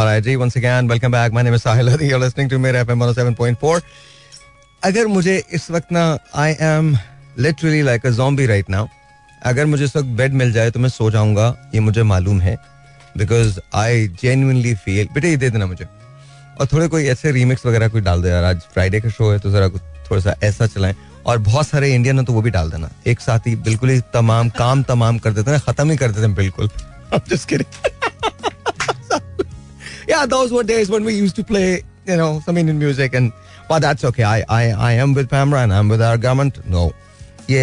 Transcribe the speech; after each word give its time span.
Alright, 0.00 0.24
ji, 0.24 0.34
once 0.36 0.56
again, 0.56 0.86
welcome 0.88 1.10
back. 1.10 1.30
My 1.30 1.42
name 1.42 1.52
is 1.52 1.62
Sahil 1.62 1.84
Lodi. 1.84 2.06
You're 2.06 2.18
listening 2.18 2.48
to 2.48 2.58
Mera 2.58 2.84
FM 2.84 3.02
107.4. 3.04 3.80
अगर 4.84 5.06
मुझे 5.06 5.36
इस 5.52 5.70
वक्त 5.70 5.92
ना 5.92 6.04
I 6.34 6.54
am 6.60 6.96
literally 7.38 7.82
like 7.82 8.06
a 8.06 8.10
zombie 8.10 8.46
right 8.50 8.70
now. 8.74 8.86
अगर 9.42 9.66
मुझे 9.66 9.84
इस 9.84 9.96
वक्त 9.96 10.08
बेड 10.20 10.32
मिल 10.32 10.52
जाए 10.52 10.70
तो 10.70 10.80
मैं 10.80 10.88
सो 10.88 11.10
जाऊँगा 11.10 11.48
ये 11.74 11.80
मुझे 11.80 12.02
मालूम 12.02 12.40
है 12.40 12.56
बिकॉज़ 13.16 13.58
आई 13.74 14.08
जेन्यनली 14.22 14.74
फील 14.74 15.08
बेटे 15.14 15.30
ये 15.30 15.36
दे 15.36 15.50
देना 15.50 15.66
मुझे 15.66 15.84
और 16.60 16.66
थोड़े 16.72 16.88
कोई 16.88 17.06
ऐसे 17.06 17.32
रीमिक्स 17.32 17.66
वगैरह 17.66 17.88
कोई 17.88 18.00
डाल 18.00 18.22
दो 18.22 18.28
यार 18.28 18.44
आज 18.44 18.60
फ्राइडे 18.74 19.00
का 19.00 19.08
शो 19.18 19.30
है 19.32 19.38
तो 19.38 19.50
जरा 19.50 19.68
थोड़ा 20.10 20.20
सा 20.20 20.34
ऐसा 20.42 20.66
चलाएँ 20.66 20.94
और 21.26 21.38
बहुत 21.50 21.68
सारे 21.68 21.94
इंडियन 21.94 22.18
है 22.18 22.24
तो 22.24 22.32
वो 22.32 22.42
भी 22.42 22.50
डाल 22.50 22.70
देना 22.70 22.90
एक 23.06 23.20
साथ 23.20 23.46
ही 23.46 23.56
बिल्कुल 23.68 23.90
ही 23.90 24.00
तमाम 24.14 24.48
काम 24.58 24.82
तमाम 24.92 25.18
कर 25.18 25.32
देते 25.32 25.50
हैं 25.50 25.60
खत्म 25.66 25.90
ही 25.90 25.96
कर 25.96 26.10
देते 26.10 26.26
हैं 26.26 26.34
बिल्कुल. 26.34 26.70
yeah, 30.10 30.26
those 30.34 30.52
were 30.56 30.64
days 30.72 30.88
when 30.96 31.04
we 31.10 31.14
used 31.16 31.36
to 31.40 31.44
play, 31.52 31.68
you 32.10 32.16
know, 32.20 32.32
some 32.46 32.56
Indian 32.62 32.78
music, 32.84 33.18
and 33.20 33.32
but 33.68 33.82
that's 33.86 34.08
okay. 34.10 34.24
I 34.30 34.38
I 34.60 34.62
I 34.88 34.92
am 35.04 35.14
with 35.18 35.28
Pamela 35.34 35.62
and 35.66 35.78
I'm 35.78 35.92
with 35.94 36.02
our 36.08 36.18
government. 36.24 36.64
No, 36.76 36.82
ये 37.50 37.62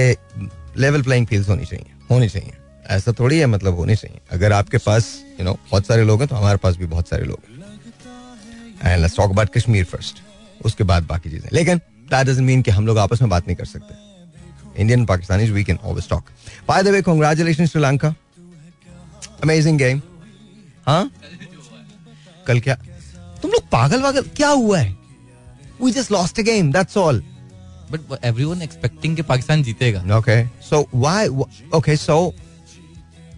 लेवल 0.78 1.02
प्लेइंग 1.02 1.28
फ़ील्ड 1.28 1.48
होनी 1.48 1.66
चाहिए 1.66 1.94
होनी 2.12 2.30
चाहिए। 2.30 2.54
ऐसा 2.96 3.12
थोड़ी 3.20 3.38
है 3.40 3.46
मतलब 3.46 3.76
होनी 3.76 3.96
चाहिए। 3.96 4.20
अगर 4.32 4.54
आपके 4.54 4.78
पास 4.86 5.08
यू 5.40 5.46
नो 5.46 5.54
बहुत 5.72 5.88
सारे 5.88 6.04
लोग 6.06 6.20
हैं 6.22 6.28
तो 6.30 6.36
हमारे 6.36 6.58
पास 6.64 6.76
भी 6.78 6.86
बहुत 6.86 7.10
सारे 7.10 7.24
लोग 7.26 7.40
हैं। 7.50 8.92
And 8.92 9.02
let's 9.02 9.16
talk 9.18 9.32
about 9.32 9.50
Kashmir 9.58 9.86
first 9.86 10.22
उसके 10.66 10.84
बाद 10.92 11.08
बाकी 11.08 11.30
चीज़ें। 11.30 11.50
लेकिन 11.54 11.78
दैट 12.12 12.28
डजंट 12.28 12.46
मीन 12.48 12.62
कि 12.62 12.72
हम 12.72 12.88
लोग 12.88 12.98
आपस 12.98 13.22
में 13.22 13.30
बात 13.30 13.48
नहीं 13.48 13.56
कर 13.58 13.66
सकते। 13.66 14.82
Indian 14.82 15.06
Pakistani 15.06 15.50
we 15.52 15.64
can 15.64 15.78
always 15.84 16.10
talk 16.10 16.30
by 16.68 16.84
the 16.84 16.88
way 16.96 17.02
congratulation 17.02 17.66
Sri Lanka 17.66 18.14
amazing 19.44 19.78
game 19.80 20.02
हाँ 20.88 21.04
कल 22.50 22.60
क्या 22.68 22.76
तुम 23.42 23.52
लोग 23.52 23.68
पागल 23.72 24.02
वागल 24.02 24.30
क्या 24.36 24.50
हुआ 24.50 24.80
है 24.80 24.96
we 25.82 25.92
just 25.92 26.12
lost 26.12 26.40
a 26.40 26.44
game 26.44 26.72
that's 26.72 26.98
all 26.98 27.24
but 27.92 28.18
everyone 28.26 28.62
expecting 28.62 29.16
कि 29.16 29.22
पाकिस्तान 29.32 29.64
जीतेगा 29.64 30.04
Okay, 30.18 30.40
so 30.70 30.80
why? 31.04 31.20
Okay, 31.74 31.96
so 31.98 32.18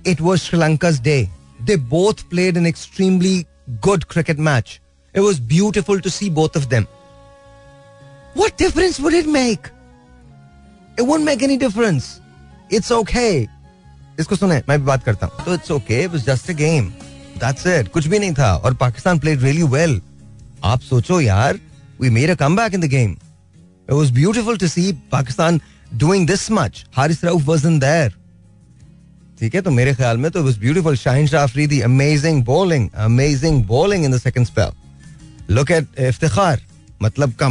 it 0.06 0.22
was 0.22 0.42
Sri 0.42 0.60
Lanka's 0.60 1.00
day. 1.00 1.30
They 1.62 1.76
both 1.76 2.30
played 2.30 2.58
an 2.58 2.66
extremely 2.66 3.36
good 3.82 4.08
cricket 4.08 4.40
match. 4.40 4.80
It 5.16 5.22
was 5.22 5.40
beautiful 5.52 6.00
to 6.00 6.10
see 6.10 6.30
both 6.30 6.56
of 6.56 6.70
them. 6.70 6.88
What 8.36 8.58
difference 8.58 9.00
would 9.00 9.14
it 9.14 9.28
make? 9.28 9.70
It 10.98 11.04
won't 11.04 11.24
make 11.24 11.44
any 11.44 11.58
difference. 11.58 12.10
It's 12.70 12.92
okay. 12.92 13.48
इसको 14.20 14.36
सुने 14.36 14.62
मैं 14.70 14.80
भी 14.80 14.86
बात 14.86 15.04
करता 15.04 15.28
हूँ 15.28 15.46
तो 15.46 15.54
it's 15.54 15.72
okay 15.72 16.02
it 16.04 16.10
was 16.12 16.26
just 16.26 16.50
a 16.50 16.54
game 16.54 16.92
that's 17.40 17.68
it 17.68 17.88
कुछ 17.92 18.08
भी 18.08 18.20
नहीं 18.20 18.34
था 18.34 18.54
और 18.56 18.74
पाकिस्तान 18.84 19.20
प्लेड 19.20 19.42
रियली 19.44 19.64
वेल 19.76 20.00
आप 20.66 20.82
सोचो 20.82 21.20
यार 21.22 21.60
we 22.02 22.10
made 22.10 22.30
a 22.30 22.36
comeback 22.36 22.74
in 22.74 22.82
the 22.82 22.86
game 22.92 23.12
it 23.12 23.92
was 23.92 24.12
beautiful 24.12 24.58
to 24.58 24.68
see 24.68 24.92
Pakistan 25.12 25.62
doing 25.96 26.28
this 26.28 26.50
much 26.52 26.86
Haris 26.98 27.24
Rauf 27.24 27.44
was in 27.46 27.80
there 27.80 28.14
ठीक 29.40 29.56
है 29.56 29.62
तो 29.62 29.72
मेरे 29.72 29.94
ख्याल 29.96 30.18
में 30.18 30.30
तो 30.32 30.40
it 30.40 30.46
was 30.46 30.58
beautiful 30.58 30.96
Shaheen 30.98 31.28
Shah 31.28 31.44
Afridi 31.44 31.80
amazing 31.82 32.44
bowling 32.46 32.90
amazing 33.06 33.64
bowling 33.66 34.06
in 34.06 34.12
the 34.12 34.20
second 34.22 34.46
spell 34.46 35.54
look 35.56 35.72
at 35.72 36.00
Iftikhar 36.00 36.62
मतलब 37.02 37.34
का 37.42 37.48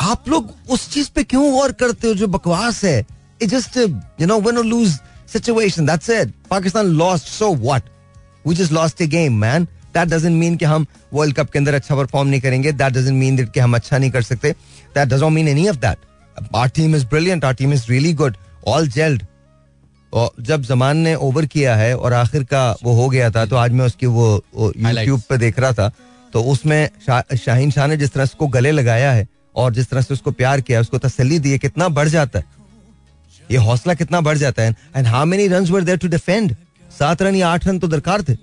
आप 0.00 0.28
लोग 0.28 0.52
उस 0.70 0.88
चीज़ 0.90 1.08
पे 1.14 1.22
क्यों 1.24 1.50
गौर 1.52 1.72
करते 1.80 2.08
हो 2.08 2.14
जो 2.14 2.26
बकवास 2.26 2.82
है? 2.84 3.04
It 3.42 3.48
just 3.48 3.76
you 3.76 4.26
know 4.26 4.38
win 4.40 4.58
और 4.58 4.64
lose 4.66 4.98
situation 5.32 5.86
that's 5.86 6.10
it 6.10 6.32
Pakistan 6.50 6.86
lost 7.00 7.26
so 7.28 7.54
what 7.54 7.82
We 8.44 8.54
just 8.54 8.72
lost 8.72 9.00
a 9.00 9.06
game, 9.06 9.38
man. 9.38 9.66
That 9.94 10.10
doesn't 10.10 10.38
mean 10.42 10.58
कि 10.58 10.64
हम 10.64 10.86
वर्ल्ड 11.14 11.36
कप 11.36 11.50
के 11.50 11.58
अंदर 11.58 11.74
अच्छा 11.74 11.96
परफॉर्म 11.96 12.28
नहीं 12.28 12.40
करेंगे 12.40 12.72
That 12.72 12.94
doesn't 12.94 13.18
mean 13.22 13.40
that 13.40 13.50
कि 13.54 13.60
हम 13.60 13.74
अच्छा 13.74 13.98
नहीं 13.98 14.10
कर 14.10 14.22
सकते 14.22 14.54
That 14.94 15.10
doesn't 15.12 15.34
mean 15.34 15.48
any 15.48 15.66
of 15.72 15.80
that. 15.80 16.06
Our 16.54 16.68
team 16.68 16.94
is 16.94 17.04
brilliant. 17.04 17.44
Our 17.44 17.54
team 17.54 17.72
is 17.72 17.88
really 17.88 18.14
good. 18.22 18.38
All 18.66 18.88
gelled. 18.96 19.24
और 20.12 20.30
जब 20.40 20.62
जमान 20.62 20.96
ने 20.96 21.14
ओवर 21.14 21.46
किया 21.46 21.74
है 21.76 21.96
और 21.96 22.12
आखिर 22.12 22.44
का 22.44 22.70
वो 22.82 22.92
हो 22.92 23.08
गया 23.08 23.30
था 23.30 23.44
तो 23.46 23.56
आज 23.56 23.72
मैं 23.72 23.84
उसकी 23.86 24.06
वो, 24.06 24.44
वो 24.54 24.72
यूट्यूब 24.76 25.20
पे 25.28 25.36
देख 25.38 25.58
रहा 25.58 25.72
था 25.72 25.90
तो 26.32 26.42
उसमें 26.42 26.88
शा, 27.06 27.22
शाहीन 27.44 27.70
शाह 27.70 27.86
ने 27.86 27.96
जिस 27.96 28.12
तरह 28.12 28.24
उसको 28.24 28.46
गले 28.46 28.70
लगाया 28.70 29.12
है 29.12 29.26
और 29.56 29.72
जिस 29.74 29.90
तरह 29.90 30.02
से 30.02 30.14
उसको 30.14 30.30
प्यार 30.30 30.60
किया 30.60 30.80
उसको 30.80 30.98
तसली 30.98 31.38
दी 31.38 31.50
है 31.50 31.58
कितना 31.58 31.88
बढ़ 31.88 32.08
जाता 32.08 32.38
है 32.38 32.44
ये 33.50 33.58
हौसला 33.58 33.94
कितना 33.94 34.20
बढ़ 34.20 34.38
जाता 34.38 34.62
है 34.62 34.74
and 34.96 35.06
how 35.06 35.24
many 35.26 35.46
run 35.48 35.66
were 35.66 35.84
there 35.84 35.98
to 35.98 36.08
defend 36.08 36.54
सात 36.98 37.22
रन 37.22 37.34
या 37.34 37.48
आठ 37.48 37.66
रन 37.66 37.78
तो 37.78 37.88
दरकार 37.88 38.22
थे। 38.22 38.36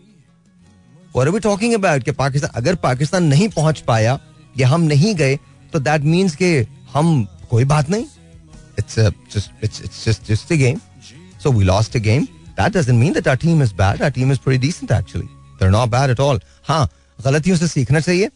और 1.15 1.27
अभी 1.27 1.39
टॉकिंग 1.39 1.73
अबाउट 1.73 2.03
कि 2.03 2.11
पाकिस्तान 2.13 2.51
अगर 2.55 2.75
पाकिस्तान 2.81 3.23
नहीं 3.25 3.47
पहुँच 3.49 3.79
पाया 3.87 4.19
या 4.55 4.67
हम 4.67 4.81
नहीं 4.83 5.13
गए 5.15 5.35
तो 5.73 5.79
दैट 5.79 6.01
मीन्स 6.03 6.35
के 6.35 6.51
हम 6.93 7.23
कोई 7.49 7.65
बात 7.65 7.89
नहीं। 7.89 8.05
It's 8.79 8.99
just 9.35 9.63
it's 9.63 9.81
it's 9.83 10.05
just 10.05 10.27
just 10.27 10.51
a 10.51 10.55
game 10.55 10.79
so 11.43 11.51
we 11.51 11.65
lost 11.65 11.95
a 11.95 11.99
game 11.99 12.25
that 12.59 12.77
doesn't 12.77 12.99
mean 12.99 13.13
that 13.13 13.27
our 13.27 13.37
team 13.37 13.63
is 13.63 13.73
bad 13.75 14.01
our 14.01 14.11
team 14.11 14.31
is 14.31 14.39
pretty 14.43 14.67
decent 14.67 14.91
actually 14.91 15.27
they 15.27 15.65
are 15.65 15.71
not 15.71 15.89
bad 15.89 16.11
at 16.11 16.19
all 16.19 16.41
हाँ 16.67 16.87
गलतियों 17.19 17.57
से 17.57 17.67
सीखना 17.67 17.99
चाहिए 17.99 18.29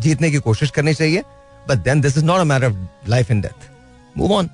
जीतने 0.00 0.30
की 0.30 0.38
कोशिश 0.40 0.70
करनी 0.70 0.94
चाहिए 0.94 1.22
but 1.68 1.78
then 1.84 2.00
this 2.00 2.16
is 2.18 2.24
not 2.24 2.40
a 2.40 2.44
matter 2.44 2.66
of 2.66 3.10
life 3.10 3.30
and 3.30 3.42
death 3.42 3.70
move 4.18 4.32
on 4.32 4.50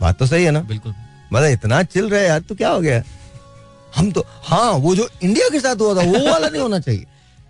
बात 0.00 0.18
तो 0.18 0.26
सही 0.26 0.44
है 0.44 0.50
ना? 0.50 0.60
बिल्कुल। 0.62 0.94
मतलब 1.32 1.50
इतना 1.50 1.82
चिल 1.84 2.08
रहा 2.10 2.20
है 2.20 2.26
यार 2.26 2.40
तो 2.40 2.54
क्या 2.54 2.68
हो 2.68 2.80
गया? 2.80 3.02
हम 3.96 4.10
तो 4.12 4.24
हाँ 4.44 4.70
वो 4.72 4.94
जो 4.96 5.08
इंडिया 5.22 5.48
के 5.48 5.60
साथ 5.60 5.76
हुआ 5.76 5.94
था 5.94 6.06
वो 6.06 6.30
वाला 6.30 6.48
नहीं 6.48 6.62
होना 6.62 6.78
चाहिए। 6.80 7.06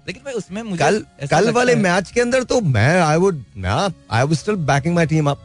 लेकिन 0.06 0.22
भाई 0.24 0.34
उसमें 0.34 0.62
मुझे 0.62 0.78
कल 0.78 1.04
कल 1.30 1.50
वाले 1.52 1.74
मैच 1.76 2.10
के 2.10 2.20
अंदर 2.20 2.42
तो 2.44 2.60
मैं 2.60 3.00
I 3.00 3.16
would 3.16 3.44
I 3.66 4.22
would 4.22 4.34
still 4.36 4.54
backing 4.70 4.94
my 4.94 5.06
team 5.06 5.30
up 5.30 5.42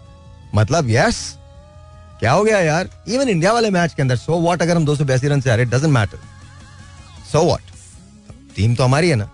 मतलब 0.56 0.90
यस 0.90 1.18
क्या 2.20 2.32
हो 2.32 2.44
गया 2.44 2.60
यार? 2.60 2.90
इवन 3.08 3.30
इंडिया 3.30 3.52
वाले 3.54 3.70
मैच 3.70 3.94
के 3.94 4.02
अंदर 4.02 4.16
सो 4.16 4.40
व्हाट 4.42 4.62
अगर 4.62 4.76
हम 4.76 4.86
दो 4.86 4.96
सौ 4.96 5.06
बयासी 5.06 5.28
रन 5.28 5.42
से 5.42 5.50
हारे 5.50 5.66
doesn't 5.66 5.94
matter 5.94 6.20
so 7.32 7.44
what 7.46 7.62
team 8.56 8.76
तो 8.76 8.84
हमारी 8.84 9.10
है 9.10 9.16
ना। 9.16 9.30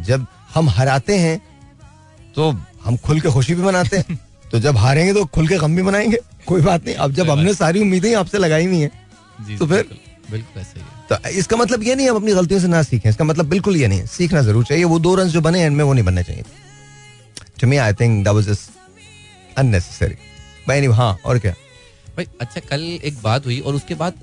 जब 0.00 0.26
हम 0.54 0.68
हराते 0.68 1.16
हैं 1.18 1.38
तो 2.36 2.50
हम 2.84 2.96
खुल 2.96 3.20
के 3.20 3.30
खुशी 3.30 3.54
भी 3.54 3.62
मनाते 3.62 3.96
हैं। 3.98 4.18
तो 4.52 4.58
जब 4.60 4.76
हारेंगे 4.76 5.12
तो 5.14 5.24
खुल 5.26 5.48
के 5.48 5.58
गम 5.58 5.76
भी 5.76 5.82
मनाएँगे। 5.82 6.18
कोई 6.46 6.60
बात 6.60 6.84
नहीं। 6.84 6.94
अब 6.96 7.12
जब 7.12 7.30
हमने 7.30 7.54
सारी 7.54 7.80
उम्मीदें 7.80 8.14
आपसे 8.16 8.38
लगाई 8.38 8.66
हुई 8.66 8.80
हैं 8.80 9.58
तो 9.58 9.66
फिर? 9.66 9.88
बिल्कुल 10.30 10.62
ही 10.62 10.82
तो 11.08 11.16
इसका 11.30 11.56
मतलब 11.56 11.82
ये 11.82 11.94
नहीं 11.94 12.08
हम 12.08 12.16
अपनी 12.16 12.32
गलतियों 12.34 12.60
से 12.60 12.68
ना 12.68 12.82
सीखें। 12.82 13.08
इसका 13.10 13.24
मतलब 13.24 13.48
बिल्कुल 13.48 13.76
ये 13.76 13.88
नहीं 13.88 14.04
सीखना 14.08 14.42
ज़रूर 14.42 14.64
चाहिए। 14.64 14.84
वो 14.84 14.98
दो 14.98 15.14
रन 15.14 15.28
जो 15.28 15.40
बने 15.40 15.62
एंड 15.62 15.76
में 15.76 15.84
वो 15.84 15.92
नहीं 15.92 16.04
बनने 16.04 16.22
चाहिए। 16.22 16.44
To 17.60 17.66
me 17.66 17.76
I 17.78 17.92
think 17.94 18.24
that 18.24 18.34
was 18.34 18.48
just 18.48 19.58
unnecessary 19.58 20.14
भाई 20.68 20.80
नहीं 20.80 20.90
हाँ 20.90 21.16
और 21.24 21.38
क्या? 21.38 21.52
भाई 22.16 22.26
अच्छा 22.40 22.60
कल 22.60 22.82
एक 23.04 23.14
बात 23.22 23.46
हुई 23.46 23.58
और 23.60 23.74
उसके 23.74 23.94
बाद 23.94 24.14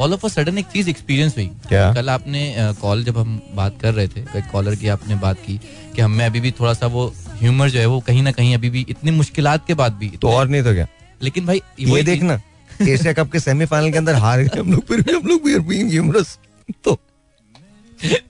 ऑल 0.00 0.12
ऑफ़ 0.14 0.24
अ 0.26 0.28
सडन 0.28 0.58
एक 0.58 0.66
चीज़ 0.66 0.88
एक्सपीरियंस 0.90 1.36
हुई। 1.36 1.46
क्या? 1.68 1.92
कल 1.94 2.08
आपने 2.10 2.54
कॉल 2.80 3.04
जब 3.04 3.18
हम 3.18 3.40
बात 3.54 3.78
कर 3.82 3.94
रहे 3.94 4.08
थे 4.08 4.20
एक 4.38 4.50
कॉलर 4.52 4.74
की 4.76 4.88
आपने 4.88 5.14
बात 5.18 5.36
की 5.46 5.58
कि 5.96 6.00
हमें 6.02 6.24
अभी 6.26 6.40
भी 6.40 6.50
थोड़ा 6.60 6.72
सा 6.74 6.86
वो 6.88 7.06
ह्यूमर 7.40 7.70
जो 7.70 7.78
है 7.80 7.86
वो 7.86 8.00
कहीं 8.00 8.22
ना 8.22 8.32
कहीं 8.32 8.54
अभी 8.54 8.70
भी 8.70 8.86
इतनी 8.88 9.10
मुश्किलात 9.10 9.66
के 9.66 9.74
बाद 9.74 9.92
भी 9.94 10.08
तो 10.22 10.28
और 10.28 10.48
नहीं 10.48 10.62
तो 10.62 10.72
क्या? 10.74 10.86
लेकिन 11.22 11.46
भाई 11.46 11.62
ये 11.80 12.02
देखना। 12.02 12.40
एशिया 12.88 13.12
कप 13.12 13.30
के 13.32 13.40
सेमीफाइनल 13.40 13.90
के 13.92 13.98
अंदर 13.98 14.14
हार 14.14 14.42
गए 14.42 14.58
हम 14.60 14.72
लोग 14.72 14.86
फिर 14.86 15.00
भी 15.00 15.12
हम 15.12 15.26
लोग 15.26 15.46
वी 15.46 15.54
आर 15.54 15.60
बीइंग 15.68 15.90
ह्यूमरस 15.90 16.38
तो 16.84 16.98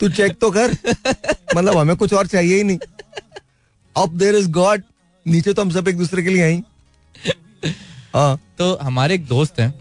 तू 0.00 0.08
चेक 0.08 0.38
तो 0.40 0.50
कर। 0.50 0.76
मतलब 1.56 1.76
हमें 1.76 1.94
कुछ 1.96 2.12
और 2.14 2.26
चाहिए 2.26 2.56
ही 2.56 2.62
नहीं। 2.64 2.78
अब 3.96 4.16
देयर 4.18 4.34
इज़ 4.34 4.50
गॉड 4.50 4.82
नीचे 5.26 5.52
तो 5.52 5.62
हम 5.62 5.70
सब 5.70 5.88
एक 5.88 5.96
दूसरे 5.98 6.22
के 6.22 6.30
लिए 6.30 6.42
आई 6.42 6.62
हाँ। 8.14 8.36
तो 8.58 8.74
हमारे 8.82 9.14
एक 9.14 9.26
दोस्त 9.26 9.60
हैं 9.60 9.72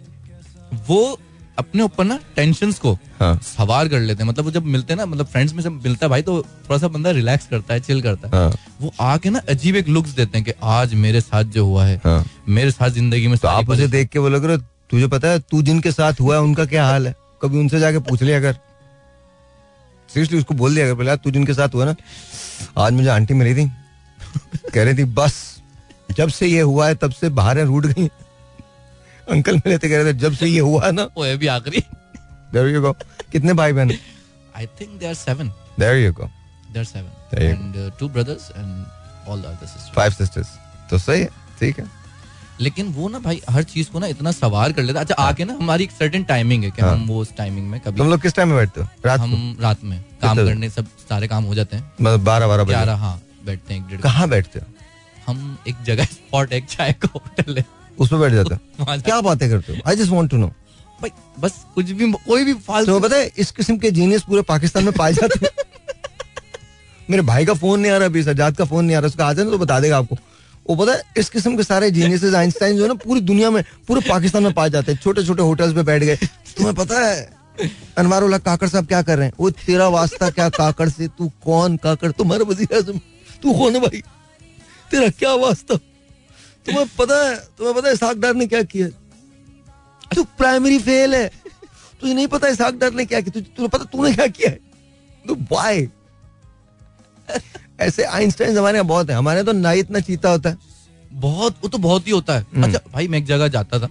वो 0.88 1.20
अपने 1.60 1.84
ऊपर 1.84 2.04
ना 2.04 2.20
टेंशन 2.36 2.72
को 2.74 2.94
हाँ। 3.20 3.36
सवार 3.44 3.88
कर 3.88 4.00
लेते 4.00 4.24
हैं। 4.24 4.30
मतलब 4.30 4.46
वो 4.46 4.52
जब 4.52 4.66
मिलते 4.66 4.94
हैं 4.94 4.98
ना 4.98 5.06
मतलब 5.06 5.26
फ्रेंड्स 5.26 5.54
में 5.54 5.62
जब 5.64 5.72
मिलता 5.84 6.06
है 6.06 6.10
भाई 6.10 6.22
तो 6.22 6.42
थोड़ा 6.42 6.78
सा 6.78 6.88
बंदा 6.88 7.12
रिलैक्स 7.12 7.48
करता 7.48 7.74
है 7.74 7.80
चिल 7.80 8.02
करता 8.02 8.28
है। 8.28 8.34
हाँ। 8.34 8.56
वो 8.82 8.92
आके 9.02 9.30
ना 9.30 9.42
अजीब 9.50 9.76
एक 9.76 9.88
लुक्स 9.88 10.10
देते 10.10 10.38
हैं 10.38 10.46
कि 10.46 10.54
आज 10.64 10.94
मेरे 10.94 11.22
साथ 11.22 11.44
जो 11.56 11.66
हुआ 11.66 11.86
है 11.86 12.00
हाँ। 12.04 12.24
मेरे 12.50 12.72
साथ 12.72 12.90
ज़िंदगी 12.90 13.28
में 13.28 13.38
तो 13.38 13.48
आप 13.48 13.70
उसे 13.70 13.88
देख 13.88 14.10
के 14.10 14.20
बोलोगे 14.20 14.48
"रे, 14.48 14.58
तुझे 14.92 15.08
पता 15.08 15.28
है 15.28 15.40
तू 15.52 15.62
जिनके 15.62 15.92
साथ 15.92 16.20
हुआ 16.22 16.36
है 16.36 16.42
उनका 16.42 16.66
क्या 16.66 16.86
हाल 16.86 17.08
है? 17.08 17.16
कभी 17.42 17.60
उनसे 17.60 17.80
जाके 17.80 18.00
पूछ 18.10 18.22
लिया 18.24 18.38
अगर 18.38 18.54
सीरियसली 20.10 20.38
उसको 20.38 20.54
बोल 20.56 20.74
दिया 20.76 20.86
अगर 20.86 20.94
बोला 20.94 21.16
तू 21.16 21.32
जिनके 21.32 21.54
साथ 21.54 21.74
हुआ 21.74 21.86
ना 21.86 21.96
आज 22.78 22.94
मुझे 22.94 23.10
आंटी 23.10 23.34
मिली 23.34 23.54
थी। 23.56 23.66
कह 24.74 24.84
रही 24.84 24.98
थी 24.98 25.04
बस 25.20 25.36
जब 26.18 26.30
से 26.30 26.48
ये 26.48 26.62
हुआ 26.62 26.88
है 26.88 26.96
तब 26.96 27.12
से 27.12 27.30
बाहर 27.40 27.60
रूट 27.66 27.86
गई 27.86 28.08
अंकल 29.32 29.56
मिले 29.58 29.78
थे 29.78 29.90
कह 29.90 30.02
रहे 30.02 30.14
थे 30.14 30.18
जब 30.20 30.34
से 30.34 30.48
ये 30.48 30.60
हुआ 30.60 30.86
है 30.86 30.92
ना 30.92 31.04
वो 31.18 31.38
भी 31.38 31.48
आखिरी। 31.48 31.84
देयर 32.54 32.68
यू 32.68 32.82
गो 32.82 32.92
कितने 33.32 33.54
भाई 33.54 33.74
बहन 33.74 33.92
I 34.56 34.66
think 34.80 35.00
they 35.00 35.08
are 35.08 35.14
seven 35.14 35.52
there 35.80 35.96
you 35.96 36.14
go 36.14 36.30
they 36.72 36.80
are 36.80 36.86
There 36.86 36.94
seven 36.94 37.14
you 37.34 37.86
and 37.86 37.92
two 38.00 38.10
brothers 38.10 38.52
and 38.58 38.86
all 39.30 39.42
the 39.42 39.46
other 39.46 39.66
sisters 39.68 39.96
five 39.96 40.12
sisters 40.12 40.48
तो 40.90 40.98
सही 40.98 41.22
है 41.22 41.30
ठीक 41.60 41.80
है। 41.80 41.86
लेकिन 42.62 42.88
वो 42.94 43.08
ना 43.10 43.20
भाई 43.20 43.42
हर 43.50 43.64
चीज़ 43.64 43.90
को 43.92 44.00
ना 44.00 44.08
इतना 44.08 44.32
सवार 44.32 44.72
कर 44.72 44.84
लेता। 44.84 45.00
अच्छा 45.00 45.16
आके 45.16 45.46
ना 45.46 45.54
हमारी 45.54 45.84
एक 45.84 45.92
सर्टेन 45.92 46.24
टाइमिंग 46.24 46.64
है 46.64 46.72
कि 46.72 46.82
हाँ। 46.82 46.92
हम 46.96 47.06
वो 47.08 47.20
उस 47.22 47.36
टाइमिंग 47.38 47.70
में 47.70 47.80
कभी 47.80 47.98
तुम 47.98 48.10
लोग 48.10 48.22
किस 48.22 48.34
टाइम 48.34 48.48
में 48.50 48.58
बैठते 48.58 48.82
हो? 48.82 48.88
रात 49.06 49.20
हम 49.20 49.58
रात 49.62 49.84
में। 49.84 50.00
काम 50.22 50.38
करने 50.38 50.70
सब 50.70 50.88
सारे 51.10 51.28
काम 51.28 51.44
हो 51.44 51.56
जाते 51.56 51.78
हैं। 51.78 51.92
मतलब 52.02 52.24
बारह 52.24 52.48
बारह 52.48 52.64
ग्यारह 52.64 52.96
हाँ 52.96 53.22
बैठते 53.46 53.74
हैं 53.74 54.00
कहाँ 54.00 54.28
बैठते 54.30 54.60
हो? 54.60 54.66
हम 55.28 55.58
एक 55.68 55.76
जगह 55.86 56.06
स्पॉट 56.06 56.54
एक 56.54 56.66
चाय 56.66 56.94
का 56.94 57.10
होटल 57.16 57.58
है। 57.58 57.66
उसमें 58.00 58.22
बैठ 58.22 58.34
जाते 58.34 58.56
हो? 58.56 58.98
क्या 59.06 59.22
बातें 59.22 59.50
करते 59.50 59.74
हो? 59.74 59.80
I 59.88 59.96
just 59.96 60.12
want 60.12 60.32
to 60.32 60.38
know 60.38 60.48
भाई 61.02 61.10
बस 61.40 61.66
कुछ 61.76 61.92
भी 61.92 62.12
कोई 62.12 62.44
भी 62.46 62.54
फालतू 62.54 62.92
तो 62.92 63.00
पता 63.00 63.16
है 63.16 63.32
इस 63.38 63.52
किस्म 63.52 63.78
के 63.78 63.92
जीनियस 63.92 64.24
पूरे 64.24 64.42
पाकिस्तान 64.42 64.84
में 64.84 64.94
पाए 64.94 65.14
जाते 65.14 65.46
हैं। 65.46 65.52
मेरे 67.10 67.24
भाई 67.24 67.46
का 67.46 67.54
फ़ोन 67.54 67.80
नहीं 67.80 67.92
आ 67.92 67.98
रहा 67.98 68.06
अभी 68.06 68.24
सजाद 68.24 68.56
का 68.56 68.66
फ़ोन 68.66 68.86
नहीं 68.86 68.96
आ 68.96 69.00
रहा 69.00 69.08
उसका 69.08 69.26
आ 69.26 69.34
जाए 69.34 69.46
ना 69.46 69.52
तो 69.52 69.58
बता 69.58 69.80
देगा 69.80 69.98
आपको। 69.98 70.18
वो 70.66 70.76
पता 70.76 70.94
है, 70.94 71.02
इस 71.18 71.30
किस्म 71.30 71.56
के 71.58 71.64
सारे 71.64 71.90
जीनियस 71.92 72.24
आइंस्टाइन 72.36 72.78
जो 72.78 72.82
है 72.82 72.88
ना, 72.88 72.94
पूरी 72.96 73.22
दुनिया 73.22 73.50
में, 73.52 73.64
पूरे 73.88 74.02
पाकिस्तान 74.10 74.44
में 74.44 74.54
पाए 74.54 74.70
जाते 74.70 74.92
हैं। 74.92 75.00
छोटे 75.00 75.24
छोटे 75.26 75.44
होटल्स 75.44 75.74
पे 75.76 75.84
बैठ 75.84 76.04
गए। 76.04 76.16
तुम्हें 76.16 76.76
पता 76.76 77.06
है 77.06 77.30
अनवारुल्लाह 77.98 78.40
काकड़ 78.40 78.68
साहब 78.70 78.86
क्या 78.88 79.02
कर 79.02 79.18
रहे 79.18 79.26
हैं? 79.28 79.34
वो 79.40 79.50
तेरा 79.52 79.88
वास्ता 79.90 80.30
क्या 80.30 80.50
काकड़ 80.52 80.90
से? 80.90 81.08
तू 81.08 81.32
कौन 81.44 81.78
काकड़? 81.78 82.12
तुम्हारा 82.12 82.44
वज़ीर 82.44 82.76
आज़म। 82.78 83.00
तू 83.42 83.54
कौन 83.54 83.76
है 83.76 83.82
भाई? 83.82 84.02
तेरा 84.92 85.10
क्या 85.10 85.34
वास्ता? 85.36 85.76
तुम्हें 86.66 86.88
पता 86.98 87.16
है, 87.24 87.36
तुम्हें 87.58 87.76
पता 87.76 87.88
है 87.88 87.94
इसहाक 87.94 88.18
डार 88.18 88.34
ने 88.36 88.48
क्या 88.48 88.62
किया? 88.64 88.88
तू 90.16 90.24
प्राइमरी 90.38 90.80
फेल 90.80 91.16
है। 91.16 91.28
तुझे 92.02 92.14
नहीं 92.14 92.28
पता 92.28 92.48
इसहाक 92.48 92.76
डार 92.76 92.94
ने 92.94 93.06
क्या 93.06 93.22
किया? 93.22 93.42
तुझे 93.42 93.68
पता 93.68 93.84
तूने 93.86 94.14
क्या 94.14 94.28
किया 94.28 94.50
है? 94.50 94.60
तो 95.26 95.36
वाई 95.52 95.88
ऐसे 97.82 98.04
आइंस्टाइन 98.06 98.58
हमारे 98.58 98.78
यहाँ 98.78 98.88
बहुत 98.88 99.10
है। 99.10 99.16
हमारे 99.16 99.44
तो 99.44 99.52
ना 99.54 99.72
इतना 99.74 100.00
चीता 100.00 100.30
होता 100.30 100.50
है। 100.50 100.58
बहुत 101.14 101.56
वो 101.64 101.70
तो 101.70 101.78
बहुत 101.78 102.08
ही 102.08 102.12
होता 102.12 102.34
है। 102.34 102.42
हम्म। 102.42 102.64
अच्छा 102.64 102.80
भाई 102.94 103.08
मैं 103.08 103.18
एक 103.18 103.26
जगह 103.26 103.48
जाता 103.48 103.80
था। 103.80 103.88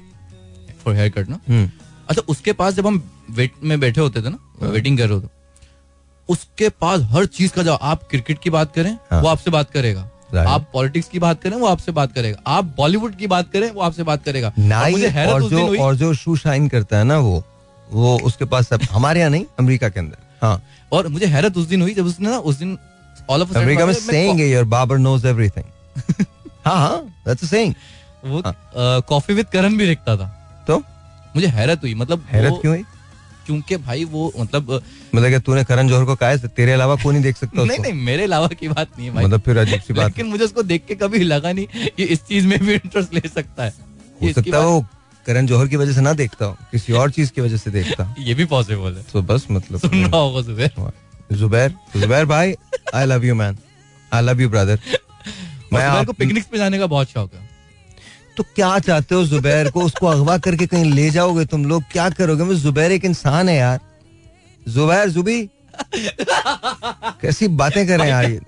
फॉर 0.85 0.95
हेयर 0.95 1.09
कट 1.09 1.29
ना? 1.29 1.41
हम्म। 1.49 1.71
अच्छा 2.09 2.23
उसके 2.29 2.53
पास 2.53 2.75
जब 2.75 2.87
हम 2.87 3.03
वेट 3.31 3.53
में 3.63 3.79
बैठे 3.81 4.01
होते 4.01 4.23
थे 4.23 4.29
ना 4.29 4.39
हाँ। 4.61 4.69
वेटिंग 4.69 4.99
कर 4.99 5.05
रहे 5.05 5.15
होते 5.15 5.29
उसके 6.29 6.69
पास 6.81 7.01
हर 7.03 7.27
चीज़ 7.27 7.53
का 7.53 7.63
जवाब 7.63 7.79
आप 7.83 8.03
क्रिकेट 8.11 8.39
की 8.43 8.51
बात 8.51 8.75
करें 8.75 8.91
हाँ। 9.11 9.21
वो 9.23 9.29
आपसे 9.29 9.51
बात 9.51 9.71
करेगा। 9.71 10.09
आप 10.49 10.69
पॉलिटिक्स 10.73 11.09
की 11.09 11.19
बात 11.19 11.41
करें 11.43 11.57
वो 11.57 11.67
आपसे 11.67 11.93
बात 11.93 12.13
करेगा। 12.13 12.39
आप 12.47 12.65
बॉलीवुड 12.77 13.15
की 13.17 13.27
बात 13.27 13.51
करें 13.53 13.71
वो 13.71 13.81
आपसे 13.83 14.03
बात 14.03 14.25
करेगा। 14.25 14.49
और 14.49 15.43
जो 15.43 15.77
और 15.83 15.97
जो 15.97 16.13
शू 16.15 16.37
शाइन 16.37 16.69
करता 16.69 16.99
है 16.99 17.05
ना 17.05 17.19
वो 17.19 17.43
वो 17.91 18.19
उसके 18.25 18.45
पास 18.45 18.69
सब 18.69 18.83
हमारे 18.93 19.21
यहाँ 19.21 19.31
नहीं 19.31 19.45
अमेरिका 19.59 19.89
के 19.89 20.01
अंदर। 20.01 20.19
हाँ। 20.43 20.63
और 20.93 21.09
मुझे 21.09 21.27
हैरत 21.27 21.57
उस 21.57 21.67
दिन 21.67 21.83
हुई 21.83 21.95
जब 21.95 22.07
उसने 22.07 22.31
ना 22.31 22.39
उस 22.39 22.57
दिन 22.57 22.79
ऑल 23.31 23.43
ऑफ़ 23.43 23.57
अमेरिका 23.59 23.87
में 23.87 23.93
सेइंग 23.95 24.41
है 24.41 24.49
योर 24.49 24.65
बाबर 24.75 24.99
नोज़ 24.99 25.27
एवरीथिंग 25.27 26.25
हाँ 26.65 26.77
हाँ 26.77 27.01
दैट्स 27.27 27.45
अ 27.45 27.47
सेइंग 27.47 27.75
वो 28.25 28.41
हाँ। 28.47 28.55
कॉफ़ी 29.09 29.35
विद 29.35 29.47
करण 29.47 29.77
भी 29.77 29.87
लिखता 29.87 30.17
था। 30.17 30.27
तो? 30.67 30.79
मुझे 31.37 31.47
हैरत 31.47 31.81
हुई 31.83 31.95
मतलब 31.95 32.25
हैरत 32.31 32.59
क्यों 32.61 32.77
है 32.77 32.83
क्योंकि 33.47 33.77
भाई 33.77 34.05
वो 34.05 34.33
मतलब 34.39 34.73
मतलब 35.15 35.41
तूने 35.41 35.65
करण 35.65 35.89
जौहर 35.89 36.05
को 36.05 36.15
कहा 36.15 36.29
है 36.29 36.49
तेरे 36.49 36.73
अलावा 36.73 36.95
कोई 36.95 37.13
नहीं 37.15 37.23
देख 37.23 37.37
सकता 37.37 37.65
नहीं 37.65 37.79
नहीं 37.79 37.93
मेरे 37.93 38.25
अलावा 38.25 38.49
की 38.49 38.69
बात 38.69 38.89
नहीं 38.99 39.09
है 39.09 39.15
भाई। 39.15 39.25
मतलब 39.25 39.41
फिर 39.41 39.59
अजीब 39.59 39.81
सी 39.81 39.95
बात 39.95 40.07
लेकिन 40.07 40.27
मुझे 40.27 40.45
उसको 40.45 40.63
देख 40.63 40.85
के 40.89 40.95
कभी 40.95 41.19
लगा 41.19 41.53
नहीं 41.53 41.91
कि 41.97 42.05
इस 42.05 42.23
चीज़ 42.23 42.47
में 42.47 42.59
भी 42.59 42.75
इंटरेस्ट 42.75 43.15
ले 43.15 43.29
सकता 43.29 43.65
है। 43.65 43.73
हो 44.23 44.33
सकता 44.33 44.57
है 44.59 44.65
वो 44.65 44.81
करण 45.27 45.47
जौहर 45.47 45.69
की 45.69 45.77
वजह 45.77 45.93
से 45.93 46.01
ना 46.01 46.13
देखता 46.13 46.45
हो 46.45 46.57
किसी 46.71 46.93
और 46.93 47.11
चीज़ 47.11 47.31
की 47.31 47.41
वजह 47.41 47.57
से 47.57 47.71
देखता। 47.71 48.15
ये 48.29 48.35
भी 48.35 48.45
पॉसिबल 48.45 48.97
है। 48.97 49.03
तो 49.13 49.23
बस 49.23 49.47
मतलब 49.51 49.81
सुन 49.81 50.05
रहा 50.05 50.17
होगा 50.17 50.43
सुबह 50.43 50.93
जुबैर 51.33 51.75
जुबैर 51.97 52.25
भाई 52.27 52.55
I 52.95 53.07
love 53.07 53.25
you 53.25 53.35
man 53.35 53.59
I 54.13 54.23
love 54.23 54.41
you 54.41 54.49
brother 54.49 54.81
मैं 55.73 55.79
मैं 55.79 55.87
आप 55.87 56.07
को 56.07 56.13
पिकनिक 56.13 56.45
पे 56.45 56.59
जाने 56.59 56.79
का 56.79 56.87
बहुत 56.87 57.11
शौक 57.11 57.35
है। 57.35 57.49
तो 58.37 58.43
क्या 58.55 58.79
चाहते 58.79 59.15
हो 59.15 59.25
जुबैर 59.25 59.71
को? 59.71 59.83
उसको 59.83 60.07
अगवा 60.07 60.37
करके 60.39 60.67
कहीं 60.67 60.93
ले 60.93 61.09
जाओगे 61.11 61.45
तुम 61.45 61.65
लोग? 61.65 61.83
क्या 61.93 62.09
करोगे? 62.11 62.45
मैं 62.45 62.55
जुबैर 62.57 62.93
एक 62.93 63.05
इंसान 63.05 63.49
है 63.49 63.57
यार। 63.57 63.81
जुबैर 64.67 65.09
जुबी। 65.09 65.43
कैसी 65.95 67.49
बातें 67.49 67.87
कर 67.87 67.99
रहे 67.99 68.07
हैं 68.07 68.15
यार 68.15 68.31
ये? 68.31 68.41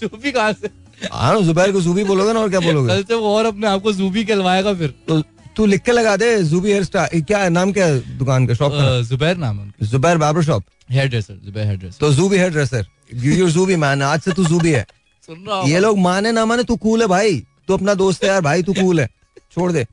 जूबी 0.00 0.32
कहाँ 0.32 0.52
से? 0.52 0.70
हाँ 1.12 1.40
जुबैर 1.40 1.72
को 1.72 1.80
जुबी 1.80 2.04
बोलोगे 2.04 2.32
ना 2.32 2.40
और 2.40 2.50
क्या 2.50 2.60
बोलोगे? 2.60 2.88
कल 2.88 3.02
से 3.02 3.14
वो 3.14 3.36
और 3.36 3.46
अपने 3.46 3.66
आप 3.66 3.82
को 3.82 3.92
जूबी 3.92 4.24
कहलवाएगा 4.24 4.74
फिर। 4.74 4.94
तो 5.08 5.22
तू 5.56 5.66
लिख 5.66 5.82
के 5.82 5.92
लगा 5.92 6.16
दे 6.16 6.42
जुबी 6.44 6.70
हेयर 6.70 6.84
स्टाइल 6.84 7.22
क्या 7.22 7.38
है 7.38 7.50
नाम 7.50 7.72
क्या 7.72 7.86
है 7.86 8.18
दुकान 8.18 8.46
का 8.46 8.54
शॉप 8.54 8.72
का? 8.72 9.00
जुबैर 9.02 9.36
नाम 9.36 9.58
है 9.60 9.86
Zubair 9.86 10.18
barber 10.18 10.42
shop 10.44 10.64
hairdresser 11.08 11.34
Zubair 11.44 11.66
hairdresser 11.78 11.96
तो 12.00 12.12
Zubi 12.14 12.36
hairdresser 12.50 12.86
you 13.14 13.48
Zubi 13.50 13.76
man 13.76 14.02
आज 14.02 14.20
से 14.20 14.32
तू 14.32 14.44
जूबी 14.44 14.70
है। 14.70 14.86
सुन 15.26 15.44
रहा 15.48 15.62
ये 15.68 15.78
लोग 15.80 15.98
माने 15.98 16.32
ना 16.32 16.44
माने 16.46 16.62
तू 16.64 16.76
कूल 16.76 17.00
है 17.02 17.06
भाई। 17.08 17.36
तू 17.68 17.74
अपना 17.74 17.94
दोस्त 17.94 18.24
है 18.24 18.30
यार 18.30 18.40
भाई 18.40 18.62
तू 18.62 18.72
कूल 18.72 19.00
है। 19.00 19.08
छोड़ 19.54 19.70
दे। 19.72 19.86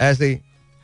ऐसे 0.00 0.26
ही। 0.26 0.34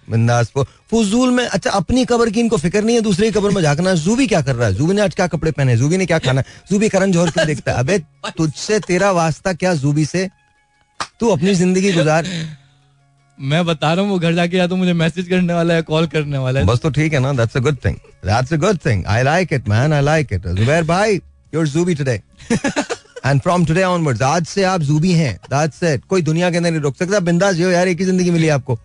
बिंदास 0.09 0.53
फुजूल 0.91 1.31
में 1.31 1.45
अच्छा 1.47 1.71
अपनी 1.71 2.05
कबर 2.05 2.31
की 2.31 2.41
इनको 2.41 2.57
फ़िक्र 2.57 2.83
नहीं 2.83 2.97
है 2.97 3.03
दूसरे 3.03 3.27
की 3.27 3.39
कबर 3.39 3.51
में 3.51 3.61
झांकना। 3.63 3.95
जूबी 3.95 4.27
क्या 4.27 4.41
कर 4.43 4.55
रहा 4.57 4.69
है? 4.69 4.75
जूबी 4.75 4.95
ने 4.95 5.03
आज 5.03 5.15
क्या 5.15 5.27
कपड़े 5.27 5.51
पहने? 5.53 5.77
जूबी 5.77 5.97
ने 5.97 6.07
क्या 6.07 6.19
खाना? 6.19 6.41
है 6.41 6.63
जूबी 6.71 6.89
करण 6.89 7.13
जौहर 7.13 7.31
क्यों 7.31 7.47
देखता 7.47 7.73
है? 7.73 7.79
अबे 7.79 7.99
तुझसे 8.39 8.79
तेरा 8.81 9.11
वास्ता 9.13 9.53
क्या 9.53 9.75
जूबी 9.75 10.05
से? 10.05 10.29
तू 11.21 11.29
अपनी 11.29 11.55
ज़िंदगी 11.55 11.93
गुजार। 11.93 12.27
मैं 13.39 13.65
बता 13.67 13.93
रहा 13.93 14.05
हूँ 14.05 14.11
वो 14.11 14.19
घर 14.19 14.35
जाके 14.35 14.57
या 14.57 14.67
तो 14.67 14.77
मुझे 14.77 14.93
मैसेज 14.95 15.29
करने 15.29 15.55
वाला 15.55 15.75
है 15.75 15.83
कॉल 15.83 16.07
करने 16.07 16.39
वाला 16.39 16.61
है। 16.61 16.67
बस 16.67 16.81
तो 16.81 16.91
ठीक 16.91 17.13
है 17.13 17.19
ना 17.21 17.33
that's 17.35 17.57
a 17.57 17.61
good 17.61 17.77
thing 17.85 17.97
that's 18.27 18.53
a 18.53 18.57
good 18.57 18.79
thing 18.87 19.05
I 19.07 19.23
like 19.23 19.53
it 19.53 19.69
man 19.69 19.93
I 19.93 20.03
like 20.03 20.33
it 20.33 20.47
Zubair 20.49 20.85
भाई 20.85 21.21
your 21.53 21.69
Zubi 21.69 21.95
today 21.95 22.21
and 23.27 23.41
from 23.41 23.65
today 23.67 23.83
onwards 23.85 24.23
आज 24.23 24.47
से 24.47 24.65
आप 24.65 24.81
जूबी 24.83 25.13
हैं. 25.13 25.35
दैट्स 25.51 25.83
इट 25.85 26.05
कोई 26.09 26.23
दुनिया 26.23 26.51
के 26.51 26.57
अंदर 26.57 26.71
नहीं 26.71 26.81
रोक 26.81 26.97
सकता। 26.97 27.21
बिंदास 27.21 27.55
जियो 27.55 27.71
यार 27.71 27.89
एक 27.89 27.99
ही 27.99 28.05
ज़िंदगी 28.05 28.31
मिली 28.31 28.49
आपको। 28.49 28.79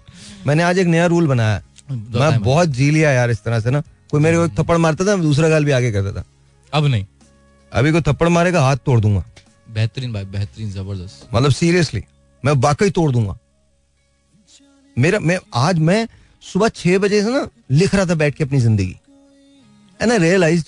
मैंने 0.47 0.63
आज 0.63 0.79
एक 0.79 0.88
नया 0.88 1.05
रूल 1.05 1.27
बनाया। 1.27 1.61
मैं 1.91 2.41
बहुत 2.41 2.69
जी 2.69 2.89
लिया 2.91 3.11
यार 3.11 3.31
इस 3.31 3.44
तरह 3.44 3.59
से 3.59 3.71
ना। 3.71 3.81
कोई 4.11 4.21
मेरे 4.21 4.38
को 4.38 4.47
थप्पड़ 4.61 4.77
मारता 4.77 5.05
था 5.05 5.15
दूसरा 5.17 5.50
गाल 5.50 5.65
भी 5.65 5.71
आगे 5.71 5.91
करता 5.91 6.11
था। 6.11 6.23
अब 6.73 6.85
नहीं। 6.85 7.05
अभी 7.71 7.91
कोई 7.91 8.01
थप्पड़ 8.01 8.29
मारेगा 8.29 8.61
हाथ 8.61 8.77
तोड़ 8.85 9.00
दूँगा। 9.00 9.23
बेहतरीन 9.69 10.13
भाई 10.13 10.25
बेहतरीन 10.25 10.71
ज़बरदस्त। 10.71 11.27
मतलब 11.33 11.51
सीरियसली 11.51 12.03
मैं 12.44 12.53
वाकई 12.61 12.89
तोड़ 12.89 13.11
दूँगा। 13.11 13.38
मेरा 14.97 15.19
मैं 15.19 15.37
आज 15.55 15.79
मैं 15.81 16.07
सुबह 16.43 16.69
छह 16.69 16.97
बजे 16.97 17.21
से 17.23 17.31
ना 17.31 17.47
लिख 17.71 17.95
रहा 17.95 18.05
था 18.05 18.15
बैठ 18.15 18.35
के 18.35 18.43
अपनी 18.43 18.59
ज़िंदगी। 18.59 18.95
एंड 19.99 20.11
आई 20.11 20.17
रियलाइज़ 20.19 20.63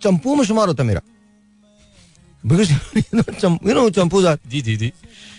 चंपू 0.00 0.34
में 0.34 0.44
शुमार 0.44 0.68
होता 0.68 0.84
मेरा। 0.84 1.00
बिकॉज़ 2.44 2.72
यू 2.72 3.74
नो 3.74 3.88
चंपू 3.90 4.24
आर 4.26 4.38
जी 4.46 4.60
जी 4.62 4.76
जी। 4.76 4.92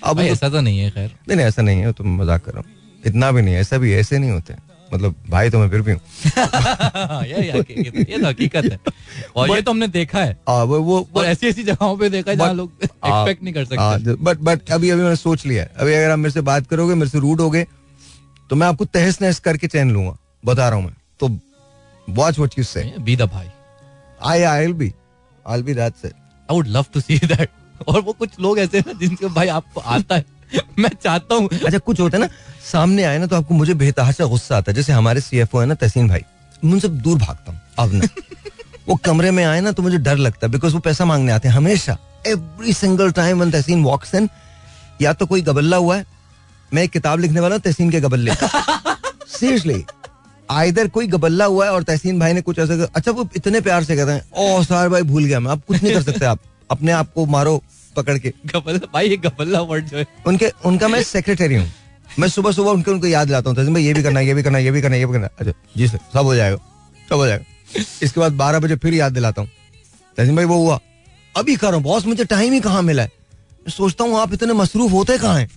अब 0.03 0.19
ऐसा 0.19 0.49
तो 0.49 0.61
नहीं 0.61 0.79
है 0.79 0.89
खैर। 0.91 1.11
नहीं 1.27 1.37
नहीं 1.37 1.47
ऐसा 1.47 1.61
नहीं 1.61 1.81
है 1.81 1.91
तो 1.93 2.03
मज़ाक 2.03 2.43
कर 2.45 2.53
रहा 2.53 2.61
हूँ। 2.61 3.01
इतना 3.05 3.31
भी 3.31 3.41
नहीं 3.41 3.55
ऐसा 3.55 3.77
भी 3.77 3.93
ऐसे 3.93 4.19
नहीं 4.19 4.31
होते। 4.31 4.53
मतलब 4.93 5.15
भाई 5.29 5.49
तो 5.49 5.59
मैं 5.59 5.69
फिर 5.69 5.81
भी 5.81 5.91
हूँ। 5.91 5.99
ये 7.25 7.51
हकीकत 8.25 8.65
तो 8.65 8.69
है। 8.69 8.79
और 9.35 9.49
ये 9.49 9.61
तो 9.61 9.71
हमने 9.71 9.87
देखा 9.87 10.19
है। 10.19 10.37
आ, 10.49 10.63
वो 10.63 10.79
वो 10.79 11.07
और 11.15 11.25
ऐसी 11.25 11.47
ऐसी 11.47 11.63
जगहों 11.63 11.97
पे 11.97 12.09
देखा 12.09 12.31
है 12.31 12.37
जहाँ 12.37 12.53
लोग 12.53 12.71
एक्सपेक्ट 12.83 13.43
नहीं 13.43 13.53
कर 13.53 13.65
सकते। 13.65 14.13
बट 14.23 14.37
बट 14.39 14.71
अभी 14.71 14.89
अभी 14.89 15.01
मैंने 15.01 15.15
सोच 15.15 15.45
लिया 15.45 15.63
है। 15.63 15.71
अभी 15.77 15.93
अगर 15.93 16.11
आप 16.11 16.19
मेरे 16.19 16.31
से 16.31 16.41
बात 16.41 16.67
करोगे 16.67 16.95
मेरे 16.95 17.09
से 17.09 17.19
रूट 17.19 17.39
हो 17.39 17.49
गए 17.49 17.65
तो 18.49 18.55
मैं 18.55 18.67
आपको 18.67 18.85
तहस 18.85 19.21
नहस 19.21 19.39
करके 19.39 19.67
चैन 19.67 19.91
लूँगा। 19.91 20.17
बता 20.45 20.69
रहा 20.69 20.77
हूँ 20.77 20.85
मैं। 20.85 20.95
तो 21.19 21.29
watch 22.07 22.39
what 22.39 22.57
you 22.57 22.63
say 22.63 22.93
be 22.99 23.15
the 23.15 23.21
भाई। 23.33 23.49
I 24.21 24.41
I 24.43 24.65
will 24.65 24.73
be 24.73 24.93
I 25.45 25.61
be 25.61 25.73
that's 25.73 26.05
it 26.05 26.13
I 26.13 26.55
would 26.55 26.67
love 26.67 26.85
to 26.93 26.99
see 27.01 27.17
that 27.17 27.49
और 27.87 28.01
वो 28.01 28.13
कुछ 28.13 28.39
लोग 28.39 28.59
ऐसे 28.59 28.79
हैं 28.79 28.97
जिनके 28.99 29.27
भाई 29.29 29.47
आपको 29.47 29.81
आता 29.81 30.15
है। 30.15 30.25
मैं 30.79 30.89
चाहता 31.03 31.35
हूँ। 31.35 31.49
अच्छा 31.49 31.77
कुछ 31.77 31.99
होता 31.99 32.17
है 32.17 32.23
ना 32.23 32.29
सामने 32.71 33.03
आए 33.03 33.17
ना 33.17 33.25
तो 33.25 33.35
आपको 33.35 33.53
मुझे 33.53 33.73
बेतहाशा 33.73 34.25
गुस्सा 34.25 34.57
आता 34.57 34.71
है। 34.71 34.75
जैसे 34.75 34.93
हमारे 34.93 35.21
सीएफओ 35.21 35.59
है 35.59 35.65
ना 35.65 35.73
तहसीन 35.75 36.07
भाई। 36.07 36.23
उनसे 36.63 36.87
दूर 36.87 37.17
भागता 37.19 37.51
हूँ 37.51 37.59
अब 37.79 37.93
ना। 37.93 38.07
वो 38.87 38.95
कमरे 39.05 39.31
में 39.31 39.43
आए 39.43 39.61
ना 39.61 39.71
तो 39.71 39.83
मुझे 39.83 39.97
डर 39.97 40.17
लगता 40.17 40.45
है 40.47 40.51
बिकॉज़ 40.51 40.73
वो 40.73 40.79
पैसा 40.79 41.05
मांगने 41.05 41.31
आते 41.31 41.47
हैं 41.47 41.55
हमेशा। 41.55 41.97
Every 42.27 42.73
single 42.73 43.11
time 43.11 43.39
one 43.39 43.51
Tehseen 43.51 43.83
walks 43.83 44.13
in 44.15 44.29
या 45.01 45.13
तो 45.13 45.25
कोई 45.25 45.41
गबल्ला 45.41 45.77
हुआ 45.77 45.97
है 45.97 46.05
मैं 46.73 46.83
एक 46.83 46.91
किताब 46.91 47.19
लिखने 47.19 47.39
वाला 47.39 47.55
हूँ 47.55 47.61
तहसीन 47.61 47.89
के 47.91 47.99
गबल्ले 48.01 48.33
सीरियसली 48.35 49.83
आइधर 50.49 50.87
कोई 50.95 51.07
गबल्ला 51.07 51.45
हुआ 51.45 51.65
है 51.65 51.71
और 51.71 51.83
तहसीन 51.83 52.19
भाई 52.19 52.33
ने 52.33 52.41
कुछ 52.41 52.59
ऐसा 52.59 52.87
अच्छा 52.95 53.11
वो 53.11 53.27
इतने 53.35 53.61
प्यार 53.61 53.83
से 53.83 53.95
कहते 53.95 54.11
हैं 54.11 54.23
ओ 54.37 54.63
सार 54.63 54.89
भाई 54.89 55.01
भूल 55.03 55.23
गया 55.25 55.39
मैं 55.39 55.51
आप 55.51 55.61
कुछ 55.67 55.83
नहीं 55.83 55.93
कर 55.93 56.01
सकते 56.01 56.25
आप। 56.25 56.39
अपने 56.71 56.91
आप 56.91 57.11
को 57.15 57.25
मारो 57.25 57.61
पकड़ 57.95 58.17
के। 58.17 58.33
गबल्ला 58.45 58.87
भाई 58.93 59.09
ये 59.09 59.17
गबल्ला 59.17 59.61
वर्ड 59.63 59.85
जो 59.85 59.97
है। 59.97 60.05
उनके 60.27 60.51
उनका 60.65 60.87
मैं 60.87 61.01
सेक्रेटरी 61.03 61.55
हूँ। 61.55 61.71
मैं 62.19 62.27
सुबह 62.29 62.51
सुबह 62.51 62.71
उनके 62.71 62.91
उनको 62.91 63.07
याद 63.07 63.27
दिलाता 63.27 63.49
हूँ। 63.49 63.73
भाई 63.73 63.83
ये 63.83 63.93
भी 63.93 64.03
करना 64.03 64.19
ये 64.19 64.33
भी 64.33 64.43
करना 64.43 64.57
ये 64.57 64.71
भी 64.71 64.81
करना 64.81 64.95
ये 64.95 65.05
भी 65.05 65.13
करना 65.13 65.29
अच्छा 65.39 65.53
जी 65.77 65.87
सर 65.87 65.99
सब 66.13 66.25
हो 66.25 66.35
जाएगा 66.35 66.57
सब 67.09 67.15
हो 67.15 67.27
जाएगा। 67.27 67.83
इसके 68.03 68.19
बाद 68.19 68.33
बारह 68.35 68.59
बजे 68.59 68.75
फिर 68.77 68.93
याद 68.93 69.13
दिलाता 69.13 69.41
हूँ। 69.41 69.49
तहसीन 70.17 70.35
भाई 70.35 70.45
वो 70.45 70.57
हुआ। 70.57 70.79
अभी 71.35 71.55
कर 71.55 71.67
रहा 71.67 71.75
हूँ 71.75 71.83
बॉस 71.83 72.05
मुझे 72.05 72.25
टाइम 72.25 72.53
ही 72.53 72.59
कहाँ 72.61 72.81
मिला 72.81 73.03
है? 73.03 73.11
मैं 73.63 73.71
सोचता 73.71 74.03
हूँ 74.03 74.19
आप 74.19 74.33
इतने 74.33 74.53
मसरूफ 74.53 74.91
होते 74.91 75.17
कहाँ 75.17 75.39
हैं? 75.39 75.49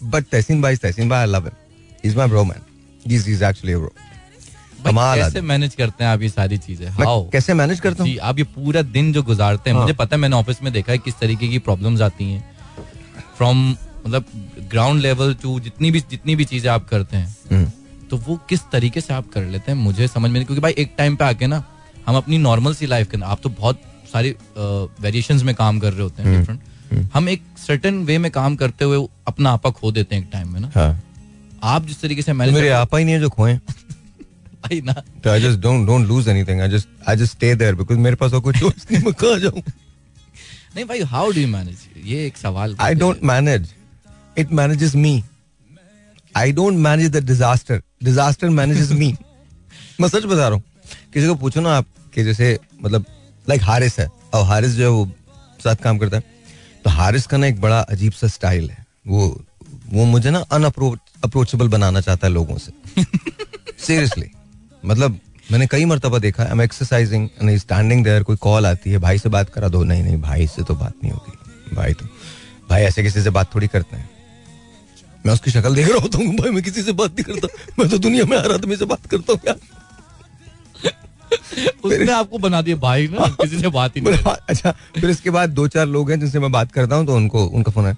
बट 0.00 0.24
तहसीन 0.24 0.62
भाई 0.62 0.76
तहसीन 0.76 1.08
भाई 1.08 1.20
I 1.20 1.26
love 1.26 1.46
him 1.46 1.56
is 2.04 2.16
my 2.16 2.28
bro 2.28 2.44
man 2.44 2.62
is 3.06 3.28
is 3.30 3.44
actually 3.44 3.76
bro 3.76 3.92
कमाल 4.84 5.18
कैसे 5.18 5.40
मैनेज 5.42 5.74
करते 5.74 6.04
हैं 6.04 6.10
आप 6.10 6.22
ये 6.22 6.28
सारी 6.28 6.58
चीज़ें? 6.58 6.88
हाउ 6.88 7.28
कैसे 7.30 7.54
मैनेज 7.54 7.80
करता 7.80 8.04
हूँ? 8.04 8.16
आप 8.22 8.38
ये 8.38 8.44
पूरा 8.54 8.82
दिन 8.90 9.12
जो 9.12 9.22
गुजारते 9.22 9.70
हैं 9.70 9.76
हाँ। 9.76 9.82
मुझे 9.82 9.96
पता 9.96 10.16
है 10.16 10.20
मैंने 10.20 10.36
ऑफ़िस 10.36 10.62
में 10.62 10.72
देखा 10.72 10.92
है 10.92 10.98
किस 10.98 11.18
तरीके 11.20 11.48
की 11.48 11.58
प्रॉब्लम्स 11.60 12.00
आती 12.00 12.24
हैं। 12.24 12.44
फ्रॉम 13.36 13.68
मतलब 13.70 14.24
ग्राउंड 14.70 15.00
लेवल 15.02 15.34
टू 15.42 15.58
जितनी 15.60 15.90
भी 15.90 16.00
जितनी 16.10 16.36
भी 16.36 16.44
चीज़ें 16.44 16.70
आप 16.70 16.88
करते 16.88 17.16
हैं 17.16 17.36
हम्म, 17.50 17.70
तो 18.10 18.16
वो 18.16 18.36
किस 18.48 18.60
तरीके 18.72 19.00
से 19.00 19.14
आप 19.14 19.28
कर 19.34 19.44
लेते 19.46 19.72
हैं 19.72 19.78
मुझे 19.78 20.08
समझ 20.08 20.30
में 20.30 20.38
नहीं 20.38 20.44
क्योंकि 20.46 20.60
भाई 20.60 20.74
एक 20.78 20.94
टाइम 20.98 21.16
पे 21.16 21.24
आके 21.24 21.46
ना 21.46 21.62
हम 22.06 22.16
अपनी 22.16 22.38
नॉर्मल 22.38 22.74
सी 22.74 22.86
लाइफ 22.86 23.10
के 23.10 23.16
अंदर 23.16 23.26
आप 23.26 23.40
तो 23.42 23.48
बहुत 23.50 23.80
सारी 24.12 24.34
वेरिएशंस 24.58 25.42
में 25.42 25.54
काम 25.54 25.78
कर 25.78 25.92
रहे 25.92 26.02
होते 26.02 26.22
हैं 26.22 26.38
डिफरेंट 26.38 27.10
हम 27.14 27.28
एक 27.28 27.42
सर्टन 27.66 27.94
वे 28.04 28.16
में 28.18 28.30
काम 28.30 28.56
करते 28.56 28.84
हुए 28.84 29.06
अपना 29.28 29.50
आपा 29.50 29.70
खो 29.70 29.90
देते 29.92 30.16
हैं 30.16 30.22
एक 30.22 30.28
टाइम 30.32 30.52
में 30.52 30.60
ना। 30.60 30.70
हाँ। 30.74 31.02
आप 31.62 31.86
जिस 31.86 32.00
तरीके 32.00 32.22
से 32.22 32.32
तो 32.32 32.36
मैनेज 32.38 32.54
मेरे 32.54 32.68
आपा 32.70 32.98
ही 32.98 33.04
नहीं 33.04 33.14
है 33.14 33.20
जो 33.20 33.28
खोए। 33.30 33.58
भाई 34.68 34.80
ना। 34.84 34.92
तो 35.24 35.30
I 35.30 35.40
just 35.40 35.58
don't 35.60 35.86
don't 35.86 36.06
lose 36.08 36.28
anything 36.28 36.60
I 36.60 36.68
just 36.68 36.88
I 37.08 37.16
just 37.16 37.32
stay 37.32 37.54
there 37.54 37.74
because 37.74 37.98
मेरे 37.98 38.16
पास 38.16 38.32
और 38.32 38.40
कोई 38.40 38.54
चॉइस 38.60 38.86
नहीं 38.90 39.02
मैं 39.04 39.14
कहाँ 39.22 39.38
जाऊँ। 39.40 39.62
नहीं 40.76 40.84
भाई 40.84 41.00
हाउ 41.12 41.30
डू 41.32 41.40
यू 41.40 41.48
मैनेज 41.48 41.86
ये 42.06 42.26
एक 42.26 42.36
सवाल 42.36 42.76
I 42.86 42.92
don't 43.02 43.22
manage. 43.30 43.66
It 44.36 44.50
manages 44.58 44.94
me. 45.04 45.12
I 46.34 46.50
don't 46.58 46.80
manage 46.82 47.12
the 47.14 47.22
disaster. 47.30 47.78
Disaster 48.08 48.50
manages 48.58 48.92
me. 49.00 49.08
मैं 50.00 50.08
सच 50.08 50.24
बता 50.24 50.48
रहा 50.48 50.54
हूँ 50.54 50.62
किसी 51.14 51.26
को 51.26 51.34
पूछो 51.34 51.60
ना 51.60 51.76
आप 51.76 51.86
कि 52.14 52.24
जैसे 52.24 52.58
मतलब 52.82 53.04
लाइक 53.48 53.62
हारिस 53.62 53.98
है। 54.00 54.08
और 54.34 54.44
हारिस 54.46 54.72
जो 54.72 54.84
है 54.84 54.90
वो 54.90 55.10
साथ 55.64 55.76
काम 55.84 55.98
करता 55.98 56.16
है। 56.16 56.22
तो 56.84 56.90
हारिस 56.90 57.26
का 57.26 57.36
ना 57.36 57.46
एक 57.46 57.60
बड़ा 57.60 57.80
अजीब 57.80 58.12
सा 58.12 58.26
स्टाइल 58.28 58.70
है। 58.70 58.84
वो 59.06 59.26
वो 59.92 60.04
मुझे 60.04 60.30
ना 60.30 60.38
अनअप्रोचेबल 60.52 61.68
बनाना 61.68 62.00
चाहता 62.00 62.26
है 62.26 62.32
लोगों 62.32 62.56
से। 62.58 63.02
सीरियसली 63.86 64.30
मतलब 64.88 65.18
मैंने 65.52 65.66
कई 65.66 65.84
मरतबा 65.84 66.18
देखा 66.18 66.42
I 66.42 66.50
am 66.50 66.62
exercising 66.62 67.28
standing 67.58 68.04
there 68.04 68.22
कोई 68.22 68.36
कॉल 68.36 68.66
आती 68.66 68.90
है 68.90 68.98
भाई 68.98 69.18
से 69.18 69.28
बात 69.28 69.50
करा 69.50 69.68
दो 69.68 69.82
नहीं 69.84 70.02
नहीं 70.02 70.20
भाई 70.20 70.46
से 70.46 70.62
तो 70.62 70.74
बात 70.74 70.94
नहीं 71.02 71.12
होगी 71.12 71.74
भाई 71.76 71.92
तो 71.92 72.06
भाई 72.70 72.82
ऐसे 72.82 73.02
किसी 73.02 73.22
से 73.22 73.30
बात 73.30 73.54
थोड़ी 73.54 73.66
करते 73.66 73.96
हैं। 73.96 74.08
मैं 75.26 75.32
उसकी 75.34 75.50
शक्ल 75.50 75.74
देख 75.74 75.88
रहा 75.88 75.98
होता 76.02 76.18
हूँ 76.18 76.34
भाई 76.36 76.50
मैं 76.50 76.62
किसी 76.62 76.82
से 76.82 76.92
बात 77.00 77.20
नहीं 77.20 77.24
करता 77.24 77.72
मैं 77.78 77.88
तो 77.88 77.98
दुनिया 77.98 78.24
में 78.24 78.36
हर 78.38 78.52
आदमी 78.52 78.76
से 78.76 78.84
बात 78.84 79.06
करता 79.06 79.32
हूँ 79.32 79.40
यार। 79.48 79.58
उसने 81.84 82.12
आपको 82.12 82.38
बना 82.38 82.60
दिया 82.62 82.76
भाई 82.76 83.08
ना 83.08 83.26
किसी 83.40 83.60
से 83.60 83.68
बात 83.68 83.96
ही 83.96 84.00
नहीं 84.00 84.34
अच्छा 84.48 84.70
फिर 85.00 85.10
इसके 85.10 85.30
बाद 85.30 85.50
दो 85.50 85.66
चार 85.68 85.86
लोग 85.86 86.10
हैं 86.10 86.20
जिनसे 86.20 86.38
मैं 86.38 86.52
बात 86.52 86.72
करता 86.72 86.96
हूँ 86.96 87.06
तो 87.06 87.16
उनको 87.16 87.44
उनका 87.46 87.72
फ़ोन 87.72 87.86
है 87.86 87.96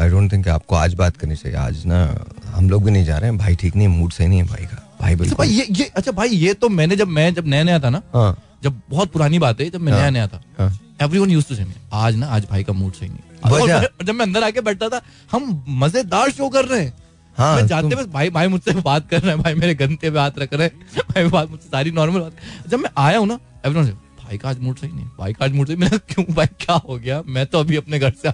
आई 0.00 0.08
डोंट 0.08 0.32
थिंक 0.32 0.48
आपको 0.48 0.74
आज 0.74 0.94
बात 0.94 1.16
करनी 1.16 1.36
चाहिए 1.36 1.58
आज 1.58 1.84
ना 1.86 2.00
हम 2.46 2.70
लोग 2.70 2.84
भी 2.84 2.90
नहीं 2.90 3.04
जा 3.04 3.18
रहे 3.18 3.30
हैं 3.30 3.38
भाई 3.38 3.56
ठीक 3.56 3.76
नहीं 3.76 3.88
है 3.88 3.94
मूड 3.94 4.12
सही 4.12 4.26
नहीं 4.28 4.38
है 4.38 4.46
भाई 4.46 4.66
का। 4.66 4.81
भाई 5.02 5.14
अच्छा 5.14 5.34
भाई 5.36 5.48
ये 5.48 5.66
ये 5.70 5.84
अच्छा 5.96 6.12
भाई 6.12 6.28
ये 6.28 6.54
तो 6.54 6.68
मैंने 6.68 6.96
जब 6.96 7.08
मैं 7.18 7.32
जब 7.34 7.46
नया 7.46 7.62
नया 7.62 7.78
था 7.80 7.90
ना 7.90 8.02
हाँ। 8.14 8.36
जब 8.62 8.80
बहुत 8.90 9.10
पुरानी 9.12 9.38
बात 9.38 9.60
है 9.60 9.68
जब 9.70 9.80
मैं 9.80 9.92
नया 9.92 10.10
नया 10.10 10.26
था 10.28 10.40
हाँ। 10.58 10.70
एवरीवन 11.02 11.30
यूज्ड 11.30 11.48
टू 11.48 11.54
से 11.54 11.64
आज 12.00 12.16
ना 12.16 12.26
आज 12.36 12.46
भाई 12.50 12.64
का 12.64 12.72
मूड 12.72 12.92
सही 12.92 13.08
नहीं। 13.08 13.50
और 13.52 13.88
जब 14.04 14.14
मैं 14.14 14.26
अंदर 14.26 14.44
आके 14.44 14.60
बैठता 14.68 14.88
था 14.88 15.00
हम 15.32 15.64
मज़ेदार 15.68 16.30
शो 16.30 16.48
कर 16.48 16.64
रहे 16.64 16.80
हैं। 16.80 16.92
हाँ, 17.36 17.54
मैं 17.56 17.66
जाते 17.66 17.90
तुम- 17.90 17.98
बस 18.02 18.06
भाई 18.12 18.30
भाई 18.30 18.48
मुझसे 18.48 18.72
बात 18.80 19.08
कर 19.10 19.20
रहे 19.20 19.30
हैं 19.34 19.42
भाई 19.42 19.54
मेरे 19.54 19.74
गंते 19.74 20.10
पे 20.10 20.18
हाथ 20.18 20.38
रख 20.38 20.52
रहे 20.54 20.66
हैं 20.66 21.02
भाई 21.10 21.28
बात 21.28 21.50
मुझसे 21.50 21.68
सारी 21.68 21.90
नॉर्मल 21.90 22.20
बात। 22.20 22.68
जब 22.70 22.78
मैं 22.78 22.90
आया 22.98 23.18
हूँ 23.18 23.26
ना 23.26 23.38
एवरीवन 23.66 23.86
से 23.86 23.92
भाई 24.22 24.38
का 24.38 24.48
आज 24.48 24.58
मूड 24.60 24.76
सही 24.78 24.92
नहीं 24.92 25.06
भाई 25.18 25.32
का 25.32 25.44
आज 25.44 25.52
मूड 25.52 25.66
सही 25.68 25.76
कहा, 25.76 25.96
क्यों 26.08 26.24
भाई 26.34 26.46
क्या 26.60 26.76
हो 26.88 26.98
गया? 26.98 27.22
मैं 27.26 27.46
तो 27.46 27.60
अभी 27.60 27.76
अपने 27.76 27.98
घर 27.98 28.12
से 28.22 28.32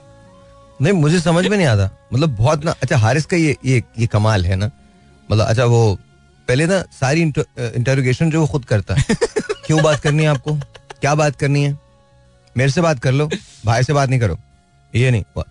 नहीं 0.80 0.92
मुझे 0.94 1.20
समझ 1.20 1.46
में 1.46 1.56
नहीं 1.56 1.66
आता। 1.66 1.90
मतलब 2.12 2.36
बहुत 2.36 2.64
ना 2.64 2.74
अच्छा 2.82 2.96
हारिस 2.98 3.26
का 3.26 3.36
ये 3.36 3.56
ये 3.64 3.82
ये 3.98 4.06
कमाल 4.06 4.44
है 4.46 4.56
ना? 4.56 4.70
मतलब 5.30 5.44
अच्छा 5.46 5.64
वो 5.64 5.98
पहले 6.48 6.66
ना 6.66 6.80
सारी 7.00 7.22
इंटरोगेशन 7.22 8.30
जो 8.30 8.40
वो 8.40 8.46
खुद 8.46 8.64
करता 8.64 8.94
है। 8.94 9.04
क्यों 9.66 9.82
बात 9.82 10.00
करनी 10.00 10.22
है 10.22 10.28
आपको? 10.28 10.54
क्या 11.00 11.14
बात 11.14 11.36
करनी 11.36 11.62
है? 11.64 11.78
मेरे 12.56 12.70
से 12.70 12.80
बात 12.80 12.98
कर 12.98 13.12
लो 13.12 13.28
भाई 13.64 13.82
से 13.82 13.92
बात 13.92 14.08
नहीं 14.08 14.20
करो। 14.20 14.38
ये 14.92 15.10
नहीं 15.10 15.42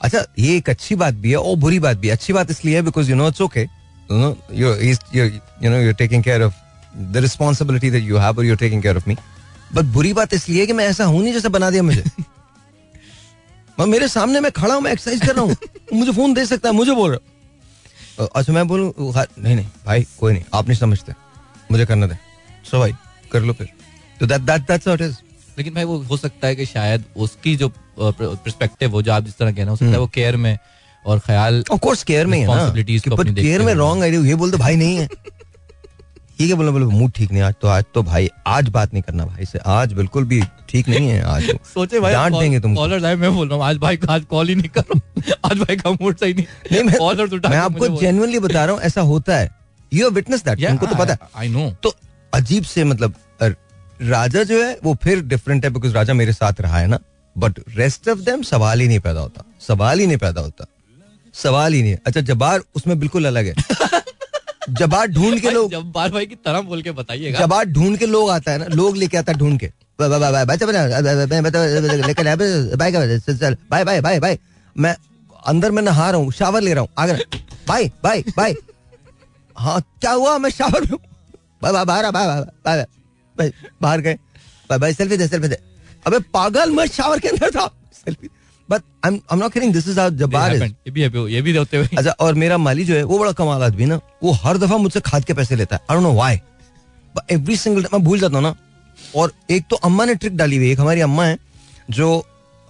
अच्छा 0.00 0.24
ये 0.38 0.56
एक 0.56 0.70
अच्छी 0.70 0.94
बात 0.94 1.14
भी 1.14 1.30
है 1.30 1.36
और 1.36 1.56
बुरी 1.56 1.78
बात 1.78 1.96
भी 1.96 2.08
है। 2.08 2.14
अच्छी 2.14 2.32
बात 2.32 2.50
इसलिए 2.50 2.74
है 2.76 2.82
because 2.82 3.10
you 3.10 3.16
know 3.16 3.28
it's 3.28 3.40
okay 3.40 3.60
you 3.60 4.16
know 4.18 4.36
you 4.52 4.74
you 5.14 5.70
know 5.70 5.76
you 5.76 5.92
taking 5.92 6.24
care 6.24 6.42
of 6.42 6.54
the 7.12 7.16
responsibility 7.16 7.90
that 7.90 8.04
you 8.04 8.18
have 8.18 8.38
और 8.38 8.44
you 8.44 8.54
taking 8.56 8.82
care 8.82 8.96
of 8.96 9.08
me 9.08 9.16
but 9.74 9.84
बुरी 9.94 10.12
बात 10.12 10.34
इसलिए 10.34 10.60
है 10.60 10.66
कि 10.66 10.72
मैं 10.72 10.86
ऐसा 10.88 11.04
हूँ 11.04 11.22
नहीं 11.22 11.32
जैसे 11.32 11.48
बना 11.48 11.70
दिया 11.70 11.82
मुझे। 11.82 12.02
मैं 13.78 13.86
मेरे 13.86 14.08
सामने 14.08 14.40
मैं 14.40 14.52
खड़ा 14.52 14.74
हूँ 14.74 14.82
मैं 14.82 14.92
एक्सरसाइज 14.92 15.26
कर 15.26 15.34
रहा 15.34 15.44
हूँ। 15.44 15.56
मुझे 15.92 16.12
फ़ोन 16.12 16.34
दे 16.34 16.46
सकता 16.46 16.68
है 16.68 16.74
मुझे 16.74 16.92
बोल 16.92 17.10
रहा 17.10 17.32
अच्छा 18.20 18.52
मैं 18.52 18.66
बोलूँ 18.68 18.92
नहीं 19.38 19.54
नहीं 19.56 19.66
भाई 19.86 20.06
कोई 20.20 20.32
नहीं 20.32 20.44
आप 20.54 20.68
नहीं 20.68 20.78
समझते 20.78 21.12
मुझे 21.70 21.86
करना 21.86 22.06
दे। 22.06 22.14
सो 22.70 22.78
भाई 22.78 22.92
कर 23.32 23.40
लो 23.40 23.52
फिर। 23.52 23.68
तो 24.20 24.26
that 24.26 24.40
that 24.40 24.60
that's 24.60 24.86
what 24.86 25.00
is 25.00 25.16
लेकिन 25.58 25.74
भाई 25.74 25.84
वो 25.84 25.98
हो 26.02 26.16
सकता 26.16 26.46
है 26.46 26.56
कि 26.56 26.66
शायद 26.66 27.04
उसकी 27.16 27.56
जो 27.56 27.68
पर्सपेक्टिव 28.00 28.90
हो 28.90 29.02
जो 29.02 29.12
आप 29.12 29.24
जिस 29.24 29.36
तरह 29.38 29.52
कहना 29.52 29.70
हो 29.70 29.76
सकता 29.76 29.90
है 29.90 29.98
वो 29.98 30.06
केयर 30.14 30.36
में 30.36 30.56
और 31.06 31.18
ख्याल 31.18 31.64
ऑफ़ 31.70 31.80
कोर्स 31.80 32.02
केयर 32.04 32.26
में 32.26 32.38
है 32.38 32.46
ना। 32.56 32.70
केयर 33.42 33.62
में 33.62 33.72
रॉन्ग 33.74 34.02
आइडिया 34.02 34.20
ये 34.22 34.34
बोल 34.34 34.50
दो 34.50 34.58
भाई 34.58 34.76
नहीं 34.76 34.96
है। 34.96 35.08
ये 36.40 36.46
क्या 36.46 36.56
बोला 36.56 36.70
बोलो 36.70 36.88
मूड 36.90 37.10
ठीक 37.14 37.30
नहीं 37.32 37.42
आज 37.42 37.54
तो 37.62 37.68
आज 37.68 37.84
तो 37.94 38.02
भाई 38.02 38.28
आज 38.46 38.68
बात 38.68 38.92
नहीं 38.92 39.02
करना 39.02 39.24
भाई 39.26 39.44
से 39.44 39.58
आज 39.74 39.92
बिल्कुल 39.92 40.24
भी 40.24 40.40
ठीक 40.68 40.88
नहीं 40.88 41.08
है 41.08 41.20
आज। 41.24 41.48
तो। 41.50 41.58
सोचे 41.74 42.00
भाई 42.00 42.12
डांट 42.12 42.34
देंगे 42.34 42.60
तुमको। 42.60 42.80
कॉलर 42.80 43.04
आए 43.06 43.14
मैं 43.16 43.34
बोल 43.34 43.48
रहा 43.48 43.56
हूँ 43.58 43.64
आज 43.64 43.76
भाई 43.76 43.98
आज 44.10 44.24
कॉल 44.30 44.48
ही 44.48 44.54
नहीं 44.54 44.68
करो 44.78 44.98
आज 45.44 45.58
भाई 45.58 45.76
का 45.76 45.90
मूड 45.90 46.16
सही 46.16 46.34
नहीं 46.34 46.46
नहीं 46.72 46.82
मैं 46.82 46.98
कॉलर 46.98 47.34
उठा 47.34 47.48
मैं 47.48 47.58
आपको 47.58 47.88
जेन्युइनली 48.00 48.38
बता 48.38 48.64
रहा 48.64 48.74
हूँ 48.74 48.82
ऐसा 48.82 49.00
होता 49.12 49.36
है। 49.36 49.50
यू 49.92 50.04
हैव 50.04 50.14
विटनेस 50.14 50.44
दैट 50.44 50.66
तुमको 50.66 50.86
तो 50.86 50.96
पता 50.96 51.12
है। 51.12 51.28
आई 51.36 51.48
नो 51.48 51.70
तो 51.82 51.94
अजीब 52.32 52.64
से 52.64 52.84
मतलब 52.84 53.14
राजा 54.02 54.42
जो 54.42 54.62
है 54.64 54.78
वो 54.84 54.94
फिर 55.02 55.20
डिफरेंट 55.24 55.64
है 55.64 55.70
बिकॉज़ 55.70 55.92
राजा 55.94 56.14
मेरे 56.14 56.32
साथ 56.32 56.60
रहा 56.60 56.78
है 56.78 56.86
ना। 56.86 56.98
बट 57.36 57.60
रेस्ट 57.76 58.08
ऑफ़ 58.08 58.18
देम 58.20 58.42
सवाल 58.42 58.80
ही 58.80 58.88
नहीं 58.88 59.00
पैदा 59.00 59.20
होता। 59.20 59.44
सवाल 59.68 59.98
ही 60.00 60.06
नहीं 60.06 60.16
पैदा 60.16 60.40
होता। 60.40 60.66
सवाल 61.34 61.72
ही 61.74 61.82
नहीं 61.82 61.96
अच्छा 62.06 62.20
जबार 62.20 62.62
उसमें 62.76 62.98
बिल्कुल 63.00 63.26
अलग 63.26 63.46
है। 63.46 63.54
जबार 64.78 65.06
ढूंढ 65.16 65.38
के 65.40 65.50
लोग 65.50 65.70
जब 65.70 65.90
भाई 65.92 66.26
की 66.26 66.34
तरह 66.44 66.60
बोल 66.70 66.82
के 66.82 66.92
बताइएगा 67.00 67.40
जबार 67.40 67.64
ढूंढ 67.78 67.96
के 67.98 68.06
लोग 68.06 68.30
आता 68.30 68.52
है 68.52 68.58
ना 68.58 68.66
लोग 68.74 68.96
लेके 68.96 69.16
आता 69.18 69.32
है 69.32 69.38
ढूंढ 69.38 69.58
के 69.60 69.66
बाय 70.00 70.08
बाय 70.08 70.18
बाय 70.20 70.32
बाय 70.32 70.44
बच्चा 70.46 70.66
बना 70.66 70.86
लेकिन 72.06 72.76
बाय 72.78 72.92
का 72.92 73.06
चल 73.34 73.56
बाय 73.70 73.84
बाय 73.84 74.00
बाय 74.00 74.20
बाय 74.20 74.38
मैं 74.76 74.94
अंदर 75.46 75.70
में 75.70 75.82
नहा 75.82 76.10
रहा 76.10 76.20
हूँ 76.20 76.32
शावर 76.38 76.60
ले 76.62 76.72
रहा 76.74 76.80
हूँ 76.82 76.88
आगरा 76.98 77.18
बाय 77.68 77.90
बाय 78.04 78.22
बाय 78.36 78.54
हाँ 79.56 79.80
क्या 80.00 80.12
हुआ 80.12 80.36
मैं 80.38 80.50
शावर 80.50 80.80
में 80.80 80.90
हूँ। 80.90 80.98
बाहर 81.62 82.10
बाहर 83.82 84.00
गए 84.00 84.14
बाय 84.70 84.78
बाय 84.78 84.92
सेल्फी 84.94 85.16
दे 85.16 85.28
सेल्फी 85.28 85.48
दे 85.48 85.58
अबे 86.06 86.18
पागल 86.34 86.70
मैं 86.76 86.86
शावर 86.96 87.18
के 87.18 87.28
अंदर 87.28 87.50
था 87.56 87.66
selfie 88.04 88.28
but 88.68 88.82
I 89.04 89.14
am 89.32 89.38
not 89.38 89.52
kidding 89.52 89.72
this 89.72 89.88
is 89.88 90.00
Jabbar 90.18 90.54
is 90.54 90.62
ये 90.62 90.90
भी 90.90 91.02
है 91.02 91.10
ये 91.32 91.42
भी 91.42 91.56
होते 91.56 91.76
हुए। 91.76 91.88
अच्छा 91.96 92.10
और 92.10 92.34
मेरा 92.34 92.58
माली 92.58 92.84
जो 92.84 92.94
है 92.94 93.02
वो 93.04 93.18
बड़ा 93.18 93.32
कमाल 93.34 93.62
आदमी 93.62 93.86
ना 93.86 94.00
वो 94.22 94.32
हर 94.34 94.58
दफ़ा 94.58 94.76
मुझसे 94.78 95.00
खाद 95.02 95.24
के 95.24 95.34
पैसे 95.34 95.56
लेता 95.56 95.76
है। 95.76 95.82
I 95.90 95.96
don't 95.96 96.06
know 96.06 96.12
why 96.14 96.40
every 97.30 97.56
single 97.56 97.86
मैं 97.92 98.02
भूल 98.04 98.18
जाता 98.18 98.34
हूँ 98.34 98.42
ना। 98.42 98.54
और 99.14 99.32
एक 99.50 99.64
तो 99.70 99.76
अम्मा 99.84 100.04
ने 100.04 100.14
ट्रिक 100.14 100.36
डाली 100.36 100.56
हुई 100.56 100.70
एक 100.70 100.80
हमारी 100.80 101.00
अम्मा 101.00 101.24
है 101.24 101.38
जो 101.90 102.24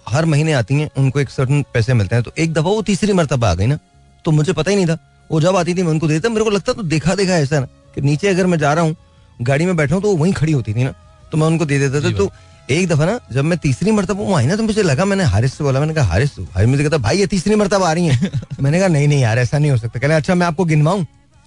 हर 0.05 0.25
महीने 0.25 0.53
आती 0.53 0.75
हैं 0.75 0.89
उनको 0.97 1.19
एक 1.19 1.29
सर्टन 1.29 1.63
पैसे 1.73 1.93
मिलते 1.93 2.15
हैं। 2.15 2.23
तो 2.23 2.31
एक 2.37 2.53
दफ़ा 2.53 2.69
वो 2.69 2.81
तीसरी 2.83 3.13
मरतबा 3.13 3.49
आ 3.49 3.53
गई 3.53 3.65
ना 3.65 3.77
तो 4.25 4.31
मुझे 4.31 4.53
पता 4.53 4.71
ही 4.71 4.75
नहीं 4.75 4.87
था। 4.87 4.97
वो 5.29 5.41
जब 5.41 5.55
आती 5.55 5.73
थी 5.75 5.83
मैं 5.83 5.91
उनको 5.91 6.07
देता 6.07 6.29
मेरे 6.29 6.43
को 6.43 6.49
लगता 6.49 6.73
तो 6.73 6.83
देखा 6.85 7.15
देखा 7.15 7.37
ऐसा 7.37 7.59
ना 7.59 7.65
कि 7.95 8.01
नीचे 8.01 8.27
अगर 8.27 8.47
मैं 8.47 8.57
जा 8.57 8.73
रहा 8.73 8.83
हूँ 8.83 8.95
गाड़ी 9.39 9.65
में 9.65 9.75
बैठा 9.75 9.95
हूँ 9.95 10.01
तो 10.03 10.09
वो 10.09 10.17
वहीं 10.17 10.33
खड़ी 10.33 10.51
होती 10.51 10.73
थी 10.73 10.83
ना। 10.83 10.93
तो 11.31 11.37
मैं 11.37 11.47
उनको 11.47 11.65
दे 11.65 11.79
देता 11.79 12.01
था। 12.01 12.11
तो 12.17 12.29
एक 12.71 12.87
दफ़ा 12.87 13.05
ना 13.05 13.19
जब 13.31 13.45
मैं 13.45 13.57
तीसरी 13.63 13.91
मरतबा 13.91 14.23
वो 14.23 14.33
आई 14.35 14.45
ना 14.45 14.55
तो 14.55 14.63
मुझे 14.63 14.83
लगा 14.83 15.05
मैंने 15.05 15.23
हारिस 15.33 15.53
से 15.53 15.63
बोला 15.63 15.79
मैंने 15.79 15.93
कहा 15.93 16.05
हारिस 16.05 16.35
तू 16.35 16.43
हारिस 16.53 16.69
मुझे 16.69 16.83
कहता 16.83 16.97
भाई 17.05 17.17
ये 17.17 17.27
तीसरी 17.27 17.55
मरतबा 17.55 17.89
आ 17.89 17.91
रही 17.93 18.07
है. 18.07 18.31
मैंने 18.61 18.79
कहा 18.79 18.87
नहीं 18.87 19.07
नहीं 19.07 19.21
यार 19.21 19.39
ऐसा 19.39 19.57
नहीं 19.57 19.71
हो 19.71 19.77
सकता. 19.77 19.99
कहने 19.99 20.13
अच्छा 20.13 20.35
मैं 20.35 20.47
आपको 20.47 20.65
गिनवाऊं? 20.65 21.03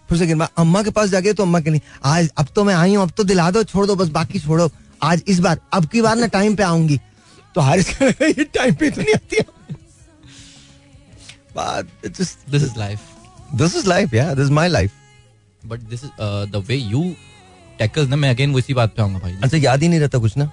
फिर 0.09 0.19
से 0.19 0.27
गिनवा 0.27 0.49
अम्मा 0.59 0.83
के 0.83 0.91
पास 0.91 1.09
जाके 1.11 1.33
तो 1.33 1.43
अम्मा 1.43 1.61
के 1.61 1.71
नहीं 1.71 1.81
आज 2.05 2.31
अब 2.39 2.47
तो 2.55 2.65
मैं 2.65 2.75
आई 2.75 2.95
हूँ 2.95 3.03
अब 3.03 3.11
तो 3.17 3.25
दिला 3.25 3.50
दो 3.50 3.62
छोड़ 3.65 3.87
दो 3.87 3.97
बस 3.97 4.09
बाकी 4.17 4.39
छोड़ो 4.39 4.71
आज 5.03 5.23
इस 5.29 5.41
बार 5.41 5.59
अब 5.73 5.87
की 5.93 6.03
बार 6.03 6.17
ना 6.17 6.27
टाइम 6.39 6.55
पे 6.57 6.62
आऊँगी. 6.62 7.00
तो 7.55 7.61
हारिस 7.61 7.93
टाइम 8.03 8.75
पे 8.75 8.89
नहीं 8.89 9.15
आती 9.15 9.37
है? 9.37 9.45
But 11.57 11.87
it's 12.07 12.19
just 12.21 12.50
this 12.50 12.62
is 12.62 12.79
life 12.79 13.00
this 13.61 13.75
is 13.75 13.87
life, 13.87 14.12
yeah. 14.12 14.35
This 14.35 14.49
is 14.49 14.57
my 14.59 14.69
life. 14.75 14.93
But 15.67 15.81
this 15.91 16.05
is 16.05 16.11
the 16.53 16.65
way 16.69 16.77
you 16.77 17.03
tackle 17.79 18.07
ना 18.09 18.17
मैं 18.17 18.31
अगेन 18.31 18.55
उसी 18.55 18.75
बात 18.75 18.95
पे 18.97 19.03
आऊँगा 19.03 19.19
भाई। 19.19 19.37
अच्छा 19.43 19.57
याद 19.57 19.83
ही 19.83 19.89
नहीं 19.89 20.00
रहता 20.00 20.19
कुछ 20.19 20.37
ना? 20.37 20.50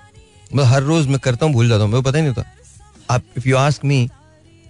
मैं 0.56 0.64
हर 0.64 0.82
रोज 0.84 1.08
मैं 1.08 1.20
करता 1.20 1.46
हूँ 1.46 1.54
भूल 1.54 1.70
जाता 1.70 1.84
हूँ। 1.84 1.92
मेरे 1.92 2.02
को 2.04 2.10
पता 2.10 2.18
ही 2.18 2.24
नहीं 2.24 2.34
होता। 2.36 3.14
आप 3.16 3.24
इफ़ 3.38 3.48
यू 3.48 3.58
आस्क 3.58 3.86
मी 3.86 4.08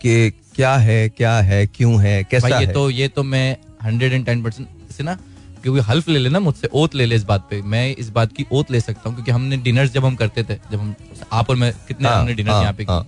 कि 0.02 0.30
क्या 0.56 0.76
है 0.78 1.08
क्या 1.10 1.34
है 1.42 1.66
क्यों 1.68 2.02
है 2.02 2.24
कैसा 2.24 2.48
ये 2.48 2.66
है? 2.66 2.74
तो 2.74 2.90
ये 2.90 3.08
तो 3.08 3.24
मैं 3.24 3.58
हंड्रेड 3.84 4.14
एंड 4.14 4.26
टेन 4.26 4.44
परसेंट 4.44 4.68
से 4.92 5.04
ना 5.04 5.18
क्योंकि 5.64 5.82
हल्फ 5.82 6.10
ले 6.10 6.20
लेना 6.20 6.40
मुझसे 6.40 6.70
ओत 6.74 6.96
ले 6.96 7.06
ले 7.06 7.16
इस 7.16 7.24
बात 7.24 7.48
पे। 7.50 7.62
मैं 7.62 7.96
इस 7.96 8.10
बात 8.10 8.32
की 8.34 8.46
ओत 8.52 8.72
ले 8.72 8.80
सकता 8.82 9.10
हूँ 9.10 9.16
क्योंकि 9.16 9.32
हमने 9.32 9.58
डिनर 9.58 9.88
जब 9.88 10.06
हम 10.06 10.16
करते 10.16 10.44
थे 10.44 10.56
जब 10.72 10.80
हम 10.80 10.96
आप 11.32 11.50
और 11.50 11.56
मैं 11.56 11.72
कितने 11.88 12.08
हाँ, 12.10 12.20
हमने 12.20 12.34
डिनर 12.34 12.52
हाँ, 12.52 12.62
यहाँ 12.62 12.74
पे 12.74 12.84
हाँ। 12.90 13.06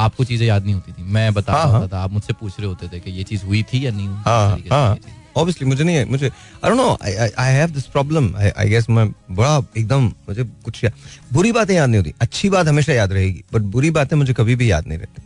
आपको 0.00 0.24
चीज़ें 0.24 0.46
याद 0.46 0.64
नहीं 0.64 0.74
होती 0.74 0.92
थी। 0.92 1.02
मैं 1.12 1.32
बता 1.34 1.62
रहा। 1.64 1.86
था 1.88 1.98
आप 2.02 2.12
मुझसे 2.12 2.32
पूछ 2.32 2.58
रहे 2.58 2.68
होते 2.68 2.88
थे 2.88 3.00
कि 3.00 3.10
ये 3.10 3.22
चीज़ 3.24 3.44
हुई 3.46 3.62
थी 3.62 3.84
या 3.86 3.90
नहीं 3.90 4.08
हुई? 4.08 5.00
से। 5.34 5.40
ऑब्वियसली 5.40 5.68
मुझे 5.68 5.84
नहीं 5.84 5.96
है 5.96 6.04
मुझे 6.04 6.26
I 6.26 6.70
don't 6.70 6.76
know 6.76 6.96
I 7.38 7.52
have 7.52 7.70
this 7.70 7.86
problem 7.88 8.34
I 8.36 8.68
guess 8.68 8.88
मैं 8.90 9.08
बड़ा 9.30 9.56
एकदम 9.76 10.04
मुझे 10.28 10.44
कुछ 10.64 10.84
बुरी 11.32 11.52
बातें 11.52 11.74
याद 11.74 11.88
नहीं 11.88 11.98
होती। 11.98 12.14
अच्छी 12.20 12.48
बात 12.50 12.68
हमेशा 12.68 12.92
याद 12.92 13.12
रहेगी 13.12 13.44
बट 13.52 13.62
बुरी 13.72 13.90
बातें 13.90 14.16
मुझे 14.16 14.32
कभी 14.32 14.56
भी 14.56 14.70
याद 14.70 14.86
नहीं 14.86 14.98
रहती। 14.98 15.22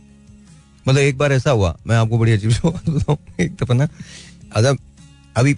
मतलब 0.85 0.99
एक 0.99 1.17
बार 1.17 1.33
ऐसा 1.33 1.51
हुआ 1.51 1.75
मैं 1.87 1.95
आपको 1.95 2.17
बड़ी 2.19 2.31
अजीब 2.31 2.51
सी 2.51 2.59
बात 2.65 2.89
बताऊँ 2.89 3.17
एक 3.39 3.55
दफ़ा 3.55 3.75
ना 3.75 3.87
अच्छा 4.53 4.75
अभी 5.35 5.55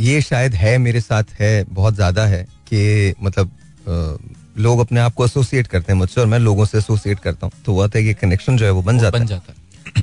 ये 0.00 0.20
शायद 0.22 0.54
है 0.54 0.76
मेरे 0.78 1.00
साथ 1.00 1.24
है 1.32 1.52
बहुत 1.64 1.94
ज़्यादा 1.94 2.24
है 2.26 2.42
कि 2.68 3.14
मतलब 3.22 3.50
अ, 3.86 4.16
लोग 4.58 4.80
अपने 4.80 5.00
आप 5.00 5.14
को 5.14 5.24
एसोसिएट 5.24 5.66
करते 5.66 5.92
हैं 5.92 5.98
मुझसे 5.98 6.20
और 6.20 6.26
मैं 6.26 6.38
लोगों 6.38 6.64
से 6.64 6.78
एसोसिएट 6.78 7.18
करता 7.18 7.46
हूँ। 7.46 7.52
तो 7.66 7.72
हुआ 7.72 7.86
था 7.88 8.00
कि 8.00 8.14
कनेक्शन 8.14 8.56
जो 8.56 8.64
है 8.64 8.70
वो 8.70 8.82
बन 8.82 8.98
जाता 8.98 9.18
बन 9.18 9.22
है। 9.22 9.28
जाता 9.28 9.52
है। 9.52 10.02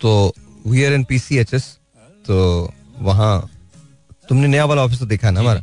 तो 0.00 0.34
वी 0.66 0.84
आर 0.84 0.92
इन 0.92 1.04
पीसीएचएस 1.04 1.64
तो 2.24 2.38
वहाँ 3.00 3.48
तुमने 4.28 4.48
नया 4.48 4.64
वाला 4.64 4.82
ऑफ़िस 4.82 4.98
तो 4.98 5.06
देखा 5.06 5.30
ना 5.30 5.40
हमारा? 5.40 5.62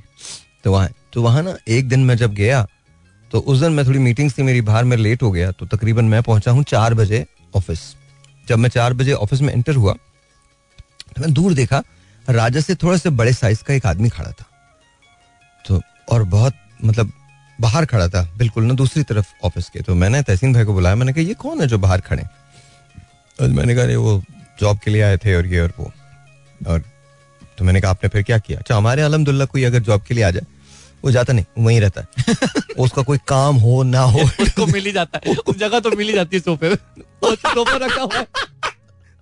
तो 0.63 0.71
वहाँ 0.71 0.89
तो 1.13 1.21
वहाँ 1.23 1.43
ना 1.43 1.55
एक 1.67 1.87
दिन 1.89 2.05
मैं 2.05 2.15
जब 2.17 2.33
गया 2.33 2.65
तो 3.31 3.39
उस 3.39 3.59
दिन 3.59 3.71
मैं 3.71 3.85
थोड़ी 3.87 3.99
मीटिंग्स 3.99 4.37
थी 4.37 4.43
मेरी 4.43 4.61
बाहर 4.61 4.83
में 4.83 4.95
लेट 4.97 5.23
हो 5.23 5.31
गया 5.31 5.51
तो 5.51 5.65
तकरीबन 5.67 6.05
मैं 6.05 6.21
पहुँचा 6.23 6.51
हूँ 6.51 6.63
चार 6.63 6.93
बजे 6.93 7.25
ऑफ़िस 7.55 7.79
जब 8.47 8.59
मैं 8.59 8.69
चार 8.69 8.93
बजे 8.93 9.13
ऑफ़िस 9.13 9.41
में 9.41 9.53
एंटर 9.53 9.75
हुआ 9.75 9.93
तो 9.93 11.21
मैं 11.21 11.33
दूर 11.33 11.53
देखा 11.53 11.81
राजा 12.25 12.59
से 12.59 12.75
थोड़ा 12.75 12.97
से 12.97 13.09
बड़े 13.11 13.33
साइज़ 13.33 13.63
का 13.63 13.73
एक 13.73 13.85
आदमी 13.85 14.09
खड़ा 14.09 14.31
था। 14.31 14.45
तो 15.65 15.81
और 16.11 16.23
बहुत 16.25 16.53
मतलब 16.85 17.11
बाहर 17.59 17.85
खड़ा 17.85 18.07
था 18.07 18.21
बिल्कुल 18.37 18.63
ना 18.63 18.73
दूसरी 18.73 19.03
तरफ़ 19.03 19.27
ऑफ़िस 19.43 19.69
के। 19.69 19.81
तो 19.81 19.95
मैंने 19.95 20.21
तहसीन 20.23 20.53
भाई 20.53 20.65
को 20.65 20.73
बुलाया 20.73 20.95
मैंने 20.95 21.13
कहा 21.13 21.23
ये 21.23 21.33
कौन 21.33 21.61
है 21.61 21.67
जो 21.67 21.77
बाहर 21.77 22.01
खड़े? 22.01 22.23
और 23.39 23.47
मैंने 23.49 23.75
कहा 23.75 23.97
वो 23.97 24.21
जॉब 24.59 24.79
के 24.79 24.91
लिए 24.91 25.01
आए 25.01 25.17
थे 25.17 25.35
और 25.35 25.45
ये 25.45 25.59
और 25.59 25.73
वो। 25.79 25.91
और 26.67 26.83
तो 27.57 27.65
मैंने 27.65 27.81
कहा 27.81 27.91
आपने 27.91 28.09
फिर 28.09 28.23
क्या 28.23 28.37
किया? 28.37 28.59
अच्छा 28.59 28.75
हमारे 28.75 29.01
अलहमदुल्ला 29.01 29.45
कोई 29.45 29.63
अगर 29.63 29.79
जॉब 29.79 30.01
के 30.01 30.13
लिए 30.13 30.23
आ 30.23 30.31
जाए 30.31 30.45
वो 31.05 31.11
जाता 31.11 31.33
नहीं 31.33 31.45
वहीं 31.57 31.81
रहता 31.81 32.01
है। 32.01 32.35
उसका 32.79 33.01
कोई 33.01 33.17
काम 33.27 33.55
हो 33.55 33.83
ना 33.83 33.99
हो। 33.99 34.19
उसको 34.19 34.65
मिल 34.65 34.85
ही 34.85 34.91
जाता 34.91 35.19
है। 35.25 35.35
उस 35.35 35.57
जगह 35.57 35.79
तो 35.79 35.91
मिल 35.91 36.07
ही 36.07 36.13
जाती 36.13 36.35
है 36.35 36.41
सोफे 36.41 36.75
पे। 36.75 37.35
सोफा 37.35 37.77
रखा 37.85 38.01
हुआ 38.01 38.17
है। 38.17 38.27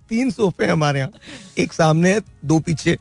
तीन 0.08 0.30
सोफे 0.30 0.64
हैं 0.64 0.72
हमारे 0.72 0.98
यहाँ। 0.98 1.10
एक 1.58 1.72
सामने 1.72 2.12
है 2.12 2.20
दो 2.44 2.58
पीछे। 2.58 2.98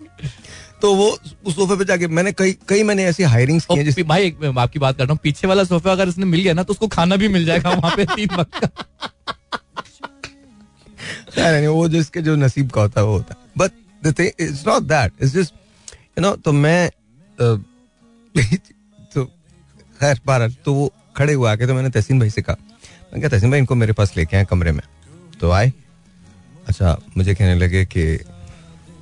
तो 0.81 0.95
वो 0.95 1.17
उस 1.45 1.55
सोफे 1.55 1.75
पे 1.75 1.85
जाके 1.85 2.07
मैंने 2.07 2.31
कई 2.31 2.57
कई 2.69 2.83
मैंने 2.83 3.05
ऐसी 3.05 3.23
हायरिंग्स 3.23 3.65
की 3.65 3.77
हैं 3.77 3.85
जिस 3.85 3.99
भाई 3.99 4.25
एक 4.25 4.39
मैं 4.41 4.61
आपकी 4.61 4.79
बात 4.79 4.97
कर 4.97 5.03
रहा 5.03 5.11
हूँ। 5.13 5.19
पीछे 5.23 5.47
वाला 5.47 5.63
सोफा 5.63 5.91
अगर 5.91 6.07
इसने 6.07 6.25
मिल 6.25 6.41
गया 6.41 6.53
ना 6.53 6.63
तो 6.63 6.73
उसको 6.73 6.87
खाना 6.87 7.15
भी 7.15 7.27
मिल 7.27 7.45
जाएगा 7.45 7.69
वहाँ 7.69 7.95
पे 7.95 8.05
तीन 8.05 8.29
वक्त 8.35 8.65
का। 8.65 8.69
वो 11.67 11.87
जिसके 11.87 12.21
जो 12.21 12.35
नसीब 12.35 12.69
का 12.69 12.81
होता 12.81 13.01
है 13.01 13.07
वो 13.07 13.13
होता 13.13 13.35
है। 13.39 13.44
The 14.05 14.13
thing 14.19 14.29
it's 14.39 14.65
not 14.67 14.83
that 14.83 15.13
it's 15.21 15.33
just 15.33 15.53
you 16.17 16.21
know 16.21 16.35
तो 16.35 16.51
मैं 16.51 16.89
तो 19.13 19.25
खैर 19.99 20.19
बारह 20.25 20.47
तो 20.65 20.73
वो 20.73 20.91
खड़े 21.17 21.33
हुआ 21.33 21.51
आके 21.51 21.67
तो 21.67 21.73
मैंने 21.73 21.89
तहसीन 21.89 22.19
भाई 22.19 22.29
से 22.29 22.41
कहा। 22.41 22.55
मैंने 22.61 23.21
कहा 23.21 23.29
तहसीन 23.29 23.51
भाई 23.51 23.59
इनको 23.59 23.75
मेरे 23.75 23.93
पास 23.93 24.15
लेके 24.17 24.37
आए 24.37 24.45
कमरे 24.45 24.71
में। 24.71 24.81
तो 25.39 25.51
आए। 25.51 25.71
अच्छा 26.67 26.97
मुझे 27.17 27.33
कहने 27.35 27.55
लगे 27.55 27.85
कि 27.85 28.03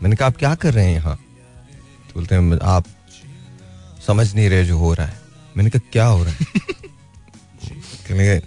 मैंने 0.03 0.15
कहा 0.15 0.27
आप 0.27 0.37
क्या 0.37 0.53
कर 0.55 0.73
रहे 0.73 0.85
हैं 0.85 0.93
यहाँ? 0.93 1.15
तो 1.15 2.13
बोलते 2.15 2.35
हैं 2.35 2.59
आप 2.61 2.85
समझ 4.07 4.33
नहीं 4.35 4.49
रहे 4.49 4.65
जो 4.65 4.77
हो 4.77 4.93
रहा 4.93 5.07
है। 5.07 5.21
मैंने 5.57 5.69
कहा 5.69 5.89
क्या 5.91 6.05
हो 6.05 6.23
रहा 6.23 6.33
है? 6.33 6.45
कहने 8.07 8.29
लगे 8.29 8.41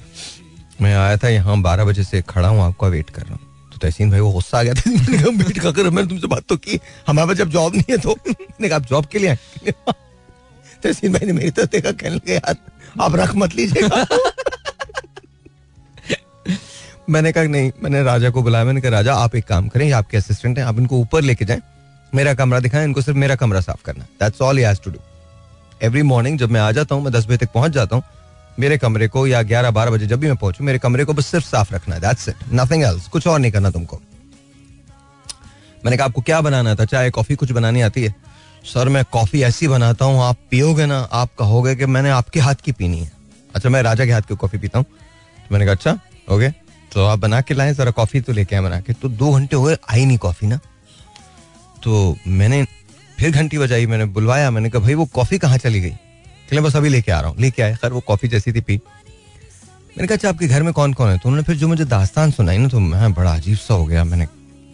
मैं 0.82 0.94
आया 0.94 1.16
था 1.16 1.28
यहाँ 1.28 1.60
बारह 1.62 1.84
बजे 1.84 2.04
से 2.04 2.22
खड़ा 2.28 2.48
हूँ 2.48 2.60
आपका 2.62 2.86
वेट 2.86 3.10
कर 3.10 3.22
रहा 3.22 3.34
हूँ। 3.34 3.45
तो 3.76 3.80
तहसीन 3.80 4.10
भाई 4.10 4.20
वो 4.20 4.30
गुस्सा 4.32 4.58
आ 4.58 4.62
गया 4.62 4.74
था 4.74 5.62
का 5.62 5.70
कर 5.76 5.90
मैंने 5.90 6.08
तुमसे 6.08 6.26
बात 6.26 6.44
तो 6.48 6.56
की, 6.56 6.80
हमारे 7.06 7.28
पास 7.28 7.36
जब 7.36 7.50
जॉब 7.50 7.74
नहीं 7.74 7.84
है 7.90 7.98
तो। 7.98 8.10
मैंने 8.28 8.68
कहा, 8.68 8.76
आप 8.76 8.86
जॉब 8.86 9.06
के 9.06 9.18
लिए 9.18 9.28
आए? 9.28 9.38
तहसीन 10.82 11.12
भाई 11.12 11.26
ने 11.26 11.32
मेरी 11.32 11.50
तरफ़ 11.50 11.70
देखा, 11.70 11.92
कहने 11.92 12.14
लगे, 12.14 12.34
यार, 12.34 12.56
आप 13.00 13.16
रख 13.16 13.34
मत 13.34 13.54
लीजिएगा। 13.54 14.06
मैंने 17.10 17.32
कहा, 17.32 17.44
नहीं, 17.44 17.72
मैंने 17.82 18.02
राजा 18.02 18.30
को 18.30 18.42
बुलाया, 18.42 18.64
मैंने 18.64 18.80
कहा, 18.80 18.90
राजा, 18.90 19.14
आप 19.14 19.34
एक 19.34 19.44
काम 19.44 19.68
करें, 19.68 19.86
ये 19.86 19.92
आपके 19.92 20.16
असिस्टेंट 20.16 20.58
हैं, 20.58 20.64
आप 20.64 20.78
इनको 20.78 20.98
ऊपर 20.98 21.22
लेके 21.22 21.44
जाएँ, 21.44 21.60
मेरा 22.14 22.34
कमरा 22.34 22.60
दिखाएँ, 22.60 22.84
इनको 22.84 23.02
सिर्फ़ 23.02 23.18
मेरा 23.18 23.36
कमरा 23.36 23.60
साफ़ 23.60 23.84
करना 23.84 24.04
that's 24.04 24.42
all 24.42 24.58
has 24.58 24.80
to 24.80 24.90
do 24.90 24.98
every 25.82 26.02
morning 26.02 26.38
जब 26.38 26.50
मैं 26.50 26.60
आ 26.60 26.72
जाता 26.72 26.94
हूँ, 26.94 27.04
मैं 27.04 27.12
दस 27.12 27.26
बजे 27.26 27.36
तक 27.36 27.52
पहुँच 27.52 27.72
जाता 27.72 27.96
हूँ 27.96 28.02
मेरे 28.60 28.78
कमरे 28.78 29.08
को 29.08 29.26
या 29.26 29.42
ग्यारह 29.42 29.70
बारह 29.70 29.90
बजे 29.90 30.06
जब 30.06 30.20
भी 30.20 30.26
मैं 30.26 30.36
पहुंचू, 30.36 30.64
मेरे 30.64 30.78
कमरे 30.78 31.04
को 31.04 31.12
बस 31.12 31.26
सिर्फ़ 31.26 31.46
साफ़ 31.46 31.74
रखना 31.74 31.94
है 31.94 32.12
इट 32.28 32.34
नथिंग 32.52 32.82
एल्स 32.82 33.08
कुछ 33.08 33.26
और 33.26 33.38
नहीं 33.38 33.52
करना 33.52 33.70
तुमको। 33.70 34.00
मैंने 35.84 35.96
कहा, 35.96 36.06
आपको 36.06 36.20
क्या 36.20 36.40
बनाना 36.40 36.74
था? 36.74 36.84
चाय, 36.84 37.10
कॉफ़ी 37.10 37.34
कुछ 37.34 37.52
बनानी 37.52 37.80
आती 37.80 38.02
है? 38.02 38.14
सर, 38.64 38.88
मैं 38.88 39.04
कॉफ़ी 39.12 39.42
ऐसी 39.42 39.68
बनाता 39.68 40.04
हूँ, 40.04 40.22
आप 40.22 40.36
पियोगे 40.50 40.86
ना, 40.86 40.98
आप 40.98 41.30
कहोगे 41.38 41.76
कि 41.76 41.86
मैंने 41.86 42.10
आपके 42.10 42.40
हाथ 42.40 42.54
की 42.54 42.72
पीनी 42.72 42.98
है। 42.98 43.12
अच्छा 43.54 43.68
मैं 43.68 43.82
राजा 43.82 44.06
के 44.06 44.12
हाथ 44.12 44.22
की 44.22 44.36
कॉफ़ी 44.36 44.58
पीता 44.58 44.78
हूँ। 44.78 44.86
तो 45.38 45.48
मैंने 45.52 45.64
कहा 45.64 45.74
अच्छा 45.74 45.98
ओके 46.34 46.50
तो 46.92 47.04
आप 47.04 47.18
बना 47.18 47.40
के 47.40 47.54
लाए, 47.54 47.74
जरा 47.74 47.90
कॉफ़ी 47.90 48.20
तो 48.20 48.32
लेके 48.32 48.56
आए 48.56 48.62
बना 48.62 48.80
के। 48.80 48.92
तो 48.92 49.08
दो 49.08 49.32
घंटे 49.32 49.56
हुए, 49.56 49.76
आई 49.90 50.04
नहीं 50.04 50.18
कॉफ़ी 50.18 50.46
ना। 50.46 50.60
तो 51.82 52.16
मैंने 52.26 52.64
फिर 53.18 53.30
घंटी 53.30 53.58
बजाई, 53.58 53.86
मैंने 53.86 54.04
बुलवाया, 54.04 54.50
मैंने 54.50 54.70
कहा, 54.70 54.82
भाई, 54.82 54.94
वो 54.94 55.06
कॉफ़ी 55.06 55.38
कहाँ 55.38 55.58
चली 55.58 55.80
गई? 55.80 55.92
चले 56.50 56.60
बस 56.60 56.76
अभी 56.76 56.88
लेके 56.88 57.12
आ 57.12 57.20
रहा 57.20 57.30
हूँ। 57.30 57.38
लेके 57.40 57.62
आए, 57.62 57.74
खैर 57.74 57.92
वो 57.92 58.00
कॉफ़ी 58.00 58.28
जैसी 58.28 58.52
थी, 58.52 58.60
पी। 58.60 58.76
मैंने 59.96 60.06
कहा 60.06 60.14
अच्छा 60.14 60.28
आपके 60.28 60.46
घर 60.46 60.62
में 60.62 60.72
कौन 60.72 60.92
कौन 60.92 61.10
है? 61.10 61.18
तो 61.18 61.28
उन्होंने 61.28 61.44
फिर 61.44 61.56
जो 61.56 61.68
मुझे 61.68 61.84
दास्तान 61.84 62.30
सुनाई 62.30 62.58
ना 62.58 62.68
तो 62.68 62.80
मैं 62.80 63.12
बड़ा 63.14 63.34
अजीब 63.34 63.56
सा 63.58 63.74
हो 63.74 63.84
गया। 63.86 64.04
मैंने 64.04 64.26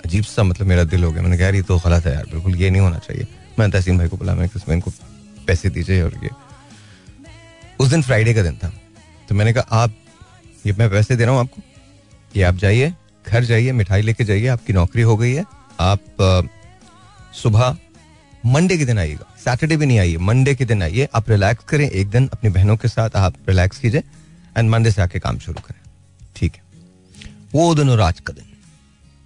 अजीब 0.04 0.24
सा 0.24 0.42
मतलब 0.42 0.66
मेरा 0.66 0.85
दिल 0.85 1.04
हो 1.04 1.11
गया। 1.12 1.22
मैंने 1.22 1.37
कहा, 1.37 1.44
यार, 1.44 1.54
ये 1.54 1.62
तो 1.62 1.78
गलत 1.78 2.06
है 2.06 2.14
यार, 2.14 2.24
बिल्कुल 2.24 2.56
ये 2.56 2.70
नहीं 2.70 2.82
होना 2.82 2.98
चाहिए। 2.98 3.26
मैं 3.58 3.70
तहसीन 3.70 3.98
भाई 3.98 4.08
को 4.08 4.16
बोला 4.16 4.35
मैंने 4.35 4.48
कहा 4.48 4.61
इसमें 4.62 4.74
इनको 4.76 4.90
पैसे 5.46 5.70
दीजिए 5.70 6.02
और 6.02 6.14
ये। 6.24 6.30
उस 7.80 7.88
दिन 7.88 8.02
फ्राइडे 8.02 8.35
का 8.35 8.42
दिन 8.42 8.56
था। 8.56 8.72
तो 9.28 9.35
मैंने 9.35 9.52
कहा, 9.52 9.82
आप, 9.82 9.94
ये 10.66 10.72
मैं 10.72 10.90
पैसे 10.90 11.16
दे 11.16 11.24
रहा 11.24 11.32
हूँ 11.32 11.40
आपको। 11.40 11.62
ये 12.37 12.42
आप 12.42 12.54
जाइए, 12.54 12.92
घर 13.26 13.44
जाइए, 13.44 13.72
मिठाई 13.72 14.02
लेके 14.02 14.24
जाइए, 14.24 14.46
आपकी 14.46 14.72
नौकरी 14.72 15.02
हो 15.02 15.16
गई 15.16 15.32
है। 15.32 15.44
आप 15.80 16.00
सुबह 17.35 17.76
मंडे 18.44 18.76
के 18.78 18.85
दिन 18.85 18.98
आइएगा। 18.98 19.26
सैटरडे 19.44 19.76
भी 19.76 19.87
नहीं 19.87 19.98
आइए 19.98 20.16
मंडे 20.20 20.55
के 20.55 20.64
दिन 20.64 20.83
आइए। 20.83 21.09
आप 21.14 21.31
रिलैक्स 21.31 21.64
करें 21.68 21.88
एक 21.88 22.09
दिन 22.11 22.28
अपनी 22.33 22.50
बहनों 22.50 22.76
के 22.76 22.88
साथ 22.88 23.16
आप 23.16 23.35
रिलैक्स 23.48 23.78
कीजिए 23.78 24.02
एंड 24.57 24.70
मंडे 24.70 24.90
से 24.90 25.02
आके 25.02 25.18
काम 25.18 25.38
शुरू 25.38 25.61
करें। 25.61 25.81
ठीक 26.37 26.55
है। 26.55 26.62
वो 27.55 27.74
दिन 27.74 27.90
और 27.90 28.00
आज 28.00 28.20
का 28.20 28.33
दिन। 28.33 28.44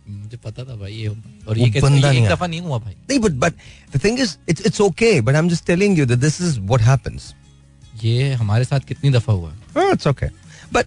मुझे 0.09 0.37
पता 0.37 0.65
था 0.65 0.75
भाई 0.77 0.93
ये 0.93 1.09
और 1.09 1.59
ये 1.59 1.69
कैसे 1.71 1.87
बंदा 1.87 2.11
नहीं 2.11 2.23
एक 2.23 2.31
दफ़ा 2.31 2.47
नहीं 2.47 2.61
हुआ 2.61 2.79
भाई। 2.79 2.93
नहीं 3.09 3.19
but 3.21 3.33
but 3.33 3.53
the 3.95 4.01
thing 4.05 4.21
is 4.21 4.37
it's 4.49 4.67
it's 4.67 4.81
okay 4.81 5.21
but 5.21 5.35
I 5.35 5.39
am 5.39 5.49
just 5.49 5.67
telling 5.67 5.99
you 5.99 6.07
that 6.07 6.19
this 6.19 6.41
is 6.41 6.59
what 6.61 6.81
happens 6.83 7.35
ये 8.03 8.33
हमारे 8.35 8.65
साथ 8.65 8.81
कितनी 8.89 9.11
दफ़ा 9.11 9.35
हुआ 9.35 9.51
है? 9.51 9.91
It's 9.93 10.07
okay 10.07 10.27
but 10.73 10.87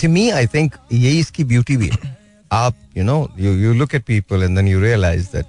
to 0.00 0.08
me 0.08 0.28
I 0.30 0.46
think 0.46 0.74
यही 0.92 1.18
इसकी 1.20 1.44
ब्यूटी 1.44 1.76
भी 1.76 1.88
है। 1.88 2.16
आप 2.52 2.76
you 2.96 3.04
know 3.04 3.16
you 3.38 3.52
you 3.54 3.72
look 3.74 3.94
at 3.94 4.04
people 4.04 4.42
and 4.42 4.56
then 4.56 4.68
you 4.68 4.80
realize 4.80 5.26
that 5.32 5.46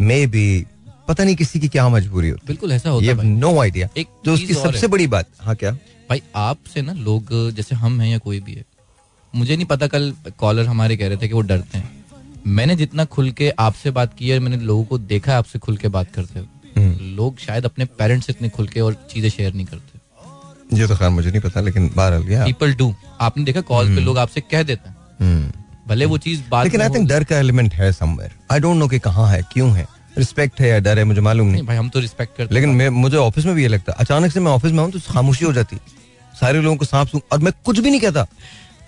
maybe 0.26 0.66
पता 1.10 1.24
नहीं 1.24 1.36
किसी 1.36 1.60
की 1.60 1.68
क्या 1.68 1.88
मजबूरी 1.88 2.28
होती। 2.28 2.46
बिल्कुल 2.46 2.72
ऐसा 2.72 2.90
होता 2.90 3.06
है 3.06 3.24
नो 3.26 3.58
आइडिया 3.60 3.88
एक 3.96 4.06
चीज़ 4.06 4.34
उसकी। 4.34 4.54
सबसे 4.54 4.86
बड़ी 4.88 5.06
बात 5.14 5.26
हाँ 5.40 5.54
क्या? 5.54 5.72
भाई 6.10 6.22
आपसे 6.36 6.82
ना 6.82 6.92
लोग 7.04 7.28
जैसे 7.56 7.74
हम 7.76 8.00
हैं 8.00 8.10
या 8.10 8.18
कोई 8.18 8.40
भी 8.40 8.54
है 8.54 8.64
मुझे 9.32 9.56
नहीं 9.56 9.66
पता 9.66 9.86
कल 9.86 10.12
कॉलर 10.38 10.66
हमारे 10.66 10.96
कह 10.96 11.08
रहे 11.08 11.16
थे 11.16 11.28
कि 11.28 11.34
वो 11.34 11.40
डरते 11.42 11.78
हैं। 11.78 11.88
मैंने 12.48 12.76
जितना 12.76 13.04
खुल 13.14 13.30
के 13.40 13.50
आपसे 13.58 13.90
बात 13.90 14.14
की 14.18 14.28
है 14.28 14.38
मैंने 14.38 14.56
लोगों 14.64 14.84
को 14.84 14.98
देखा 14.98 15.32
है 15.32 15.38
आपसे 15.38 15.58
खुल 15.58 15.76
के 15.76 15.88
बात 15.88 16.12
करते 16.14 16.38
हुए 16.38 16.48
हम्म। 16.76 17.14
लोग 17.16 17.38
शायद 17.38 17.64
अपने 17.64 17.84
पेरेंट्स 17.98 18.26
से 18.26 18.32
इतने 18.32 18.48
खुल 18.48 18.66
के 18.68 18.80
और 18.80 18.96
चीज़ें 19.12 19.28
शेयर 19.30 19.54
नहीं 19.54 19.66
करते। 19.66 20.78
ये 20.78 20.86
तो 20.86 20.96
खैर 20.96 21.08
मुझे 21.10 21.30
नहीं 21.30 21.40
पता 21.40 21.60
लेकिन 21.60 21.90
बहरहाल 21.96 22.22
गया। 22.22 22.44
पीपल 22.44 22.74
डू 22.74 22.94
आपने 23.20 23.44
देखा 23.44 23.60
कॉल 23.70 23.94
पे 23.94 24.00
लोग 24.00 24.18
आपसे 24.18 24.40
कह 24.40 24.62
देते 24.62 24.88
हैं। 24.88 24.96
हम्म। 25.20 25.52
भले 25.88 26.04
वो 26.06 26.18
चीज़ 26.18 26.42
बात 26.50 26.64
लेकिन 26.64 26.82
आई 26.82 26.88
थिंक 26.88 27.08
डर 27.08 27.24
का 27.24 27.38
एलिमेंट 27.38 27.74
है 27.74 27.92
समवेयर 27.92 28.32
आई 28.52 28.60
डोंट 28.60 28.76
नो 28.76 28.88
कि 28.88 28.98
कहाँ 29.00 29.28
है 29.30 29.42
क्यों 29.52 29.70
है। 29.76 29.86
रिस्पेक्ट 30.20 30.60
है 30.60 30.68
या 30.68 30.78
डर 30.80 30.98
है 30.98 31.04
मुझे 31.04 31.20
मालूम 31.20 31.48
नहीं 31.48 31.62
भाई 31.66 31.76
हम 31.76 31.88
तो 31.88 32.00
रिस्पेक्ट 32.00 32.36
करते 32.36 32.54
लेकिन 32.54 32.70
मैं 32.76 32.88
मुझे 32.96 33.16
ऑफ़िस 33.18 33.44
में 33.46 33.54
भी 33.54 33.62
ये 33.62 33.68
लगता 33.68 33.92
है। 33.92 33.98
अचानक 34.00 34.32
से 34.32 34.40
मैं 34.40 34.52
ऑफ़िस 34.52 34.72
में 34.72 34.82
हूँ 34.82 34.90
तो 34.92 35.00
खामोशी 35.12 35.44
हो 35.44 35.52
जाती। 35.52 35.76
सारे 36.34 36.60
लोगों 36.60 36.76
को 36.76 36.84
सांप 36.84 37.08
सूं 37.08 37.20
और 37.32 37.38
मैं 37.38 37.52
कुछ 37.64 37.78
भी 37.78 37.90
नहीं 37.90 38.00
कहता। 38.00 38.26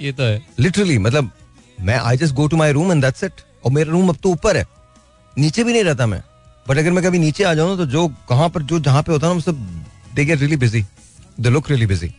ये 0.01 0.13
तो 0.13 0.23
है। 0.23 0.43
लिटरली 0.61 0.99
मतलब 0.99 1.31
मैं 1.79 1.99
I 2.01 2.17
just 2.17 2.35
go 2.35 2.47
to 2.47 2.57
my 2.57 2.73
room 2.73 2.93
and 2.93 3.03
that's 3.05 3.25
it 3.25 3.41
और 3.65 3.73
मेरा 3.73 3.91
रूम 3.93 4.09
अब 4.09 4.17
तो 4.23 4.31
ऊपर 4.31 4.57
है। 4.57 4.65
नीचे 5.35 5.65
भी 5.65 5.73
नहीं 5.73 5.85
रहता 5.85 6.07
मैं। 6.07 6.23
बट 6.67 6.79
अगर 6.79 6.91
मैं 6.91 7.05
कभी 7.05 7.19
नीचे 7.19 7.45
आ 7.45 7.55
जाऊँ 7.55 7.77
तो 7.77 7.87
जो 7.87 8.07
कहाँ 8.29 8.49
पर 8.49 8.63
जो 8.63 8.79
जहाँ 8.81 9.03
पे 9.03 9.13
होता 9.13 9.27
है 9.27 9.35
ना 9.35 9.41
सब 9.41 9.67
they 10.15 10.25
get 10.25 10.41
really 10.41 10.57
busy 10.57 10.85
they 11.41 11.51
look 11.51 11.71
really 11.71 11.87
busy 11.87 12.13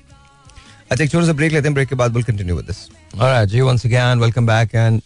अच्छा 0.91 1.03
एक 1.03 1.11
छोटा 1.11 1.25
सा 1.25 1.33
ब्रेक 1.33 1.51
लेते 1.51 1.67
हैं। 1.67 1.73
ब्रेक 1.73 1.89
के 1.89 1.95
बाद 1.95 2.13
will 2.13 2.23
continue 2.23 2.55
with 2.55 2.65
this 2.65 2.77
alright 3.15 3.49
ji 3.49 3.61
once 3.61 3.85
again 3.85 4.19
welcome 4.19 4.45
back 4.47 4.75
and 4.75 5.01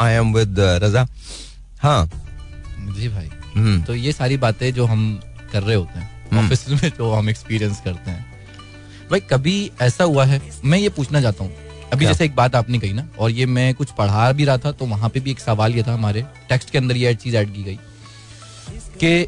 I 0.00 0.12
am 0.12 0.32
with 0.34 0.60
Raza 0.84 1.06
हाँ। 1.82 2.10
जी 2.94 3.08
भाई। 3.08 3.30
हम्म, 3.54 3.82
तो 3.82 3.94
ये 3.94 4.12
सारी 4.12 4.36
बातें 4.36 4.72
जो 4.74 4.84
हम 4.86 5.20
कर 5.52 5.62
रहे 5.62 5.76
होते 5.76 5.98
हैं 5.98 6.38
ऑफ़िस 6.38 6.68
में 6.68 6.88
जो 6.88 7.12
हम 7.12 7.28
एक्सपीरियंस 7.30 7.80
करते 7.80 8.10
हैं। 8.10 8.26
भाई 9.10 9.20
कभी 9.20 9.70
ऐसा 9.82 10.04
हुआ 10.04 10.24
है 10.24 10.40
मैं 10.64 10.78
ये 10.78 10.88
पूछना 10.88 11.20
चाहता 11.20 11.44
हूँ। 11.44 11.52
अभी 11.92 12.06
जैसे 12.06 12.24
एक 12.24 12.34
बात 12.36 12.54
आपने 12.54 12.78
कही 12.78 12.92
ना 12.92 13.06
और 13.18 13.30
ये 13.30 13.46
मैं 13.46 13.74
कुछ 13.74 13.90
पढ़ा 13.90 14.30
भी 14.32 14.44
रहा 14.44 14.58
था 14.58 14.72
तो 14.72 14.86
वहाँ 14.86 15.08
पे 15.10 15.20
भी 15.20 15.30
एक 15.30 15.40
सवाल 15.40 15.74
ये 15.74 15.82
था 15.82 15.94
हमारे 15.94 16.22
टेक्स्ट 16.48 16.70
के 16.70 16.78
अंदर 16.78 16.96
ये 16.96 17.14
चीज़ 17.14 17.36
ऐड 17.36 17.54
की 17.54 17.62
गई 17.62 17.78
कि 19.00 19.26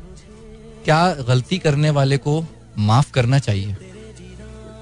क्या 0.85 1.15
गलती 1.29 1.59
करने 1.59 1.91
वाले 1.91 2.17
को 2.17 2.45
माफ़ 2.79 3.11
करना 3.13 3.39
चाहिए? 3.39 3.77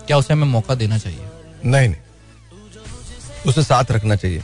क्या 0.06 0.16
उसे 0.16 0.32
हमें 0.34 0.46
मौका 0.46 0.74
देना 0.74 0.98
चाहिए? 0.98 1.24
नहीं 1.64 1.88
नहीं। 1.88 2.00
उसे 3.46 3.62
साथ 3.62 3.92
रखना 3.92 4.16
चाहिए। 4.16 4.42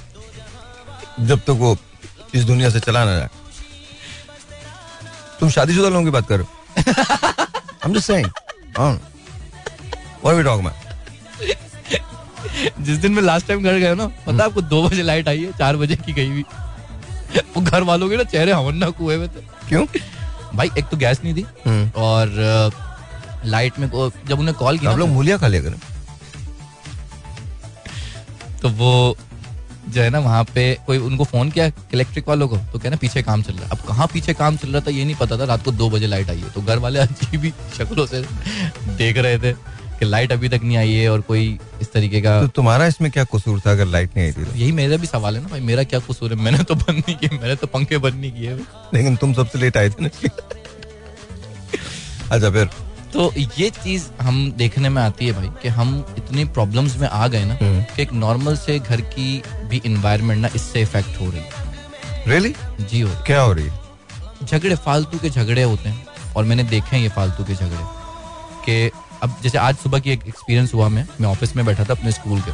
जब 1.21 1.39
तक 1.39 1.45
तो 1.45 1.55
वो 1.55 1.77
इस 2.35 2.45
दुनिया 2.45 2.71
से 2.71 2.81
चला 2.81 3.05
ना 3.05 3.17
जाए। 3.17 3.29
तुम 5.41 5.51
शादीशुदा 5.51 5.89
लोगों 5.89 6.05
की 6.05 6.11
बात 6.11 6.29
करो 6.29 6.47
हम 7.85 7.95
जस्ट 7.95 8.07
सेइंग 8.07 8.27
हाँ। 8.79 8.95
What 10.23 10.35
are 10.35 10.61
we 10.61 10.71
जिस 12.81 12.99
दिन 12.99 13.13
मैं 13.13 13.23
लास्ट 13.23 13.47
टाइम 13.49 13.63
घर 13.63 13.79
गया 13.79 13.95
ना 13.95 14.07
पता 14.27 14.37
है 14.37 14.45
आपको 14.45 14.61
दो 14.63 14.83
बजे 14.83 15.03
लाइट 15.03 15.29
आई 15.29 15.45
है 15.45 15.53
चार 15.59 15.77
बजे 15.77 15.97
की 15.97 16.13
गई 16.13 16.29
हुई। 16.29 16.45
वो 17.57 17.61
घर 17.63 17.83
वालों 17.83 18.09
के 18.09 18.17
ना 18.17 18.23
चेहरे 18.25 18.53
हवन्ना 18.53 18.87
हुए 19.01 19.17
हुए 19.17 19.29
थे। 19.29 19.41
क्यों? 19.69 19.85
भाई 20.55 20.71
एक 20.79 20.85
तो 20.89 20.97
गैस 20.97 21.21
नहीं 21.25 21.35
थी 21.35 21.45
हम्म। 21.67 21.91
और 22.03 22.73
लाइट 23.45 23.79
में 23.79 23.89
जब 24.29 24.39
उन्हें 24.39 24.57
कॉल 24.57 24.79
किया 24.79 24.95
लोग 24.97 25.09
मूलिया 25.09 25.37
खा 25.39 25.47
लिया 25.47 25.63
करें। 25.63 25.79
तो 28.63 28.69
वो 28.71 29.17
जो 29.89 30.03
है 30.03 30.09
ना 30.11 30.19
वहाँ 30.19 30.43
पे 30.45 30.63
कोई 30.87 30.99
उनको 30.99 31.25
फ़ोन 31.25 31.51
किया 31.51 31.67
इलेक्ट्रिक 31.95 32.29
वालों 32.29 32.49
को 32.49 32.57
तो 32.73 32.79
कहना 32.79 32.97
पीछे 32.97 33.23
काम 33.23 33.43
चल 33.43 33.53
रहा 33.53 33.65
है। 33.65 33.71
अब 33.71 33.79
कहाँ 33.89 34.07
पीछे 34.13 34.35
काम 34.35 34.57
चल 34.57 34.69
रहा 34.69 34.81
था 34.87 34.91
ये 34.91 35.05
नहीं 35.05 35.17
पता 35.17 35.39
था 35.39 35.45
रात 35.45 35.65
को 35.65 35.73
दो 35.73 35.91
बजे 35.91 36.07
लाइट 36.07 36.31
आई 36.31 36.39
है। 36.39 36.51
तो 36.53 36.63
घर 36.63 36.79
वाले 36.79 36.99
अजीब 36.99 37.45
ही 37.45 37.51
शक्लों 37.79 38.07
से 38.07 38.23
देख 38.97 39.19
रहे 39.19 39.39
थे 39.39 39.53
कि 39.99 40.05
लाइट 40.05 40.33
अभी 40.33 40.49
तक 40.49 40.61
नहीं 40.63 40.77
आई 40.77 40.93
है 40.93 41.09
और 41.11 41.21
कोई 41.29 41.47
इस 41.81 41.93
तरीके 41.93 42.21
का 42.21 42.41
तो 42.41 42.49
तुम्हारा 42.57 42.87
इसमें 42.87 43.11
क्या 43.11 43.25
कसूर 43.35 43.61
था 43.61 43.71
अगर 43.71 43.87
लाइट 43.87 44.17
नहीं 44.17 44.27
आई 44.27 44.33
थी 44.33 44.45
तो? 44.45 44.57
यही 44.57 44.73
मेरा 44.73 44.97
भी 44.97 45.07
सवाल 45.07 45.37
है 45.37 45.43
ना 45.43 45.49
भाई 45.49 45.61
मेरा 45.61 45.83
क्या 45.85 46.01
कसूर 46.11 46.33
है? 46.33 46.39
मैंने 46.41 46.65
तो 46.65 46.75
बंद 46.75 46.99
नहीं 46.99 47.17
किया 47.17 47.39
मैंने 47.41 47.55
तो 47.57 47.67
पंखे 47.67 47.99
बंद 47.99 48.15
नहीं 48.15 48.33
किए। 48.33 48.57
लेकिन 48.95 49.17
तुम 49.17 49.33
सबसे 49.35 49.59
लेट 49.59 49.77
आए 49.77 49.91
थे 49.91 50.05
ना। 50.05 50.09
अच्छा 52.33 52.51
फिर? 52.51 52.69
तो 53.13 53.31
ये 53.59 53.69
चीज़ 53.83 54.07
हम 54.23 54.51
देखने 54.57 54.89
में 54.89 55.01
आती 55.03 55.27
है 55.27 55.33
भाई 55.33 55.49
कि 55.63 55.69
हम 55.77 55.95
इतनी 56.19 56.45
प्रॉब्लम्स 56.57 56.97
में 56.99 57.07
आ 57.09 57.27
गए 57.29 57.45
ना 57.45 57.55
हम्म। 57.63 57.83
कि 57.95 58.03
एक 58.03 58.13
नॉर्मल 58.13 58.57
से 58.57 58.79
घर 58.79 59.01
की 59.15 59.43
भी 59.69 59.81
इन्वायरमेंट 59.87 60.41
ना 60.43 60.49
इससे 60.55 60.81
इफ़ेक्ट 60.83 61.21
हो 61.21 61.31
रही 61.31 61.41
है। 61.41 62.25
रियली 62.29 62.55
जी 62.81 63.01
हो 63.01 63.11
क्या 63.27 63.41
हो 63.41 63.53
रही 63.53 63.67
है। 63.67 64.47
झगड़े 64.47 64.75
फालतू 64.87 65.19
के 65.19 65.31
झगड़े 65.31 65.63
होते 65.63 65.89
हैं 65.89 66.07
और 66.37 66.45
मैंने 66.45 66.63
देखे 66.75 66.97
हैं 66.97 67.03
ये 67.03 67.09
फालतू 67.17 67.45
के 67.45 67.55
झगड़े 67.55 67.85
कि 68.67 68.91
अब 69.23 69.37
जैसे 69.43 69.59
आज 69.59 69.77
सुबह 69.83 69.99
की 69.99 70.11
एक 70.11 70.27
एक्सपीरियंस 70.29 70.75
हुआ 70.75 70.89
मैं 70.89 71.07
मैं 71.21 71.29
ऑफ़िस 71.29 71.57
में 71.57 71.65
बैठा 71.67 71.85
था 71.85 71.93
अपने 71.93 72.13
स्कूल 72.13 72.41
के 72.49 72.53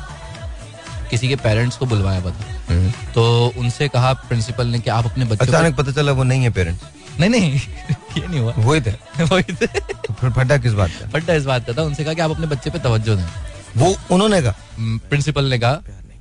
किसी 1.10 1.28
के 1.28 1.36
पेरेंट्स 1.36 1.76
को 1.76 1.86
बुलवाया 1.86 2.20
हुआ 2.20 2.30
था। 2.30 2.90
तो 3.14 3.22
उनसे 3.58 3.88
कहा 3.94 4.12
प्रिंसिपल 4.28 4.66
ने 4.66 4.78
कि 4.80 4.90
आप 4.90 5.06
अपने 5.06 5.24
बच्चों 5.24 5.46
को 5.46 5.52
अचानक 5.52 5.76
पता 5.76 5.92
चला 5.92 6.12
वो 6.12 6.22
नहीं 6.24 6.42
है 6.42 6.50
पेरेंट्स 6.58 6.84
नहीं 7.20 7.30
नहीं 7.30 7.60
ये 8.18 8.26
नहीं 8.26 8.40
हुआ। 8.40 8.52
वही 8.58 8.80
थे। 8.80 8.90
वही 9.24 9.42
थे। 9.42 9.66
तो 9.66 10.12
फिर 10.14 10.30
फटा 10.30 10.56
किस 10.56 10.72
बात 10.72 10.90
का? 11.00 11.08
फट्टा 11.08 11.34
इस 11.34 11.44
बात 11.44 11.66
का 11.66 11.72
था। 11.72 11.82
उनसे 11.82 12.04
कहा 12.04 12.14
कि 12.14 12.20
आप 12.20 12.30
अपने 12.30 12.46
बच्चे 12.46 12.70
पे 12.70 12.78
तवज्जो 12.78 13.16
दें। 13.16 13.24
वो 13.76 13.94
उन्होंने 14.10 14.40
कहा। 14.42 14.54
प्रिंसिपल 15.08 15.44
ने 15.44 15.58
कहा 15.58 15.72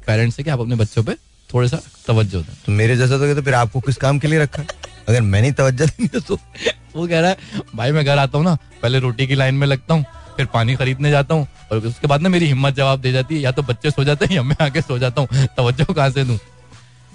पेरेंट्स 0.07 0.35
से 0.35 0.43
कि 0.43 0.49
आप 0.49 0.59
अपने 0.59 0.75
बच्चों 0.75 1.03
पे 1.03 1.13
थोड़ा 1.53 1.67
सा 1.67 1.79
तवज्जो 2.07 2.41
दें। 2.41 2.53
तो 2.65 2.71
मेरे 2.71 2.95
जैसा 2.97 3.17
तो 3.17 3.33
तो 3.35 3.41
फिर 3.41 3.53
आपको 3.53 3.79
किस 3.79 3.97
काम 3.97 4.19
के 4.19 4.27
लिए 4.27 4.39
रखा? 4.39 4.63
अगर 5.09 5.21
मैं 5.21 5.41
नहीं 5.41 5.51
तवज्जो 5.51 5.85
देंगे 5.85 6.19
तो? 6.19 6.35
वो 6.95 7.07
कह 7.07 7.19
रहा 7.19 7.29
है 7.29 7.37
भाई 7.75 7.91
मैं 7.91 8.05
घर 8.05 8.17
आता 8.17 8.37
हूँ 8.37 8.45
ना 8.45 8.57
पहले 8.81 8.99
रोटी 8.99 9.27
की 9.27 9.35
लाइन 9.35 9.55
में 9.55 9.67
लगता 9.67 9.93
हूँ 9.93 10.05
फिर 10.37 10.45
पानी 10.45 10.75
खरीदने 10.75 11.11
जाता 11.11 11.35
हूँ 11.35 11.47
और 11.71 11.77
उसके 11.77 12.07
बाद 12.07 12.21
ना 12.21 12.29
मेरी 12.29 12.45
हिम्मत 12.45 12.75
जवाब 12.75 13.01
दे 13.01 13.11
जाती 13.11 13.35
है 13.35 13.41
या 13.41 13.51
तो 13.51 13.61
बच्चे 13.63 13.91
सो 13.91 14.03
जाते 14.03 14.25
हैं 14.25 14.35
या 14.35 14.43
मैं 14.43 14.55
आके 14.61 14.81
सो 14.81 14.97
जाता 14.99 15.21
हूँ। 15.21 15.45
तवज्जो 15.57 15.93
कहाँ 15.93 16.09
से 16.09 16.23
दूँ? 16.23 16.37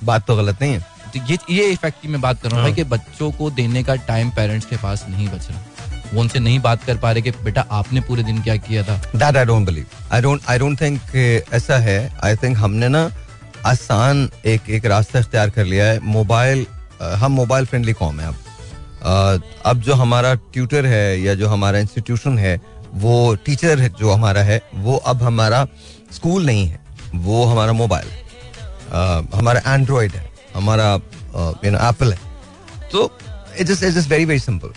बात 0.04 0.26
तो 0.26 0.36
गलत 0.36 0.60
नहीं 0.62 0.72
है। 0.72 0.95
ये 1.18 1.38
ये 1.50 1.64
इफ़ेक्ट 1.72 2.00
की 2.02 2.08
मैं 2.08 2.20
बात 2.20 2.42
कर 2.42 2.48
रहा 2.48 2.60
हूँ 2.60 2.64
भाई 2.64 2.74
कि 2.74 2.84
बच्चों 2.86 3.30
को 3.32 3.50
देने 3.52 3.82
का 3.82 3.94
टाइम 4.06 4.30
पेरेंट्स 4.30 4.66
के 4.66 4.76
पास 4.76 5.04
नहीं 5.08 5.28
बच 5.28 5.48
रहा। 5.50 5.60
वो 6.12 6.20
उनसे 6.20 6.38
नहीं 6.38 6.58
बात 6.60 6.84
कर 6.84 6.96
पा 6.98 7.10
रहे 7.12 7.22
कि 7.22 7.30
बेटा 7.44 7.66
आपने 7.72 8.00
पूरे 8.00 8.22
दिन 8.22 8.42
क्या 8.42 8.56
किया 8.58 8.82
था? 8.82 8.96
That 9.14 9.36
I 9.36 9.44
don't 9.44 9.66
believe 9.66 9.86
I 10.12 10.20
don't 10.20 10.42
I 10.48 10.58
don't 10.58 10.80
think 10.80 11.16
ऐसा 11.54 11.78
है। 11.78 11.98
आई 12.24 12.36
थिंक 12.36 12.56
हमने 12.58 12.88
ना 12.88 13.10
आसान 13.66 14.28
एक 14.46 14.70
एक 14.70 14.86
रास्ता 14.86 15.18
इख्तियार 15.18 15.50
कर 15.50 15.64
लिया 15.64 15.86
है। 15.86 15.98
मोबाइल 16.00 16.66
हम 17.02 17.32
मोबाइल 17.32 17.66
फ्रेंडली 17.66 17.92
कॉम 17.92 18.20
है 18.20 18.28
अब। 18.28 19.42
अब 19.66 19.80
जो 19.80 19.94
हमारा 19.94 20.34
ट्यूटर 20.34 20.86
है 20.86 21.20
या 21.20 21.34
जो 21.34 21.48
हमारा 21.48 21.78
इंस्टीट्यूशन 21.78 22.38
है 22.38 22.60
वो 22.94 23.34
टीचर 23.46 23.80
है 23.80 23.88
जो 23.98 24.10
हमारा 24.10 24.42
है 24.42 24.60
वो 24.74 24.96
अब 25.06 25.22
हमारा 25.22 25.66
स्कूल 26.12 26.46
नहीं 26.46 26.66
है। 26.66 26.80
वो 27.14 27.44
हमारा 27.44 27.72
मोबाइल 27.72 28.08
हमारा 29.34 29.74
एंड्रॉयड 29.74 30.12
है। 30.12 30.24
हमारा 30.56 30.92
यू 31.64 31.70
नो 31.70 31.78
एप्पल 31.88 32.12
है। 32.12 32.18
तो 32.92 33.10
it 33.60 33.70
is 33.70 33.84
it 33.84 33.96
is 33.96 34.08
very 34.08 34.24
very 34.24 34.40
simple 34.40 34.72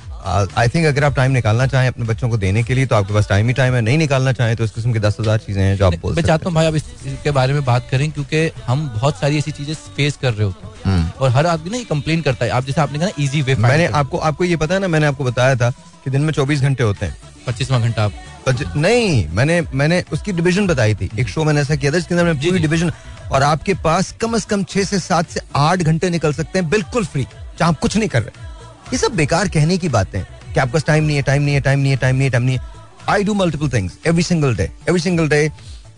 I 0.58 0.68
think 0.68 0.86
अगर 0.86 1.04
आप 1.04 1.16
टाइम 1.16 1.32
निकालना 1.32 1.66
चाहें 1.68 1.88
अपने 1.88 2.06
बच्चों 2.06 2.30
को 2.30 2.38
देने 2.38 2.64
के 2.64 2.74
लिए 2.74 2.86
तो 2.86 2.96
आपके 2.96 3.14
पास 3.14 3.28
टाइम 3.30 3.48
ही 3.48 3.54
टाइम 3.54 3.74
है। 3.74 3.82
नहीं 3.82 3.98
निकालना 3.98 4.32
चाहें 4.34 4.56
तो 4.56 4.64
इस 4.64 4.72
किस्म 4.72 4.94
की 4.94 5.00
दस 5.00 5.18
हज़ार 5.20 5.38
चीज़ें 5.38 5.62
हैं 5.64 5.76
जो 5.78 5.86
आप 5.86 5.94
बोल 6.02 6.16
मैं 6.16 6.24
चाहता 6.24 6.50
हूँ 6.50 6.54
भाई 6.56 6.66
अब 6.66 6.76
इस- 6.76 7.08
इसके 7.08 7.32
बारे 7.32 7.54
में 7.54 7.64
बात 7.66 7.88
करें 7.92 8.10
क्योंकि 8.12 8.50
हम 8.68 8.88
बहुत 8.96 9.20
सारी 9.20 9.38
ऐसी 9.38 9.52
चीज़ें 9.52 9.74
फेस 9.98 10.18
कर 10.22 10.34
रहे 10.34 10.46
होते 10.46 10.68
हैं। 10.68 10.74
हम्म। 10.86 11.10
और 11.22 11.30
हर 11.30 11.48
आदमी 11.48 11.70
ना 11.70 11.78
ये 11.78 11.84
कंप्लेन 11.84 12.22
करता 12.22 12.46
है। 12.46 12.52
आप 12.52 12.66
जैसे 12.66 12.82
आपने 12.82 13.00
कहा 13.00 13.08
ना 13.08 13.24
इजी 13.24 13.42
वे 13.42 13.56
मैंने 13.58 13.86
आपको 14.02 14.18
आपको 14.30 14.44
ये 14.44 14.56
पता 14.56 14.74
है 14.74 14.80
ना 14.80 14.88
मैंने 14.88 15.06
आपको 15.06 15.24
बताया 15.24 15.56
था 15.56 15.70
कि 16.04 16.10
दिन 16.10 16.22
में 16.22 16.34
चौबीस 16.34 16.62
घंटे 16.62 16.84
होते 16.84 17.06
हैं। 17.06 17.18
पच्चीसवा 17.48 17.80
घंटा 17.80 18.04
आप 18.04 18.14
नहीं 18.52 19.28
मैंने 19.36 19.62
मैंने 19.74 20.04
उसकी 20.14 20.32
डिवीज़न 20.32 20.68
बताई 20.68 20.96
थी। 20.96 21.10
एक 21.20 21.30
शो 21.30 21.44
मैंने 21.44 21.62
ऐसा 21.62 21.76
किया 21.76 21.92
था 21.92 21.98
जिसके 21.98 22.14
अंदर 22.16 22.26
मैंने 22.26 22.40
पूरी। 22.42 22.60
डिवीज़न 22.60 22.92
और 23.32 23.44
आपके 23.44 23.74
पास 23.84 24.12
कम 24.22 24.38
से 24.38 24.48
कम 24.50 24.64
छह 24.64 24.84
से 24.84 25.00
सात 25.00 25.30
से 25.30 25.42
आठ 25.56 25.82
घंटे 25.82 26.10
निकल 26.10 26.34
सकते 26.34 26.60
हैं 26.60 26.70
बिल्कुल 26.70 27.06
फ्री 27.06 27.26
जहाँ 27.60 27.74
कुछ 27.82 27.98
नहीं 27.98 28.10
कर 28.10 28.22
रहे। 28.22 28.48
ये 28.92 28.98
सब 28.98 29.16
बेकार 29.16 29.48
कहने 29.50 29.78
की 29.78 29.90
बातें 29.90 30.20
हैं 30.20 30.28
कि 30.54 30.60
आपके 30.60 30.74
पास 30.74 30.86
टाइम 30.86 31.04
नहीं 31.04 31.16
है 31.16 31.22
टाइम 31.24 31.42
नहीं 31.44 31.56
है 31.56 31.62
टाइम 31.62 31.80
नहीं 31.80 31.92
है 31.92 31.98
टाइम 31.98 32.16
नहीं 32.16 32.26
है 32.26 32.32
टाइम 32.32 32.44
नहीं 32.44 32.58
है। 32.58 32.78
I 33.10 33.24
do 33.24 33.34
multiple 33.34 33.70
things 33.70 33.98
every 34.08 34.24
single 34.24 34.56
day 34.56 34.72
every 34.90 35.02
single 35.02 35.30
day 35.30 35.44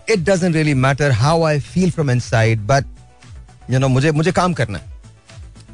it 0.10 0.20
doesn't 0.20 0.56
really 0.56 0.74
matter 0.76 1.12
how 1.14 1.44
I 1.44 1.60
feel 1.62 1.92
from 1.92 2.12
inside 2.12 2.66
but 2.68 2.86
you 3.72 3.80
know 3.80 3.88
मुझे 3.88 4.12
मुझे 4.12 4.32
काम 4.32 4.54
करना 4.54 4.78
है। 4.78 5.00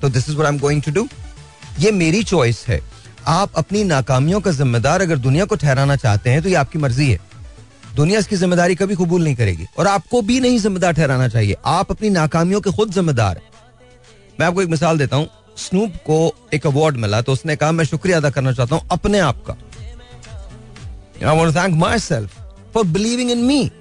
तो 0.01 0.09
this 0.09 0.29
is 0.29 0.41
I 0.41 0.47
am 0.47 0.59
going 0.59 0.81
to 0.81 0.91
do 0.91 1.07
ये 1.79 1.91
मेरी 1.93 2.23
चॉइस 2.23 2.63
है। 2.67 2.79
आप 3.27 3.57
अपनी 3.57 3.83
नाकामियों 3.83 4.39
का 4.41 4.51
जिम्मेदार 4.53 5.01
अगर 5.01 5.17
दुनिया 5.19 5.45
को 5.45 5.55
ठहराना 5.55 5.95
चाहते 5.95 6.29
हैं 6.29 6.41
तो 6.41 6.49
ये 6.49 6.55
आपकी 6.55 6.79
मर्ज़ी 6.79 7.09
है। 7.11 7.19
दुनिया 7.95 8.19
इसकी 8.19 8.35
ज़िम्मेदारी 8.35 8.75
कभी 8.75 8.95
कबूल 8.95 9.23
नहीं 9.23 9.35
करेगी। 9.35 9.65
और 9.77 9.87
आपको 9.87 10.21
भी 10.21 10.39
नहीं 10.39 10.59
जिम्मेदार 10.59 10.93
ठहराना 10.93 11.27
चाहिए। 11.27 11.55
आप 11.65 11.91
अपनी 11.91 12.09
नाकामियों 12.09 12.61
के 12.61 12.71
खुद 12.71 12.91
जिम्मेदार 12.91 13.41
मैं 14.39 14.47
आपको 14.47 14.61
एक 14.61 14.69
मिसाल 14.69 14.97
देता 14.97 15.15
हूँ। 15.15 15.29
स्नूप 15.59 15.93
को 16.05 16.17
एक 16.53 16.67
अवार्ड 16.67 16.97
मिला 16.97 17.21
तो 17.21 17.31
उसने 17.33 17.55
कहा, 17.55 17.71
मैं 17.71 17.85
शुक्रिया 17.85 18.17
अदा 18.17 18.29
करना 18.29 18.51
चाहता 18.53 18.75
हूँ 18.75 18.87
अपने 18.91 19.19
आप 19.21 19.43
का। 19.47 19.53
Thank 21.53 21.75
myself 21.99 22.37
for 22.73 22.83
believing 22.85 23.31
in 23.31 23.37
me 23.39 23.71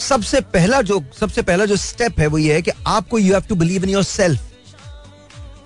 सबसे 0.00 0.40
पहला 0.40 0.80
जो, 0.82 1.02
सबसे 1.20 1.42
पहला 1.42 1.64
जो 1.64 1.76
स्टेप 1.76 2.20
है 2.20 2.26
वो 2.26 2.38
ये 2.38 2.54
है 2.54 2.62
कि 2.62 2.70
आपको 2.86 3.18
you 3.18 3.32
have 3.34 3.42
to 3.48 3.54
believe 3.54 3.84
in 3.84 3.90
yourself 4.04 4.40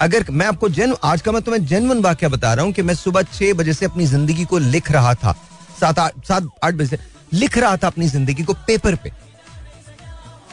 अगर 0.05 0.25
मैं 0.31 0.47
आपको 0.47 0.69
जन 0.69 0.95
आज 1.05 1.21
का 1.23 1.33
मैं 1.33 1.41
तुम्हें 1.43 1.65
जेनवन 1.67 2.01
वाक्य 2.03 2.29
बता 2.29 2.53
रहा 2.55 2.65
हूँ 2.65 2.73
कि 2.73 2.83
मैं 2.83 2.95
सुबह 2.95 3.23
छह 3.25 3.53
बजे 3.55 3.73
से 3.75 3.87
अपनी 3.87 4.07
ज़िंदगी 4.07 4.45
को 4.45 4.59
लिख 4.59 4.91
रहा 4.93 5.15
था। 5.15 5.33
सात 5.81 5.99
आठ 5.99 6.27
सात 6.29 6.49
आठ 6.65 6.75
बजे 6.75 6.97
से 6.97 7.03
लिख 7.33 7.57
रहा 7.59 7.77
था 7.77 7.87
अपनी 7.87 8.09
ज़िंदगी 8.09 8.43
को 8.45 8.55
पेपर 8.67 8.95
पे। 8.95 9.13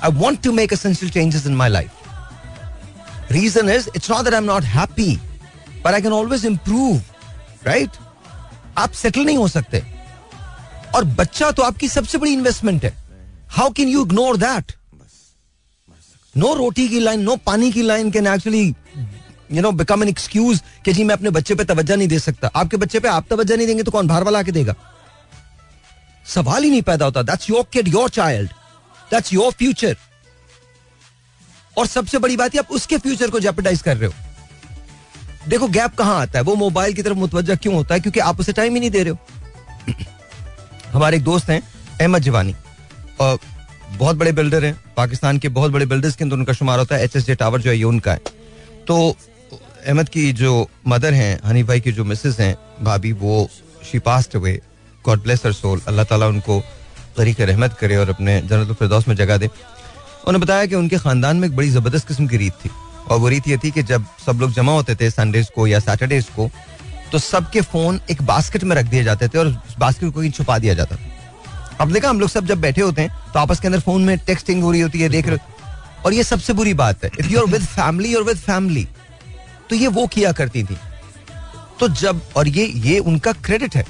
I 0.04 0.12
want 0.14 0.42
to 0.44 0.52
make 0.52 0.74
essential 0.74 1.12
changes 1.12 1.46
in 1.48 1.56
my 1.56 1.70
life 1.70 3.32
reason 3.32 3.70
is 3.70 3.90
it's 3.96 4.12
not 4.12 4.24
that 4.24 4.34
I 4.34 4.40
am 4.40 4.46
not 4.46 4.64
happy 4.70 5.16
but 5.86 5.94
I 5.94 6.02
can 6.02 6.14
always 6.14 6.46
improve 6.46 7.02
right 7.68 7.98
आप 8.78 8.92
सेटल 8.94 9.26
नहीं 9.26 9.38
हो 9.38 9.48
सकते। 9.50 9.84
और 10.96 11.04
बच्चा 11.20 11.52
तो 11.52 11.64
आपकी 11.64 11.88
सबसे 11.90 12.18
बड़ी 12.18 12.34
इन्वेस्टमेंट 12.34 12.84
है। 12.86 12.94
How 13.52 13.70
can 13.72 13.90
you 13.90 14.06
ignore 14.06 14.38
that 14.38 14.72
no 16.36 16.54
रोटी 16.56 16.88
की 16.90 17.00
लाइन 17.00 17.22
नो 17.22 17.36
पानी 17.46 17.72
की 17.72 17.82
line 17.84 18.12
can 18.12 18.28
actually 18.28 18.74
you 19.52 19.62
know 19.62 19.72
become 19.72 20.04
an 20.04 20.10
excuse 20.10 20.62
कि 20.86 20.94
जी, 20.94 21.04
मैं 21.04 21.16
अपने 21.16 21.30
बच्चे 21.30 21.56
पे 21.56 21.64
तवज्जो 21.64 21.96
नहीं 21.96 22.08
दे 22.08 22.20
सकता। 22.20 22.52
आपके 22.56 22.78
बच्चे 22.78 23.00
पे 23.00 23.08
आप 23.08 23.26
तवज्जो 23.30 23.56
नहीं 23.56 23.68
देंगे 23.68 23.84
तो 23.84 23.92
कौन 23.92 24.08
बाहर 24.08 24.24
वाला 24.24 24.40
आके 24.40 24.52
देगा? 24.52 24.76
सवाल 26.26 26.64
ही 26.64 26.70
नहीं 26.70 26.82
पैदा 26.82 27.06
होता। 27.06 27.22
That's 27.22 27.50
your 27.50 27.64
kid 27.74 27.88
your 27.88 28.10
child 28.10 28.50
that's 29.12 29.34
your 29.34 29.52
future 29.52 29.98
और 31.78 31.88
सबसे 31.88 32.18
बड़ी 32.18 32.38
बात 32.38 32.54
है, 32.54 32.60
आप 32.60 32.72
उसके 32.72 32.98
फ्यूचर 32.98 33.30
को 33.30 33.40
जेपटाइज 33.40 33.82
कर 33.82 33.98
रहे 33.98 34.10
हो। 34.10 34.14
देखो 35.48 35.68
गैप 35.68 35.96
कहाँ 35.96 36.20
आता 36.22 36.40
है? 36.40 36.44
वो 36.46 36.56
मोबाइल 36.56 36.94
की 36.94 37.04
तरफ़ 37.04 37.18
मुतवजा 37.18 37.56
क्यों 37.56 37.76
होता 37.76 37.94
है? 37.94 38.00
क्योंकि 38.00 38.20
आप 38.20 38.40
उसे 38.40 38.54
टाइम 38.54 38.74
ही 38.74 38.80
नहीं 38.80 38.92
दे 38.92 39.04
रहे 39.04 39.10
हो। 39.10 39.18
हमारे 40.92 41.18
एक 41.18 41.24
दोस्त 41.24 41.50
हैं, 41.50 41.62
अहमद 42.02 42.22
जवानी। 42.22 42.56
और 43.20 43.40
बहुत 43.92 44.16
बड़े 44.16 44.32
बिल्डर 44.32 44.66
हैं। 44.66 44.84
पाकिस्तान 44.98 45.38
के 45.38 45.50
बहुत 45.50 45.72
बड़े 45.72 45.86
बिल्डर्स 45.86 46.16
के 46.16 46.24
अंदर 46.24 46.36
उनका 46.36 46.54
शुमार 46.54 46.80
होता 46.80 46.96
है 46.96 47.04
एच 47.04 47.16
एस 47.16 47.30
टावर 47.30 47.62
जो 47.62 47.70
है, 47.70 47.78
ये 47.78 47.84
उनका 47.84 48.12
है। 48.12 48.20
तो 48.88 49.16
अहमद 49.82 50.10
की 50.10 50.32
जो 50.34 50.70
मदर 50.88 51.14
हैं, 51.14 51.40
हनी 51.46 51.64
भाई 51.64 51.80
की 51.82 51.92
जो 51.92 52.04
मिसेस 52.06 52.40
हैं, 52.40 52.56
भाभी, 52.84 53.12
वो 53.14 53.50
she 53.92 54.00
passed 54.02 54.36
away 54.36 54.60
God 55.06 55.24
bless 55.24 55.46
her 55.46 55.54
soul 55.54 55.82
Allah 55.88 56.06
ताला 56.06 56.28
उनको 56.28 56.62
तरीक 57.18 57.42
रहमत 57.42 57.78
करे 57.80 57.96
और 57.98 58.10
अपने 58.10 58.42
जन्नत 58.42 58.78
फिरदौस 58.80 59.08
में 59.08 59.16
जगह 59.16 59.38
दे। 59.38 59.48
उन्होंने 59.48 60.40
बताया 60.40 60.66
कि 60.66 60.76
उनके 60.76 60.98
खानदान 61.00 61.38
में 61.38 61.48
एक 61.48 61.56
बड़ी 61.56 61.70
ज़बरदस्त 61.70 62.08
किस्म 62.08 62.28
की 62.28 62.38
रीत 62.38 62.54
थी। 62.66 62.70
और 63.10 63.20
वो 63.20 63.28
रीत 63.28 63.48
ये 63.48 63.58
थी 63.58 63.72
कि 63.72 63.84
जब 63.84 64.06
सब 64.26 64.42
लोग 64.42 64.52
जमा 64.54 64.74
होते 64.74 64.96
थे 64.96 65.10
संडेज 65.12 65.50
को 65.56 65.68
या 65.68 65.80
सैटरडेज 65.82 66.26
को 66.36 66.50
तो 67.12 67.20
सबके 67.20 67.62
फ़ोन 67.64 68.00
एक 68.12 68.22
बास्केट 68.24 68.64
में 68.64 68.76
रख 68.76 68.86
दिए 68.88 69.04
जाते 69.04 69.28
थे 69.28 69.38
और 69.38 69.48
उस 69.48 69.76
बास्केट 69.80 70.14
को 70.14 70.20
कहीं 70.20 70.32
छुपा 70.32 70.58
दिया 70.60 70.74
जाता 70.74 70.96
था। 70.96 71.10
अब 71.82 71.92
देखा, 71.92 72.10
हम 72.10 72.20
लोग 72.20 72.30
सब 72.30 72.46
जब 72.46 72.62
बैठे 72.62 72.82
होते 72.82 73.02
हैं 73.02 73.32
तो 73.34 73.40
आपस 73.40 73.60
के 73.60 73.68
अंदर 73.68 73.80
फ़ोन 73.80 74.04
में 74.04 74.18
टेक्सटिंग 74.20 74.64
हो 74.64 74.72
रही 74.72 74.82
होती 74.82 75.02
है, 75.02 75.10
देख 75.10 75.28
रहे 75.28 75.38
और 76.06 76.14
ये 76.14 76.24
सबसे 76.24 76.54
बुरी 76.54 76.74
बात 76.76 77.04
है। 77.04 77.10
If 77.20 77.28
you 77.28 77.40
are 77.40 77.46
with 77.48 77.66
family 77.68 78.14
और 78.16 78.24
विद 78.24 78.38
फैमिली 78.40 78.88
तो 79.72 79.76
ये 79.76 79.88
वो 79.88 80.06
किया 80.08 80.32
करती 80.32 80.64
थी। 80.64 80.78
तो 81.80 81.88
जब 81.90 82.22
और 82.38 82.48
ये 82.48 82.66
ये 82.78 82.98
उनका 83.02 83.32
क्रेडिट 83.46 83.76
है। 83.76 83.86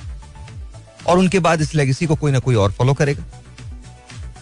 और 1.07 1.19
उनके 1.19 1.39
बाद 1.39 1.61
इस 1.61 1.73
लेगेसी 1.75 2.05
को 2.05 2.15
कोई 2.15 2.31
ना 2.31 2.39
कोई 2.39 2.55
और 2.55 2.71
फॉलो 2.71 2.93
करेगा। 2.93 3.23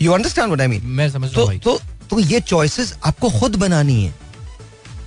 You 0.01 0.11
understand 0.11 0.47
what 0.47 0.61
I 0.61 0.67
mean 0.67 0.85
मैं 0.87 1.09
समझ 1.09 1.33
तो 1.33 1.47
तो 1.57 1.79
तो 2.09 2.19
ये 2.19 2.39
चॉइसेस 2.41 2.93
आपको 3.05 3.29
खुद 3.29 3.55
बनानी 3.55 4.03
है। 4.03 4.13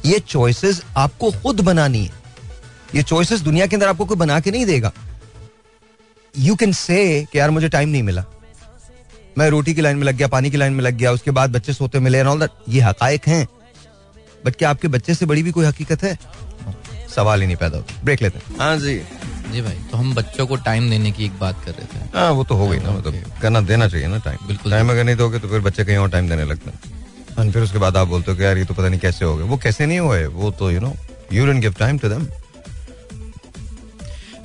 ये 0.06 0.18
चॉइसेस 0.18 0.82
आपको 0.96 1.30
खुद 1.32 1.60
बनानी 1.60 2.04
है। 2.04 2.12
ये 2.94 3.02
चॉइसेस 3.02 3.40
दुनिया 3.40 3.66
के 3.66 3.76
अंदर 3.76 3.88
आपको 3.88 4.04
कोई 4.04 4.16
बना 4.16 4.40
के 4.40 4.50
नहीं 4.50 4.66
देगा। 4.66 4.92
यू 6.34 6.54
कैन 6.56 6.72
से 6.72 7.26
कि 7.32 7.38
यार 7.38 7.50
मुझे 7.50 7.68
टाइम 7.68 7.88
नहीं 7.88 8.02
मिला। 8.02 8.24
मैं 9.38 9.50
रोटी 9.50 9.74
की 9.74 9.80
लाइन 9.80 9.96
में 9.96 10.04
लग 10.04 10.14
गया 10.14 10.28
पानी 10.28 10.50
की 10.50 10.56
लाइन 10.56 10.72
में 10.72 10.84
लग 10.84 10.94
गया 10.94 11.12
उसके 11.12 11.30
बाद 11.30 11.52
बच्चे 11.52 11.72
सोते 11.72 11.98
मिले 11.98 12.18
एंड 12.18 12.28
ऑल 12.28 12.40
दैट 12.40 12.50
ये 12.68 12.80
हकायक 12.80 13.28
हैं। 13.28 13.46
बट 14.44 14.56
क्या 14.56 14.70
आपके 14.70 14.88
बच्चे 14.88 15.14
से 15.14 15.26
बड़ी 15.26 15.42
भी 15.42 15.50
कोई 15.50 15.66
हकीकत 15.66 16.02
है? 16.02 16.18
सवाल 17.14 17.40
ही 17.40 17.46
नहीं 17.46 17.56
पैदा 17.56 17.76
होता। 17.76 18.00
ब्रेक 18.04 18.22
लेते 18.22 18.38
हैं। 18.38 18.58
हाँ 18.58 18.76
जी। 18.76 18.94
जी 19.52 19.60
भाई 19.62 19.78
तो 19.90 19.96
हम 19.96 20.14
बच्चों 20.14 20.46
को 20.46 20.56
टाइम 20.58 20.88
देने 20.90 21.10
की 21.12 21.24
एक 21.24 21.38
बात 21.38 21.64
कर 21.64 21.70
रहे 21.70 21.86
थे। 21.86 22.04
हाँ 22.14 22.30
वो 22.30 22.44
तो 22.44 22.54
हो 22.54 22.68
गई 22.68 22.78
ना 22.78 22.90
मतलब 22.90 23.14
करना 23.42 23.60
देना 23.62 23.88
चाहिए 23.88 24.06
ना 24.06 24.18
टाइम 24.18 24.46
बिल्कुल। 24.46 24.72
टाइम 24.72 24.90
अगर 24.90 25.04
नहीं 25.04 25.16
दोगे 25.16 25.38
तो 25.38 25.48
फिर 25.48 25.60
बच्चे 25.60 25.84
कहीं 25.84 25.96
और 25.96 26.10
टाइम 26.10 26.28
देने 26.28 26.44
लगते 26.44 26.70
हैं। 26.70 27.36
और 27.38 27.50
फिर 27.50 27.62
उसके 27.62 27.78
बाद 27.78 27.96
आप 27.96 28.08
बोलते 28.08 28.30
हो 28.30 28.36
कि 28.36 28.44
यार 28.44 28.58
ये 28.58 28.64
तो 28.64 28.74
पता 28.74 28.88
नहीं 28.88 29.00
कैसे 29.00 29.24
हो 29.24 29.36
गए। 29.36 29.44
वो 29.44 29.56
कैसे 29.56 29.86
नहीं 29.86 29.98
हुए? 29.98 30.24
वो 30.26 30.50
तो 30.50 30.70
you 30.70 30.80
know 30.80 30.94
you 31.32 31.46
didn't 31.46 31.60
give 31.60 31.74
time 31.78 31.98
to 31.98 32.08
them 32.08 32.26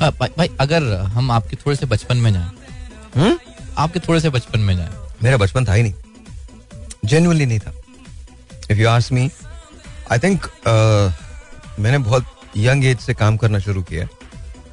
भाई, 0.01 0.29
भाई 0.38 0.49
अगर 0.60 0.93
हम 1.07 1.31
आपके 1.31 1.55
थोड़े 1.55 1.75
से 1.75 1.86
बचपन 1.86 2.17
में 2.17 2.31
जाएँ। 2.33 3.38
आपके 3.77 3.99
थोड़े 3.99 4.19
से 4.21 4.29
बचपन 4.29 4.60
में 4.60 4.75
जाएँ। 4.77 4.89
मेरा 5.23 5.38
बचपन 5.38 5.65
था 5.65 5.73
ही 5.73 5.83
नहीं। 5.83 5.93
जेन्युइनली 7.05 7.45
नहीं 7.45 7.60
था। 7.60 7.73
If 8.71 8.77
you 8.77 8.88
ask 8.89 9.12
me 9.13 9.29
I 10.12 10.20
think 10.20 10.46
मैंने 11.80 11.98
बहुत 11.98 12.26
यंग 12.58 12.86
एज 12.86 13.00
से 13.00 13.13
काम 13.13 13.38
करना 13.38 13.60
शुरू 13.60 13.82
किया 13.89 14.08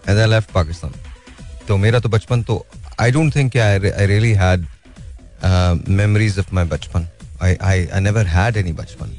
एज 0.09 0.19
आई 0.19 0.31
लेफ़्ट 0.31 0.51
पाकिस्तान 0.51 0.93
तो 1.69 1.77
मेरा 1.77 2.01
तो 2.01 2.09
बचपन 2.09 2.43
तो 2.43 2.65
I 3.01 3.11
don't 3.11 3.35
think 3.37 3.57
I 3.57 3.79
really 4.07 4.33
had 4.43 4.67
memories 5.89 6.39
of 6.39 6.55
my 6.55 6.65
बचपन 6.65 7.09
I 7.43 7.57
I 7.63 7.87
I 7.87 8.01
never 8.01 8.27
had 8.27 8.57
any 8.57 8.73
बचपन 8.73 9.17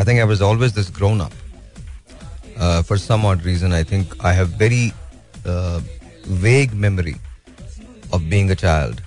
I 0.00 0.06
think 0.06 0.18
I 0.18 0.26
was 0.26 0.42
always 0.42 0.72
this 0.72 0.90
grown 0.96 1.20
up 1.20 2.84
for 2.88 2.98
some 2.98 3.26
odd 3.26 3.44
reason 3.46 3.72
I 3.72 3.84
think 3.84 4.14
I 4.24 4.36
have 4.36 4.56
very 4.58 4.92
vague 6.42 6.74
memory 6.84 7.14
of 8.14 8.22
being 8.22 8.50
a 8.50 8.56
child. 8.56 9.00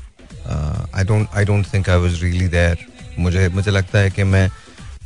Uh, 0.45 0.86
I 0.93 1.04
I 1.04 1.45
don't 1.45 1.67
think 1.67 1.89
I 1.89 1.98
was 1.98 2.21
really 2.24 2.48
there. 2.48 2.78
मुझे 3.19 3.48
मुझे 3.50 3.71
लगता 3.71 4.00
है 4.00 4.10
कि 4.12 4.24
मैं 4.24 4.50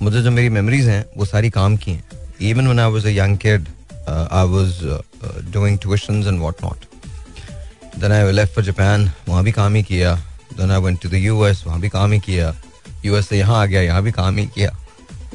मुझे 0.02 0.22
जो 0.22 0.32
मेरी 0.32 0.50
memories 0.50 0.88
हैं 0.90 1.06
वो 1.18 1.26
सारी 1.26 1.50
काम 1.50 1.78
की 1.78 1.92
हैं। 1.92 2.04
Even 2.42 2.68
a 3.06 3.12
young 3.12 3.38
kid 3.38 3.68
uh, 4.08 4.28
I 4.32 4.44
was 4.46 4.84
uh, 4.84 5.02
uh, 5.24 5.42
doing 5.52 5.78
tuitions 5.78 6.26
and 6.26 6.42
what 6.42 6.62
not 6.62 6.86
then 7.98 8.12
I 8.12 8.24
left 8.32 8.54
for 8.54 8.62
Japan 8.62 9.10
वहाँ 9.28 9.44
भी 9.44 9.52
काम 9.52 9.76
ही 9.76 9.84
किया। 9.84 10.18
Then 10.58 10.72
I 10.72 10.80
went 10.80 11.02
to 11.02 11.10
the 11.10 11.20
US 11.30 11.66
वहाँ 11.66 11.80
भी 11.80 11.90
काम 11.90 12.12
ही 12.12 12.20
किया। 12.20 12.54
US 13.06 13.28
से 13.30 13.38
यहाँ 13.38 13.62
आ 13.62 13.66
गया 13.66 13.82
यहाँ 13.82 14.04
भी 14.04 14.12
काम 14.12 14.38
ही 14.38 14.46
किया। 14.56 14.70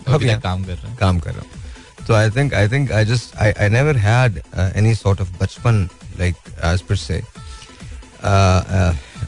अब 0.09 0.23
यहाँ 0.23 0.41
काम 0.41 0.65
कर 0.65 0.73
रहे 0.73 0.89
हैं? 0.89 0.97
काम 0.99 1.19
कर 1.19 1.31
रहा 1.31 1.41
हूँ। 1.41 2.07
तो 2.07 2.15
I 2.15 2.31
think 2.31 2.55
I 2.55 2.69
think 2.69 2.93
I 2.93 3.05
just 3.05 3.37
I 3.43 3.53
I 3.53 3.69
never 3.69 3.97
had 3.97 4.41
any 4.77 4.95
sort 4.95 5.21
of 5.21 5.29
बचपन 5.41 5.89
लाइक 6.19 6.35
एज 6.65 6.81
पर 6.89 6.97
से 6.97 7.21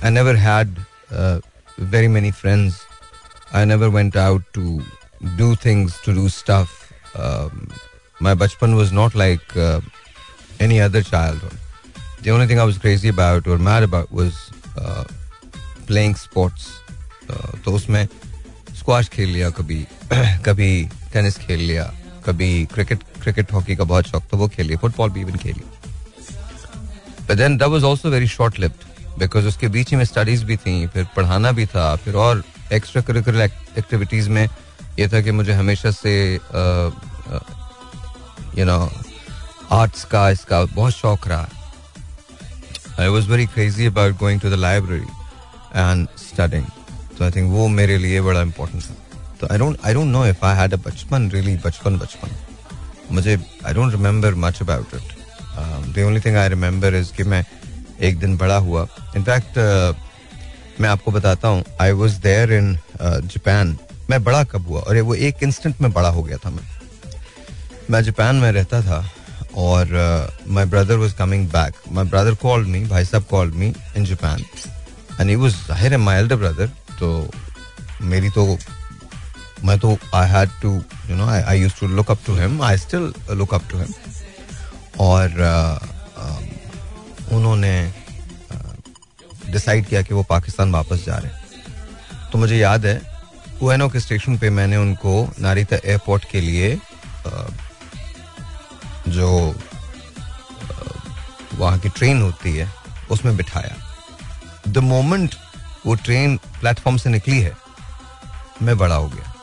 I 0.05 0.11
never 0.11 0.37
had 0.37 0.79
very 1.93 2.09
many 2.09 2.31
friends 2.33 2.81
I 3.55 3.65
never 3.65 3.89
went 3.97 4.17
out 4.17 4.45
to 4.55 4.83
do 5.37 5.55
things 5.65 6.01
to 6.05 6.13
do 6.13 6.29
stuff 6.29 6.71
my 8.23 8.35
बचपन 8.35 8.75
was 8.75 8.95
not 8.95 9.17
like 9.17 9.53
any 10.61 10.81
other 10.81 11.03
childhood. 11.03 11.53
The 12.23 12.31
only 12.31 12.47
thing 12.47 12.59
I 12.59 12.65
was 12.65 12.79
crazy 12.79 13.09
about 13.09 13.47
or 13.47 13.59
mad 13.59 13.83
about 13.83 14.11
was 14.11 14.51
uh, 14.77 15.05
playing 15.87 16.15
sports. 16.17 16.69
Uh, 17.29 17.57
तो 17.65 17.73
उसमें 17.73 18.07
squash 18.79 19.09
खेल 19.09 19.29
लिया 19.29 19.51
कभी 19.51 19.87
कभी 20.47 20.71
tennis 21.13 21.39
खेल 21.39 21.61
लिया 21.61 21.93
कभी 22.27 22.51
क्रिकेट 22.75 23.03
क्रिकेट 23.23 23.53
हॉकी 23.53 23.77
का 23.77 23.85
बहुत 23.85 24.07
शौक 24.07 24.23
था 24.33 24.37
वो 24.37 24.49
खेल 24.49 24.67
लिया 24.67 24.79
फुटबॉल 24.79 25.11
भी 25.11 25.21
इवन 25.21 25.37
खेल 25.39 25.55
लिया 25.55 25.95
but 27.29 27.37
then 27.37 27.57
that 27.57 27.69
was 27.69 27.85
also 27.85 28.11
very 28.11 28.29
short 28.29 28.59
lived 28.61 29.19
because 29.19 29.47
उसके 29.49 29.69
बीच 29.77 29.91
ही 29.91 29.97
में 29.97 30.05
स्टडीज़ 30.05 30.45
भी 30.45 30.57
थी 30.57 30.87
फिर 30.95 31.07
पढ़ाना 31.17 31.53
भी 31.59 31.67
था 31.75 31.95
फिर 32.05 32.15
और 32.27 32.43
एक्स्ट्रा 32.73 33.03
करिकुलर 33.03 33.51
एक्टिविटीज़ 33.79 34.31
में 34.31 34.47
ये 34.99 35.09
था 35.09 35.21
कि 35.21 35.31
मुझे 35.31 35.53
हमेशा 35.53 35.91
से 35.91 36.13
यू 38.59 38.65
नो 38.65 38.79
आर्ट्स 39.73 40.05
का 40.05 40.29
इसका 40.31 40.65
बहुत 40.65 40.93
शौक 40.93 41.27
रहा। 41.29 41.49
I 43.01 43.09
was 43.09 43.29
very 43.31 43.47
crazy 43.47 43.87
about 43.87 44.17
going 44.19 44.41
to 44.41 44.51
the 44.51 44.55
library 44.55 45.07
and 45.77 46.09
studying 46.19 46.65
तो 47.19 47.25
आई 47.25 47.31
थिंक 47.31 47.51
वो 47.53 47.67
मेरे 47.69 47.99
लिए 47.99 48.21
बड़ा 48.21 48.43
इंपॉर्टेंट 48.43 48.83
था। 48.83 48.95
तो 49.41 49.47
I 49.53 49.59
don't 49.59 49.79
I 49.87 49.95
don't 49.95 50.09
know 50.13 50.25
if 50.27 50.45
I 50.47 50.57
had 50.57 50.75
a 50.75 50.77
बचपन 50.87 51.31
रियली 51.31 51.57
बचपन 51.65 51.99
बचपन। 51.99 52.31
मुझे 53.15 53.37
I 53.67 53.75
don't 53.75 53.93
remember 53.93 54.35
much 54.45 54.61
about 54.63 54.95
it 54.95 55.95
the 55.95 56.05
only 56.07 56.21
thing 56.21 56.37
I 56.37 56.49
remember 56.49 56.95
is 56.95 57.13
कि 57.17 57.25
मैं 57.25 57.45
एक 58.01 58.19
दिन 58.19 58.37
बड़ा 58.37 58.57
हुआ। 58.57 58.87
इनफैक्ट 59.17 59.59
मैं 60.81 60.89
आपको 60.89 61.11
बताता 61.13 61.49
हूँ 61.49 61.65
I 61.81 61.93
was 61.93 62.21
there 62.23 62.53
in 62.53 62.79
Japan 63.03 63.77
मैं 64.11 64.23
बड़ा 64.25 64.43
कब 64.45 64.67
हुआ? 64.69 64.81
और 64.81 65.01
वो 65.01 65.15
एक 65.15 65.43
इंस्टेंट 65.43 65.81
में 65.81 65.93
बड़ा 65.93 66.09
हो 66.09 66.23
गया 66.23 66.37
था 66.45 66.51
मैं। 66.51 66.65
मैं 67.91 68.03
जापान 68.05 68.37
में 68.37 68.51
रहता 68.53 68.81
था 68.83 68.99
और 69.57 69.89
my 70.49 70.65
brother 70.65 70.97
was 70.97 71.15
coming 71.17 71.49
back 71.51 71.75
my 71.93 72.05
brother 72.05 72.35
called 72.43 72.69
me 72.69 72.85
भाई 72.87 73.05
साहब 73.05 73.25
called 73.31 73.55
me 73.55 73.73
in 73.97 74.05
Japan 74.05 74.41
and 75.21 75.29
he 75.31 75.37
was 75.37 75.55
ज़ाहिर 75.69 75.93
है 75.93 75.99
माई 75.99 76.19
एल्डर 76.19 76.37
ब्रदर 76.37 76.71
तो 77.01 77.31
मेरी 78.03 78.31
तो 78.31 78.47
मैं 79.65 79.79
तो 79.79 79.97
I 80.15 80.29
had 80.31 80.51
to 80.63 80.73
you 81.11 81.17
know 81.17 81.27
I 81.29 81.61
used 81.61 81.75
to 81.81 81.87
look 81.89 82.11
up 82.11 82.19
to 82.27 82.35
him 82.35 82.63
I 82.63 82.77
still 82.79 83.13
look 83.33 83.55
up 83.55 83.63
to 83.71 83.79
him 83.79 83.95
और 85.01 85.29
uh, 85.29 85.79
um, 86.23 87.33
उन्होंने 87.33 87.73
डिसाइड 89.51 89.87
किया 89.87 90.03
कि 90.03 90.15
वो 90.15 90.23
पाकिस्तान 90.29 90.73
वापस 90.73 91.05
जा 91.07 91.17
रहे 91.17 91.33
हैं। 91.33 92.31
तो 92.33 92.39
मुझे 92.39 92.57
याद 92.57 92.87
है 92.87 93.01
उएनो 93.63 93.89
के 93.89 94.01
स्टेशन 94.01 94.39
पे 94.39 94.51
मैंने 94.51 94.77
उनको 94.77 95.13
नारिता 95.41 95.77
एयरपोर्ट 95.77 96.25
के 96.31 96.41
लिए 96.41 96.79
जो 99.09 99.55
वहाँ 101.55 101.79
की 101.79 101.89
ट्रेन 101.89 102.21
होती 102.23 102.53
है, 102.57 102.69
उसमें 103.11 103.37
बिठाया। 103.37 103.75
द 104.69 104.79
मोमेंट 104.79 105.35
वो 105.87 105.95
ट्रेन 105.95 106.37
प्लेटफॉर्म 106.61 106.97
से 106.97 107.11
निकली 107.11 107.41
है, 107.41 107.57
मैं 108.63 108.77
बड़ा 108.79 108.95
हो 108.95 109.09
गया। 109.09 109.35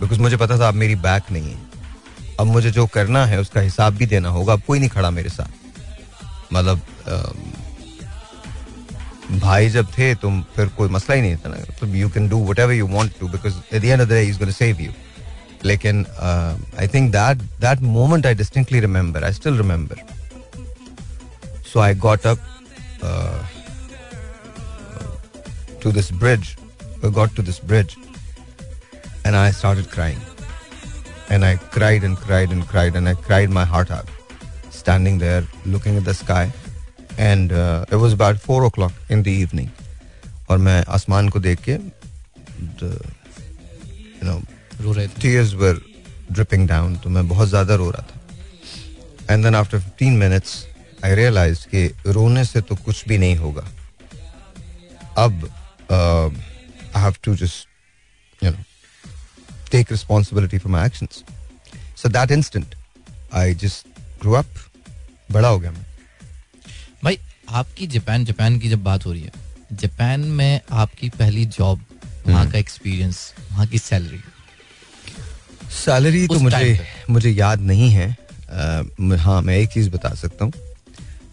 बिकॉज़ 0.00 0.20
मुझे 0.20 0.36
पता 0.36 0.58
था 0.58 0.68
अब 0.68 0.74
मेरी 0.74 0.94
बैक 0.96 1.30
नहीं 1.32 1.50
है। 1.50 2.36
अब 2.40 2.46
मुझे 2.46 2.70
जो 2.70 2.86
करना 2.86 3.24
है, 3.26 3.40
उसका 3.40 3.60
हिसाब 3.60 3.94
भी 3.94 4.06
देना 4.06 4.28
होगा। 4.28 4.52
अब 4.52 4.62
कोई 4.66 4.78
नहीं 4.78 4.90
खड़ा 4.90 5.10
मेरे 5.10 5.30
साथ। 5.30 6.52
मतलब 6.52 6.80
भाई 9.39 9.69
जब 9.69 9.91
थे 9.97 10.13
तुम 10.21 10.41
फिर 10.55 10.67
कोई 10.77 10.89
मसला 10.89 11.15
ही 11.15 11.21
नहीं 11.21 11.35
था 11.43 11.49
ना 11.49 11.57
तो 11.79 11.87
you 11.95 12.09
can 12.15 12.27
do 12.29 12.39
whatever 12.59 12.73
you 12.73 12.87
want 12.87 13.19
to 13.19 13.27
because 13.35 13.61
at 13.73 13.81
the 13.81 13.85
end 13.85 14.01
of 14.01 14.07
the 14.07 14.11
day 14.11 14.23
is 14.27 14.37
gonna 14.39 14.51
save 14.51 14.81
you 14.81 14.91
लेकिन 15.65 16.05
I 16.79 16.87
think 16.93 17.11
that 17.11 17.41
that 17.61 17.81
moment 17.97 18.25
I 18.25 18.35
distinctly 18.43 18.79
remember 18.87 19.23
I 19.23 19.33
still 19.33 19.57
remember 19.57 20.03
so 21.73 21.79
I 21.79 21.95
got 22.07 22.27
up 22.27 22.49
to 25.83 25.91
this 25.95 26.09
bridge 26.19 26.49
we 26.99 27.09
got 27.15 27.33
to 27.37 27.43
this 27.47 27.57
bridge 27.71 27.93
and 29.25 29.35
i 29.39 29.47
started 29.55 29.87
crying 29.95 30.21
and 31.29 31.47
i 31.47 31.49
cried 31.73 32.05
and 32.09 32.19
cried 32.27 32.53
and 32.57 32.67
cried 32.69 32.99
and 32.99 33.11
i 33.11 33.13
cried 33.25 33.55
my 33.57 33.65
heart 33.71 33.91
out 33.95 34.13
standing 34.77 35.17
there 35.23 35.41
looking 35.73 35.97
at 36.01 36.05
the 36.05 36.15
sky 36.19 36.45
and 37.18 37.52
it 37.52 37.94
was 37.94 38.14
about 38.14 38.36
four 38.38 38.64
o'clock 38.70 38.92
in 39.12 39.22
the 39.22 39.26
evening 39.28 39.68
और 40.50 40.58
मैं 40.58 40.84
आसमान 40.88 41.28
को 41.28 41.40
देख 41.40 41.60
के 41.68 41.76
dripping 46.32 46.68
down 46.68 46.96
तो 46.96 47.10
मैं 47.10 47.28
बहुत 47.28 47.48
ज़्यादा 47.48 47.74
रो 47.74 47.90
रहा 47.90 48.02
था। 48.02 49.34
And 49.34 49.44
then 49.44 49.54
after 49.54 49.80
fifteen 49.80 50.16
minutes 50.18 50.64
I 51.04 51.14
realise 51.14 51.66
के 51.68 51.86
रोने 52.12 52.44
से 52.44 52.60
तो 52.60 52.76
कुछ 52.76 53.04
भी 53.08 53.18
नहीं 53.18 53.36
होगा। 53.36 53.66
अब 55.18 55.44
I 55.90 57.02
have 57.02 57.14
to 57.24 57.34
just 57.36 58.44
you 58.44 58.50
know 58.50 58.62
take 59.72 59.92
responsibility 59.92 60.58
for 60.58 60.72
my 60.72 60.86
action 60.86 61.08
so 61.96 62.08
that 62.08 62.30
instant 62.30 62.74
I 63.34 63.54
just 63.62 63.86
grow 64.20 64.32
up 64.34 64.46
बड़ा 65.32 65.48
हो 65.48 65.58
गया 65.58 65.70
मैं। 65.70 65.86
आपकी 67.48 67.86
जापान 67.86 68.24
जापान 68.24 68.58
की 68.58 68.68
जब 68.68 68.82
बात 68.84 69.06
हो 69.06 69.12
रही 69.12 69.22
है 69.22 69.32
जापान 69.72 70.20
में 70.20 70.60
आपकी 70.70 71.08
पहली 71.08 71.44
जॉब 71.46 71.84
वहाँ 72.26 72.40
हम्म। 72.40 72.52
का 72.52 72.58
एक्सपीरियंस 72.58 73.32
वहाँ 73.50 73.66
की 73.66 73.78
सैलरी 73.78 74.20
सैलरी 75.74 76.26
तो 76.26 76.38
मुझे 76.40 76.86
मुझे 77.10 77.30
याद 77.30 77.60
नहीं 77.60 77.90
है। 77.90 78.08
uh, 78.10 79.18
हाँ 79.18 79.40
मैं 79.42 79.56
एक 79.56 79.68
चीज़ 79.72 79.90
बता 79.90 80.14
सकता 80.14 80.44
हूँ 80.44 80.52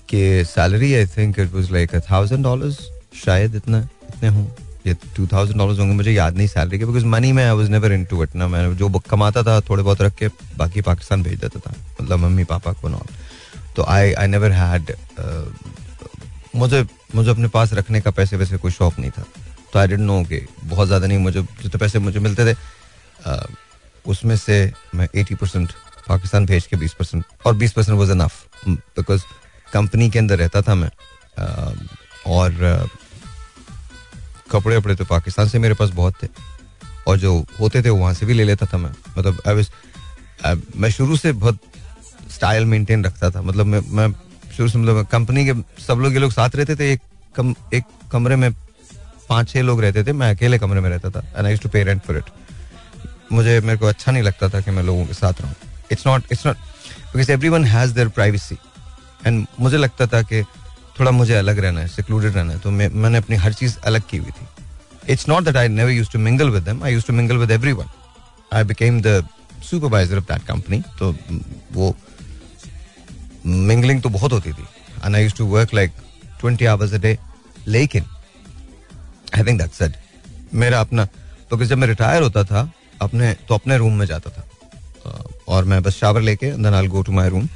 कि 0.10 0.44
salary 0.46 0.94
I 0.94 1.06
think 1.08 1.40
it 1.40 1.52
was 1.54 1.72
like 1.72 1.96
a 1.96 2.00
thousand 2.12 2.44
dollars 2.44 2.80
शायद 3.26 3.56
इतना 3.56 3.80
इतने 4.10 4.30
हों। 4.30 4.46
ये 4.88 4.94
टू 5.16 5.28
थाउज़ेंड 5.28 5.58
डॉलर्स 5.58 5.80
होंगे 5.80 5.94
मुझे 5.96 6.12
याद 6.12 6.38
नहीं 6.38 6.48
सैलरी 6.48 6.80
के 6.80 6.86
बिकॉज़ 6.86 7.06
मनी 7.06 7.32
में 7.32 7.44
I 7.44 7.56
was 7.58 7.70
never 7.70 7.94
into 7.94 8.24
it 8.24 8.36
ना। 8.36 8.48
मैं 8.48 8.76
जो 8.78 8.90
कमाता 9.10 9.44
था 9.44 9.60
थोड़े 9.70 9.84
बहुत 9.84 10.02
रख 10.02 10.16
के 10.16 10.28
बाकी 10.58 10.82
पाकिस्तान 10.82 11.24
भेज 11.24 11.40
देता 11.40 11.60
था 11.60 11.74
मतलब 12.02 12.20
मम्मी 12.20 12.44
पापा 12.46 12.74
को 12.74 12.90
नॉल 12.90 13.14
तो 13.76 13.84
आई 13.90 14.14
आई 14.14 14.28
नेवर 14.28 14.52
हैड 14.52 14.92
मुझे 16.56 16.86
मुझे 17.16 17.30
अपने 17.32 17.48
पास 17.50 17.74
रखने 17.74 18.02
का 18.02 18.12
पैसे 18.12 18.38
वैसे 18.38 18.58
कोई 18.58 18.72
शौक 18.72 19.00
नहीं 19.00 19.12
था। 19.12 19.26
तो 19.74 19.80
आई 19.80 19.88
डेंट 19.88 20.02
नो 20.02 20.24
कि 20.24 20.40
बहुत 20.64 20.88
ज़्यादा 20.88 21.08
नहीं 21.08 21.18
मुझे 21.20 21.42
जितने 21.42 21.80
पैसे 21.80 22.00
मुझे 22.00 22.20
मिलते 22.20 22.46
थे 22.46 22.56
उसमें 24.06 24.36
से 24.38 24.58
मैं 24.96 25.08
एटी 25.16 25.36
परसेंट 25.36 25.72
पाकिस्तान 26.08 26.46
भेज 26.46 26.66
के 26.68 26.78
बीस 26.78 26.94
परसेंट 26.94 27.24
और 27.46 27.56
बीस 27.56 27.72
percent 27.74 27.98
was 27.98 28.12
enough 28.12 28.44
because 28.68 29.24
company 29.74 30.10
के 30.10 30.20
अंदर 30.20 30.38
रहता 30.38 30.62
था 30.62 30.76
मैं। 30.76 30.90
uh, 30.90 31.76
और 32.28 32.90
कपड़े 34.52 34.78
वपड़े 34.78 34.96
तो 34.96 35.06
पाकिस्तान 35.06 35.48
से 35.50 35.60
मेरे 35.60 35.74
पास 35.74 35.90
बहुत 35.92 36.24
थे 36.24 36.28
और 37.08 37.18
जो 37.20 37.34
होते 37.60 37.82
थे 37.84 37.90
वहाँ 37.92 38.14
से 38.14 38.26
भी 38.26 38.34
ले 38.34 38.44
लेता 38.44 38.66
था 38.66 38.78
मैं। 38.78 38.92
मतलब 39.18 39.42
आई 39.48 39.56
वाज 39.56 39.70
मैं 40.76 40.90
शुरू 40.92 41.18
से 41.18 41.32
बहुत 41.34 41.60
स्टाइल 42.32 42.66
मेंटेन 42.66 43.04
रखता 43.06 43.30
था। 43.32 43.42
मतलब 43.42 43.66
मैं 43.66 43.82
मैं 43.90 44.08
शुरू 44.58 44.70
से 44.70 44.80
मतलब 44.80 45.06
कंपनी 45.12 45.46
के 45.46 45.54
सब 45.84 46.00
लोग, 46.00 46.14
ये 46.14 46.20
लोग 46.20 46.32
साथ 46.32 46.56
रहते 46.56 46.76
थे, 46.76 46.92
एक 46.94 47.02
कम, 47.36 47.54
एक 47.74 47.84
कमरे 48.12 48.36
में 48.36 48.52
पाँच 49.30 49.50
छह 49.50 49.62
लोग 49.62 49.82
रहते 49.82 50.04
थे, 50.04 50.14
मैं 50.14 50.30
अकेले 50.36 50.58
कमरे 50.60 50.82
में 50.82 50.90
रहता 50.90 51.10
था 51.10 51.24
and 51.38 51.46
I 51.46 51.58
to 51.58 51.70
pay 51.70 51.84
rent 51.84 52.02
for 52.04 52.18
it 52.18 52.24
मुझे, 53.32 53.60
मेरे 53.62 53.78
को 53.80 53.86
अच्छा 53.86 54.12
नहीं 54.12 54.24
लगता 54.24 54.50
था 54.50 54.62
कि 54.62 54.72
मैं 54.72 54.84
लोगों 54.84 55.06
के 55.06 55.14
साथ 55.14 55.42
रहूँ। 55.42 55.56
It's 55.92 56.08
not 56.08 56.32
it's 56.32 56.46
not 56.46 56.58
because 56.58 57.32
everyone 57.50 57.66
has 57.66 57.94
their 57.94 58.08
privacy 58.10 58.58
and 59.26 59.46
मुझे 59.60 59.78
लगता 59.78 60.08
था 60.08 60.22
कि 60.24 60.44
थोड़ा 61.00 61.12
मुझे 61.12 61.34
अलग 61.36 61.60
रहना 61.60 61.82
है 61.82 61.88
सिक्लूडेड 61.88 62.36
रहना 62.36 62.54
है 62.54 62.60
तो 62.60 62.72
मैं, 62.72 62.90
मैंने 62.90 63.18
अपनी 63.18 63.36
हर 63.36 63.54
चीज़ 63.54 63.78
अलग 63.86 64.02
की 64.10 64.18
हुई 64.18 64.32
थी। 64.32 65.14
It's 65.14 65.28
not 65.30 65.44
that 65.44 65.58
I 65.58 65.68
never 65.70 65.92
used 65.92 66.12
to 66.12 66.20
mingle 66.20 66.50
with 66.50 66.70
I 66.70 66.94
used 66.94 67.06
to 67.08 67.14
mingle 67.14 67.38
with 67.38 67.52
everyone 67.74 67.90
I 68.54 68.64
became 68.64 69.02
the 69.02 69.28
supervisor 69.70 70.18
of 70.18 70.24
that 70.24 70.46
company 70.48 70.82
तो 71.00 71.16
वो 71.74 71.96
मिंगलिंग 73.46 74.02
तो 74.02 74.10
बहुत 74.10 74.32
होती 74.32 74.52
थी। 74.52 74.66
And 75.06 75.16
I 75.16 75.24
used 75.24 75.36
to 75.36 75.46
work 75.48 75.74
like 75.74 75.92
twenty 76.40 76.66
hours 76.66 76.94
a 76.94 76.98
day 76.98 77.18
लेकिन 77.68 78.06
I 79.36 79.44
think 79.44 79.62
that's 79.62 79.82
it 79.82 79.96
मेरा 80.54 80.80
अपना 80.80 81.08
तो 81.52 81.64
जब 81.66 81.78
मैं 81.78 81.88
रिटायर 81.88 82.22
होता 82.22 82.44
था, 82.44 82.72
अपने 83.02 83.34
तो 83.50 83.56
अपने 83.56 83.78
रूम 83.78 83.94
में 83.94 84.06
जाता 84.06 84.30
था। 84.30 84.44
और 85.48 85.66
मैं 85.66 85.82
बस 85.84 85.96
शावर 85.96 86.22
लेके 86.22 86.52
then 86.54 86.74
I 86.74 86.88
go 86.88 87.02
to 87.02 87.12
my 87.12 87.30
room 87.30 87.48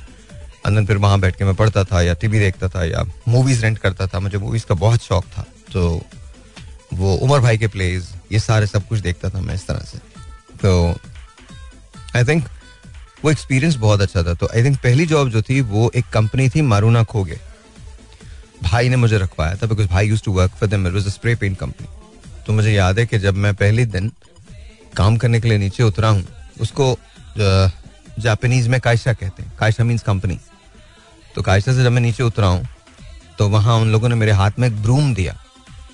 and 0.67 0.87
फिर 0.87 0.97
वहाँ 0.97 1.19
बैठ 1.19 1.35
के 1.35 1.45
मैं 1.45 1.55
पढ़ता 1.55 1.83
था, 1.83 2.01
या 2.01 2.13
टीवी 2.13 2.39
देखता 2.39 2.67
था, 2.69 2.83
या 2.85 3.03
मूवीज़ 3.27 3.61
रेंट 3.61 3.77
करता 3.77 4.07
था। 4.07 4.19
मुझे 4.19 4.37
मूवीज़ 4.37 4.65
का 4.65 4.75
बहुत 4.75 5.03
शौक 5.03 5.25
था। 5.37 5.45
तो 5.73 6.01
वो 6.93 7.15
उमर 7.15 7.39
भाई 7.39 7.57
के 7.57 7.67
प्लेज 7.67 8.07
ये 8.31 8.39
सारे 8.39 8.67
सब 8.67 8.87
कुछ 8.87 8.99
देखता 8.99 9.29
था 9.29 9.41
मैं 9.41 9.55
इस 9.55 9.65
तरह 9.67 9.79
से। 9.85 9.97
तो 10.57 10.71
आई 12.15 12.23
थिंक 12.23 12.45
वो 13.23 13.31
एक्सपीरियंस 13.31 13.75
बहुत 13.77 14.01
अच्छा 14.01 14.23
था। 14.23 14.33
तो 14.33 14.47
आई 14.47 14.63
थिंक 14.63 14.77
पहली 14.77 15.05
जॉब 15.05 15.29
जो 15.29 15.41
थी, 15.41 15.59
वो 15.61 15.91
एक 15.95 16.05
कंपनी 16.13 16.49
थी 16.49 16.61
मारूना 16.63 17.03
खोगे 17.05 17.39
भाई 18.63 18.89
ने 18.89 18.95
मुझे 18.95 19.17
रखवाया 19.17 19.55
था 19.55 19.67
बिकॉज़ 19.67 19.87
भाई 19.87 20.07
used 20.07 20.23
to 20.23 20.31
work 20.33 20.51
for 20.59 20.69
them 20.69 20.87
it 20.87 21.07
spray 21.09 21.35
paint 21.35 21.57
company 21.57 21.87
तो 22.47 22.53
मुझे 22.53 22.71
याद 22.71 22.99
है 22.99 23.05
कि 23.05 23.19
जब 23.19 23.35
मैं 23.35 23.53
पहले 23.55 23.85
दिन 23.87 24.11
काम 24.97 25.17
करने 25.17 25.39
के 25.41 25.47
लिए 25.47 25.57
नीचे 25.57 25.83
उतरा 25.83 26.09
हूँ, 26.09 26.25
उसको 26.61 26.97
जापानीज 28.19 28.67
में 28.67 28.79
कायशा 28.81 29.13
कहते 29.13 29.43
हैं। 29.43 29.53
कायशा 29.59 29.83
मीन्स 29.83 30.03
कंपनी 30.03 30.39
तो 31.35 31.41
कायशा 31.41 31.73
से 31.73 31.83
जब 31.83 31.91
मैं 31.91 32.01
नीचे 32.01 32.23
उतरा 32.23 32.47
हूँ 32.47 32.67
तो 33.39 33.47
वहाँ 33.49 33.75
उन 33.75 33.91
लोगों 33.91 34.09
ने 34.09 34.15
मेरे 34.15 34.31
हाथ 34.33 34.59
में 34.59 34.67
एक 34.67 34.81
ब्रूम 34.81 35.13
दिया 35.13 35.35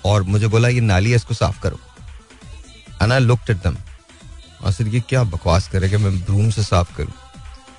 और 0.05 0.23
मुझे 0.23 0.47
बोला, 0.47 0.67
ये 0.67 0.81
नाली 0.81 1.09
है 1.09 1.15
इसको 1.15 1.33
साफ़ 1.33 1.61
करो। 1.61 1.79
लुक्ड 3.19 3.49
एट 3.49 3.57
दम 3.63 3.77
सिर्फ़ 4.71 4.91
ये 4.91 4.99
क्या 4.99 5.23
बकवास 5.23 5.67
करे 5.67 5.89
कि 5.89 5.97
मैं 5.97 6.19
ब्रूम 6.19 6.49
से 6.49 6.63
साफ़ 6.63 6.95
करूँ? 6.97 7.13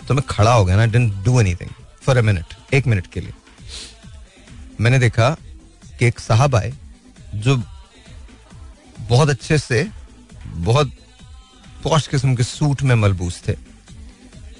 तो 0.08 0.14
मैं 0.14 0.24
खड़ा 0.28 0.52
हो 0.52 0.64
गया 0.64 0.76
ना 0.76 0.86
didn't 0.86 1.24
do 1.24 1.40
anything 1.40 1.70
for 2.02 2.16
a 2.16 2.22
minute 2.22 2.74
एक 2.74 2.86
मिनट 2.86 3.06
के 3.06 3.20
लिए। 3.20 3.32
मैंने 4.80 4.98
देखा 4.98 5.36
कि 5.98 6.06
एक 6.06 6.20
साहब 6.20 6.56
आए, 6.56 6.72
जो 7.34 7.62
बहुत 9.00 9.28
अच्छे 9.28 9.58
से, 9.58 9.88
बहुत 10.46 10.92
पौष 11.82 12.06
किस्म 12.06 12.34
के 12.34 12.42
सूट 12.42 12.82
में 12.82 12.94
मलबूस 12.94 13.42
थे। 13.48 13.54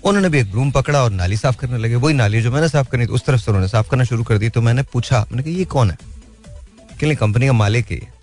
उन्होंने 0.05 0.29
भी 0.29 0.39
एक 0.39 0.51
ब्रूम 0.51 0.71
पकड़ा 0.71 1.03
और 1.03 1.11
नाली 1.11 1.37
साफ़ 1.37 1.57
करने 1.57 1.79
लगे। 1.79 1.95
वही 1.95 2.15
नाली 2.15 2.43
जो 2.43 2.53
मैंने 2.53 2.69
साफ़ 2.69 2.89
करनी 2.89 3.07
थी, 3.07 3.11
उस 3.11 3.25
तरफ़ 3.25 3.41
से 3.41 3.51
उन्होंने 3.51 3.69
साफ़ 3.69 3.89
करना 3.89 4.05
शुरू 4.05 4.25
कर 4.25 4.39
दी। 4.39 4.49
तो 4.49 4.61
मैंने 4.61 4.83
पूछा, 4.83 5.27
मैंने 5.33 5.43
कहा, 5.43 5.53
ये 5.53 5.65
कौन 5.65 5.91
है? 5.91 5.99
कि 7.01 7.15
कंपनी 7.15 7.47
का 7.47 7.53
मालिक 7.53 7.91
है 7.91 8.17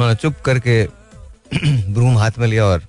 मैंने 0.00 0.14
चुप 0.14 0.34
करके 0.44 0.88
ब्रूम 1.92 2.18
हाथ 2.18 2.30
में 2.38 2.46
लिया 2.48 2.64
और 2.64 2.86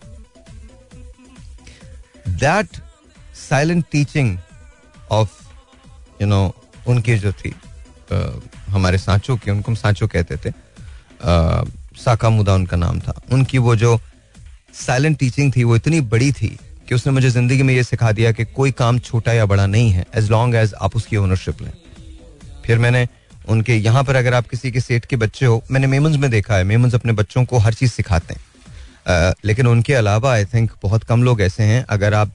that 2.30 2.78
silent 3.50 3.86
teaching 3.92 4.38
of 5.12 5.30
you 6.22 6.28
know 6.28 6.56
उनकी 6.88 7.18
जो 7.18 7.32
थी 7.32 7.52
uh, 7.52 8.42
हमारे 8.68 8.98
सांचो 8.98 9.36
की 9.36 9.52
उनको 9.52 9.72
हम 9.72 9.76
सांचो 9.76 10.08
कहते 10.08 10.38
थे 10.38 10.52
uh, 10.52 11.70
साका 11.98 12.30
मुदा 12.30 12.54
उनका 12.54 12.78
नाम 12.78 13.00
था। 13.00 13.22
उनकी 13.32 13.58
वो 13.58 13.76
जो 13.76 14.00
साइलेंट 14.74 15.18
टीचिंग 15.18 15.52
थी 15.56 15.64
वो 15.64 15.76
इतनी 15.76 16.02
बड़ी 16.02 16.32
थी 16.32 16.58
कि 16.88 16.96
उसने 16.96 17.14
मुझे 17.14 17.30
ज़िंदगी 17.30 17.64
में 17.64 17.74
ये 17.74 17.84
सिखा 17.84 18.12
दिया 18.12 18.32
कि 18.32 18.46
कोई 18.46 18.72
काम 18.72 19.00
छोटा 19.00 19.34
या 19.34 19.46
बड़ा 19.46 19.66
नहीं 19.66 19.90
है 19.92 20.06
एज 20.16 20.30
लॉन्ग 20.32 20.56
एज 20.56 20.74
आप 20.74 20.96
उसकी 20.96 21.18
ओनरशिप 21.18 21.62
लें। 21.62 21.72
फिर 22.66 22.78
मैंने 22.78 23.08
उनके 23.48 23.76
यहाँ 23.76 24.04
पर 24.04 24.16
अगर 24.16 24.34
आप 24.34 24.48
किसी 24.48 24.72
के 24.72 24.80
सेठ 24.80 25.06
के 25.06 25.16
बच्चे 25.16 25.46
हो 25.46 25.64
मैंने 25.72 25.88
मेमन्स 25.88 26.18
में 26.18 26.30
देखा 26.32 26.56
है 26.56 26.64
मेमन्स 26.64 26.96
अपने 26.96 27.14
बच्चों 27.14 27.46
को 27.46 27.58
हर 27.58 27.74
चीज़ 27.74 27.92
सिखाते 27.92 28.34
हैं। 28.34 29.34
लेकिन 29.46 29.68
उनके 29.68 29.94
अलावा 29.94 30.34
आई 30.34 30.46
थिंक 30.46 30.72
बहुत 30.84 31.04
कम 31.04 31.24
लोग 31.24 31.42
ऐसे 31.42 31.64
हैं 31.64 31.86
अगर 31.90 32.14
आप 32.14 32.32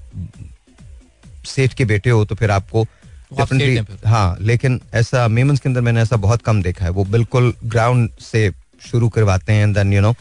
सेठ 1.46 1.75
के 1.75 1.85
बेटे 1.85 2.11
हो 2.11 2.25
तो 2.25 2.35
फिर 2.35 2.51
आपको 2.51 2.87
तो 3.33 4.09
हाँ 4.09 4.37
लेकिन 4.40 4.81
ऐसा 4.94 5.27
मेमन्स 5.29 5.61
के 5.61 5.68
अंदर 5.68 5.81
मैंने 5.81 6.01
ऐसा 6.01 6.16
बहुत 6.16 6.42
कम 6.42 6.62
देखा 6.62 6.85
है। 6.85 6.90
वो 6.90 7.05
बिल्कुल 7.05 7.53
ग्राउंड 7.64 8.11
से 8.22 8.51
शुरू 8.83 9.09
करवाते 9.09 9.53
हैं 9.53 9.72
देन 9.72 9.92
यू 9.92 10.01
नो 10.01 10.14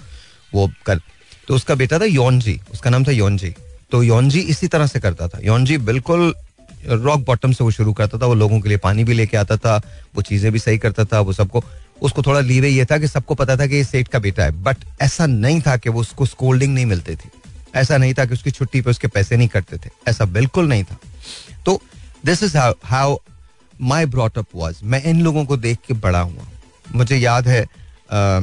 वो 0.54 0.70
कर 0.86 1.00
तो 1.48 1.56
उसका 1.56 1.76
बेटा 1.76 2.00
था 2.00 2.06
योनजी 2.06 2.60
उसका 2.74 2.90
नाम 2.90 3.04
था 3.04 3.12
योनजी 3.12 3.54
तो 3.92 4.02
योनजी 4.04 4.40
इसी 4.40 4.68
तरह 4.68 4.88
से 4.88 5.00
करता 5.00 5.28
था। 5.28 5.40
योनजी 5.44 5.78
बिल्कुल 5.80 6.34
रॉक 6.86 7.26
बॉटम 7.26 7.52
से 7.52 7.64
वो 7.64 7.72
शुरू 7.72 7.94
करता 7.94 8.18
था 8.18 8.26
वो 8.26 8.34
लोगों 8.34 8.60
के 8.62 8.70
लिए 8.70 8.78
पानी 8.78 9.04
भी 9.04 9.14
लेके 9.14 9.38
आता 9.38 9.58
था 9.58 9.76
वो 10.16 10.22
चीज़ें 10.22 10.52
भी 10.52 10.60
सही 10.60 10.78
करता 10.78 11.06
था 11.06 11.20
वो 11.20 11.34
सबको 11.34 11.64
उसको 12.02 12.24
थोड़ा 12.24 12.40
लीवे 12.40 12.70
ये 12.70 12.86
था 12.86 12.98
कि 12.98 13.08
सबको 13.08 13.36
पता 13.36 13.56
था 13.58 13.68
कि 13.68 13.76
ये 13.76 13.84
सेठ 13.84 14.08
का 14.08 14.20
बेटा 14.20 14.44
है। 14.44 14.52
बट 14.64 14.78
ऐसा 15.02 15.26
नहीं 15.26 15.62
था 15.62 15.76
कि 15.78 15.90
वो 15.90 16.02
उसको 16.02 16.26
स्कोल्डिंग 16.26 16.74
नहीं 16.74 16.86
मिलती 16.86 17.16
थी। 17.16 17.30
ऐसा 17.76 17.98
नहीं 17.98 18.14
था 18.14 18.26
कि 18.26 18.34
उसकी 18.34 18.52
छुट्टी 18.52 18.82
पे 18.82 18.90
उसके 18.90 19.08
पैसे 19.08 19.38
नहीं 19.38 19.48
कटते 19.48 19.78
थे। 19.78 19.90
ऐसा 20.08 20.26
बिल्कुल 20.28 20.68
नहीं 20.68 20.84
था। 20.84 20.98
तो 21.66 21.82
this 22.26 22.44
is 22.44 22.58
how 22.58 23.18
my 23.82 24.06
brought up 24.08 24.48
was 24.56 24.84
मैं 24.84 25.04
इन 25.04 25.22
लोगों 25.22 25.46
को 25.46 25.58
देख 25.58 25.78
के 25.88 25.94
बड़ा 25.96 26.20
हुआ। 26.20 26.48
मुझे 26.96 27.18
याद 27.18 27.48
है 27.48 27.64
आ, 28.12 28.40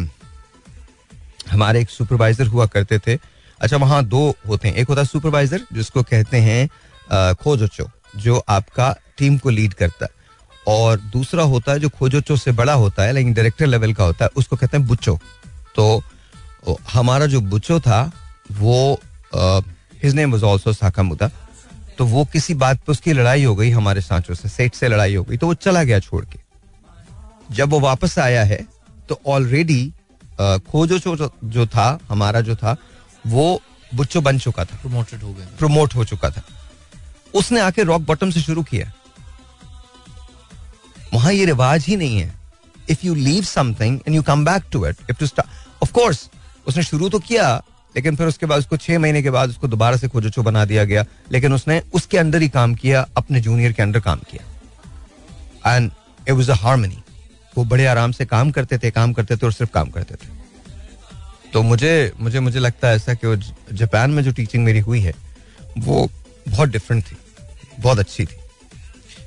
हमारे 1.51 1.81
एक 1.81 1.91
सुपरवाइजर 1.91 2.47
हुआ 2.47 2.67
करते 2.67 2.99
थे। 2.99 3.19
अच्छा 3.61 3.77
वहाँ 3.77 4.05
दो 4.05 4.35
होते 4.49 4.69
हैं। 4.69 4.75
एक 4.75 4.89
होता 4.89 5.05
सुपरवाइजर 5.05 5.61
जिसको 5.73 6.03
कहते 6.03 6.37
हैं 6.39 7.35
खोजोचो। 7.35 7.91
जो 8.19 8.43
आपका 8.49 8.95
टीम 9.19 9.39
को 9.39 9.51
लीड 9.51 9.75
करता 9.75 10.05
है। 10.05 10.17
और 10.67 11.01
दूसरा 11.13 11.43
होता 11.45 11.73
है 11.73 11.81
जो 11.81 11.89
खोजोचो 11.89 12.37
से 12.37 12.53
बड़ा 12.53 12.73
होता 12.75 13.03
है 13.03 13.13
लेकिन 13.13 13.33
डायरेक्टर 13.35 13.67
लेवल 13.67 13.93
का 13.95 14.05
होता 14.05 14.25
है 14.25 14.31
उसको 14.37 14.57
कहते 14.57 14.77
हैं 14.77 14.87
बुच्चो। 14.87 15.19
तो 15.77 16.03
हमारा 16.93 17.27
जो 17.27 17.41
बुच्चो 17.43 17.79
था 17.81 18.01
वो 18.53 19.01
his 20.03 20.15
name 20.15 20.33
was 20.33 20.45
also 20.45 20.73
Sakamuda 20.73 21.31
तो 21.99 22.07
वो 22.07 22.25
किसी 22.25 22.55
बात 22.57 22.79
पे 22.79 22.93
उसकी 22.93 23.13
लड़ाई 23.13 23.45
हो 23.45 23.55
गई 23.57 23.71
हमारे 23.71 24.01
सांचों 24.01 24.35
से 24.35 24.49
सेठ 24.49 24.75
से 24.75 24.89
लड़ाई 24.89 25.15
हो 25.15 25.23
गई 25.25 25.37
तो 25.37 25.47
वो 25.47 25.55
चला 25.57 25.83
गया 25.85 25.99
छोड़ 26.01 26.25
के। 26.25 26.39
जब 27.51 27.71
वो 27.71 27.81
वापस 27.81 28.19
आया 28.19 28.45
है 28.45 28.59
तो 29.09 29.21
ऑलरेडी 29.27 29.93
खोजो 30.41 30.99
जो, 30.99 31.31
जो 31.45 31.67
था 31.67 31.99
हमारा 32.09 32.41
जो 32.41 32.57
था 32.57 32.77
वो 33.27 33.61
बुच्चो 33.93 34.21
बन 34.21 34.39
चुका 34.39 34.65
था। 34.65 34.77
प्रोमोटेड 34.77 35.23
हो 35.23 35.33
गया 35.33 35.47
प्रोमोट 35.59 35.95
हो 35.95 36.05
चुका 36.05 36.31
था। 36.31 36.43
उसने 37.35 37.61
आके 37.61 37.83
रॉक 37.83 38.03
बॉटम 38.03 38.31
से 38.31 38.41
शुरू 38.41 38.63
किया। 38.63 38.93
वहाँ 41.15 41.33
ये 41.33 41.45
रिवाज 41.45 41.85
ही 41.85 41.97
नहीं 41.97 42.19
है। 42.19 42.33
If 42.91 43.07
you 43.07 43.15
leave 43.15 43.45
something 43.45 43.99
and 43.99 44.15
you 44.17 44.23
come 44.23 44.45
back 44.45 44.65
to 44.73 44.87
it 44.87 44.97
if 45.11 45.19
to 45.19 45.43
of 45.83 45.93
course 45.93 46.29
उसने 46.67 46.83
शुरू 46.83 47.09
तो 47.09 47.19
किया, 47.19 47.63
लेकिन 47.95 48.17
फिर 48.17 48.27
उसके 48.27 48.47
बाद 48.47 48.59
उसको 48.59 48.77
छह 48.77 48.99
महीने 48.99 49.23
के 49.23 49.31
बाद 49.31 49.49
उसको 49.49 49.69
दोबारा 49.69 49.97
से 49.97 50.09
खोजोचो 50.09 50.43
बना 50.43 50.65
दिया 50.65 50.85
गया। 50.85 51.05
लेकिन 51.33 51.53
उसने 51.53 51.81
उसके 51.95 52.19
अंदर 52.19 52.43
ही 52.43 52.49
काम 52.49 52.75
किया, 52.75 53.07
अपने 53.17 53.41
जूनियर 53.41 53.73
के 53.73 53.83
अंदर 53.83 54.01
काम 54.01 54.19
किया। 54.31 55.75
And 55.75 55.91
it 56.21 56.33
was 56.33 56.51
a 56.51 56.55
harmony 56.55 57.03
वो 57.57 57.65
बड़े 57.65 57.87
आराम 57.87 58.13
से 58.13 58.25
काम 58.27 58.51
करते 58.51 58.79
थे, 58.79 58.91
काम 58.91 59.13
करते 59.13 59.37
थे 59.37 59.47
और 59.47 59.53
सिर्फ़ 59.53 59.73
काम 59.73 59.89
करते 59.91 60.15
थे। 60.15 60.37
तो 61.53 61.63
मुझे 61.63 62.13
मुझे 62.21 62.41
मुझे 62.41 62.59
लगता 62.59 62.89
है 62.89 62.97
ऐसा 62.97 63.15
कि 63.15 63.37
जापान 63.73 64.11
में 64.11 64.23
जो 64.23 64.33
टीचिंग 64.33 64.65
मेरी 64.65 64.81
हुई 64.81 65.01
है, 65.01 65.15
वो 65.79 66.11
बहुत 66.49 66.69
डिफरेंट 66.69 67.05
थी 67.05 67.17
बहुत 67.81 67.99
अच्छी 67.99 68.25
थी। 68.25 68.37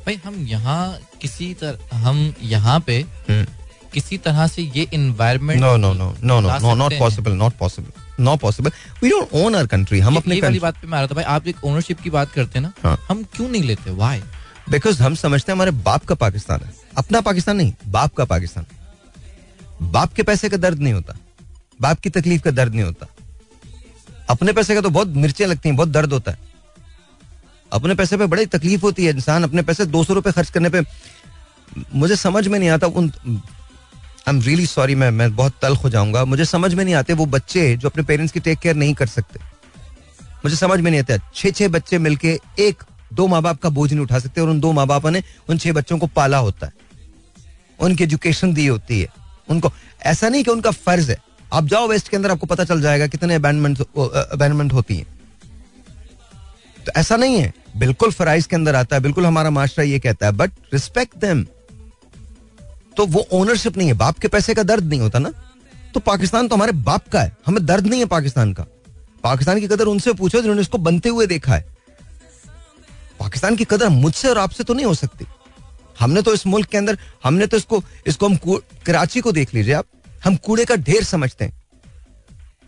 भाई 0.05 0.19
हम 0.26 0.36
यहाँ 0.47 0.99
किसी 1.22 1.53
तरह 1.53 1.97
हम 1.97 2.34
यहाँ 2.43 2.80
पे 2.80 2.99
हम्म। 3.30 3.45
किसी 3.93 4.17
तरह 4.17 4.47
से 4.47 4.61
ये 4.76 4.88
environment 4.93 5.59
no 5.61 5.76
no 5.78 5.93
no 5.93 6.13
no 6.24 6.39
no 6.39 6.57
no 6.59 6.74
not 6.76 6.97
possible 6.99 7.32
not 7.34 7.53
possible 7.57 8.24
not 8.24 8.39
possible 8.39 8.72
we 9.03 9.09
don't 9.09 9.34
own 9.36 9.55
our 9.55 9.67
country 9.67 9.99
हम 9.99 10.17
अपने 10.17 10.39
वाली 10.41 10.59
बात 10.59 10.82
पे 10.82 10.88
मैं 10.88 10.97
आ 10.97 11.01
रहा 11.01 11.07
था 11.07 11.15
भाई 11.15 11.24
आप 11.36 11.47
एक 11.47 11.63
ओनरशिप 11.65 12.01
की 12.01 12.09
बात 12.09 12.32
करते 12.32 12.59
हैं 12.59 12.65
ना 12.65 12.72
हाँ। 12.84 12.97
हम 13.09 13.24
क्यों 13.36 13.47
नहीं 13.49 13.63
लेते? 13.63 13.91
वाई 13.91 14.22
बिकॉज़ 14.69 15.01
हम 15.03 15.15
समझते 15.15 15.51
हैं 15.51 15.55
हमारे 15.55 15.72
बाप 15.86 16.05
का 16.05 16.15
पाकिस्तान 16.15 16.63
है। 16.65 16.74
अपना 16.97 17.22
पाकिस्तान 17.22 17.57
नहीं 17.57 17.74
बाप 17.88 18.13
का 18.15 18.26
पाकिस्तान। 18.26 18.65
बाप 19.91 20.13
के 20.13 20.24
पैसे 20.24 20.49
का 20.49 20.57
दर्द 20.57 20.80
नहीं 20.80 20.93
होता 20.93 21.17
बाप 21.80 21.99
की 21.99 22.09
तकलीफ़ 22.11 22.41
का 22.41 22.51
दर्द 22.51 22.76
नहीं 22.76 22.86
होता। 22.86 23.07
अपने 24.30 24.53
पैसे 24.53 24.76
का 24.76 24.82
तो 24.82 24.89
बहुत 24.89 25.07
मिर्चें 25.17 25.45
लगती 25.45 25.69
हैं 25.69 25.76
बहुत 25.78 25.89
दर्द 25.89 26.13
होता 26.13 26.32
है। 26.32 26.51
अपने 27.72 27.95
पैसे 27.95 28.17
पे 28.17 28.26
बड़ी 28.26 28.45
तकलीफ़ 28.47 28.82
होती 28.82 29.05
है 29.05 29.13
इंसान, 29.13 29.43
अपने 29.43 29.61
पैसे 29.61 29.86
दो 29.86 30.03
सौ 30.03 30.13
रुपए 30.13 30.32
खर्च 30.32 30.49
करने 30.49 30.69
पे। 30.69 30.82
मुझे 31.95 32.15
समझ 32.15 32.47
में 32.47 32.57
नहीं 32.59 32.69
आता 32.69 32.88
उन 32.88 33.11
आई 33.28 34.34
एम 34.34 34.41
रियली 34.41 34.65
सॉरी 34.65 34.95
मैं 34.95 35.09
मैं 35.11 35.36
बहुत 35.36 35.53
तल्ख 35.61 35.84
हो 35.84 35.89
जाऊँगा। 35.89 36.24
मुझे 36.26 36.45
समझ 36.45 36.74
में 36.74 36.84
नहीं 36.86 36.95
आते 36.95 37.13
वो 37.13 37.26
बच्चे 37.28 37.76
जो 37.78 37.89
अपने 37.89 38.03
पेरेंट्स 38.03 38.34
की 38.34 38.39
टेक 38.39 38.59
केयर 38.59 38.76
नहीं 38.76 38.93
कर 38.93 39.07
सकते। 39.07 39.39
मुझे 40.45 40.55
समझ 40.55 40.80
में 40.80 40.89
नहीं 40.91 41.01
आता 41.01 41.17
छह 41.36 41.51
छह 41.51 41.67
बच्चे 41.67 41.97
मिलके 41.99 42.39
एक, 42.59 42.84
दो 43.13 43.28
माँ 43.28 43.41
बाप 43.41 43.61
का 43.61 43.69
बोझ 43.69 43.91
नहीं 43.93 44.03
उठा 44.03 44.19
सकते 44.19 44.41
और 44.41 44.49
उन 44.49 44.59
दो 44.59 44.72
माँ 44.72 44.88
बाप 44.88 45.07
ने 45.07 45.24
उन 45.49 45.57
छह 45.57 45.72
बच्चों 45.72 45.97
को 45.97 46.07
पाला 46.07 46.38
होता 46.38 46.67
है। 46.67 46.74
उनकी 47.80 48.03
एजुकेशन 48.03 48.53
दी 48.53 48.67
होती 48.67 48.99
है। 49.01 49.07
उनको, 49.49 49.72
ऐसा 50.01 50.30
नहीं 50.30 50.43
कि 50.43 50.51
उनका 50.51 50.72
फ़र्ज़ 50.72 51.11
है। 51.11 51.17
आप 51.53 51.65
जाओ 51.65 51.88
वेस्ट 51.88 52.09
के 52.09 52.17
अंदर, 52.17 52.32
आपको 52.32 52.47
पता 52.47 52.63
चल 52.63 52.82
जाएगा 52.82 53.07
कितने 53.07 53.36
अबैंडमेंट 53.36 53.82
अबैंडमेंट 53.82 54.74
होती 54.74 54.97
हैं। 54.97 55.05
तो 56.86 56.91
ऐसा 56.95 57.15
नहीं 57.15 57.36
है। 57.38 57.53
बिल्कुल 57.77 58.11
फराइज 58.11 58.45
के 58.45 58.55
अंदर 58.55 58.75
आता 58.75 58.95
है, 58.95 59.01
बिल्कुल 59.01 59.25
हमारा 59.25 59.49
माशरा 59.49 59.84
ये 59.86 59.99
कहता 59.99 60.25
है 60.25 60.32
बट 60.32 60.51
रिस्पेक्ट 60.73 61.17
देम 61.17 61.45
तो 62.97 63.05
वो 63.05 63.25
ओनरशिप 63.34 63.77
नहीं 63.77 63.88
है। 63.88 63.93
बाप 63.93 64.17
के 64.19 64.27
पैसे 64.27 64.53
का 64.53 64.63
दर्द 64.63 64.84
नहीं 64.84 64.99
होता 64.99 65.19
ना। 65.19 65.32
तो 65.93 65.99
पाकिस्तान 65.99 66.47
तो 66.47 66.55
हमारे 66.55 66.71
बाप 66.71 67.07
का 67.09 67.21
है। 67.21 67.36
हमें 67.45 67.65
दर्द 67.65 67.88
नहीं 67.88 67.99
है 67.99 68.05
पाकिस्तान 68.07 68.53
का। 68.53 68.65
पाकिस्तान 69.23 69.59
की 69.59 69.67
कदर 69.67 69.86
उनसे 69.86 70.13
पूछो 70.13 70.38
जिन्होंने 70.38 70.61
इसको 70.61 70.77
बनते 70.79 71.09
हुए 71.09 71.25
देखा 71.27 71.53
है। 71.53 71.65
पाकिस्तान 73.19 73.55
की 73.55 73.65
कदर 73.65 73.89
मुझसे 73.89 74.29
और 74.29 74.38
आपसे 74.38 74.63
तो 74.63 74.73
नहीं 74.73 74.86
हो 74.86 74.93
सकती। 74.93 75.25
हमने 75.99 76.21
तो 76.21 76.34
इस 76.34 76.45
मुल्क 76.47 76.67
के 76.67 76.77
अंदर, 76.77 76.97
हमने 77.23 77.47
तो 77.47 77.57
इसको 77.57 77.84
इसको 78.07 78.27
हम 78.27 78.38
कराची 78.86 79.21
को 79.21 79.32
देख 79.32 79.53
लीजिए 79.53 79.73
आप। 79.73 79.86
हम 80.23 80.36
कूड़े 80.38 80.65
का 80.65 80.75
ढेर 80.77 81.03
समझते 81.03 81.45
हैं। 81.45 81.59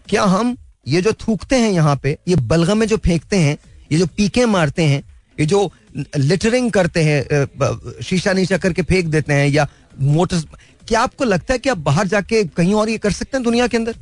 क्या 0.08 0.24
हम 0.24 0.56
ये 0.88 1.02
जो 1.02 1.14
थूकते 1.20 1.56
हैं 1.56 1.72
यहाँ 1.72 1.96
पे, 1.96 2.18
ये 2.28 2.36
बलगम 2.36 2.78
में 2.78 2.88
जो 2.88 2.98
फेंकते 2.98 3.38
हैं 3.38 3.58
ये 3.94 4.00
जो 4.00 4.06
पीके 4.08 4.46
मारते 4.46 4.84
हैं, 4.84 5.04
ये 5.38 5.46
जो 5.46 5.72
लिटरिंग 6.18 6.72
करते 6.72 7.04
हैं 7.04 8.02
शीशा 8.04 8.34
नीचा 8.34 8.58
करके 8.58 8.82
फेंक 8.82 9.06
देते 9.06 9.34
हैं 9.34 9.48
या 9.48 9.68
मोटर, 10.02 10.42
क्या 10.88 11.02
आपको 11.02 11.24
लगता 11.24 11.54
है 11.54 11.60
कि 11.60 11.70
आप 11.70 11.78
बाहर 11.80 12.08
जाके 12.08 12.44
कहीं 12.46 12.74
और 12.74 12.90
ये 12.90 12.98
कर 12.98 13.12
सकते 13.12 13.38
हैं 13.38 13.44
दुनिया 13.44 13.68
के 13.68 13.78
अंदर? 13.78 13.96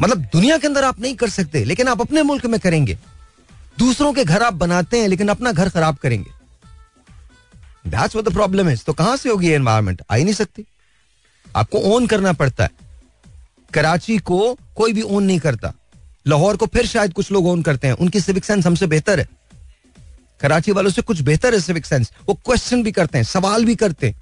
मतलब 0.00 0.18
दुनिया 0.32 0.56
के 0.58 0.66
अंदर 0.66 0.84
आप 0.84 1.00
नहीं 1.00 1.14
कर 1.14 1.30
सकते, 1.30 1.64
लेकिन 1.64 1.88
आप 1.88 2.00
अपने 2.00 2.22
मुल्क 2.22 2.46
में 2.46 2.58
करेंगे। 2.60 2.98
दूसरों 3.78 4.12
के 4.12 4.24
घर 4.24 4.42
आप 4.42 4.54
बनाते 4.54 5.00
हैं, 5.00 5.08
लेकिन 5.08 5.28
अपना 5.28 5.52
घर 5.52 5.68
खराब 5.68 5.96
करेंगे। 5.96 6.30
प्रॉब्लम 8.30 8.74
तो 8.76 8.92
कहाँ 8.92 9.16
से 9.16 9.28
होगी 9.28 9.48
एनवायरमेंट 9.48 10.02
आ 10.10 10.14
ही 10.14 10.24
नहीं 10.24 10.34
सकती। 10.34 10.64
आपको 11.46 11.78
ओन 11.78 12.06
करना 12.06 12.32
पड़ता 12.32 12.64
है। 12.64 12.70
कराची 13.74 14.18
को 14.18 14.56
कोई 14.76 14.92
भी 14.92 15.02
ओन 15.02 15.24
नहीं 15.24 15.38
करता। 15.38 15.72
लाहौर 16.26 16.56
को 16.56 16.66
फिर 16.66 16.86
शायद 16.86 17.12
कुछ 17.12 17.30
लोग 17.32 17.46
ओन 17.46 17.62
करते 17.62 17.86
हैं। 17.86 17.94
उनकी 17.94 18.20
सिविक 18.20 18.44
सेंस 18.44 18.66
हमसे 18.66 18.86
बेहतर 18.86 19.18
है। 19.18 19.28
कराची 20.40 20.72
वालों 20.72 20.90
से 20.90 21.02
कुछ 21.02 21.20
बेहतर 21.22 21.54
है 21.54 21.60
सिविक 21.60 21.86
सेंस 21.86 22.10
वो 22.28 22.34
क्वेश्चन 22.36 22.82
भी 22.82 22.92
करते 22.92 23.18
हैं, 23.18 23.24
सवाल 23.24 23.64
भी 23.64 23.74
करते 23.76 24.06
हैं। 24.06 24.14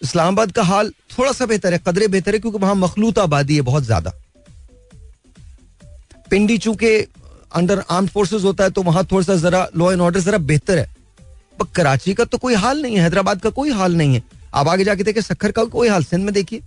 इस्लामाबाद 0.00 0.52
का 0.52 0.62
हाल 0.64 0.90
थोड़ा 1.10 1.32
सा 1.32 1.46
बेहतर 1.46 1.72
है, 1.72 1.80
कदरे 1.86 2.08
बेहतर 2.08 2.34
है, 2.34 2.38
क्योंकि 2.40 2.58
वहाँ 2.58 2.74
मखलूत 2.76 3.18
आबादी 3.20 3.56
है 3.56 3.62
बहुत 3.62 3.84
ज़्यादा। 3.84 4.12
पिंडी 6.30 6.58
चूँकि 6.58 6.96
अंडर 7.52 7.82
आर्म 7.90 8.06
फोर्सेस 8.06 8.44
होता 8.44 8.64
है 8.64 8.70
तो 8.70 8.82
वहाँ 8.82 9.04
थोड़ा 9.04 9.22
सा 9.24 9.36
जरा 9.38 9.66
लॉ 9.76 9.90
एंड 9.92 10.00
ऑर्डर 10.00 10.20
जरा 10.20 10.38
बेहतर 10.40 10.78
है। 10.78 10.86
पर 11.58 11.66
कराची 11.76 12.14
का 12.14 12.24
तो 12.24 12.38
कोई 12.38 12.54
हाल 12.56 12.82
नहीं 12.82 12.96
है, 12.96 13.02
हैदराबाद 13.02 13.40
का 13.40 13.50
कोई 13.50 13.70
हाल 13.72 13.96
नहीं 13.96 14.14
है। 14.14 14.22
आप 14.54 14.68
आगे 14.68 14.84
जाके 14.84 15.04
देखें, 15.04 15.20
सखर 15.22 15.52
का 15.52 15.64
कोई 15.66 15.88
हाल, 15.88 16.04
सिंध 16.04 16.24
में 16.24 16.32
देखिए। 16.34 16.60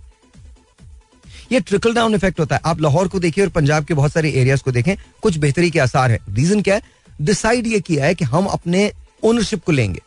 ये 1.52 1.60
ट्रिकल 1.60 1.94
डाउन 1.94 2.14
इफ़ेक्ट 2.14 2.40
होता 2.40 2.56
है। 2.56 2.60
आप 2.64 2.80
लाहौर 2.80 3.08
को 3.08 3.18
देखिए 3.18 3.44
और 3.44 3.50
पंजाब 3.50 3.84
के 3.84 3.94
बहुत 3.94 4.12
सारे 4.12 4.30
एरियाज़ 4.32 4.62
को 4.62 4.72
देखें, 4.72 4.96
कुछ 5.22 5.36
बेहतरी 5.36 5.70
के 5.70 5.78
आसार 5.78 6.10
है। 6.10 6.18
रीजन 6.30 6.62
क्या 6.62 6.74
है? 6.74 6.82
डिसाइड 7.20 7.66
ये 7.66 7.80
किया 7.80 8.04
है 8.04 8.14
कि 8.14 8.24
हम 8.24 8.46
अपने 8.46 8.90
ओनरशिप 9.22 9.64
को 9.64 9.72
लेंगे। 9.72 10.02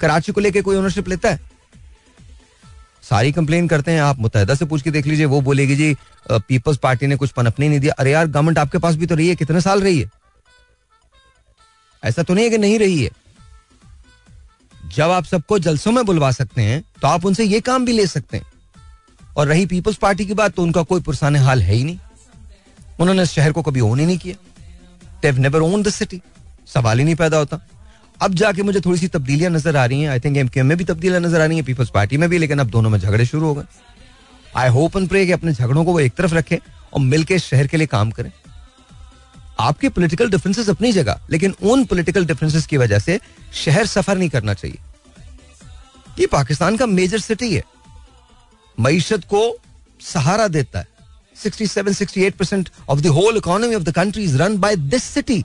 कराची 0.00 0.32
को 0.32 0.40
लेके 0.40 0.62
कोई 0.62 0.76
ओनरशिप 0.76 1.08
लेता 1.08 1.30
है? 1.30 1.40
सारी 3.02 3.32
कंप्लेन 3.32 3.68
करते 3.68 3.90
हैं 3.90 4.00
आप 4.00 4.18
मुतहदा 4.18 4.54
से 4.54 4.64
पूछ 4.64 4.82
के 4.82 4.90
देख 4.90 5.06
लीजिए, 5.06 5.26
वो 5.26 5.40
बोलेगी, 5.40 5.76
जी 5.76 5.96
पीपल्स 6.30 6.78
पार्टी 6.78 7.06
ने 7.06 7.16
कुछ 7.16 7.30
पनपने 7.30 7.68
नहीं 7.68 7.80
दिया। 7.80 7.94
अरे 7.94 8.12
यार 8.12 8.26
गवर्नमेंट 8.26 8.58
आपके 8.58 8.78
पास 8.78 8.94
भी 8.94 9.06
तो 9.06 9.14
रही 9.14 9.28
है, 9.28 9.34
कितने 9.34 9.60
साल 9.60 9.82
रही 9.82 10.00
है? 10.00 10.10
ऐसा 12.02 12.22
तो 12.22 12.34
नहीं 12.34 12.44
है 12.44 12.50
कि 12.50 12.58
नहीं 12.58 12.78
रही 12.78 13.02
है। 13.02 13.10
जब 14.94 15.10
आप 15.10 15.24
सबको 15.24 15.58
जलसों 15.58 15.92
में 15.92 16.04
बुलवा 16.06 16.30
सकते 16.32 16.62
हैं 16.62 16.82
तो 17.02 17.08
आप 17.08 17.24
उनसे 17.24 17.44
ये 17.44 17.60
काम 17.60 17.84
भी 17.84 17.92
ले 17.92 18.06
सकते 18.06 18.36
हैं। 18.36 18.44
और 19.36 19.46
रही 19.46 19.66
पीपल्स 19.66 19.96
पार्टी 19.96 20.26
की 20.26 20.34
बात 20.34 20.54
तो 20.54 20.62
उनका 20.62 20.82
कोई 20.84 21.00
पुरसाने 21.00 21.38
हाल 21.38 21.62
है 21.62 21.74
ही 21.74 21.84
नहीं। 21.84 21.98
उन्होंने 23.00 23.22
इस 23.22 23.30
शहर 23.30 23.52
को 23.52 23.62
कभी 23.62 23.80
ओन 23.82 24.00
ही 24.00 24.06
नहीं 24.06 24.18
किया। 24.18 24.36
They 25.22 25.38
never 25.38 25.60
own 25.62 25.82
the 25.82 25.88
city 25.90 26.20
सवाल 26.66 26.98
ही 26.98 27.04
नहीं 27.04 27.14
पैदा 27.14 27.36
होता। 27.36 27.60
अब 28.20 28.34
जाके 28.34 28.62
मुझे 28.62 28.80
थोड़ी 28.80 28.98
सी 28.98 29.08
तब्दीलियाँ 29.08 29.50
नज़र 29.52 29.76
आ 29.76 29.84
रही 29.84 30.00
हैं। 30.02 30.10
आई 30.10 30.20
थिंक 30.20 30.36
एम 30.36 30.66
में 30.66 30.76
भी 30.78 30.84
तब्दीलियाँ 30.84 31.20
नज़र 31.20 31.40
आ 31.40 31.44
रही 31.44 31.56
हैं 31.56 31.64
पीपल्स 31.64 31.90
पार्टी 31.90 32.16
में 32.16 32.28
भी, 32.30 32.38
लेकिन 32.38 32.58
अब 32.58 32.70
दोनों 32.70 32.90
में 32.90 32.98
झगड़े 32.98 33.26
शुरू 33.26 33.46
हो 33.46 33.54
गए। 33.54 33.64
आई 34.56 34.68
होप 34.68 34.96
एंड 34.96 35.08
प्रे 35.08 35.24
कि 35.26 35.32
अपने 35.32 35.52
झगड़ों 35.52 35.84
को 35.84 35.92
वो 35.92 36.00
एक 36.00 36.14
तरफ़ 36.14 36.34
रखें 36.34 36.56
और 36.92 37.00
मिलकर 37.02 37.38
शहर 37.40 37.66
के 37.66 37.76
लिए 37.76 37.86
काम 37.88 38.10
करें। 38.10 38.30
आपके 39.60 39.88
पॉलिटिकल 39.88 40.30
डिफरेंसेस 40.30 40.68
अपनी 40.68 40.92
जगह, 40.92 41.20
लेकिन 41.30 41.54
उन 41.62 41.84
पॉलिटिकल 41.84 42.26
डिफरेंसेस 42.26 42.66
की 42.66 42.76
वजह 42.76 42.98
से 42.98 43.18
शहर 43.54 43.86
सफ़र 43.86 44.18
नहीं 44.18 44.28
करना 44.28 44.54
चाहिए। 44.54 44.78
ये 46.18 46.26
पाकिस्तान 46.26 46.76
का 46.76 46.86
मेजर 46.88 47.18
सिटी 47.20 47.54
है। 47.54 47.62
मीशत 48.80 49.24
को 49.24 49.58
सहारा 50.00 50.48
देता 50.48 50.78
है। 50.78 50.86
67 51.36 51.94
68 51.94 52.32
percent 52.32 52.68
of 52.88 53.00
the 53.00 53.06
whole 53.06 53.36
economy 53.36 53.74
of 53.74 53.82
the 53.82 53.94
country 53.94 54.24
is 54.24 54.36
run 54.36 54.56
by 54.58 54.76
this 54.76 55.04
city 55.04 55.44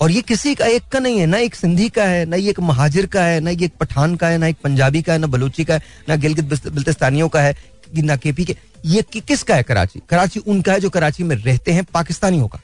और 0.00 0.10
ये 0.10 0.22
किसी 0.22 0.54
का 0.54 0.66
एक 0.66 0.82
का 0.92 0.98
नहीं 0.98 1.18
है 1.20 1.26
ना 1.26 1.38
एक 1.38 1.54
सिंधी 1.54 1.88
का 1.88 2.04
है 2.04 2.24
ना 2.26 2.36
ये 2.36 2.50
एक 2.50 2.60
महाजिर 2.60 3.06
का 3.06 3.24
है 3.24 3.40
ना 3.40 3.50
ये 3.50 3.64
एक 3.64 3.72
पठान 3.80 4.14
का 4.16 4.28
है 4.28 4.38
ना 4.38 4.46
एक 4.46 4.56
पंजाबी 4.64 5.02
का 5.02 5.12
है 5.12 5.18
ना 5.18 5.26
बलूची 5.26 5.64
का 5.64 5.74
है 5.74 5.82
ना 6.08 6.16
गिलगित 6.16 6.44
बिल्तिस्तानियों 6.68 7.28
का 7.28 7.40
है 7.40 7.54
ना 7.94 8.16
केपी 8.16 8.44
के। 8.44 8.56
ये 8.84 9.02
कि, 9.02 9.20
किसका 9.20 9.54
है 9.54 9.62
कराची? 9.62 10.00
कराची 10.08 10.40
उनका 10.40 10.72
है 10.72 10.80
जो 10.80 10.90
कराची 10.90 11.24
में 11.24 11.36
रहते 11.36 11.72
हैं 11.72 11.84
पाकिस्तानियों 11.84 12.48
का। 12.48 12.60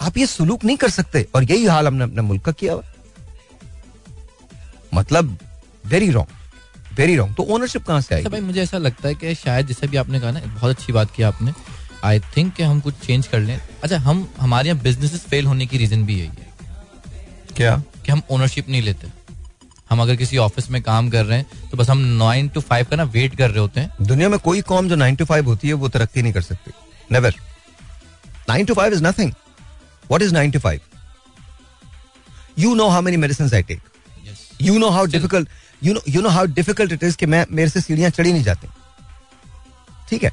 आप 0.00 0.16
ये 0.18 0.26
सुलूक 0.26 0.64
नहीं 0.64 0.76
कर 0.76 0.90
सकते 0.90 1.26
और 1.34 1.44
यही 1.44 1.66
हाल 1.66 1.86
हमने 1.86 2.04
अपने 2.04 2.22
मुल्क 2.22 2.42
का 2.42 2.52
किया 2.52 2.72
हुआ। 2.72 2.82
मतलब 4.94 5.38
वेरी 5.86 6.10
रॉन्ग 6.10 6.28
वेरी 6.98 7.16
रॉन्ग 7.16 7.34
तो 7.36 7.42
ओनरशिप 7.44 7.84
कहाँ 7.86 8.00
से 8.00 8.04
अच्छा 8.04 8.16
आएगी? 8.16 8.28
भाई 8.28 8.40
मुझे 8.40 8.62
ऐसा 8.62 8.78
लगता 8.78 9.08
है 9.08 9.14
कि 9.14 9.34
शायद 9.34 9.66
जैसे 9.66 9.86
भी 9.86 9.96
आपने 9.96 10.20
कहा 10.20 10.30
ना 10.30 10.40
बहुत 10.40 10.76
अच्छी 10.76 10.92
बात 10.92 11.10
की 11.16 11.22
आपने 11.22 11.52
आई 12.04 12.20
थिंक 12.36 12.54
कि 12.54 12.62
हम 12.62 12.80
कुछ 12.80 12.94
चेंज 13.06 13.26
कर 13.26 13.40
लें। 13.40 13.60
अच्छा 13.82 13.98
हम 13.98 14.28
हमारे 14.40 14.68
यहाँ 14.68 14.82
बिजनेसेस 14.82 15.24
फेल 15.26 15.46
होने 15.46 15.66
की 15.66 15.78
रीजन 15.78 16.04
भी 16.06 16.18
यही 16.18 16.28
है। 16.28 16.54
क्या? 17.56 17.76
कि 18.04 18.12
हम 18.12 18.22
ओनरशिप 18.30 18.68
नहीं 18.68 18.82
लेते। 18.82 19.08
हम 19.90 20.00
अगर 20.02 20.16
किसी 20.16 20.36
ऑफ़िस 20.38 20.70
में 20.70 20.80
काम 20.82 21.08
कर 21.10 21.24
रहे 21.24 21.38
हैं 21.38 21.68
तो 21.70 21.76
बस 21.76 21.90
हम 21.90 21.98
नाइन 22.18 22.48
टू 22.48 22.60
फाइव 22.60 22.86
का 22.90 22.96
ना 22.96 23.02
वेट 23.12 23.36
कर 23.38 23.50
रहे 23.50 23.58
होते 23.58 23.80
हैं। 23.80 24.06
दुनिया 24.06 24.28
में 24.28 24.38
कोई 24.38 24.60
कॉम 24.62 24.88
जो 24.88 24.96
नाइन 24.96 25.16
टू 25.16 25.24
फाइव 25.24 25.46
होती 25.46 25.68
है 25.68 25.74
वो 25.74 25.88
तरक्की 25.88 26.22
नहीं 26.22 26.32
कर 26.32 26.42
सकती। 26.42 26.70
Never 27.12 27.34
nine 28.48 28.66
to 28.66 28.74
five 28.74 28.92
is 28.92 29.04
nothing 29.04 29.32
what 30.10 30.22
is 30.22 30.32
nine 30.34 30.50
to 30.50 30.58
five 30.58 30.80
you 32.58 32.74
know 32.74 32.88
how 32.88 33.02
many 33.02 33.16
medicine 33.16 33.50
I 33.54 33.62
take 33.62 33.80
you 34.62 34.78
know 34.78 34.88
how 34.90 35.06
difficult 35.06 35.48
you 35.82 35.94
know 35.94 36.00
you 36.08 36.22
know 36.22 36.28
how 36.28 36.46
difficult 36.46 36.92
it 36.92 37.02
is 37.02 37.16
कि 37.16 37.26
मैं, 37.26 37.44
मेरे 37.50 37.68
से 37.70 37.80
सीढ़ियाँ 37.80 38.10
चढ़ी 38.10 38.32
नहीं 38.32 38.42
जाती। 38.42 38.68
ठीक 40.08 40.24
है? 40.24 40.32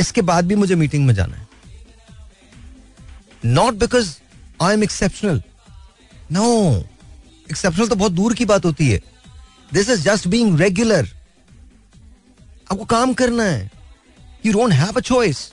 इसके 0.00 0.22
बाद 0.22 0.46
भी 0.46 0.54
मुझे 0.54 0.74
मीटिंग 0.74 1.06
में 1.06 1.14
जाना 1.14 1.36
है। 1.36 1.46
Not 3.44 3.74
because 3.74 4.14
I 4.62 4.74
am 4.74 4.82
exceptional 4.82 5.42
no 6.32 6.46
exceptional 7.50 7.88
तो 7.88 7.94
बहुत 7.94 8.12
दूर 8.12 8.34
की 8.34 8.44
बात 8.44 8.64
होती 8.64 8.88
है। 8.90 9.00
This 9.72 9.88
is 9.90 10.02
just 10.02 10.28
being 10.28 10.58
regular 10.60 11.08
आपको 12.72 12.84
काम 12.86 13.12
करना 13.14 13.44
है। 13.44 13.70
You 14.46 14.52
don't 14.52 14.72
have 14.72 14.96
a 14.96 15.00
choice 15.00 15.50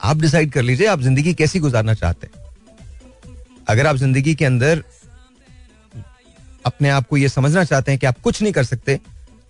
आप 0.00 0.16
डिसाइड 0.16 0.52
कर 0.52 0.62
लीजिए, 0.62 0.86
आप 0.86 1.00
ज़िंदगी 1.00 1.34
कैसी 1.34 1.58
गुजारना 1.60 1.94
चाहते 1.94 2.26
हैं। 2.26 2.40
अगर 3.68 3.86
आप 3.86 3.96
ज़िंदगी 3.96 4.34
के 4.34 4.44
अंदर 4.44 4.82
अपने 6.66 6.88
आप 6.88 7.06
को 7.08 7.16
यह 7.16 7.28
समझना 7.28 7.64
चाहते 7.64 7.92
हैं 7.92 7.98
कि 7.98 8.06
आप 8.06 8.20
कुछ 8.20 8.42
नहीं 8.42 8.52
कर 8.52 8.64
सकते 8.64 8.98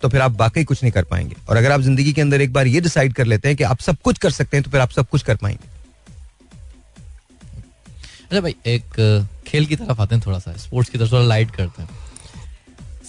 तो 0.01 0.09
फिर 0.09 0.21
आप 0.21 0.31
वाकई 0.31 0.63
कुछ 0.63 0.81
नहीं 0.83 0.91
कर 0.91 1.03
पाएँगे। 1.03 1.35
और 1.49 1.57
अगर 1.57 1.71
आप 1.71 1.81
ज़िंदगी 1.81 2.13
के 2.13 2.21
अंदर 2.21 2.41
एक 2.41 2.53
बार 2.53 2.67
ये 2.67 2.81
डिसाइड 2.81 3.13
कर 3.13 3.25
लेते 3.25 3.47
हैं 3.47 3.57
कि 3.57 3.63
आप 3.63 3.79
सब 3.79 3.97
कुछ 4.03 4.17
कर 4.17 4.31
सकते 4.31 4.57
हैं 4.57 4.63
तो 4.63 4.71
फिर 4.71 4.81
आप 4.81 4.91
सब 4.91 5.09
कुछ 5.09 5.21
कर 5.23 5.35
पाएँगे। 5.35 5.71
अच्छा 8.23 8.41
भाई 8.41 8.55
एक 8.65 9.29
खेल 9.47 9.65
की 9.65 9.75
तरफ़ 9.75 10.01
आते 10.01 10.15
हैं 10.15 10.23
थोड़ा 10.25 10.39
सा 10.39 10.53
स्पोर्ट्स 10.57 10.91
की 10.91 10.97
तरफ़ 10.97 11.11
थोड़ा 11.11 11.23
लाइट 11.23 11.51
करते 11.51 11.81
हैं। 11.81 11.89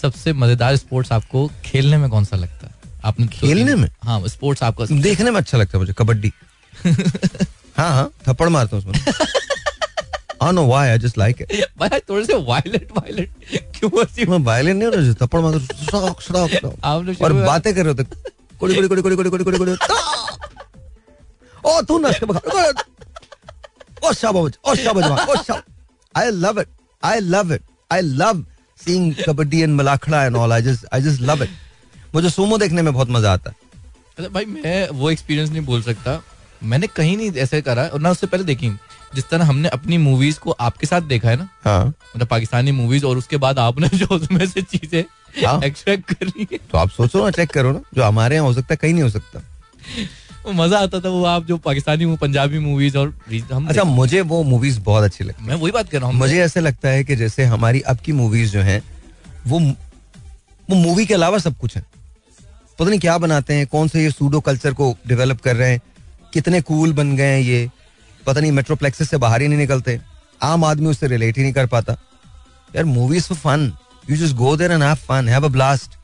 सबसे 0.03 0.33
मज़ेदार 0.33 0.77
स्पोर्ट्स 0.77 1.13
आपको 1.13 1.51
खेलने 1.65 1.97
में 1.97 2.09
कौन 2.11 2.25
सा 2.25 2.37
लगता 2.37 2.67
है? 2.67 2.73
आपने 3.05 3.27
तो- 3.27 3.35
खेलने 3.35 3.75
में? 3.75 3.89
हाँ 4.03 4.27
स्पोर्ट्स 4.29 4.63
आपको 4.63 4.87
देखने 4.87 5.31
में 5.31 5.39
अच्छा 5.39 5.59
लगता 5.59 5.79
है 5.79 5.81
मुझे 5.81 5.93
कबड्डी। 5.99 6.33
हाँ 7.77 7.91
हाँ 7.91 8.11
थप्पड़ 8.29 8.49
मारता 8.49 8.77
हूँ 8.77 8.85
उसमें। 8.85 9.15
No 10.53 10.67
why 10.67 10.89
I 10.89 10.99
just 10.99 11.19
like 11.19 11.41
it 11.43 11.65
भाई 11.79 12.01
थोड़े 12.09 12.25
से 12.25 12.35
वायलेंट 12.45 12.89
वायलेंट 12.97 13.31
क्यों 13.79 13.91
ऐसी? 14.03 14.25
मैं 14.27 14.39
वायलिन 14.45 14.77
नहीं 14.77 14.89
हो 14.89 14.95
रहा 14.95 15.13
थप्पड़ 15.25 15.41
मारता 15.41 15.59
हूँ, 15.59 15.67
सड़क, 15.67 16.21
सड़क, 16.21 16.51
सड़क। 16.53 16.75
आप 16.85 17.03
लोग 17.03 17.23
और 17.23 17.33
बातें 17.33 17.75
कर 17.75 17.81
रहे 17.81 17.89
होते 17.89 18.05
कुड़ी 18.61 18.75
कुड़ी 18.75 18.89
कुड़ी 18.89 19.03
कुड़ी 19.03 19.17
कुड़ी 19.17 19.31
कुड़ी 19.31 19.45
कुड़ी 19.45 19.59
कुड़ी 19.59 19.73
ओ 21.67 21.81
तू 21.83 21.99
नस 21.99 22.19
के 22.19 22.27
बखा 22.27 22.41
ओ 24.05 24.13
शाबाश 24.13 24.53
ओ 24.65 24.75
शाबाश 24.75 25.05
ओ 25.05 25.43
शाबाश। 25.43 25.63
I 26.15 26.31
love 26.31 26.61
it 26.61 26.69
I 27.03 27.21
love 27.21 27.53
it 27.55 27.63
I 27.91 28.01
love 28.01 28.45
seeing 28.81 29.15
kabaddi 29.27 29.61
and 29.63 29.75
malakhada 29.77 30.25
and 30.25 30.37
all 30.37 30.53
I 30.53 30.63
just 30.63 30.87
I 30.95 31.03
just 31.03 31.21
love 31.23 31.43
it 31.43 31.51
मुझे 32.15 32.31
सुमो 32.31 32.59
देखने 32.59 32.83
में 32.83 32.93
बहुत 32.93 33.11
मज़ा 33.11 33.33
आता 33.33 33.51
है। 33.51 33.57
अच्छा 34.19 34.29
भाई 34.29 34.45
मैं 34.45 34.89
वो 34.91 35.11
एक्सपीरियंस 35.11 35.51
नहीं 35.51 35.65
बोल 35.67 35.83
सकता। 35.83 36.21
मैंने 36.63 36.87
कहीं 36.87 37.17
नहीं 37.17 37.33
ऐसे 37.43 37.61
करा 37.63 37.87
और 37.87 38.01
ना 38.01 38.11
उससे 38.11 38.27
पहले 38.27 38.45
देखी 38.45 38.69
जिस 39.15 39.29
तरह 39.29 39.45
हमने 39.45 39.69
अपनी 39.71 39.99
मूवीज़ 39.99 40.39
को 40.41 40.51
आपके 40.61 40.87
साथ 40.87 41.03
देखा 41.09 41.29
है 41.29 41.37
ना 41.37 41.49
हाँ। 41.65 41.87
मतलब 41.87 42.27
पाकिस्तानी 42.29 42.73
मूवीज़ 42.73 43.05
और 43.07 43.19
उसके 43.19 43.37
बाद 43.37 43.59
आपने 43.59 43.89
जो 43.95 44.07
उसमें 44.17 44.47
से 44.47 44.63
चीज़ें 44.63 45.03
हाँ। 45.37 45.61
एक्सट्रैक्ट 45.65 46.13
करी 46.13 46.47
है। 46.53 46.59
तो 46.71 46.79
आप 46.79 46.91
सोचो 46.91 47.25
ना 47.25 47.31
चेक 47.31 47.51
करो 47.51 47.73
ना 47.73 47.81
जो 47.95 48.03
हमारे 48.03 48.37
यहाँ 48.37 48.47
हो 48.47 48.53
सकता 48.55 48.75
है 48.75 48.77
कहीं 48.77 48.93
नहीं 48.93 49.03
हो 49.03 49.09
सकता। 49.11 49.41
वो 50.47 50.53
मज़ा 50.53 50.79
आता 50.79 51.01
था 51.01 51.09
वो 51.09 51.25
आप 51.25 51.45
जो 51.47 51.57
पाकिस्तानी 51.59 52.05
वो 52.05 52.17
पंजाबी 52.17 52.59
मूवीज़ 52.59 52.97
और 52.99 53.15
हम 53.53 53.67
अच्छा 53.69 53.85
मुझे 53.85 54.21
वो 54.23 54.43
मूवीज़ 54.45 54.81
बहुत 54.83 55.05
अच्छी 55.05 55.25
लगती 55.25 55.47
मैं 55.47 55.55
वही 55.55 55.73
बात 55.73 55.89
कर 55.91 56.01
रहा 56.01 56.09
हूँ 56.09 56.17
मुझे 56.17 56.41
ऐसा 56.43 56.61
लगता 56.61 56.89
है 56.89 57.05
कि 57.05 57.17
जैसे 57.17 57.45
हमारी 57.47 57.81
अब 57.83 57.99
की 58.05 58.13
मूवीज़ 58.13 58.53
जो 58.53 58.61
हैं 58.63 58.83
वो 59.47 59.61
वो 60.69 60.77
मूवी 60.77 61.07
के 61.07 61.15
अलावा 61.15 61.39
सब 61.39 61.57
कुछ 61.59 61.77
है। 61.77 61.83
पता 62.79 62.89
नहीं 62.89 63.01
क्या 63.01 63.17
बनाते 63.19 63.55
हैं 63.55 63.67
कौन 63.67 63.89
से 63.89 64.03
ये 64.03 64.11
सूडो 64.11 64.41
कल्चर 64.41 64.73
को 64.75 64.95
डेवलप 65.07 65.41
कर 65.41 65.57
रहे 65.57 65.71
हैं 65.71 65.81
कितने 66.33 66.61
कूल 66.63 66.93
बन 66.93 67.15
गए 67.17 67.33
हैं 67.33 67.41
ये। 67.41 67.69
पता 68.27 68.41
नहीं 68.41 68.53
मेट्रोप्लेक्सेस 68.53 69.11
से 69.11 69.17
बाहर 69.19 69.43
ही 69.43 69.49
नहीं 69.49 69.59
निकलते। 69.59 70.01
आम 70.43 70.65
आदमी 70.65 70.87
उससे 70.87 71.07
रिलेट 71.07 71.37
ही 71.37 71.43
नहीं 71.43 71.53
कर 71.53 71.67
पाता। 71.67 71.97
यार 72.77 72.85
movies 72.85 73.25
for 73.25 73.39
fun 73.39 73.73
you 74.11 74.17
just 74.17 74.37
go 74.37 74.57
there 74.57 74.73
and 74.73 74.83
have 74.83 74.95
fun 75.05 75.29
have 75.29 75.45
a 75.45 75.49
blast 75.49 75.99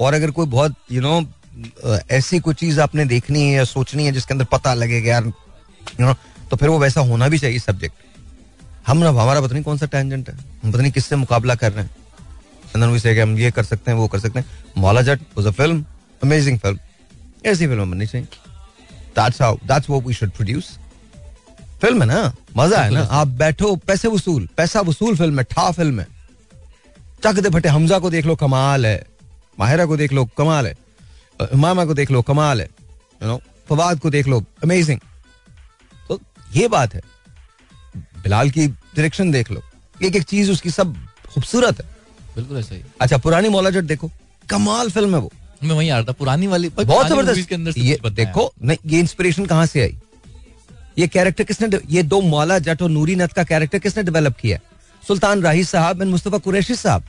और 0.00 0.14
अगर 0.14 0.30
कोई 0.30 0.46
बहुत 0.48 0.74
यू 0.92 1.00
you 1.00 1.08
नो 1.08 1.20
know, 1.20 1.98
ऐसी 2.10 2.38
कोई 2.40 2.54
चीज़ 2.54 2.80
आपने 2.80 3.04
देखनी 3.06 3.42
है 3.42 3.54
या 3.54 3.64
सोचनी 3.64 4.06
है 4.06 4.12
जिसके 4.12 4.34
अंदर 4.34 4.44
पता 4.52 4.74
लगेगा 4.74 5.10
यार 5.10 5.24
यू 5.24 6.06
नो 6.06 6.14
तो 6.50 6.56
फिर 6.56 6.68
वो 6.68 6.78
वैसा 6.78 7.00
होना 7.00 7.28
भी 7.28 7.38
चाहिए 7.38 7.58
सब्जेक्ट 7.58 7.94
हम 8.86 8.98
ना 8.98 9.08
हमारा 9.08 9.40
पता 9.40 9.52
नहीं 9.52 9.64
कौन 9.64 9.78
सा 9.78 9.86
टेंजेंट 9.86 10.28
है। 10.28 10.36
हम 10.36 10.72
पता 10.72 10.80
नहीं 10.80 10.92
किससे 10.92 11.16
मुकाबला 11.16 11.54
कर 11.54 11.72
रहे 11.72 11.84
हैं। 11.84 11.90
We 12.92 13.00
कि 13.02 13.20
हम 13.20 13.36
ये 13.38 13.50
कर 13.50 13.64
सकते 13.64 13.90
हैं 13.90 13.98
वो 13.98 14.06
कर 14.08 14.18
सकते 14.18 14.38
हैं। 14.38 14.46
Maula 14.78 15.02
Jatt 15.02 15.20
was 15.36 15.46
a 15.46 15.50
film 15.50 15.84
amazing 16.22 16.58
film 16.58 16.78
ऐसी 17.46 17.66
फ़िल्म 17.66 17.90
बननी 17.90 18.06
चाहिए। 18.06 18.26
That's 19.16 19.42
how 19.42 19.56
that's 19.64 19.90
what 19.90 20.06
we 20.06 20.14
should 20.14 20.30
produce 20.30 20.70
film 21.82 22.02
है 22.02 22.08
ना? 22.08 22.32
मज़ा 22.56 22.82
है 22.82 22.90
ना? 22.90 23.00
आप 23.02 23.28
बैठो 23.28 23.74
पैसे 23.76 24.08
वसूल 24.08 24.48
पैसा 24.56 24.80
वसूल 24.82 25.16
फ़िल्म 25.16 25.38
है 25.38 25.44
ठा 25.50 25.70
फ़िल्म 25.70 26.00
है। 26.00 26.06
चक 27.24 27.40
दे 27.40 27.50
फटे 27.50 27.68
हमजा 27.68 27.98
को 27.98 28.10
देख 28.10 28.26
लो 28.26 28.34
कमाल 28.36 28.86
है। 28.86 29.04
माहिरा 29.58 29.86
को 29.86 29.96
देख 29.96 30.12
लो 30.12 30.24
कमाल 30.38 30.66
है। 30.66 30.74
इमामा 31.52 31.84
को 31.84 31.94
देख 31.94 32.10
लो 32.10 32.22
कमाल 32.22 32.60
है। 32.60 32.66
यू 32.66 33.28
नो 33.28 33.40
फवाद 33.68 34.00
को 34.00 34.10
देख 34.10 34.26
लो 34.28 34.44
अमेजिंग 34.64 35.00
तो 36.08 36.20
ये 36.54 36.68
बात 36.68 36.94
है। 36.94 37.00
बिलाल 37.96 38.50
की 38.50 38.66
डायरेक्शन 38.68 39.30
देख 39.32 39.50
लो। 39.50 39.62
एक 40.02 40.16
एक 40.16 40.22
चीज़ 40.24 40.50
उसकी 40.52 40.70
सब 40.70 40.94
खूबसूरत 41.28 41.80
है। 41.80 41.86
बिल्कुल 42.34 42.58
ऐसा 42.58 42.74
ही। 42.74 42.82
अच्छा 43.00 43.18
पुरानी 43.18 43.48
मौला 43.48 43.70
जट 43.70 43.84
देखो। 43.84 44.10
कमाल 44.50 44.90
फ़िल्म 44.90 45.14
है 45.14 45.20
वो। 45.20 45.32
मैं 45.62 45.74
वही 45.74 45.88
आ 45.88 45.96
रहा 45.96 46.04
था 46.04 46.12
पुरानी 46.12 46.46
वाली 46.46 46.68
बहुत 46.70 47.06
ज़बरदस्त। 47.08 47.78
ये 47.78 47.98
देखो 48.06 48.52
नहीं 48.62 48.78
ये 48.86 49.00
इंस्पिरेशन 49.00 49.46
कहाँ 49.46 49.66
से 49.66 49.82
आई? 49.82 49.96
ये 50.98 51.06
कैरेक्टर 51.08 51.44
किसने 51.44 51.78
ये 51.90 52.02
दो 52.02 52.20
मौला 52.22 52.58
जट 52.60 52.82
और 52.82 52.90
नूरी 52.90 53.14
नथ 53.16 53.28
का 53.28 53.44
कैरेक्टर 53.44 53.78
किसने 53.78 54.02
डेवलप 54.02 54.36
किया? 54.36 54.58
सुल्तान 55.02 55.42
राही 55.42 55.64
साहब 55.64 56.02
एंड 56.02 56.10
मुस्तफ़ा 56.10 56.38
कुरैशी 56.38 56.74
साहब। 56.76 57.04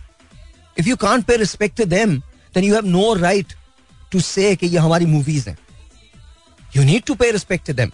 If 0.77 0.87
you 0.89 0.95
can't 0.97 1.25
pay 1.25 1.35
respect 1.37 1.81
them 1.87 2.17
then 2.55 2.63
you 2.63 2.73
have 2.73 2.85
no 2.87 3.13
right 3.13 3.53
to 4.11 4.19
say 4.21 4.55
कि 4.55 4.67
ये 4.67 4.77
हमारी 4.77 5.05
मूवीज़ 5.05 5.49
हैं। 5.49 5.57
You 6.75 6.83
need 6.83 7.03
to 7.03 7.15
pay 7.15 7.31
respect 7.31 7.71
them 7.71 7.91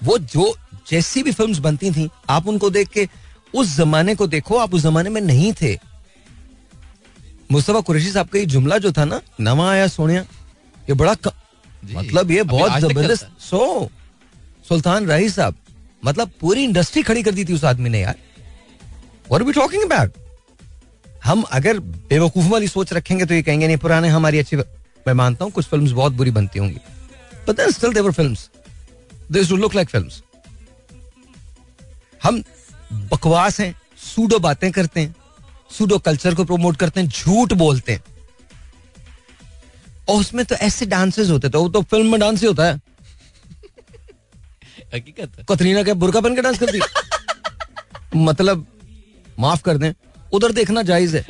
वो 0.00 0.18
जो 0.18 0.54
जैसी 0.90 1.22
भी 1.22 1.32
फिल्म्स 1.32 1.58
बनती 1.58 1.90
थी 1.90 2.08
आप 2.30 2.48
उनको 2.48 2.70
देख 2.70 2.88
के 2.88 3.08
उस 3.54 3.76
जमाने 3.76 4.14
को 4.14 4.26
देखो 4.26 4.56
आप 4.58 4.74
उस 4.74 4.82
जमाने 4.82 5.10
में 5.10 5.20
नहीं 5.20 5.52
थे। 5.52 5.74
मुस्तफ़ा 7.52 7.80
कुरैशी 7.80 8.10
साहब 8.10 8.28
का 8.28 8.38
ये 8.38 8.46
जुमला 8.46 8.78
जो 8.78 8.92
था 8.92 9.04
ना 9.04 9.20
नवा 9.40 9.70
आया 9.70 9.86
सोनिया 9.88 10.24
ये 10.88 10.94
बड़ा 10.94 11.14
क... 11.16 11.32
मतलब 11.84 12.30
ये 12.30 12.42
बहुत 12.44 12.80
ज़बरदस्त। 12.80 13.28
सो 13.40 13.90
सुल्तान 14.68 15.06
राही 15.06 15.28
साहब 15.30 15.54
मतलब 16.02 16.30
पूरी 16.40 16.64
इंडस्ट्री 16.64 17.02
खड़ी 17.02 17.22
कर 17.22 17.34
दी 17.34 17.44
थी 17.44 17.54
उस 17.54 17.64
आदमी 17.64 17.90
ने 17.90 18.00
यार। 18.00 18.14
और 19.30 19.42
बी 19.42 19.52
टॉकिंग 19.52 19.82
अबाउट 19.82 20.12
हम 21.24 21.42
अगर 21.52 21.78
बेवकूफ़ 21.80 22.46
वाली 22.46 22.68
सोच 22.68 22.92
रखेंगे 22.92 23.24
तो 23.24 23.34
ये 23.34 23.42
कहेंगे, 23.42 23.66
नहीं, 23.66 23.76
पुराने 23.76 24.08
हमारी 24.08 24.38
अच्छी 24.38 24.56
मैं 24.56 25.12
मानता 25.12 25.44
हूँ, 25.44 25.52
कुछ 25.52 25.66
फ़िल्म 25.66 25.94
बहुत 25.94 26.12
बुरी 26.12 26.30
बनती 26.30 26.58
होंगी। 26.58 26.80
But 27.48 27.56
then 27.56 27.70
still 27.70 27.92
their 27.92 28.12
films 28.12 28.48
this 29.32 29.50
look 29.50 29.74
like 29.74 29.88
film 29.90 30.08
हम 32.22 32.42
बकवास 33.12 33.60
हैं, 33.60 33.74
सूडो 34.04 34.38
बातें 34.38 34.70
करते 34.72 35.00
हैं, 35.00 35.14
सूडो 35.70 35.98
कल्चर 35.98 36.34
को 36.34 36.44
प्रमोट 36.44 36.76
करते 36.76 37.00
हैं, 37.00 37.08
झूठ 37.08 37.52
बोलते 37.54 37.92
हैं। 37.92 38.02
और 40.08 40.20
उसमें 40.20 40.44
तो 40.44 40.54
ऐसे 40.56 40.86
डांसेस 40.86 41.30
होते 41.30 41.48
थे 41.48 41.58
वो 41.58 41.68
तो 41.68 41.82
फ़िल्म 41.82 42.10
में 42.10 42.20
डांस 42.20 42.40
ही 42.40 42.46
होता 42.46 42.66
है। 42.66 42.80
हकीकत 44.94 45.38
है। 45.38 45.44
कतरीना 45.48 45.82
क्या 45.82 45.94
बुरका 45.96 46.20
पहन 46.20 46.34
के 46.34 46.42
डांस 46.42 46.58
करती? 46.58 46.80
मतलब 48.16 48.66
माफ़ 49.38 49.62
कर 49.62 49.78
दें 49.78 49.92
उधर 50.32 50.52
देखना 50.52 50.82
जायज़ 50.84 51.16
है। 51.16 51.24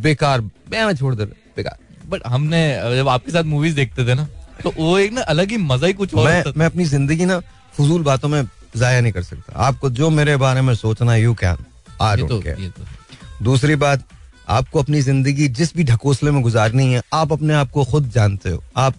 बेकार 0.00 0.40
मैं 0.40 0.94
छोड़ 0.96 1.14
दे 1.14 1.24
बेकार। 1.24 1.78
बट 2.08 2.26
हमने 2.26 2.60
जब 2.96 3.08
आपके 3.08 3.32
साथ 3.32 3.44
मूवीज़ 3.46 3.74
देखते 3.76 4.06
थे 4.06 4.14
ना 4.14 4.28
तो 4.62 4.72
वो 4.76 4.98
एक 4.98 5.12
ना 5.12 5.20
अलग 5.24 5.50
ही 5.50 5.56
मज़ा 5.58 5.86
ही 5.86 5.92
कुछ 5.94 6.14
और 6.14 6.24
मैं 6.24 6.52
मैं 6.56 6.66
अपनी 6.66 6.84
ज़िंदगी 6.86 7.24
ना 7.24 7.38
फजूल 7.74 8.02
बातों 8.02 8.28
में 8.28 8.42
जाया 8.76 9.00
नहीं 9.00 9.12
कर 9.12 9.22
सकता। 9.22 9.58
आपको 9.58 9.90
जो 9.90 10.10
मेरे 10.10 10.36
बारे 10.36 10.60
में 10.60 10.74
सोचना 10.76 11.16
यू 11.16 11.34
कैन 11.34 11.64
आई 12.00 12.16
तो 12.16 12.26
डोंट 12.26 12.42
केयर 12.44 12.68
तो। 12.70 13.44
दूसरी 13.44 13.76
बात 13.76 14.04
आपको 14.48 14.82
अपनी 14.82 15.00
ज़िंदगी 15.02 15.48
जिस 15.50 15.74
भी 15.76 15.84
ढकोसले 15.84 16.30
में 16.30 16.42
गुजारनी 16.42 16.92
है 16.92 17.02
आप 17.12 17.32
अपने 17.32 17.54
आप 17.54 17.70
को 17.70 17.84
खुद 17.84 18.10
जानते 18.10 18.50
हो। 18.50 18.62
आप 18.76 18.94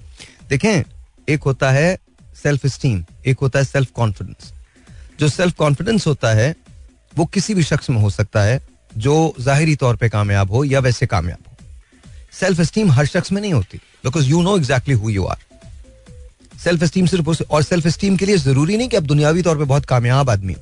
देखें 0.50 0.84
एक 1.28 1.44
होता 1.44 1.72
है 1.72 1.98
सेल्फ 2.44 2.66
स्टीम 2.68 3.04
एक 3.26 3.40
होता 3.40 3.60
है 3.60 3.66
सेल्फ 3.66 3.92
कॉन्फिडेंस 3.96 4.52
जो 5.20 5.30
सेल्फ 5.30 5.56
कॉन्फिडेंस 5.56 6.08
होता 6.08 6.34
है, 6.34 6.56
वो 7.14 7.26
किसी 7.26 7.54
भी 7.54 7.64
शख्स 7.64 7.90
में 7.90 7.98
हो 8.02 8.10
सकता 8.10 8.42
है, 8.42 8.62
जो 8.98 9.34
जाहिरी 9.40 9.76
तौर 9.76 9.96
पे 9.96 10.10
कामयाब 10.10 10.52
हो 10.52 10.64
या 10.64 10.80
वैसे 10.80 11.08
कामयाब 11.08 11.40
हो। 11.40 11.56
सेल्फ 12.40 12.62
स्टीम 12.62 12.92
हर 12.92 13.06
शख्स 13.06 13.32
में 13.32 13.42
नहीं 13.42 13.54
होती 13.54 13.78
because 13.78 14.30
you 14.30 14.42
know 14.42 14.58
exactly 14.58 14.94
who 14.96 15.10
you 15.10 15.26
are 15.26 15.38
self 16.64 16.84
esteem 16.84 17.06
सिर्फ़ 17.06 17.44
और 17.44 17.64
सेल्फ 17.64 17.88
स्टीम 17.88 18.18
के 18.18 18.26
लिए 18.26 18.38
ज़रूरी 18.38 18.78
नहीं 18.78 18.90
कि 18.90 18.98
आप 18.98 19.04
दुनियावी 19.04 19.42
तौर 19.42 19.58
पे 19.58 19.64
बहुत 19.66 19.86
कामयाब 19.86 20.30
आदमी 20.30 20.54
हो। 20.54 20.62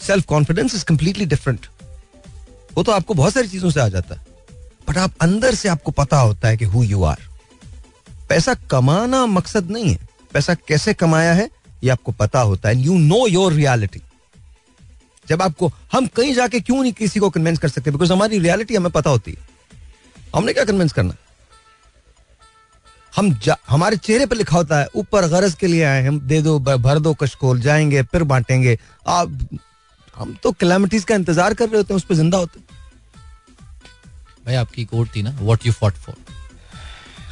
Self 0.00 0.24
confidence 0.26 0.74
is 0.74 0.84
completely 0.84 1.26
different 1.26 1.66
वो 2.76 2.82
तो 2.82 2.92
आपको 2.92 3.14
बहुत 3.14 3.34
सारी 3.34 3.48
चीज़ों 3.48 3.70
से 3.70 3.80
आ 3.80 3.88
जाता 3.88 4.14
है। 4.14 4.26
बट 4.88 4.98
आप 4.98 5.14
अंदर 5.20 5.54
से 5.54 5.68
आपको 5.68 5.92
पता 5.92 6.18
होता 6.18 6.48
है 6.48 6.56
कि 6.56 6.64
हु 6.64 6.82
यू 6.84 7.02
आर 7.04 7.27
पैसा 8.28 8.54
कमाना 8.70 9.24
मकसद 9.26 9.70
नहीं 9.70 9.90
है। 9.90 10.08
पैसा 10.32 10.54
कैसे 10.68 10.94
कमाया 10.94 11.32
है, 11.32 11.48
ये 11.84 11.90
आपको 11.90 12.12
पता 12.12 12.40
होता 12.40 12.68
है। 12.68 12.76
यू 12.76 12.98
नो 12.98 13.26
योर 13.26 13.52
रियलिटी 13.52 14.02
जब 15.26 15.42
आपको, 15.42 15.70
हम 15.92 16.06
कहीं 16.06 16.34
जाके 16.34 16.60
क्यों 16.60 16.82
नहीं 16.82 16.92
किसी 16.92 17.20
को 17.20 17.28
कन्विंस 17.30 17.58
कर 17.58 17.68
सकते? 17.68 17.90
बिकॉज़ 17.90 18.12
हमारी 18.12 18.38
रियलिटी 18.38 18.74
हमें 18.74 18.90
पता 18.92 19.10
होती 19.10 19.30
है। 19.30 19.46
हमने 20.36 20.52
क्या 20.52 20.64
कन्विंस 20.64 20.92
करना? 20.92 21.14
हम 23.12 23.38
हमारे 23.68 23.96
चेहरे 23.96 24.26
पर 24.26 24.36
लिखा 24.36 24.56
होता 24.56 24.78
है, 24.78 24.86
ऊपर 24.94 25.26
गरज 25.28 25.54
के 25.54 25.66
लिए 25.66 25.82
आए 25.84 26.04
हम 26.06 26.20
दे 26.20 26.40
दो 26.42 26.58
भर 26.58 26.98
दो 26.98 27.14
कशकोल, 27.14 27.60
जाएँगे, 27.60 28.02
फिर 28.02 28.22
बांटेंगे। 28.24 28.78
आप, 29.06 29.58
हम 30.16 30.36
तो 30.42 30.52
कैलामिटीज 30.52 31.04
का 31.04 31.14
इंतज़ार 31.14 31.54
कर 31.54 31.68
रहे 31.68 31.76
होते 31.76 31.94
हैं, 31.94 31.96
उस 31.96 32.04
पर 32.04 32.14
ज़िंदा 32.14 32.38
होते 32.38 32.60
भाई, 34.46 34.54
आपकी 34.54 34.84
कोट 34.84 35.14
थी 35.16 35.22
ना 35.22 35.30
व्हाट 35.40 35.66
यू 35.66 35.72
फॉट 35.72 35.94
फॉर 35.94 36.14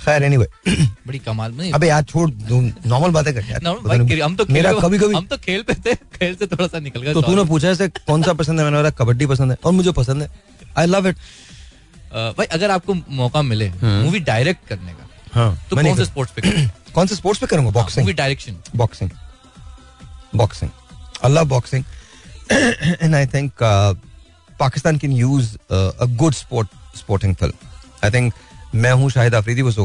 खैर 0.06 0.22
एनीवे 0.22 0.46
बड़ी 1.06 1.18
कमाल 1.26 1.52
में 1.52 1.70
अबे 1.72 1.88
यार 1.88 2.02
छोड़ 2.12 2.30
नॉर्मल 2.50 3.10
बातें 3.16 3.32
कर 3.34 3.44
यार 3.50 4.20
हम 4.22 4.36
तो 4.36 4.46
मेरा 4.50 4.72
कभी 4.80 4.98
कभी 4.98 5.14
हम 5.14 5.26
तो 5.26 5.36
खेल 5.46 5.62
पे 5.70 5.74
थे 5.86 5.94
खेल 6.18 6.34
से 6.36 6.46
थोड़ा 6.46 6.66
सा 6.66 6.78
निकल 6.86 7.02
गए 7.02 7.14
तो 7.14 7.22
तूने 7.22 7.44
पूछा 7.50 7.68
ऐसे 7.68 7.88
कौन 7.88 8.22
सा 8.22 8.32
पसंद 8.32 8.58
है? 8.58 8.64
मैंने 8.64 8.76
बोला 8.76 8.90
कबड्डी 9.02 9.26
पसंद 9.26 9.50
है 9.50 9.58
और 9.64 9.72
मुझे 9.72 9.92
पसंद 9.98 10.22
है। 10.22 10.28
आई 10.78 10.86
लव 10.86 11.08
इट 11.08 11.16
भाई 12.38 12.46
अगर 12.58 12.70
आपको 12.70 12.94
मौका 13.20 13.42
मिले 13.42 13.68
मूवी 13.82 14.20
डायरेक्ट 14.32 14.68
करने 14.68 14.92
का 14.92 15.08
हाँ 15.34 15.50
तो 15.70 15.76
कौन 15.76 15.96
से 15.96 16.04
स्पोर्ट्स 16.04 16.32
पे 16.36 16.66
कौन 16.94 17.06
से 17.06 17.14
स्पोर्ट्स 17.16 17.40
पे 17.40 17.46
करूँगा? 17.46 17.70
Boxing 17.70 18.04
movie 18.04 18.12
boxing 18.12 18.16
direction 18.16 18.78
boxing 18.78 19.10
boxing. 20.38 20.70
I 21.22 21.28
love 21.28 21.48
boxing, 21.50 21.84
and 23.04 23.16
I 23.16 23.24
think 23.34 23.62
uh, 23.62 23.94
Pakistan 24.58 24.98
can 24.98 25.12
use 25.12 25.46
uh, 25.70 25.92
a 26.06 26.08
good 26.22 26.34
sport 26.34 26.74
sporting 26.94 27.36
film. 27.42 27.54
मैं 28.76 28.92
हूँ 28.92 29.10
Shahid 29.10 29.34
Afridi 29.34 29.62
was 29.62 29.78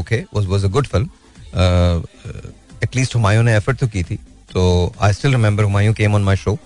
good 0.66 0.86
film. 0.92 1.08
Uh, 1.54 2.02
uh, 2.26 2.84
at 2.84 2.96
least 2.96 3.14
Humayun 3.14 3.42
ने 3.42 3.56
effort 3.56 3.78
तो 3.78 3.86
की 3.88 4.02
थी. 4.02 4.16
तो 4.52 4.92
I 5.00 5.12
still 5.12 5.34
remember 5.34 5.64
Humayun 5.64 5.94
on 6.14 6.24
my 6.28 6.36
show. 6.44 6.56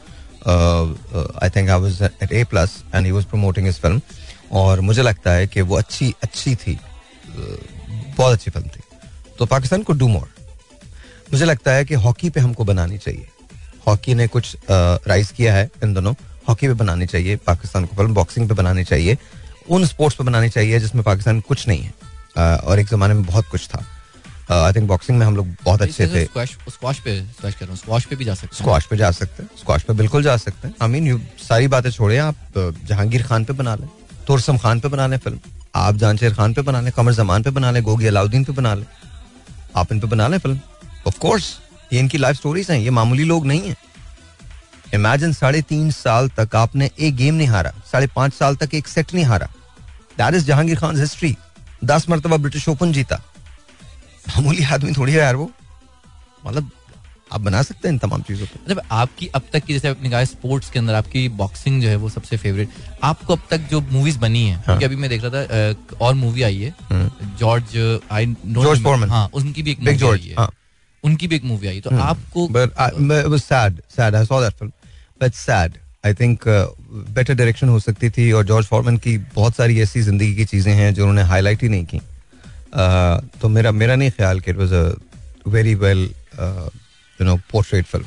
Uh, 0.47 0.87
uh, 1.15 1.29
I 1.43 1.49
think 1.49 1.71
I 1.71 1.77
was 1.77 2.01
at 2.03 2.33
A 2.33 2.45
plus 2.45 2.75
and 2.93 3.07
he 3.07 3.13
was 3.13 3.25
promoting 3.25 3.67
his 3.71 4.01
और 4.53 4.81
मुझे 4.81 5.03
लगता 5.03 5.33
है 5.33 5.47
कि 5.47 5.61
वो 5.61 5.77
अच्छी 5.77 6.15
अच्छी 6.23 6.55
थी। 6.55 6.75
Uh, 6.77 7.59
बहुत 8.17 8.33
अच्छी 8.33 8.51
फ़िल्म 8.51 8.69
थी। 8.69 8.81
तो 9.39 9.47
पाकिस्तान 9.47 9.83
को 9.83 9.93
डू 9.93 10.09
मोर 10.09 10.29
मुझे 11.33 11.45
लगता 11.45 11.73
है 11.73 11.85
कि 11.85 11.95
हॉकी 11.95 12.31
पे 12.31 12.41
हमको 12.41 12.65
बनानी 12.65 12.99
चाहिए। 12.99 13.27
हॉकी 13.87 14.15
ने 14.15 14.27
कुछ 14.27 14.57
राइज 14.71 15.31
किया 15.37 15.55
है 15.55 15.69
इन 15.85 15.95
दोनों। 15.95 16.15
हॉकी 16.49 16.67
पे 16.67 16.75
बनानी 16.75 17.07
चाहिए 17.07 17.37
पाकिस्तान 17.37 17.85
को 17.87 17.97
फ़िल्म 17.97 18.15
बॉक्सिंग 18.15 18.49
पे 18.49 18.55
बनानी 18.55 18.85
चाहिए। 18.85 19.19
उन 19.71 19.87
स्पोर्ट्स 19.87 20.19
पे 20.19 20.25
बनानी 20.25 20.49
चाहिए 20.49 20.81
जिसमें 20.81 21.05
पाकिस्तान 21.05 21.41
कुछ 21.41 21.69
नहीं 21.69 21.83
है। 21.83 21.91
uh, 21.91 22.06
और 22.39 22.79
एक 22.79 22.89
जमाने 22.89 23.15
में 23.15 23.25
बहुत 23.25 23.49
कुछ 23.51 23.69
था। 23.69 23.85
आई 24.55 24.73
थिंक 24.73 24.89
बॉक्सिंग 24.89 25.19
में 25.19 25.27
हम 25.27 25.37
लोग 25.37 25.47
बहुत 25.65 25.83
अच्छे 25.83 26.07
थे। 26.07 26.25
स्क्वाश 26.25 26.51
पे 26.55 26.71
स्क्वाश 26.71 27.01
कर 27.01 27.11
रहा 27.61 27.69
हूँ। 27.69 27.77
स्क्वाश 27.77 28.05
पे 28.05 28.17
भी 28.17 28.25
जा 28.25 28.35
सकते 28.35 28.47
हैं। 28.47 28.59
स्क्वाश 28.59 28.87
पे 28.87 28.97
जा 28.97 29.11
सकते 29.11 29.43
हैं। 29.43 29.51
स्क्वाश 29.59 29.83
पे 29.83 29.93
बिल्कुल 29.95 30.23
जा 30.23 30.37
सकते 30.37 30.69
हैं। 30.69 30.75
आई 30.83 30.89
मीन 30.89 31.07
यू 31.07 31.21
सारी 31.39 31.69
बातें 31.69 31.91
छोड़े 31.91 32.19
आप 32.19 32.37
जहांगीर 32.59 33.23
खान 33.23 33.45
पे 33.45 33.53
बना 33.53 33.75
लें 33.75 33.89
तोरसम 34.27 34.59
खान 34.59 34.81
पे 34.81 34.89
बना 34.89 35.07
लें 35.07 35.17
फ़िल्म। 35.19 35.39
आप 35.77 35.97
जानशेर 35.97 36.35
खान 36.35 36.55
पे 36.55 36.63
बना 36.63 36.81
लें 36.81 36.93
कमर 36.93 37.13
जमान 37.13 37.43
पे 37.43 37.51
बना 37.51 37.71
लें 37.71 37.83
गोगी 37.83 38.07
अलाउद्दीन 38.07 38.45
पे 38.45 38.53
बना 38.53 38.75
लें। 38.75 38.87
आप 39.77 39.93
इन 39.93 40.01
पे 40.01 40.07
बना 40.07 40.29
लें 40.29 40.39
फ़िल्म। 40.39 40.61
ऑफ़ 41.07 41.19
कोर्स 41.19 41.57
ये 41.93 42.01
इनकी 42.01 42.19
लाइफ 42.19 42.37
स्टोरीज 42.37 42.71
हैं 42.71 42.79
ये 42.79 42.91
मामूली 42.91 43.25
लोग 43.25 43.47
नहीं 43.47 43.69
हैं। 43.69 43.77
इमेजिन 44.95 45.33
साढ़े 45.33 45.63
तीन 45.63 45.91
साल 45.91 46.29
तक 46.39 46.55
आपने 46.57 46.91
एक 46.99 47.17
गेम 47.17 47.35
नहीं 47.35 47.49
हारा 47.49 47.73
साढ़े 47.93 48.07
पाँच 48.17 48.35
साल 48.35 48.57
तक 48.57 48.75
एक 48.75 48.89
सेट 48.89 49.15
नहीं 49.15 49.25
हारा। 49.25 49.47
That 50.19 50.35
is 50.35 50.45
Jahangir 50.45 50.79
Khan 50.79 51.01
history 51.01 51.37
दस 51.85 52.09
मरतबा 52.11 52.37
ब्रिटिश 52.37 52.69
ओपन 52.69 52.93
जीता। 52.93 53.23
मामूली 54.29 54.65
आदमी 54.65 54.93
थोड़ी 54.93 55.13
है 55.13 55.19
यार 55.19 55.37
वो। 55.37 55.51
मतलब 56.47 56.71
आप 57.33 57.41
बना 57.41 57.63
सकते 57.63 57.89
हैं 57.89 57.93
इन 57.93 57.99
तमाम 57.99 58.23
चीज़ों 58.23 58.47
को। 58.47 58.59
मतलब 58.65 58.81
आपकी 58.91 59.27
अब 59.35 59.43
तक 59.53 59.65
की 59.65 59.73
जैसे 59.73 59.89
आपने 59.89 60.11
कहा 60.11 60.25
स्पोर्ट्स 60.25 60.71
के 60.71 60.79
अंदर 60.79 60.95
आपकी 60.95 61.29
बॉक्सिंग 61.29 61.83
जो 61.83 61.89
है 61.89 61.97
वो 61.97 62.09
सबसे 62.09 62.37
फेवरेट 62.37 62.69
आपको 63.05 63.33
अब 63.33 63.43
तक 63.51 63.61
जो 63.71 63.81
मूवीज़ 63.81 64.19
बनी 64.19 64.45
है 64.47 64.55
हाँ। 64.55 64.65
क्योंकि 64.65 64.85
अभी 64.85 64.97
मैं 64.97 65.11
देख 65.11 65.25
रहा 65.25 65.31
था 65.31 65.71
अ, 65.71 65.75
और 66.01 66.15
मूवी 66.15 66.43
आई 66.43 66.61
है 66.63 66.75
जॉर्ज 67.39 67.77
आई 68.13 68.27
George 68.27 68.83
Foreman. 68.83 69.09
हाँ 69.09 69.29
उनकी 69.35 69.63
भी 69.63 69.71
एक 69.71 69.81
मूवी 69.81 70.11
आई 70.11 70.29
है। 70.29 70.35
हाँ. 70.35 70.51
उनकी 71.05 71.29
भी 71.29 71.37
एक 71.37 71.45
मूवी 71.45 71.67
आई 71.67 71.81
तो 71.81 71.97
आपको 71.99 72.49
but 72.49 72.71
I, 72.77 72.91
but 72.91 73.25
it 73.25 73.31
was 73.31 73.45
sad 73.45 73.83
sad 73.99 74.15
I 74.15 74.25
saw 74.25 74.41
think 76.15 76.47
uh, 76.47 76.67
better 77.17 77.35
direction 77.35 77.69
हो 77.69 77.79
सकती 77.81 78.11
थी 78.11 78.31
और 78.33 78.45
जॉर्ज 78.47 78.67
फॉरमैन 78.67 78.97
की 78.99 79.17
बहुत 79.35 79.57
सारी 79.57 79.81
ऐसी 79.83 80.03
ज़िंदगी 80.03 80.35
की 80.37 80.45
चीज़ें 80.45 80.73
हैं 80.75 80.93
जो 80.95 81.03
उन्होंने 81.03 81.23
हाईलाइट 81.29 81.63
ही 81.63 81.69
नहीं 81.69 81.85
की। 81.85 81.99
Uh, 81.99 83.41
तो 83.41 83.49
मेरा 83.49 83.73
मेरा 83.73 83.95
नहीं 83.97 84.11
ख्याल 84.11 84.41
कि 84.41 84.51
it 84.51 84.57
was 84.57 84.73
a 84.73 85.51
very 85.51 85.75
well 85.75 85.99
you 86.39 87.25
know 87.27 87.37
portrait 87.53 87.85
film 87.87 88.05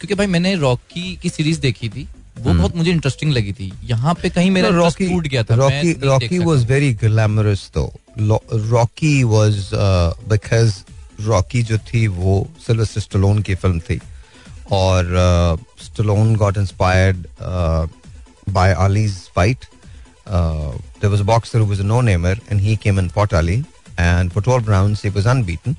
क्योंकि 0.00 0.14
भाई 0.14 0.26
मैंने 0.26 0.54
रॉकी 0.56 1.14
की 1.22 1.28
सीरीज़ 1.28 1.60
देखी 1.60 1.88
थी 1.88 2.06
वो 2.38 2.52
बहुत 2.52 2.76
मुझे 2.76 2.90
इंटरेस्टिंग 2.90 3.32
लगी 3.32 3.52
थी। 3.52 3.72
यहाँ 3.84 4.14
पे 4.14 4.30
कहीं 4.30 4.50
मेरा 4.50 4.68
इंटरेस्ट 4.68 4.98
टूट 5.00 5.26
गया 5.26 5.42
था 5.44 5.54
Rocky 5.54 5.92
Rocky. 6.02 6.38
Was 6.38 6.64
very 6.66 6.92
glamorous 6.94 7.70
तो 7.74 7.92
रॉकी 8.18 9.22
वाज 9.24 9.70
बिकॉज़ 10.28 10.74
रॉकी 11.20 11.62
जो 11.62 11.78
थी 11.88 12.06
वो 12.06 12.34
सिल्वेस्टर 12.66 13.00
स्टलोन 13.00 13.42
की 13.42 13.54
फ़िल्म 13.54 13.80
थी। 13.80 14.00
और 14.72 15.06
Stallone 15.82 16.36
got 16.36 16.56
inspired 16.56 17.26
by 18.48 18.74
Ali's 18.74 19.18
fight 19.36 19.66
there 21.02 21.10
was 21.12 21.20
a 21.20 21.26
boxer 21.26 21.58
who 21.58 21.66
was 21.66 21.80
a 21.80 21.84
no-namer 21.88 22.30
and 22.50 22.60
he 22.60 22.72
came 22.76 22.98
and 23.02 23.12
fought 23.12 23.34
Ali. 23.38 23.64
And 23.98 24.32
for 24.32 24.42
12 24.46 24.68
rounds 24.68 25.02
he 25.02 25.10
was 25.14 25.26
unbeaten. 25.26 25.76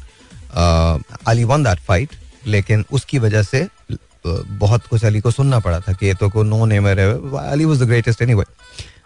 Uh, 0.53 0.99
Ali 1.27 1.45
won 1.45 1.63
that 1.63 2.15
लेकिन 2.47 2.85
उसकी 2.91 3.19
वजह 3.19 3.43
से 3.43 3.67
uh, 3.91 3.97
बहुत 4.47 4.87
कुछ 4.87 5.05
अली 5.05 5.19
को 5.21 5.31
सुनना 5.31 5.59
पड़ा 5.59 5.79
था 5.79 5.93
कि 5.93 6.05
ये 6.05 6.13
तो 6.13 6.29
को 6.29 6.43
नो 6.43 6.65
नेमर 6.65 6.99
है। 6.99 7.07
Ali 7.51 7.65
was 7.65 7.81
the 7.81 7.83
greatest 7.83 8.21
anyway 8.21 8.43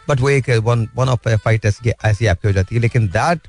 but 0.09 0.19
वो 0.19 0.29
एक 0.29 0.49
वन 0.49 0.87
वन 0.95 1.09
ऑफ़ 1.09 1.29
फाइट 1.29 1.65
ऐसी 1.65 1.91
ऐसी 2.05 2.25
आपकी 2.25 2.47
हो 2.47 2.53
जाती 2.53 2.75
है। 2.75 2.81
लेकिन 2.81 3.07
दैट 3.07 3.47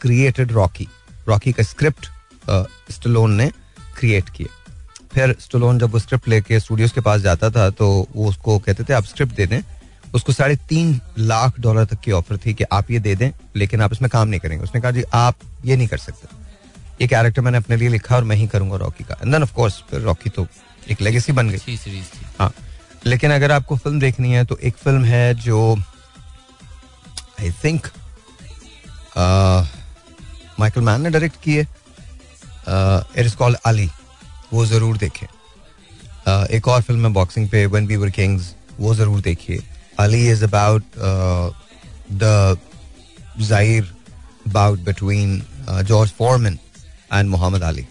क्रिएटेड 0.00 0.52
रॉकी 0.52 0.88
रॉकी 1.28 1.52
का 1.52 1.62
स्क्रिप्ट 1.62 2.08
स्टलोन 2.90 3.34
ने 3.34 3.50
क्रिएट 3.98 4.28
किया। 4.28 4.57
फिर 5.14 5.34
स्टोलोन 5.40 5.78
जब 5.78 5.92
वो 5.92 5.98
स्क्रिप्ट 5.98 6.28
लेके 6.28 6.60
स्टूडियोज 6.60 6.92
के 6.92 7.00
पास 7.00 7.20
जाता 7.20 7.50
था 7.50 7.68
तो 7.72 7.88
वो 8.14 8.28
उसको 8.28 8.58
कहते 8.58 8.84
थे 8.84 8.92
आप 8.94 9.04
स्क्रिप्ट 9.04 9.34
दे 9.34 9.46
दें। 9.46 9.60
उसको 10.14 10.32
साढ़े 10.32 10.56
तीन 10.68 11.00
लाख 11.18 11.58
डॉलर 11.60 11.84
तक 11.84 12.00
की 12.00 12.12
ऑफ़र 12.12 12.36
थी 12.46 12.54
कि 12.54 12.64
आप 12.72 12.90
ये 12.90 12.98
दे 12.98 13.14
दें 13.16 13.30
लेकिन 13.56 13.80
आप 13.82 13.92
इसमें 13.92 14.08
काम 14.10 14.28
नहीं 14.28 14.40
करेंगे। 14.40 14.64
उसने 14.64 14.80
कहा 14.80 14.90
जी 14.90 15.02
आप 15.14 15.34
ये 15.64 15.76
नहीं 15.76 15.88
कर 15.88 15.98
सकते। 15.98 16.36
ये 17.00 17.08
कैरेक्टर 17.08 17.42
मैंने 17.42 17.58
अपने 17.58 17.76
लिए 17.76 17.88
लिखा 17.88 18.16
और 18.16 18.24
मैं 18.24 18.36
ही 18.36 18.46
करूँगा 18.48 18.76
रॉकी 18.76 19.04
का। 19.04 19.16
एंड 19.22 19.32
देन 19.32 19.42
ऑफ़ 19.42 19.52
कोर्स 19.54 19.82
फिर 19.90 20.00
रॉकी 20.00 20.30
तो 20.30 20.46
एक 20.90 21.00
लेगेसी 21.00 21.32
बन 21.32 21.48
गई। 21.50 21.58
सीरीज़ 21.58 22.06
थी। 22.06 22.26
हाँ। 22.38 22.52
लेकिन 23.06 23.30
अगर 23.32 23.52
आपको 23.52 23.76
फ़िल्म 23.76 24.00
देखनी 24.00 24.32
है 24.32 24.44
तो 24.44 24.56
एक 24.58 24.76
फ़िल्म 24.76 25.04
है 25.04 25.34
जो 25.36 25.76
आई 27.40 27.50
थिंक 27.64 27.86
माइकल 30.60 30.80
मैन 30.80 31.00
ने 31.00 31.10
डायरेक्ट 31.10 31.42
की 31.42 31.56
है 31.56 31.66
इट 33.16 33.26
इज़ 33.26 33.36
कॉल्ड 33.36 33.56
अली 33.66 33.88
वो 34.52 34.64
ज़रूर 34.66 34.96
देखें। 34.98 35.26
Uh, 35.26 36.46
एक 36.50 36.68
और 36.68 36.82
फ़िल्म 36.82 37.06
है 37.06 37.12
बॉक्सिंग 37.12 37.48
पे 37.48 37.64
वन 37.66 37.86
वी 37.86 37.96
वर 37.96 38.10
किंग्स 38.12 38.54
वो 38.78 38.94
ज़रूर 38.94 39.20
देखिए। 39.20 39.62
Ali 40.00 40.26
is 40.30 40.44
about 40.44 40.82
the 42.14 42.58
Zaire 43.40 43.92
bout 44.48 44.78
between 44.84 45.42
George 45.84 46.10
Foreman 46.18 46.58
and 47.12 47.28
Muhammad 47.30 47.62
Ali 47.62 47.86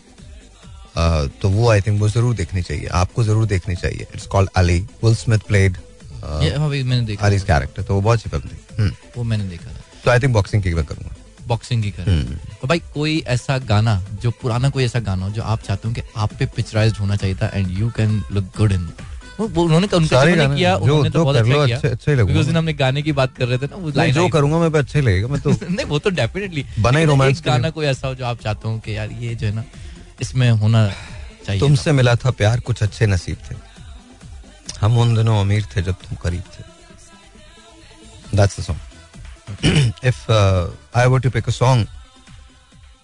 तो 1.41 1.49
वो 1.49 1.69
आई 1.71 1.81
थिंक 1.81 1.99
वो 2.01 2.09
ज़रूर 2.09 2.35
देखनी 2.35 2.61
चाहिए। 2.61 2.87
आपको 2.99 3.23
ज़रूर 3.23 3.45
देखनी 3.47 3.75
चाहिए। 3.75 4.07
It's 4.13 4.27
called 4.27 4.49
Ali 4.57 4.79
Will 5.03 5.15
Smith 5.15 5.47
played 5.47 5.77
मैंने 6.23 7.01
देखा 7.01 7.25
अलीज 7.25 7.43
कैरेक्टर 7.43 7.83
तो 7.83 7.93
वो 7.93 8.01
बहुत 8.01 8.17
अच्छी 8.17 8.29
फ़िल्म 8.29 8.49
थी। 8.49 8.81
हम्म, 8.81 8.91
वो 9.17 9.23
मैंने 9.23 9.43
देखा 9.49 9.71
तो 10.03 10.11
आई 10.11 10.19
थिंक 10.19 10.33
बॉक्सिंग 10.33 10.63
की 10.63 10.73
मैं 10.73 10.85
करूँगा। 10.85 11.15
बॉक्सिंग 11.47 11.83
की 11.83 11.91
कर। 11.91 12.09
और 12.53 12.67
भाई 12.67 12.79
कोई 12.93 13.17
ऐसा 13.27 13.57
गाना 13.57 14.01
जो 14.21 14.31
पुराना 14.31 14.69
कोई 14.69 14.83
ऐसा 14.85 14.99
गाना 14.99 15.25
हो 15.25 15.31
जो 15.31 15.43
आप 15.43 15.61
चाहते 15.61 15.87
हो 15.87 15.93
कि 15.93 16.01
आप 16.17 16.33
पे 16.39 16.45
पिक्चराइज्ड 16.55 16.97
होना 16.97 17.15
चाहिए 17.15 17.35
था 17.35 17.51
and 17.53 17.71
you 17.79 17.89
can 17.89 18.23
look 18.31 18.43
good 18.57 18.71
in 18.71 18.89
उन्होंने 19.39 19.87
किया 20.55 20.75
उन्होंने 20.75 21.09
तो 21.09 21.23
बहुत 21.23 21.35
अच्छा 21.35 21.65
किया। 21.65 21.75
अच्छे- 21.77 21.91
लगूँगा 22.15 22.25
क्योंकि 22.25 22.39
उस 22.39 22.45
दिन 22.45 22.57
हमने 22.57 22.73
गाने 22.73 23.01
की 23.01 23.11
बात 23.11 23.35
कर 23.37 23.47
रहे 23.47 23.57
थे 23.57 23.65
ना 23.65 23.75
वो 23.75 23.91
लाइन 23.95 24.13
जो 24.13 24.27
करूँगा 24.29 24.57
मैं 24.57 24.71
पे 24.71 25.01
लगेगा 25.01 25.27
मैं 25.27 25.41
तो 25.41 25.49
नहीं 25.69 25.85
वो 25.85 25.99
तो 25.99 26.09
डेफिनेटली 26.09 26.65
बना 26.79 26.99
ही 26.99 27.05
romance 27.05 27.45
गाना 27.45 27.69
कोई 27.69 27.85
ऐसा 27.85 28.07
हो 28.07 28.15
जो 28.15 28.25
आप 28.25 28.39
चाहते 28.41 28.67
हो 28.67 28.79
कि 28.79 28.97
यार 28.97 29.11
ये 29.11 29.35
जो 29.35 29.47
है 29.47 29.53
ना 29.55 29.63
इसमें 30.21 30.49
होना 30.51 30.87
चाहिए 31.45 31.59
तुमसे 31.59 31.91
मिला 31.91 32.15
था 32.15 32.31
प्यार 32.31 32.59
कुछ 32.59 32.83
अच्छे 32.83 33.07
नसीब 33.07 33.37
थे। 33.51 33.55
हम 34.81 34.97
उन 34.97 35.15
दिनों 35.15 35.41
अमीर 35.41 35.65
थे 35.75 35.81
जब 35.81 35.93
तुम 35.93 36.17
करीब 36.23 36.41
थे. 36.41 36.63
if 40.03 40.29
uh, 40.29 40.69
I 40.93 41.07
were 41.07 41.19
to 41.19 41.31
pick 41.31 41.47
a 41.47 41.51
song 41.51 41.87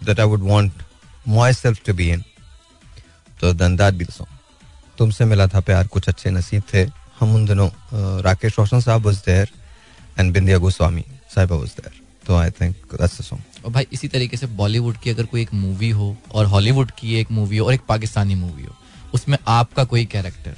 that 0.01 0.19
I 0.19 0.25
would 0.25 0.43
want 0.43 0.71
myself 1.25 1.81
to 1.83 1.93
be 1.93 2.11
in, 2.11 2.23
so 3.41 3.53
then 3.53 3.75
that'd 3.75 3.97
be 3.97 4.05
the 4.05 4.11
song. 4.11 4.27
तुमसे 4.97 5.25
मिला 5.25 5.47
था 5.47 5.59
प्यार 5.59 5.87
कुछ 5.87 6.09
अच्छे 6.09 6.29
नसीब 6.31 6.63
थे 6.73 6.83
हम 7.19 7.35
उन 7.35 7.45
दिनों 7.45 7.69
राकेश 8.23 8.59
रोशन 8.59 8.81
साहब 8.81 9.03
was 9.03 9.21
there 9.23 9.47
and 10.19 10.33
बिंदिया 10.33 10.57
गोस्वामी 10.57 11.05
साहिबा 11.35 11.61
was 11.61 11.75
there. 11.79 11.93
तो 12.27 12.35
I 12.35 12.51
think 12.61 12.75
that's 13.01 13.17
the 13.19 13.25
song. 13.29 13.41
और 13.65 13.71
भाई 13.71 13.87
इसी 13.93 14.07
तरीके 14.07 14.37
से 14.37 14.47
बॉलीवुड 14.61 14.97
की 14.97 15.09
अगर 15.09 15.25
कोई 15.25 15.41
एक 15.41 15.53
मूवी 15.53 15.89
हो 15.89 16.15
और 16.31 16.45
हॉलीवुड 16.45 16.91
की 16.99 17.15
एक 17.19 17.31
मूवी 17.31 17.57
हो 17.57 17.65
और 17.65 17.73
एक 17.73 17.81
पाकिस्तानी 17.89 18.35
मूवी 18.35 18.63
हो 18.63 18.75
उसमें 19.13 19.37
आपका 19.47 19.83
कोई 19.83 20.05
कैरेक्टर 20.13 20.55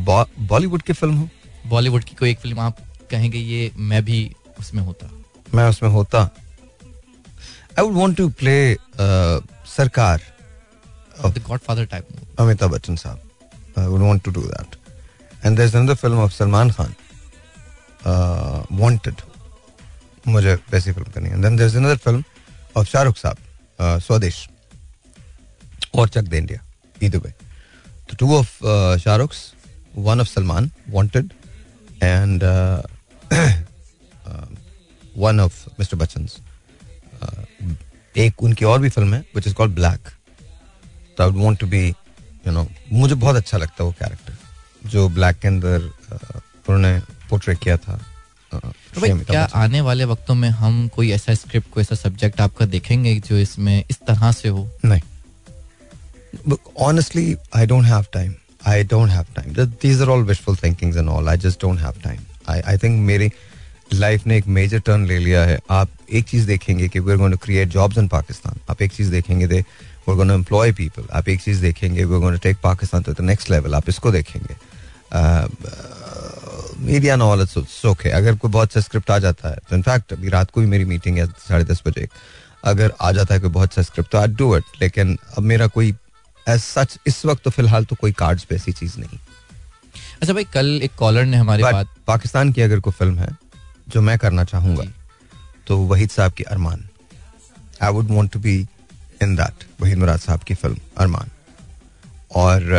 बॉलीवुड 0.00 0.82
की 0.82 0.92
फ़िल्म 0.92 1.14
हो 1.14 1.28
बॉलीवुड 1.66 2.04
की 2.04 2.14
कोई 2.14 2.30
एक 2.30 2.40
फ़िल्म 2.40 2.60
आप 2.60 2.76
कहेंगे 3.10 3.38
ये 3.38 3.70
मैं 3.76 4.04
भी 4.04 4.18
उसमें 4.60 4.82
होता। 4.82 5.10
मैं 5.54 5.68
उसमें 5.68 5.90
होता। 5.90 6.22
I 7.78 7.84
would 7.84 7.94
want 7.94 8.16
to 8.16 8.28
play 8.40 8.76
Sarkar 9.76 10.22
the 11.24 11.42
godfather 11.66 11.84
type 11.86 12.06
Amitabh 12.40 12.70
Bachchan 12.70 12.96
sahab. 12.96 13.78
I 13.78 13.86
would 13.86 14.00
want 14.00 14.22
to 14.24 14.30
do 14.30 14.42
that 14.42 14.76
and 15.44 15.56
there 15.56 15.68
is 15.68 15.76
another 15.76 15.94
film 15.94 16.18
of 16.18 16.32
Salman 16.32 16.70
Khan 16.70 16.94
Wanted 18.80 19.20
मुझे 20.28 20.54
वैसी 20.72 20.92
फ़िल्म 20.92 21.12
करनी 21.12 21.28
है। 21.28 21.40
Then 21.42 21.56
there 21.56 21.68
is 21.68 21.76
another 21.76 21.96
film 21.96 22.24
of 22.76 22.88
Shahrukh 22.88 23.16
sahab 23.16 23.36
uh, 23.36 24.02
Swades 24.06 24.48
और 25.94 26.08
Chak 26.08 26.22
De 26.22 26.38
India 26.38 26.60
either 27.00 27.20
way. 27.20 27.32
The 28.08 28.16
two 28.16 28.34
of 28.36 28.48
uh, 28.62 28.96
Shahrukh's 29.02 29.54
one 30.06 30.20
of 30.20 30.28
Salman 30.28 30.70
wanted 30.88 31.32
of 35.40 35.52
Mr. 35.78 35.94
Bachchan's 35.94 36.38
uh, 37.22 37.44
एक 38.16 38.42
उनकी 38.42 38.64
और 38.64 38.78
भी 38.78 38.88
film 38.88 39.14
है 39.14 39.24
which 39.36 39.46
is 39.50 39.54
called 39.54 39.74
Black. 39.74 39.98
So 41.16 41.24
I 41.24 41.30
would 41.30 41.44
want 41.46 41.58
to 41.64 41.70
be 41.70 41.94
you 42.46 42.52
know 42.52 42.68
मुझे 42.92 43.14
बहुत 43.14 43.36
अच्छा 43.36 43.58
लगता 43.58 43.84
है 43.84 43.86
वो 43.86 43.92
कैरेक्टर 43.92 44.36
जो 44.88 45.08
ब्लैक 45.08 45.38
के 45.38 45.48
अंदर 45.48 45.80
uh, 46.12 46.36
उन्होंने 46.68 47.00
पोर्ट्रे 47.30 47.54
किया 47.54 47.76
था 47.76 47.98
uh, 48.54 48.60
तो 48.94 49.24
क्या 49.24 49.44
आने 49.44 49.80
वाले 49.80 50.04
वक्तों 50.04 50.34
में 50.34 50.48
हम 50.50 50.88
कोई 50.88 51.10
ऐसा 51.10 51.34
स्क्रिप्ट 51.34 51.70
कोई 51.70 51.82
ऐसा 51.82 51.94
सब्जेक्ट 51.94 52.40
आपका 52.40 52.66
देखेंगे 52.66 53.20
जो 53.20 53.38
इसमें 53.38 53.84
इस 53.90 53.98
तरह 54.00 54.32
से 54.32 54.48
हो? 54.48 54.68
नहीं। 54.84 55.00
Honestly 56.78 57.36
I 57.56 57.66
don't 57.66 57.84
have 57.84 58.06
time 58.12 58.34
I 58.66 58.84
don't 58.84 59.10
have 59.10 59.26
time 59.36 59.54
these 59.82 60.02
are 60.02 60.08
all 60.08 60.22
wishful 60.22 60.56
thinkings 60.56 60.96
and 60.96 61.08
all 61.08 61.28
I 61.28 61.36
just 61.36 61.60
don't 61.62 61.80
have 61.80 61.94
time 62.04 62.20
I 62.50 62.60
I 62.60 62.78
think 62.78 63.00
मेरी 63.06 63.30
लाइफ 63.94 64.26
ने 64.26 64.36
एक 64.38 64.46
मेजर 64.48 64.80
टर्न 64.80 65.06
ले 65.06 65.18
लिया 65.18 65.44
है। 65.44 65.58
आप 65.70 65.88
एक 66.12 66.28
चीज़ 66.28 66.46
देखेंगे 66.46 66.88
कि 66.88 67.00
we 67.00 67.12
are 67.12 67.16
going 67.18 67.32
to 67.32 67.38
create 67.44 67.68
jobs 67.68 67.98
in 67.98 68.08
Pakistan 68.08 68.60
आप 68.70 68.82
एक 68.82 68.92
चीज़ 68.92 69.10
देखेंगे 69.10 69.46
they 69.46 69.58
we 69.58 70.10
are 70.10 70.16
going 70.16 70.30
to 70.30 70.34
employ 70.34 70.72
people 70.72 71.08
आप 71.12 71.28
एक 71.28 71.40
चीज़ 71.40 71.62
देखेंगे 71.62 72.04
we 72.04 72.14
are 72.14 72.20
going 72.20 72.36
to 72.36 72.40
take 72.42 72.56
Pakistan 72.62 73.02
to 73.02 73.12
the 73.12 73.20
next 73.22 73.50
level 73.50 73.74
आप 73.74 73.88
इसको 73.88 74.12
देखेंगे। 74.12 74.56
मीडिया 76.80 77.16
नॉल 77.16 77.46
ओके 77.86 78.10
अगर 78.10 78.34
कोई 78.36 78.50
बहुत 78.50 78.72
सा 78.72 78.80
स्क्रिप्ट 78.80 79.10
आ 79.10 79.18
जाता 79.18 79.48
है 79.48 79.56
तो 79.70 79.76
इनफैक्ट 79.76 80.12
अभी 80.12 80.28
रात 80.28 80.50
को 80.50 80.60
भी 80.60 80.66
मेरी 80.66 80.84
मीटिंग 80.84 81.18
है 81.18 81.26
साढ़े 81.48 81.64
दस 81.64 81.82
बजे। 81.86 82.08
अगर 82.64 82.92
आ 83.00 83.10
जाता 83.12 83.34
है 83.34 83.40
कोई 83.40 83.50
बहुत 83.50 83.74
सा 83.74 83.82
स्क्रिप्ट 83.82 84.10
तो 84.12 84.18
आई 84.18 84.26
डू 84.28 84.56
इट 84.56 84.64
लेकिन 84.82 85.16
अब 85.36 85.42
मेरा 85.44 85.66
कोई 85.68 85.94
एज 86.46 86.60
सच 86.60 86.98
इस 87.06 87.24
वक्त 87.26 87.42
तो 87.44 87.50
फ़िलहाल 87.50 87.84
तो 87.84 87.96
कोई 87.96 88.12
कार्ड्स 88.14 88.44
पे 88.44 88.54
ऐसी 88.54 88.72
चीज़ 88.72 88.98
नहीं। 88.98 89.18
अच्छा 90.20 90.32
भाई 90.34 90.44
कल 90.54 90.66
एक 90.82 90.94
कॉलर 90.98 91.24
ने 91.24 91.36
हमारे 91.36 91.62
बात 91.62 91.88
पाकिस्तान 92.06 92.50
की 92.52 92.62
अगर 92.62 92.80
कोई 92.80 92.92
फ़िल्म 92.92 93.18
है 93.18 93.28
जो 93.88 94.00
मैं 94.00 94.16
करना 94.18 94.44
चाहूँगा 94.44 94.84
तो 95.66 95.76
वहीद 95.86 96.10
साहब 96.10 96.32
की 96.32 96.44
Armaan. 96.44 96.84
I 97.82 97.92
would 97.92 98.10
want 98.10 98.32
to 98.32 98.38
be 98.40 98.56
in 99.22 99.34
that 99.36 99.64
Waheed 99.80 99.98
Murad 99.98 100.18
sahab 100.20 100.40
की 100.48 100.54
फ़िल्म 100.54 100.76
अरमान। 100.96 101.30
और 102.36 102.72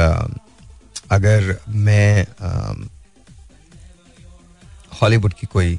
अगर 1.11 1.57
मैं 1.69 2.25
हॉलीवुड 5.01 5.33
की 5.33 5.47
कोई 5.47 5.75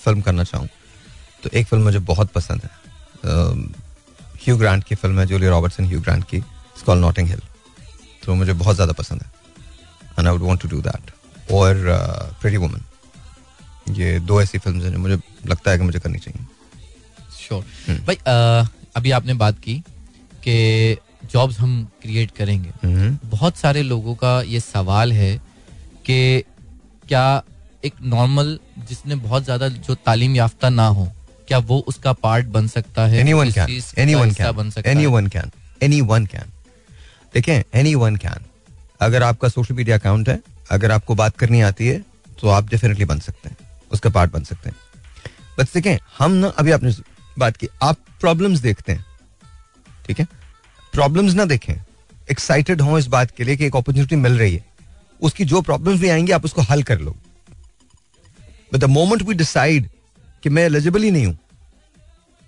फ़िल्म 0.00 0.20
करना 0.20 0.44
चाहूँ 0.44 0.68
तो 1.42 1.50
एक 1.52 1.66
फ़िल्म 1.66 1.84
मुझे 1.84 1.98
बहुत 2.12 2.32
पसंद 2.32 2.62
है। 2.64 2.70
ह्यू 4.44 4.56
ग्रांट 4.58 4.84
की 4.84 4.94
फ़िल्म 4.94 5.20
है 5.20 5.26
जूली 5.26 5.48
रॉबर्टसन 5.48 5.84
ह्यू 5.84 6.00
ग्रांट 6.00 6.24
की 6.30 6.40
कॉल 6.86 6.98
नॉटिंग 6.98 7.28
हिल 7.28 7.40
तो 8.22 8.34
मुझे 8.34 8.52
बहुत 8.54 8.74
ज़्यादा 8.74 8.92
पसंद 8.94 9.22
है। 9.22 9.30
I 10.26 10.32
would 10.32 10.42
want 10.42 10.60
to 10.62 10.68
do 10.68 10.80
that 10.80 11.10
और 11.52 11.74
प्रेटी 12.40 12.56
वुमन 12.56 12.80
ये 13.94 14.18
दो 14.18 14.42
ऐसी 14.42 14.58
फ़िल्म 14.58 14.80
हैं 14.80 14.92
जो 14.92 14.98
मुझे 14.98 15.18
लगता 15.46 15.70
है 15.70 15.78
कि 15.78 15.84
मुझे 15.84 15.98
करनी 15.98 16.18
चाहिए। 16.18 16.46
Sure 17.38 17.64
hmm. 17.88 17.98
भाई 17.98 18.16
uh, 18.16 18.68
अभी 18.96 19.10
आपने 19.10 19.34
बात 19.34 19.58
की 19.58 19.82
कि 20.48 20.96
जॉब्स 21.32 21.58
हम 21.58 21.88
क्रिएट 22.02 22.30
करेंगे। 22.30 22.70
हम्म। 22.84 23.18
बहुत 23.24 23.56
सारे 23.56 23.82
लोगों 23.82 24.14
का 24.14 24.42
ये 24.42 24.60
सवाल 24.60 25.12
है 25.12 25.36
कि 26.06 26.44
क्या 27.08 27.42
एक 27.84 27.94
नॉर्मल 28.02 28.58
जिसने 28.88 29.14
बहुत 29.14 29.44
ज़्यादा 29.44 29.68
जो 29.68 29.94
तालीम 29.94 30.36
याफ्ता 30.36 30.68
ना 30.68 30.86
हो 30.86 31.12
क्या 31.48 31.58
वो 31.58 31.78
उसका 31.78 32.12
पार्ट 32.12 32.46
बन 32.46 32.68
सकता 32.68 33.06
है? 33.06 33.24
Anyone 33.24 33.52
can. 33.54 33.70
anyone 33.98 34.34
can. 34.34 34.52
बन 34.52 34.70
सकता 34.70 34.90
anyone 34.90 35.30
can. 35.30 35.50
Anyone 35.82 36.28
can. 36.34 36.52
देखें 37.34 37.94
वन 37.94 38.16
कैन 38.16 38.45
अगर 39.00 39.22
आपका 39.22 39.48
सोशल 39.48 39.74
मीडिया 39.74 39.96
अकाउंट 39.98 40.28
है, 40.28 40.40
अगर 40.70 40.90
आपको 40.90 41.14
बात 41.14 41.36
करनी 41.36 41.60
आती 41.62 41.86
है 41.86 42.04
तो 42.40 42.48
आप 42.48 42.68
डेफिनेटली 42.68 43.04
बन 43.04 43.18
सकते 43.20 43.48
हैं, 43.48 43.56
उसका 43.90 44.10
पार्ट 44.10 44.32
बन 44.32 44.44
सकते 44.44 44.68
हैं। 44.68 44.76
बस 45.58 45.72
देखें, 45.74 45.98
हम 46.18 46.32
ना, 46.32 46.48
अभी 46.48 46.70
आपने 46.70 46.92
बात 47.36 47.56
की, 47.56 47.68
आप 47.82 47.96
प्रॉब्लम्स 48.20 48.58
देखते 48.60 48.92
हैं, 48.92 49.04
ठीक 50.06 50.20
है? 50.20 50.26
प्रॉब्लम्स 50.94 51.34
ना 51.34 51.44
देखें 51.46 51.74
एक्साइटेड 52.28 52.80
हो 52.80 52.98
इस 52.98 53.06
बात 53.08 53.30
के 53.30 53.44
लिए 53.44 53.56
कि 53.56 53.66
एक 53.66 53.76
अपॉर्चुनिटी 53.76 54.16
मिल 54.18 54.38
रही 54.38 54.54
है। 54.54 54.64
उसकी 55.22 55.44
जो 55.44 55.60
प्रॉब्लम्स 55.62 56.00
भी 56.00 56.08
आएँगी, 56.08 56.32
आप 56.32 56.44
उसको 56.44 56.62
हल 56.64 56.82
कर 56.82 56.98
लो। 57.00 57.16
But 58.72 58.76
the 58.76 58.84
moment 58.86 59.22
we 59.22 59.34
decide 59.34 59.88
कि 60.42 60.48
मैं 60.48 60.64
एलिजिबल 60.64 61.02
ही 61.02 61.10
नहीं 61.10 61.26
हूँ, 61.26 61.38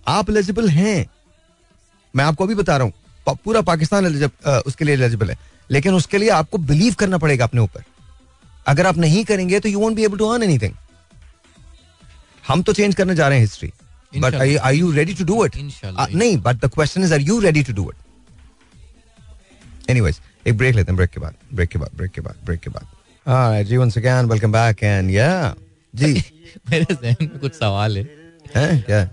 आप 0.06 0.30
एलिजिबल 0.30 0.68
हैं। 0.70 1.06
मैं 2.14 2.24
आपको 2.24 2.44
अभी 2.44 2.54
बता 2.54 2.76
रहा 2.76 2.84
हूँ 2.84 2.92
पूरा 3.36 3.60
पाकिस्तान 3.62 4.06
उसके 4.06 4.84
लिए 4.84 4.94
एलिजिबल 4.94 5.30
है। 5.30 5.36
लेकिन 5.70 5.94
उसके 5.94 6.18
लिए 6.18 6.28
आपको 6.30 6.58
बिलीव 6.58 6.94
करना 6.98 7.18
पड़ेगा 7.18 7.44
अपने 7.44 7.60
ऊपर। 7.60 7.82
अगर 8.66 8.86
आप 8.86 8.96
नहीं 8.98 9.24
करेंगे 9.24 9.60
तो 9.60 9.68
you 9.68 9.80
won't 9.80 9.96
be 9.96 10.04
able 10.04 10.18
to 10.18 10.28
earn 10.28 10.42
anything 10.42 10.72
हम 12.44 12.62
तो 12.62 12.72
चेंज 12.72 12.94
करने 12.94 13.14
जा 13.14 13.28
रहे 13.28 13.38
हैं 13.38 13.44
history 13.44 13.72
but 14.14 14.34
are 14.34 14.74
you 14.74 14.90
ready 14.92 15.14
to 15.14 15.24
do 15.24 15.44
it 15.44 15.56
नहीं 15.56 16.36
but 16.38 16.64
the 16.64 16.70
question 16.74 17.02
is 17.04 17.14
are 17.14 17.20
you 17.20 17.38
ready 17.40 17.62
to 17.62 17.72
do 17.72 17.90
it 17.90 17.96
anyways 19.90 20.20
एक 20.46 20.56
ब्रेक 20.58 20.74
लेते 20.74 20.92
हैं 20.92 20.96
ब्रेक 20.96 21.10
के 21.10 21.20
बाद 21.20 21.34
ब्रेक 21.52 21.68
के 21.70 21.78
बाद 21.78 21.90
ब्रेक 21.96 22.10
के 22.10 22.20
बाद 22.20 22.34
ब्रेक 22.44 22.60
के 22.60 22.70
बाद। 22.70 23.64
जी 23.66 23.76
once 23.76 23.98
again 23.98 24.26
welcome 24.26 24.52
back 24.52 24.82
and 24.82 25.10
या 25.10 25.54
जी 25.94 26.12
मेरे 26.70 26.84
जहन 26.92 27.16
में 27.20 27.38
कुछ 27.38 27.54
सवाल 27.54 27.96
है। 27.96 28.02
हैं 28.54 28.82
क्या? 28.82 29.08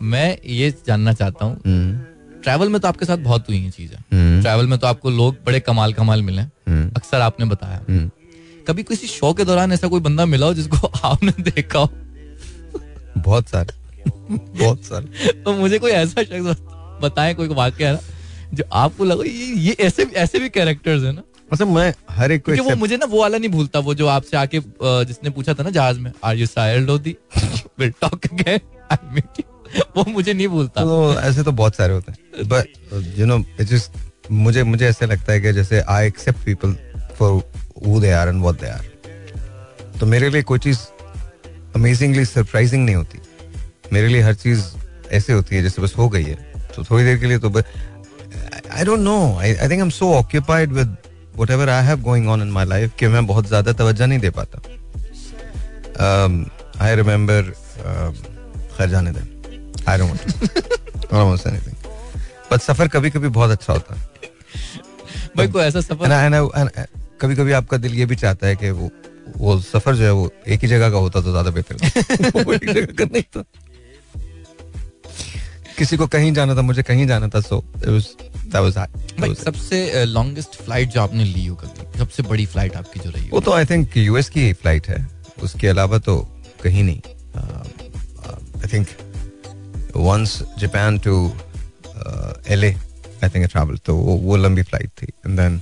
मैं 0.00 0.36
ये 0.50 0.70
जानना 0.86 1.12
चाहता 1.14 1.44
हूँ 1.44 1.56
ट्रैवल 2.42 2.62
हम्म। 2.62 2.72
में 2.72 2.80
तो 2.80 2.88
आपके 2.88 3.04
साथ 3.04 3.16
बहुत 3.16 3.48
हुई 3.48 3.58
है 3.58 3.70
चीज़ें। 3.70 3.98
Travel 4.42 4.60
hmm. 4.60 4.70
में 4.70 4.78
तो 4.78 4.86
आपको 4.86 5.10
लोग 5.10 5.36
बड़े 5.46 5.60
कमाल 5.60 5.92
कमाल 5.92 6.22
मिले। 6.22 6.42
हम्म। 6.42 6.90
अक्सर 6.96 7.20
आपने 7.20 7.46
बताया। 7.46 7.80
कभी 8.68 8.82
किसी 8.82 9.06
शो 9.06 9.32
के 9.32 9.44
दौरान 9.44 9.72
ऐसा 9.72 9.88
कोई 9.88 10.00
बंदा 10.00 10.26
मिला 10.26 10.46
हो 10.46 10.54
जिसको 10.54 10.86
आपने 11.04 11.32
देखा 11.42 11.78
हो? 11.78 11.90
बहुत 13.18 13.48
सारे। 13.48 13.80
बहुत 14.32 14.84
सारे। 14.84 15.32
तो 15.44 15.52
मुझे 15.52 15.78
कोई 15.78 15.90
ऐसा 15.90 16.22
शख्स 16.22 16.56
बताएँ 17.02 17.34
कोई 17.34 17.48
वाक्य 17.48 17.98
जो 18.54 18.64
आपको 18.72 19.04
लगा 19.04 19.24
ये 19.24 19.46
ये 19.60 19.76
ऐसे 19.80 20.02
ऐसे 20.02 20.38
भी 20.38 20.48
कैरेक्टर्स 20.48 21.02
है 21.02 21.12
ना? 21.12 21.22
मतलब 21.52 21.68
मैं 21.68 21.94
हर 22.10 22.32
एक 22.32 22.42
को 22.50 22.62
वो 22.62 22.76
मुझे 22.76 22.96
ना 22.96 23.06
वो 23.06 23.20
वाला 23.20 23.38
नहीं 23.38 23.48
भूलता 23.48 23.78
वो 23.78 23.94
जो 23.94 24.06
आपसे 24.06 24.36
आके 24.36 24.60
जिसने 24.82 25.30
पूछा 25.30 25.54
था 25.54 25.62
ना 25.62 25.70
जहाज़ 25.70 25.98
में 26.00 26.12
आर 26.24 26.36
यू 26.36 26.46
साइल्ड 26.46 26.90
होती 26.90 27.16
will 27.78 27.90
talk 27.90 28.26
again 28.26 28.60
I 28.92 29.14
meet 29.14 29.44
वो 29.96 30.04
मुझे 30.08 30.32
नहीं 30.32 30.48
भूलता। 30.48 30.80
तो 30.82 31.20
ऐसे 31.20 31.42
तो 31.42 31.52
बहुत 31.52 31.76
सारे 31.76 31.94
होते 31.94 32.12
हैं। 32.12 32.48
बट 32.48 33.18
यू 33.18 33.26
नो 33.26 33.44
मुझे 34.30 34.62
मुझे 34.64 34.86
ऐसे 34.88 35.06
लगता 35.06 35.32
है 35.32 35.40
कि 35.40 35.52
जैसे 35.52 35.80
I 35.90 36.06
accept 36.06 36.44
people 36.44 36.76
for 37.18 37.42
who 37.86 38.00
they 38.00 38.10
are 38.12 38.28
and 38.28 38.40
what 38.42 38.60
they 38.60 38.68
are 38.68 39.98
तो 40.00 40.06
मेरे 40.06 40.30
लिए 40.30 40.42
कोई 40.42 40.58
चीज़ 40.58 40.78
अमेजिंगली 41.74 42.24
सरप्राइजिंग 42.24 42.84
नहीं 42.84 42.96
होती। 42.96 43.18
मेरे 43.92 44.08
लिए 44.08 44.22
हर 44.22 44.34
चीज़ 44.34 44.62
ऐसे 45.10 45.32
होती 45.32 45.56
है, 45.56 45.62
जैसे 45.62 45.82
बस 45.82 45.94
हो 45.98 46.08
गई 46.08 46.24
है। 46.24 46.34
तो 46.76 46.84
थोड़ी 46.84 47.04
देर 47.04 47.18
के 47.18 47.26
लिए 47.26 47.38
तो 47.38 47.50
I 47.50 48.84
don't 48.84 49.00
know 49.00 49.16
I 49.38 49.54
think 49.54 49.72
I 49.72 49.78
am 49.78 49.90
so 49.90 50.12
occupied 50.14 50.72
with 50.72 50.96
whatever 51.50 51.68
I 51.68 51.84
have 51.86 52.00
going 52.02 52.28
on 52.28 52.42
in 52.42 52.50
my 52.50 52.66
life 52.66 52.92
कि 52.98 53.06
मैं 53.08 53.26
बहुत 53.26 53.46
ज़्यादा 53.48 53.72
तवज्जो 53.72 54.06
नहीं 54.06 54.18
दे 54.18 54.30
पाता। 54.30 54.58
आई 56.80 56.94
रिमेम्बर 56.96 57.52
खैर 58.76 58.88
जाने 58.88 59.10
दें। 59.10 59.31
I 59.88 59.98
don't 59.98 61.12
want 61.12 61.46
anything 61.46 61.74
but 62.52 62.60
सफ़र 62.60 62.88
कभी 62.88 63.10
कभी 63.10 63.28
बहुत 63.28 63.50
अच्छा 63.50 63.72
होता 63.72 63.94
है। 63.94 64.00
भाई 65.36 65.48
कोई 65.48 65.62
ऐसा 65.62 65.80
सफ़र? 65.80 66.86
कभी 67.20 67.36
कभी 67.36 67.52
आपका 67.52 67.76
दिल 67.76 67.94
ये 67.94 68.06
भी 68.06 68.16
चाहता 68.16 68.46
है 68.46 68.56
कि 68.56 68.70
वो 68.70 68.90
वो 69.36 69.60
सफ़र 69.60 69.94
जो 69.94 70.04
है 70.04 70.12
वो 70.12 70.30
एक 70.48 70.60
ही 70.60 70.68
जगह 70.68 70.90
का 70.90 70.96
होता 70.96 71.20
तो 71.20 71.30
ज़्यादा 71.30 71.50
बेहतर 71.50 72.40
वो 72.44 72.52
एक 72.52 72.72
जगह 72.72 72.92
का 72.98 73.04
नहीं 73.04 73.22
था 73.22 73.44
किसी 75.78 75.96
को 75.96 76.06
कहीं 76.06 76.32
जाना 76.32 76.56
था 76.56 76.62
मुझे 76.62 76.82
कहीं 76.82 77.06
जाना 77.06 77.28
था 77.28 77.40
so 77.40 77.64
that 77.76 78.64
was 78.64 78.74
that. 78.74 78.88
that 79.18 79.28
was 79.28 79.44
सबसे 79.44 80.04
लॉन्गेस्ट 80.04 80.50
uh, 80.50 80.62
फ़्लाइट 80.62 80.88
जो 80.88 81.00
आपने 81.00 81.24
ली 81.24 81.46
हो 81.46 81.54
कभी 81.56 81.98
सबसे 81.98 82.22
बड़ी 82.22 82.46
फ़्लाइट 82.46 82.76
आपकी 82.76 83.00
जो 83.00 83.10
रही 83.10 83.30
वो 83.30 83.40
तो 83.40 83.52
आई 83.52 83.64
थिंक 83.64 83.96
यूएस 83.96 84.28
की 84.28 84.52
फ़्लाइट 84.52 84.88
है। 84.88 85.08
उसके 85.42 85.68
अलावा 85.68 85.98
तो 85.98 86.16
कहीं 86.62 86.84
नहीं। 86.84 87.00
I 88.60 88.68
think 88.72 88.88
once 89.96 90.38
Japan 90.58 90.98
to 91.06 91.14
LA 92.48 92.72
I 93.24 93.28
think 93.28 93.46
travel 93.46 93.76
तो 93.86 93.96
वो, 93.96 94.16
वो 94.16 94.36
लंबी 94.36 94.62
फ़्लाइट 94.62 94.90
थी. 95.02 95.06
एंड 95.26 95.38
देन 95.40 95.60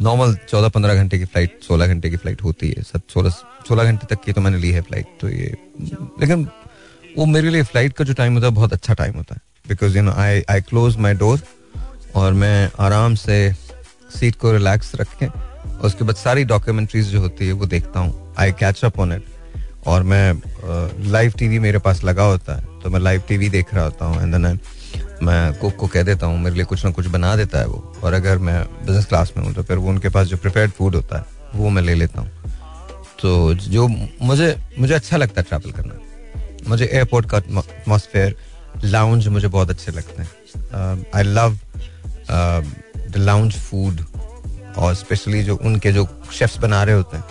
नॉर्मल 0.00 0.34
चौदह 0.48 0.68
पंद्रह 0.68 0.94
घंटे 0.94 1.18
की 1.18 1.24
फ़्लाइट 1.24 1.58
सोलह 1.62 1.86
घंटे 1.86 2.10
की 2.10 2.16
फ़्लाइट 2.16 2.42
होती 2.42 2.68
है. 2.68 2.82
सब 2.82 3.02
सोलह 3.14 3.30
सोलह 3.68 3.84
घंटे 3.84 4.06
तक 4.14 4.22
की 4.24 4.32
तो 4.32 4.40
मैंने 4.40 4.58
ली 4.58 4.70
है 4.70 4.80
फ़्लाइट 4.80 5.06
तो 5.20 5.28
ये 5.28 5.54
लेकिन 6.20 6.48
वो 7.18 7.26
मेरे 7.26 7.50
लिए 7.50 7.62
फ़्लाइट 7.62 7.92
का 7.92 8.04
जो 8.04 8.12
टाइम 8.14 8.34
होता 8.34 8.46
है 8.46 8.52
बहुत 8.54 8.72
अच्छा 8.72 8.94
टाइम 8.94 9.14
होता 9.16 9.34
है. 9.34 9.40
Because 9.68 9.96
you 9.96 10.02
know 10.02 10.12
I 10.12 10.42
I 10.50 10.60
close 10.62 10.96
my 10.96 11.14
door 11.14 11.40
और 12.16 12.32
मैं 12.34 12.70
आराम 12.80 13.14
से 13.14 13.36
सीट 14.18 14.36
को 14.36 14.52
रिलैक्स 14.52 14.94
रख 14.96 15.16
के 15.22 15.26
उसके 15.86 16.04
बाद 16.04 16.16
सारी 16.16 16.44
डॉक्यूमेंट्रीज 16.44 17.08
जो 17.10 17.20
होती 17.20 17.46
है 17.46 17.52
वो 17.52 17.66
देखता 17.66 18.00
हूँ. 18.00 18.34
I 18.38 18.52
catch 18.60 18.84
up 18.84 18.98
on 19.00 19.12
it 19.12 19.24
और 19.86 20.02
मैं 20.02 21.10
लाइव 21.10 21.32
टीवी 21.38 21.58
मेरे 21.58 21.78
पास 21.78 22.02
लगा 22.04 22.22
होता 22.24 22.56
है 22.56 22.80
तो 22.82 22.90
मैं 22.90 23.00
लाइव 23.00 23.22
टीवी 23.28 23.48
देख 23.48 23.74
रहा 23.74 23.84
होता 23.84 24.04
हूँ 24.04 24.22
एंड 24.22 24.34
देन 24.34 24.58
मैं 25.22 25.52
कुक 25.54 25.74
को 25.76 25.86
कह 25.86 26.02
देता 26.02 26.26
हूँ, 26.26 26.38
मेरे 26.40 26.56
लिए 26.56 26.64
कुछ 26.64 26.84
ना 26.84 26.90
कुछ 26.90 27.06
बना 27.08 27.34
देता 27.36 27.58
है 27.58 27.66
वो। 27.66 27.94
और 28.04 28.12
अगर 28.14 28.38
मैं 28.38 28.62
बिज़नेस 28.86 29.04
क्लास 29.06 29.32
में 29.36 29.44
हूँ 29.44 29.52
तो 29.54 29.62
फिर 29.62 29.76
वो 29.76 29.88
उनके 29.88 30.08
पास 30.08 30.26
जो 30.26 30.36
प्रिपेयर्ड 30.36 30.70
फ़ूड 30.72 30.94
होता 30.94 31.18
है, 31.18 31.24
वो 31.54 31.68
मैं 31.70 31.82
ले 31.82 31.94
लेता 31.94 32.20
हूँ। 32.20 32.30
तो 33.20 33.54
जो 33.54 33.86
मुझे 33.88 34.56
मुझे 34.78 34.94
अच्छा 34.94 35.16
लगता 35.16 35.40
है 35.40 35.46
ट्रैवल 35.48 35.72
करना। 35.72 35.98
मुझे 36.68 36.84
एयरपोर्ट 36.84 37.28
का 37.30 37.38
एटमोसफेयर 37.38 38.34
लाउंज 38.84 39.28
मुझे 39.28 39.48
बहुत 39.48 39.70
अच्छे 39.70 39.92
लगते 39.92 40.22
हैं। 40.22 41.04
I 41.14 41.22
love 41.22 41.58
the 42.30 43.16
lounge 43.16 43.56
food 43.58 44.04
और 44.78 44.94
स्पेशली 44.94 45.42
जो 45.44 45.56
उनके 45.56 45.92
जो 45.92 46.06
शेफ्स 46.32 46.58
बना 46.58 46.82
रहे 46.84 46.94
होते 46.94 47.16
हैं 47.16 47.24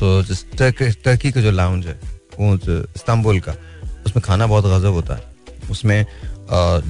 तो 0.00 0.22
जिस 0.22 0.44
टर्की 0.58 1.30
का 1.30 1.40
जो 1.40 1.50
लाउंज 1.50 1.86
है, 1.86 1.98
वो 2.38 2.54
इस्तांबुल 2.54 3.40
का, 3.40 3.52
उसमें 4.06 4.22
खाना 4.24 4.46
बहुत 4.46 4.64
गजब 4.66 4.92
होता 4.92 5.14
है। 5.14 5.68
उसमें 5.70 6.06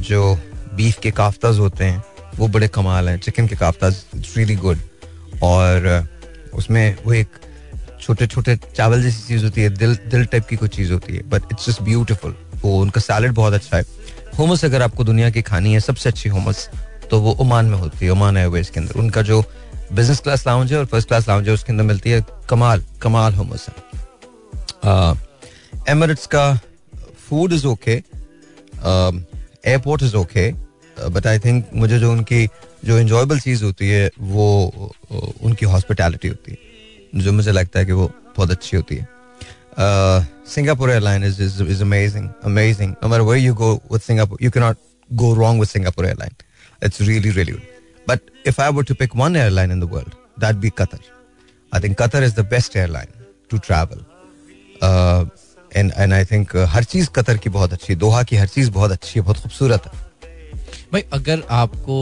जो 0.03 0.35
बीफ 0.75 0.99
के 0.99 1.11
काफ्ताज 1.13 1.59
होते 1.59 1.85
हैं, 1.85 2.03
वो 2.37 2.49
बड़े 2.49 2.69
कमाल 2.71 3.09
हैं। 3.09 3.19
चिकन 3.19 3.47
के 3.47 3.57
काफ्ताज 3.57 3.97
इट्स 4.17 4.37
रियली 4.37 4.57
गुड 4.57 4.79
और 5.43 6.09
उसमें 6.55 6.97
वो 7.07 7.13
एक 7.15 7.29
छोटे 8.01 8.27
छोटे 8.27 8.57
चावल 8.77 9.03
जैसी 9.03 9.27
चीज़ 9.29 9.45
होती 9.45 9.63
है, 9.63 9.69
दिल 9.71 9.95
दिल 10.07 10.25
टाइप 10.27 10.47
की 10.47 10.57
कोई 10.57 10.69
चीज़ 10.69 10.93
होती 10.93 11.17
है 11.17 11.23
बट 11.31 11.53
इट्स 11.53 11.69
जस्ट 11.69 11.83
ब्यूटीफुल 11.83 12.35
वो 12.63 12.81
उनका 12.81 13.01
सैलड 13.01 13.35
बहुत 13.35 13.55
अच्छा 13.55 13.77
है। 13.77 13.85
होमस 14.39 14.65
अगर 14.65 14.83
आपको 14.83 15.05
दुनिया 15.05 15.31
की 15.31 15.43
खानी 15.43 15.73
है, 15.73 15.81
सबसे 15.81 16.09
अच्छी 16.09 16.29
होमस 16.29 16.69
तो 17.11 17.21
वो 17.21 17.33
ओमान 17.41 17.67
में 17.67 17.79
होती 17.79 18.05
है 18.05 18.13
ओमान 18.13 18.37
एयरवेज 18.37 18.69
के 18.71 18.81
अंदर। 18.81 18.99
उनका 18.99 19.23
जो 19.23 19.43
बिज़नेस 19.93 20.21
क्लास 20.21 20.47
लाउंज 20.47 20.73
है 20.73 20.79
और 20.79 20.87
फ़र्स्ट 20.87 21.09
क्लास 21.09 21.29
लाउंज 21.29 21.49
है, 21.49 21.55
उसके 21.55 21.73
अंदर 21.73 21.85
मिलती 21.85 22.11
है 22.11 22.25
कमाल 22.49 22.85
कमाल 23.03 23.35
होमस 23.35 23.67
एमरेट्स 25.89 26.27
का 26.27 26.55
food 27.29 27.53
is 27.53 27.67
okay 27.67 27.93
airport 29.67 30.03
is 30.03 30.17
okay 30.17 30.51
but 31.11 31.27
I 31.27 31.39
think 31.39 31.67
मुझे 31.75 31.99
जो 31.99 32.11
उनकी, 32.13 32.47
जो 32.85 32.99
इंजॉयबल 32.99 33.39
चीज़ 33.41 33.65
होती 33.65 33.89
है, 33.89 34.11
वो 34.21 34.93
उनकी 35.43 35.67
हॉस्पिटैलिटी 35.67 36.29
होती 36.29 36.53
है, 36.53 37.21
जो 37.23 37.33
मुझे 37.33 37.53
लगता 37.53 37.79
है 37.79 37.87
कि 37.87 37.93
वो 37.93 38.11
बहुत 38.37 38.51
अच्छी 38.51 38.77
होती 38.77 38.97
है। 38.97 39.09
Singapore 40.49 40.91
airline 40.91 41.25
is 41.25 41.43
is 41.43 41.83
amazing 41.83 42.29
amazing 42.45 42.95
no 43.05 43.35
you 43.35 43.55
go 43.55 43.73
with 43.93 44.01
Singapore 44.01 44.39
you 44.43 44.51
can 44.51 44.63
not 44.63 44.77
go 45.11 45.35
wrong 45.35 45.61
with 45.61 45.69
Singapore 45.69 46.07
airline 46.07 46.33
it's 46.83 47.01
really 47.01 47.31
really 47.31 47.53
but 48.11 48.21
if 48.49 48.61
I 48.63 48.73
were 48.73 48.85
to 48.85 48.95
pick 49.03 49.17
one 49.17 49.37
airline 49.37 49.73
in 49.73 49.81
the 49.81 49.91
world 49.93 50.15
that 50.41 50.57
be 50.57 50.71
Qatar 50.79 51.01
I 51.73 51.81
think 51.81 52.01
Qatar 52.03 52.25
is 52.25 52.35
the 52.35 52.47
best 52.51 52.77
airline 52.77 53.25
to 53.51 53.59
travel 53.67 54.05
and 55.73 55.93
and 55.97 56.13
I 56.13 56.25
think 56.25 56.57
हर 56.69 56.85
चीज़ 56.85 57.09
Qatar 57.17 57.37
की 57.37 57.51
बहुत 57.51 57.73
अच्छी 57.73 57.93
है। 57.93 57.99
दोहा 57.99 58.23
की 58.23 58.37
हर 58.37 58.47
चीज़ 58.49 58.71
बहुत 58.71 58.91
अच्छी 58.93 59.19
है 59.19 59.25
बहुत 59.25 59.39
खूबसूरत 59.43 59.87
है। 59.87 60.09
भाई 60.93 61.05
अगर 61.13 61.43
आपको 61.51 61.97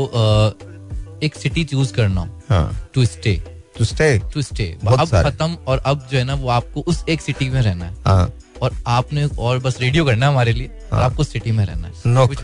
एक 1.23 1.35
सिटी 1.35 1.65
चूज़ 1.65 1.93
करना 1.95 2.21
हो। 2.21 2.63
To 2.95 3.05
stay 3.05 3.35
to 3.79 3.85
stay 3.85 4.19
to 4.35 4.43
stay 4.43 4.67
अब 4.89 5.09
खत्म 5.25 5.57
और 5.69 5.79
अब 5.87 6.07
जो 6.11 6.19
है 6.19 6.25
ना 6.25 6.35
वो 6.35 6.49
आपको 6.51 6.81
उस 6.89 7.05
एक 7.09 7.21
सिटी 7.21 7.49
में 7.51 7.61
रहना 7.63 7.85
है। 7.85 7.95
हाँ. 8.07 8.33
और 8.63 8.77
आपने 8.87 9.25
और 9.39 9.59
बस 9.59 9.81
रेडियो 9.81 10.05
करना 10.05 10.27
है 10.27 10.33
हमारे 10.33 10.53
लिए 10.53 10.67
हाँ. 10.67 10.99
और 10.99 11.05
आपको 11.05 11.25
सिटी 11.25 11.53
में 11.53 11.65
रहना 11.65 11.89
है। 11.89 11.95
नोक 12.07 12.35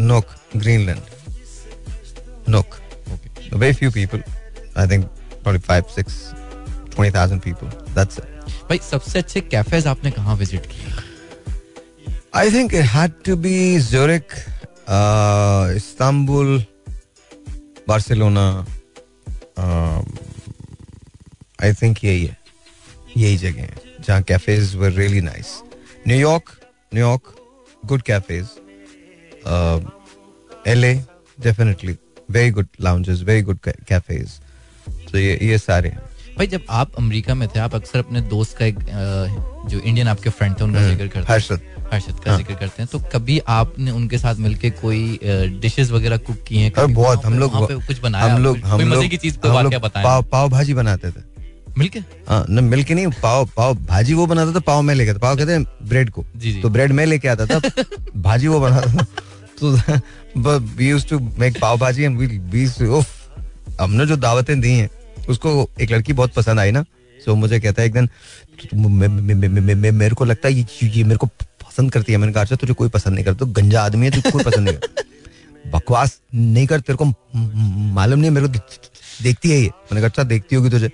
नोक 0.00 0.34
ग्रीनलैंड 0.56 1.00
नोक 2.48 2.74
very 3.52 3.72
few 3.72 3.90
people. 3.90 4.20
I 4.76 4.86
think 4.86 5.06
probably 5.42 5.60
5 5.60 5.90
6 5.90 6.34
20000 6.96 7.40
people. 7.42 7.68
That's 7.94 8.18
it. 8.18 8.30
भाई 8.68 8.78
सबसे 8.90 9.18
अच्छे 9.18 9.40
कैफेज 9.40 9.86
आपने 9.86 10.10
कहाँ 10.10 10.34
विज़िट 10.36 10.66
किए? 10.66 10.92
I 12.36 12.50
think 12.52 12.74
it 12.74 12.84
had 12.94 13.12
to 13.26 13.36
be 13.36 13.56
Zurich 13.80 14.32
Istanbul 15.76 16.64
Barcelona 17.88 18.46
I 21.62 21.72
think 21.82 22.04
यही 22.04 22.24
है 22.24 22.36
यही 23.16 23.36
जगह 23.36 23.62
है 23.62 24.02
जहाँ 24.06 24.22
cafes 24.28 24.74
were 24.76 24.90
really 24.92 25.20
nice 25.20 25.52
New York 26.06 26.50
New York 26.94 27.34
good 27.86 28.02
cafes 28.10 28.46
L 30.72 30.84
A 30.84 30.94
definitely 31.38 31.96
very 32.30 32.50
good 32.50 32.66
lounges 32.80 33.22
very 33.22 33.42
good 33.42 33.58
cafes 33.88 34.40
तो 35.12 35.18
ये 35.18 35.38
ये 35.42 35.58
सारे 35.58 35.88
हैं। 35.88 36.02
भाई 36.38 36.46
जब 36.46 36.60
आप 36.70 36.92
अमेरिका 36.98 37.34
में 37.34 37.46
थे 37.48 37.58
आप 37.60 37.74
अक्सर 37.74 37.98
अपने 37.98 38.20
दोस्त 38.30 38.56
का 38.58 38.64
एक 38.64 38.78
जो 39.70 39.78
इंडियन 39.78 40.08
आपके 40.08 40.30
फ्रेंड 40.30 40.58
थे 40.60 40.64
उनका 40.64 40.80
हम्म, 40.80 40.90
ज़िक्र 40.90 41.08
करते 41.08 41.32
हर्षद। 41.32 41.60
हर्षद 41.92 42.18
का 42.24 42.30
हाँ। 42.30 42.38
ज़िक्र 42.38 42.54
करते 42.54 42.82
हैं। 42.82 42.88
तो 42.92 42.98
कभी 43.12 43.38
आपने 43.48 43.90
उनके 43.90 44.18
साथ 44.18 44.34
मिलके 44.46 44.70
कोई 44.80 45.18
डिशेस 45.60 45.90
वगैरह 45.90 46.16
कुक 46.28 46.42
किए 46.48 46.62
हैं? 46.62 46.92
बहुत 46.94 47.24
हम 47.26 47.38
लोग 47.38 47.52
कुछ 47.86 48.00
बनाया 48.00 48.34
हम 48.34 48.42
लोग 48.42 48.58
हम 48.64 48.80
लोग 48.90 49.06
की 49.08 49.16
चीज़ 49.16 49.38
पाव 49.38 50.22
पाव 50.32 50.48
भाजी 50.50 50.74
बनाते 50.74 51.10
थे। 51.10 51.22
मिलके? 51.78 51.98
हाँ 52.28 52.44
न 52.50 52.64
मिलके 52.64 52.94
नहीं 52.94 53.06
पाव 53.22 53.48
पाव 53.56 53.74
भाजी 53.86 54.14
वो 54.14 54.26
बनाता 54.26 54.54
था 54.54 54.60
पाव 54.66 54.82
में 54.82 54.94
लेके 54.94 55.14
था। 55.14 55.18
पाव 55.18 55.36
कहते 55.36 55.52
हैं 55.52 55.64
ब्रेड 55.88 56.10
को। 56.10 56.24
जी 56.36 56.52
जी। 56.52 56.60
तो 56.62 56.68
ब्रेड 56.70 56.92
में 56.92 57.04
लेके 57.06 57.28
आता 57.28 57.46
था 57.46 57.60
भाजी 58.16 58.48
वो 58.48 58.60
बनाता 58.60 58.92
था। 58.92 59.06
तो 59.60 59.76
हमने 63.80 64.06
जो 64.06 64.16
दावतें 64.16 64.60
दी 64.60 64.72
हैं, 64.72 64.90
उसको 65.28 65.70
एक 65.80 65.90
लड़की 65.90 66.12
बहुत 66.12 66.34
पसंद 66.34 66.60
आई 66.60 66.70
ना 66.70 66.84
तो 67.26 67.34
मुझे 67.34 67.60
कहता 67.60 67.82
है 67.82 67.88
एक 67.88 67.94
दिन 67.94 68.08
मेरे 69.94 70.14
को 70.14 70.24
लगता 70.24 70.48
है 70.48 70.54
ये 70.54 71.04
मेरे 71.04 71.16
को 71.16 71.26
पसंद 71.26 71.92
करती 71.92 72.12
है। 72.12 72.18
मैंने 72.18 72.32
कहा 72.32 72.42
अच्छा 72.42 72.56
तुझे 72.56 72.72
कोई 72.72 72.88
पसंद 72.88 73.14
नहीं 73.14 73.24
करता 73.24 73.38
तो 73.38 73.46
गंजा 73.46 73.82
आदमी 73.82 74.06
है 74.06 74.12
तुझे 74.12 74.30
कोई 74.30 74.42
पसंद 74.42 74.68
नहीं 74.68 74.78
बकवास 75.72 76.20
नहीं 76.34 76.66
कर, 76.66 76.80
तेरे 76.80 76.96
को 76.96 77.04
मालूम 77.94 78.20
नहीं 78.20 78.30
मेरे 78.30 78.48
को 78.48 78.52
देखती 79.22 79.50
है 79.50 79.56
ये। 79.56 79.66
मैंने 79.66 80.00
कहा 80.00 80.08
अच्छा 80.08 80.22
देखती 80.22 80.56
होगी 80.56 80.70
तुझे। 80.70 80.90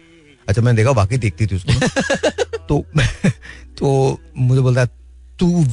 अच्छा 0.48 0.62
मैंने 0.62 0.76
देखा, 0.76 0.90
वाकई 0.90 1.16
देखती 1.16 1.46
थी 1.46 1.56
उसको। 1.56 1.72
तो 2.68 2.84
तो 3.78 4.20
मुझे 4.36 4.60
बोलता 4.60 4.80
है 4.80 4.99
तू 5.40 5.64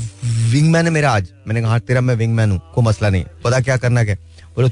विंग 0.51 0.71
मैन 0.71 0.85
है 0.85 0.91
मेरा 0.91 1.11
आज। 1.11 1.31
मैंने 1.47 1.61
कहा 1.61 1.69
हाँ 1.69 1.79
तेरा 1.79 2.01
मैं 2.01 2.15
विंग 2.15 2.35
मैन 2.35 2.51
हूँ 2.51 2.59
कोई 2.75 2.85
मसला 2.85 3.09
नहीं 3.09 3.25
पता 3.43 3.59
क्या 3.61 3.77
करना 3.77 4.03
क्या 4.03 4.15
बोलो 4.55 4.69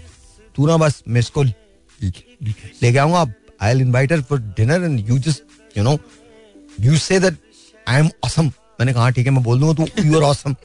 तू 0.55 0.67
ना 0.67 0.77
बस 0.77 1.03
मैं 1.07 1.19
इसको 1.19 1.43
लेके 1.43 2.97
आऊँगा 2.97 3.25
I'll 3.65 3.81
invite 3.81 4.11
her 4.11 4.21
for 4.29 4.37
dinner 4.55 4.75
and 4.85 5.09
you 5.09 5.17
just, 5.25 5.43
you 5.75 5.83
know, 5.83 5.93
you 6.85 6.97
say 7.03 7.19
that 7.25 7.35
I 7.87 7.99
am 7.99 8.09
awesome. 8.25 8.49
मैंने 8.79 8.93
कहा 8.93 9.03
हाँ, 9.03 9.11
ठीक 9.11 9.25
है 9.25 9.31
मैं 9.33 9.43
बोल 9.43 9.59
दूँगा 9.59 9.73
तू 9.73 10.03
यू 10.03 10.15
आर 10.17 10.23
ऑसम 10.23 10.55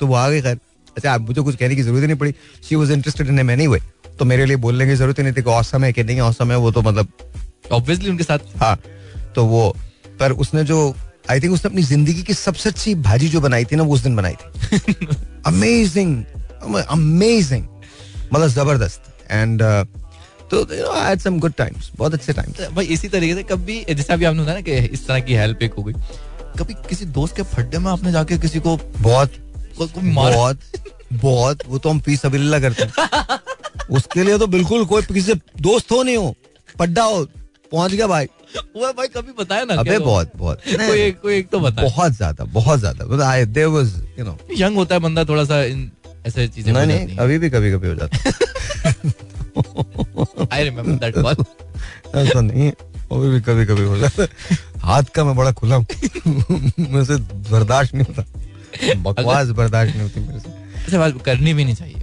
तो 0.00 0.06
वो 0.06 0.14
आ 0.14 0.28
गए 0.30 0.40
खैर। 0.42 0.58
अच्छा 0.96 1.12
आप 1.12 1.20
मुझे 1.20 1.42
कुछ 1.42 1.56
कहने 1.56 1.76
की 1.76 1.82
ज़रूरत 1.82 2.04
नहीं 2.04 2.16
पड़ी। 2.18 2.34
She 2.68 2.76
was 2.76 2.90
interested 2.90 3.28
in 3.28 3.50
anyway 3.66 3.78
तो 4.18 4.24
मेरे 4.24 4.46
लिए 4.46 4.56
बोलने 4.64 4.86
की 4.86 4.94
ज़रूरत 4.94 5.18
ही 5.18 5.24
नहीं 5.24 5.34
थी 5.34 5.42
कि 5.42 5.50
ऑसम 5.50 5.84
है 5.84 5.92
कि 5.92 6.02
नहीं 6.04 6.20
ऑसम 6.20 6.50
है 6.50 6.56
वो 6.58 6.70
तो 6.72 6.82
मतलब 6.82 7.12
ऑब्वियसली 7.72 8.10
उनके 8.10 8.24
साथ 8.24 8.56
हाँ 8.60 8.76
तो 9.34 9.44
वो 9.46 9.68
पर 10.20 10.32
उसने 10.44 10.64
जो 10.64 10.78
आई 11.24 11.40
थिंक 11.40 11.52
उसने 11.52 11.70
अपनी 11.70 11.82
ज़िंदगी 11.82 12.22
की 12.22 12.34
सबसे 12.34 12.68
अच्छी 12.68 12.94
भाजी 13.06 13.28
जो 13.28 13.40
बनाई 13.40 13.64
थी 13.64 13.76
ना 13.76 13.82
वो 13.82 13.94
उस 13.94 14.00
दिन 14.00 14.16
बनाई 14.16 14.34
थी। 14.34 15.06
अमेजिंग 15.46 16.24
अमेजिंग 16.88 17.66
मतलब 18.32 18.48
ज़बरदस्त। 18.48 19.02
एंड 19.30 19.62
तो 20.50 20.60
you 20.74 20.82
know 20.82 20.90
I 20.90 21.08
had 21.08 21.20
some 21.20 21.38
good 21.40 21.52
times 21.58 21.90
बहुत 21.96 22.14
अच्छे 22.14 22.32
टाइम्स 22.32 22.60
भाई 22.74 22.86
इसी 22.94 23.08
तरीके 23.08 23.34
से 23.34 23.42
कभी 23.42 23.84
जैसे 23.88 24.12
अभी 24.12 24.24
आपने 24.24 24.44
ना 24.44 24.60
कि 24.60 24.76
इस 24.76 25.06
तरह 25.06 25.20
की 25.20 25.34
हेल्प 25.34 25.62
एक 25.62 25.74
हो 25.74 25.82
गई 25.82 25.92
कभी 26.58 26.74
किसी 26.88 27.04
दोस्त 27.18 27.36
के 27.36 27.42
फड्डे 27.52 27.78
में 27.78 27.90
आपने 27.90 28.12
जाके 28.12 28.38
किसी 28.38 28.60
को 28.60 28.76
बहुत 28.98 29.32
को 29.78 30.00
मार? 30.02 30.32
बहुत 30.32 30.60
बहुत 31.12 31.62
वो 31.68 31.78
तो 31.78 31.90
हम 31.90 32.00
फ़ीस 32.00 32.24
अबिल्ला 32.26 32.58
करते 32.60 32.82
हैं। 32.82 33.38
उसके 33.96 34.24
लिए 34.24 34.38
तो 34.38 34.46
बिल्कुल 34.46 34.84
कोई 34.84 35.02
किसी 35.02 35.34
दोस्त 35.60 35.92
हो 35.92 36.02
नहीं 36.02 36.16
हो 36.16 36.34
पड्डा 36.78 37.02
हो 37.02 37.24
पहुँच 37.72 37.92
गया 37.92 38.06
भाई। 38.06 38.26
वो 38.76 38.92
भाई 38.92 39.08
कभी 39.08 39.32
बताया 39.38 39.64
ना 39.64 39.74
अबे 39.80 39.98
बहुत 39.98 40.32
बहुत। 40.36 40.60
कोई 40.66 41.00
एक 41.00 41.20
कोई 41.20 41.36
एक 41.36 41.48
तो 41.50 41.60
बता 41.60 41.82
बहुत 41.82 42.12
ज़्यादा 42.12 42.44
बहुत 42.52 42.78
ज़्यादा। 42.80 43.04
मतलब 43.04 43.22
I 43.22 43.44
there 43.46 43.66
was 43.68 43.94
you 44.18 44.24
know 44.24 44.38
young 44.58 44.76
होता 44.76 44.94
है 44.94 45.00
बंदा 45.00 45.24
थोड़ा 45.24 45.44
सा 45.44 45.62
इन 45.64 45.90
ऐसे 46.26 46.46
चीज़ें 46.48 46.72
नहीं 46.72 46.86
नहीं 46.86 47.16
अभी 47.16 47.38
भी 47.38 47.50
कभी 47.50 47.72
कभी 47.72 47.88
हो 47.88 47.94
जाता 47.94 48.16
आई 50.52 50.64
रिमेम्बर 50.64 50.98
दैट 51.00 51.14
कॉल 51.14 51.44
ऐसा 52.16 52.40
नहीं 52.40 52.64
है 52.64 52.72
वो 53.10 53.18
भी 53.20 53.40
कभी 53.40 53.64
कभी 53.66 53.84
हो 53.84 53.96
जाता 53.98 54.22
है। 54.22 54.28
हाथ 54.82 55.02
का 55.14 55.24
मैं 55.24 55.34
बड़ा 55.36 55.52
खुला 55.52 55.76
हूँ। 55.76 55.84
से 57.04 57.16
बर्दाश्त 57.50 57.94
नहीं 57.94 58.04
होता। 58.06 58.22
बकवास 59.02 59.48
बर्दाश्त 59.58 59.96
नहीं 59.96 60.02
होती 60.02 60.20
मेरे 60.20 60.40
से। 60.40 60.48
ऐसे 60.86 60.98
बात 60.98 61.22
करनी 61.24 61.54
भी 61.54 61.64
नहीं 61.64 61.74
चाहिए 61.74 61.96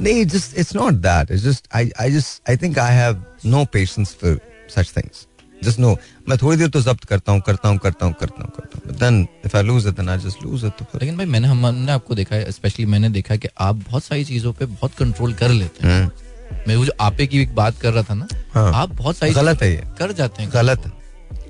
नहीं 0.00 0.24
just 0.26 0.58
it's 0.58 0.74
not 0.76 0.94
that 1.02 1.30
it's 1.30 1.42
just 1.42 1.68
I 1.74 1.90
I 2.00 2.10
just 2.12 2.50
I 2.50 2.56
think 2.56 2.78
I 2.78 2.94
have 2.94 3.22
no 3.46 3.64
patience 3.72 4.16
for 4.22 4.38
such 4.76 4.92
things 4.96 5.26
just 5.64 5.78
no 5.78 5.96
मैं 6.28 6.36
थोड़ी 6.38 6.56
देर 6.56 6.68
तो 6.68 6.80
जब्त 6.80 7.04
करता 7.04 7.32
हूँ 7.32 7.40
करता 7.40 7.68
हूँ 7.68 7.78
करता 7.78 8.06
हूँ 8.06 8.14
करता 8.20 8.42
हूँ 8.42 8.50
करता 8.56 8.78
हूँ। 8.78 8.96
Then 8.98 9.26
if 9.46 9.56
I 9.56 9.62
lose 9.62 9.86
it 9.86 9.94
then 9.94 10.08
I 10.08 10.18
just 10.18 10.42
lose 10.42 10.64
it 10.64 10.82
लेकिन 10.94 11.16
भाई 11.16 11.26
मैंने 11.26 11.48
हमने 11.48 11.92
आपको 11.92 12.14
देखा 12.14 12.36
है 12.36 12.52
स्पेशली 12.52 12.86
मैंने 12.86 13.08
देखा 13.10 13.36
कि 13.36 13.48
आप 13.58 13.76
बहुत 13.76 14.04
सारी 14.04 14.24
चीज़ों 14.24 14.52
पे 14.52 14.66
बहुत 14.66 14.94
कंट्रोल 14.98 15.32
कर 15.34 15.48
लेते 15.50 15.86
हैं। 15.86 16.00
हम्म। 16.00 16.64
मैं 16.68 16.76
वो 16.76 16.84
जो 16.84 16.92
आपे 17.00 17.26
की 17.26 17.44
बात 17.54 17.78
कर 17.80 17.92
रहा 17.92 18.02
था 18.02 18.14
ना 18.14 18.26
हाँ. 18.52 18.72
आप 18.74 18.92
बहुत 18.94 19.16
सारी 19.16 19.32
गलत 19.32 19.62
है 19.62 19.70
ये। 19.70 19.82
कर 19.98 20.12
जाते 20.12 20.42
हैं। 20.42 20.50
गलत 20.52 20.90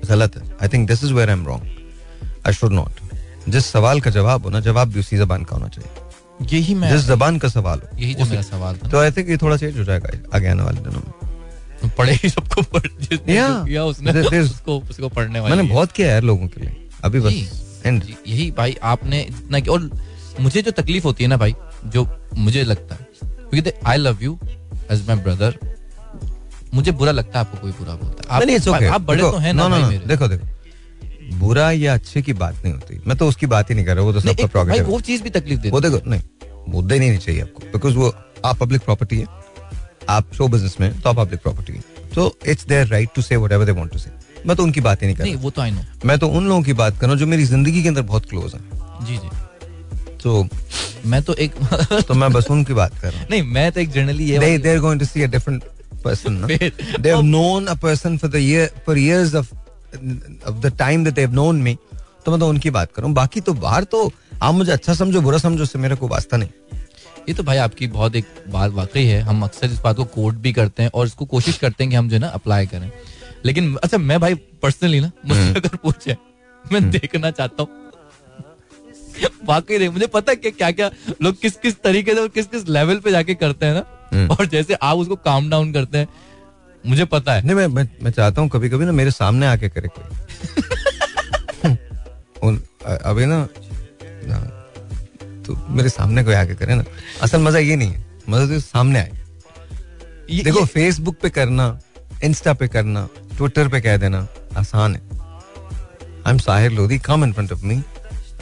गलत 0.09 0.37
है। 0.37 0.49
I 0.61 0.67
think 0.67 0.87
this 0.87 1.03
is 1.03 1.13
where 1.13 1.29
I 1.29 1.35
am 1.35 1.45
wrong 1.47 2.47
I 2.47 2.53
should 2.53 2.73
not 2.73 3.49
जिस 3.49 3.65
सवाल 3.65 4.01
का 4.01 4.11
जवाब 4.11 4.43
हो 4.43 4.49
ना 4.49 4.59
जवाब 4.61 4.87
भी 4.93 4.99
उसी 4.99 5.17
जबान 5.17 5.43
का 5.43 5.55
होना 5.55 5.67
चाहिए। 5.67 6.05
यही 6.51 6.73
मैं 6.75 6.91
जिस 6.91 7.05
जबान 7.05 7.37
का 7.39 7.47
सवाल 7.49 7.79
हो 7.79 7.97
यही 7.99 8.13
जो 8.13 8.25
मेरा 8.25 8.41
सवाल 8.41 8.75
था 8.77 8.89
तो 8.89 8.99
आई 8.99 9.11
थिंक 9.11 9.29
ये 9.29 9.37
थोड़ा 9.37 9.57
चेंज 9.57 9.77
हो 9.77 9.83
जाएगा 9.83 10.09
आगे 10.37 10.47
आने 10.47 10.63
वाले 10.63 10.81
दिनों 10.81 11.01
में। 11.01 11.26
पढ़े 11.85 12.13
ही 12.13 12.29
सबको 12.29 12.61
पढ़ 12.61 13.29
या, 13.29 13.65
या 13.69 13.83
उसने 13.85 14.39
उसको 14.39 14.79
उसको 14.79 15.09
पढ़ने 15.09 15.39
वाले 15.39 15.55
मैंने 15.55 15.69
बहुत 15.69 15.91
किया 15.91 16.07
यार 16.07 16.23
लोगों 16.23 16.47
के 16.47 16.61
लिए। 16.61 16.89
अभी 17.03 17.19
बस 17.19 17.81
एंड 17.85 18.03
यही 18.27 18.49
भाई 18.51 18.75
आपने 18.83 19.21
इतना 19.21 19.59
और 19.71 19.89
मुझे 20.39 20.61
जो 20.61 20.71
तकलीफ़ 20.71 21.03
होती 21.03 21.23
है 21.23 21.29
ना 21.29 21.37
भाई 21.37 21.55
जो 21.85 22.07
मुझे 22.37 22.63
लगता 22.63 22.95
है 22.95 23.07
क्योंकि 23.23 23.71
I 23.85 23.97
love 23.97 24.23
you 24.23 24.37
as 24.91 25.07
my 25.07 25.17
brother 25.17 25.57
मुझे 26.73 26.91
बुरा 26.91 27.11
लगता 27.11 27.39
है 27.39 27.45
आपको 27.45 27.57
कोई 27.57 27.71
बुरा 27.71 27.93
बोलता 27.93 28.35
है। 28.35 28.45
नहीं, 28.45 28.55
आप, 28.55 28.63
it's 28.63 28.73
okay. 28.73 28.91
आप 28.93 29.01
बड़े 29.01 29.17
देखो, 29.17 29.31
तो 29.31 29.37
हैं 29.37 29.53
ना 29.53 29.63
no, 29.63 29.67
no, 29.67 29.71
भाई 29.71 29.81
no, 29.81 29.89
मेरे। 29.89 30.05
देखो 30.05 30.27
देखो। 30.27 31.37
बुरा 31.37 31.71
या 31.71 31.93
अच्छे 31.93 32.21
की 32.21 32.33
बात 32.33 32.55
नहीं 32.63 32.73
होती। 32.73 33.01
मैं 33.07 33.17
तो 33.17 33.27
उसकी 33.27 33.45
बात 33.45 33.69
ही 33.69 33.75
नहीं 33.75 33.85
कर 33.85 33.95
रहा 33.95 34.05
वो 34.05 34.13
तो 34.13 34.19
सबका 34.19 34.45
प्रोग्रेटिव 34.45 34.85
वो 34.85 34.99
चीज़ 35.01 35.23
भी 35.23 35.29
तकलीफ़ 35.29 35.59
देती 35.59 35.71
वो 35.71 35.81
देखो 35.81 36.09
नहीं 36.09 36.21
मुद्दे 36.69 36.99
नहीं 36.99 37.17
चाहिए 37.17 37.41
आपको 37.41 37.63
बिकॉज़ 37.73 37.95
वो 37.95 38.13
आप 38.45 38.57
पब्लिक 38.57 38.81
प्रॉपर्टी 38.81 39.19
है। 39.19 39.25
आप 40.09 40.33
शो 40.33 40.47
बिज़नेस 40.47 40.77
में 40.79 40.99
तो 41.01 41.09
आप 41.09 41.15
पब्लिक 41.17 41.41
प्रॉपर्टी 41.41 41.73
तो 42.15 42.35
it's 42.47 42.65
their 42.67 42.87
right 42.87 43.09
to 43.15 43.21
say 43.21 43.35
whatever 43.51 43.65
they 43.65 43.71
want 43.71 43.91
to 43.91 43.99
say 43.99 44.11
मैं 44.45 44.55
तो 44.57 44.63
उनकी 44.63 44.81
बात 44.81 45.01
ही 45.01 45.07
नहीं 45.07 45.15
कर 45.15 45.23
नहीं 45.23 45.35
वो 45.35 45.49
तो 45.49 45.61
आई 45.61 45.71
नो 45.71 45.81
मैं 46.05 46.17
तो 46.19 46.27
उन 46.29 46.47
लोगों 46.47 46.61
की 46.63 46.73
बात 46.73 46.97
कर 46.99 47.01
रहा 47.01 47.11
हूँ 47.11 47.19
जो 47.19 47.27
मेरी 47.27 47.43
ज़िंदगी 47.45 47.81
के 47.83 47.87
अंदर 47.87 48.01
बहुत 48.11 48.29
क्लोज 48.29 48.53
है। 48.55 49.05
जी 49.05 49.17
जी। 49.17 49.29
तो 50.23 50.47
मैं 51.05 51.21
तो 51.23 51.33
एक 51.45 51.55
तो 52.07 52.13
मैं 52.13 52.31
बस 52.33 52.47
उनकी 52.51 52.73
बात 52.73 52.97
कर 52.99 53.11
रहा 53.11 53.21
हूँ। 53.21 53.27
नहीं 53.31 53.41
मैं 53.55 53.71
तो 53.71 53.79
एक 53.79 53.89
जनरली 53.91 54.29
ये 54.29 54.37
वाली- 54.39 54.61
they're 54.63 54.81
going 54.85 55.01
to 55.03 55.09
see 55.11 55.25
a 55.27 55.31
different 55.35 55.67
person 56.05 56.39
no? 56.41 56.47
Wait. 56.51 56.81
they've 57.05 57.25
known 57.27 57.67
a 57.73 57.75
person 57.85 58.17
for 58.23 58.29
the 58.35 58.41
year 58.45 58.67
for 58.87 58.95
years 59.03 59.33
of 59.41 59.51
of 60.51 60.61
the 60.65 60.71
time 60.83 61.05
that 61.07 61.19
they've 61.19 61.37
known 61.41 61.61
me 61.67 61.75
तो 62.25 62.31
मैं 62.31 62.39
तो 62.39 62.47
उनकी 62.49 62.69
बात 62.69 62.91
कर 62.91 63.01
रहा 63.01 63.07
हूँ। 63.07 63.15
बाकी 63.15 63.41
तो 63.41 63.53
बाहर 63.65 63.83
तो 63.83 64.11
आप 64.41 64.53
मुझे 64.53 64.71
अच्छा 64.71 64.93
समझो 64.93 65.21
बुरा 65.21 65.37
समझो 65.37 65.63
उससे 65.63 65.79
मेरे 65.79 65.95
को 65.95 66.07
वास्ता 66.07 66.37
नहीं। 66.37 66.49
ये 67.27 67.33
तो 67.33 67.43
भाई 67.43 67.57
आपकी 67.57 67.87
बहुत 67.87 68.15
एक 68.15 68.25
बात 68.49 68.71
वाकई 68.71 69.03
है 69.05 69.19
हम 69.21 69.43
अक्सर 69.43 69.67
इस 69.67 69.79
बात 69.79 69.95
को 69.95 70.03
कोट 70.11 70.35
भी 70.43 70.53
करते 70.53 70.83
हैं 70.83 70.89
और 70.93 71.05
इसको 71.07 71.25
कोशिश 71.25 71.57
करते 71.57 71.83
हैं 71.83 71.91
कि 71.91 71.95
हम 71.95 72.09
जो 72.09 72.15
है 72.15 72.19
ना 72.21 72.27
अप्लाई 72.27 72.65
करें। 72.67 72.91
लेकिन 73.45 73.75
अच्छा 73.83 73.97
मैं 73.97 74.19
भाई 74.19 74.35
पर्सनली 74.61 74.99
ना 74.99 75.11
मुझसे 75.25 75.41
हम्म। 75.41 75.55
अगर 75.55 75.75
पूछे 75.83 76.15
मैं 76.65 76.89
देखना 76.89 77.31
चाहता 77.31 77.63
हूँ। 77.63 77.69
वाकई 79.45 79.77
नहीं 79.77 79.89
मुझे 79.89 80.07
पता 80.07 80.31
है 80.31 80.35
कि 80.35 80.51
क्या 80.51 80.71
क्या 80.71 80.89
लोग 81.21 81.39
किस 81.41 81.55
किस 81.57 81.79
तरीके 81.81 82.13
से 82.13 82.21
और 82.21 82.27
किस 82.29 82.47
किस 82.47 82.67
लेवल 82.69 82.99
पे 82.99 83.11
जाके 83.11 83.35
करते 83.35 83.65
हैं 83.65 83.73
हम्म। 83.73 84.23
ना 84.23 84.35
और 84.39 84.45
जैसे 84.45 84.73
आप 84.81 84.97
उसको 84.97 85.15
काम 85.27 85.49
डाउन 85.49 85.71
करते 85.73 85.97
हैं 85.97 86.07
मुझे 86.83 87.05
पता 87.05 87.33
है। 87.33 87.45
नहीं 87.45 87.55
मैं 87.55 87.67
मैं, 87.67 87.87
मैं 88.03 88.11
चाहता 88.11 88.41
हूँ 88.41 88.49
कभी 88.49 88.69
कभी 88.69 88.85
ना 88.85 88.91
मेरे 88.91 89.11
सामने 89.11 89.47
आके 89.47 89.69
करे 89.69 89.89
कोई। 89.97 90.05
अभी 92.87 93.25
ना 93.25 93.47
मेरे 95.77 95.89
सामने 95.89 96.23
कोई 96.23 96.33
आके 96.35 96.55
करे 96.55 96.75
ना। 96.75 96.83
असल 97.23 97.41
मज़ा 97.41 97.59
ये 97.59 97.75
नहीं 97.75 97.91
है। 97.91 98.05
मज़ा 98.29 98.45
तो 98.47 98.59
सामने 98.61 98.99
आए। 98.99 99.11
देखो 100.43 100.65
फेसबुक 100.67 101.17
पे 101.21 101.29
करना 101.29 101.67
इंस्टा 102.23 102.53
पे 102.53 102.67
करना 102.67 103.07
ट्विटर 103.37 103.67
पे 103.69 103.81
कह 103.81 103.97
देना 103.97 104.27
आसान 104.57 104.95
है। 104.95 105.01
I 106.25 106.31
am 106.31 106.37
Sahir 106.39 106.71
Lodhi 106.71 106.97
come 106.99 107.23
in 107.23 107.33
front 107.33 107.51
of 107.51 107.65
me 107.65 107.75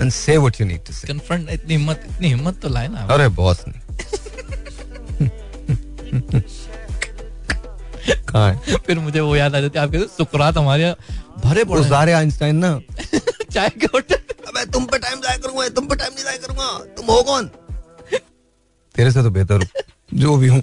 and 0.01 0.11
say 0.11 0.37
what 0.37 0.61
you 0.61 0.67
need 0.67 0.85
to 0.85 0.93
say 0.93 1.07
confront 1.07 1.49
इतनी 1.51 1.73
हिम्मत 1.73 2.05
इतनी 2.09 2.27
हिम्मत 2.27 2.59
तो 2.61 2.69
लाए 2.69 2.87
ना 2.87 3.07
अरे 3.13 3.27
बॉस 3.37 3.63
नहीं। 3.67 3.81
कहाँ 8.29 8.53
फिर 8.85 8.99
मुझे 8.99 9.19
वो 9.19 9.35
याद 9.35 9.55
आ 9.55 9.59
जाती 9.59 9.79
है 9.79 9.85
आप 9.85 9.91
कहते 9.91 10.07
सुकरात 10.07 10.57
हमारे 10.57 10.93
भरे 11.43 11.63
पड़े। 11.63 11.83
सारे 11.89 12.11
आइंस्टाइन 12.13 12.55
ना। 12.55 12.79
चाय 13.51 13.69
के 13.69 13.85
होटल। 13.85 14.15
अबे 14.47 14.65
तुम 14.71 14.85
पे 14.85 14.97
टाइम 14.97 15.21
जाया 15.21 15.37
करूँगा 15.37 15.67
तुम 15.75 15.84
नहीं 16.15 16.23
जाया 16.23 16.37
करूँगा। 16.37 16.67
तुम 16.97 17.05
हो 17.07 17.21
कौन? 17.23 17.49
तेरे 18.95 19.11
से 19.11 19.23
तो 19.23 19.29
बेहतर 19.31 19.55
हूँ 19.55 19.83
जो 20.13 20.35
भी 20.37 20.47
हूँ। 20.47 20.61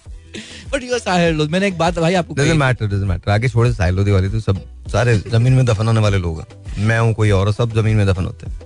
बट 0.72 0.82
यू 0.82 0.98
साहिर 0.98 1.32
लोग 1.34 1.50
मैंने 1.50 1.66
एक 1.66 1.78
बात 1.78 1.98
भाई 1.98 2.14
आपको 2.14 2.34
डजंट 2.34 2.58
मैटर 2.58 2.86
डजंट 2.86 3.08
मैटर 3.08 3.30
आगे 3.30 3.48
छोड़े 3.48 3.72
साहिल 3.72 3.94
लोधी 3.94 4.10
वाली 4.10 4.28
तो 4.30 4.40
सब 4.40 4.60
सारे 4.92 5.16
ज़मीन 5.20 5.52
में 5.52 5.64
दफन 5.66 5.86
होने 5.86 6.00
वाले 6.00 6.18
लोग 6.18 6.40
हैं। 6.40 6.86
मैं 6.86 6.98
हूँ 6.98 7.12
कोई 7.14 7.30
और 7.30 7.52
सब 7.52 7.72
ज़मीन 7.74 7.96
में 7.96 8.06
दफन 8.06 8.24
होते 8.24 8.46
हैं। 8.46 8.60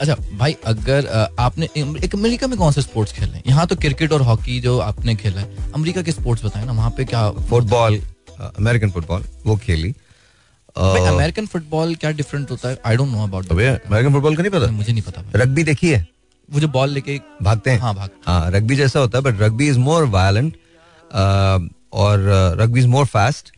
अच्छा 0.00 0.14
भाई 0.38 0.56
अगर 0.66 1.06
आपने 1.40 1.68
एक 1.76 2.14
अमेरिका 2.14 2.46
में 2.46 2.56
कौन 2.58 2.72
से 2.72 2.82
स्पोर्ट्स 2.82 3.12
खेले 3.12 3.42
यहाँ 3.46 3.66
तो 3.66 3.76
क्रिकेट 3.76 4.12
और 4.12 4.22
हॉकी 4.22 4.60
जो 4.60 4.78
आपने 4.80 5.14
खेला 5.16 5.40
है 5.40 5.72
अमेरिका 5.74 6.02
के 6.02 6.12
स्पोर्ट्स 6.12 6.44
बताए 6.44 6.64
ना 6.64 6.72
वहाँ 6.72 6.90
पे 6.96 7.04
क्या 7.04 7.30
फुटबॉल 7.50 8.00
अमेरिकन 8.40 8.90
फुटबॉल 8.90 9.24
वो 9.46 9.56
खेली। 9.56 9.94
अमेरिकन 10.76 11.46
फुटबॉल 11.46 11.94
क्या 11.94 12.10
डिफरेंट 12.12 12.50
होता 12.50 12.68
है? 12.68 12.78
I 12.86 12.96
don't 12.96 13.08
know 13.08 13.22
about 13.24 13.52
American 13.52 14.12
football 14.12 14.36
का 14.36 14.42
नहीं 14.42 14.52
पता? 14.52 14.70
मुझे 14.72 14.92
नहीं 14.92 15.02
पता 15.02 15.22
रग्बी 15.36 15.64
देखी 15.64 15.90
है? 15.90 16.06
वो 16.48 16.60
जो 16.60 16.68
बॉल 16.68 16.90
लेके 16.90 17.20
भागते 17.42 17.70
हैं? 17.70 17.78
हाँ 17.80 17.94
भाग। 17.94 18.10
हाँ 18.26 18.50
रग्बी 18.50 18.76
जैसा 18.76 19.00
होता 19.00 19.18
है 19.18 19.24
but 19.24 19.40
rugby 19.42 19.68
is 19.68 19.78
more 19.78 20.04
violent 20.06 20.56
और 21.94 22.24
rugby 22.60 22.80
is 22.80 22.88
more 22.88 23.06
fast 23.06 23.52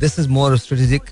this 0.00 0.18
is 0.18 0.28
more 0.28 0.56
strategic 0.58 1.02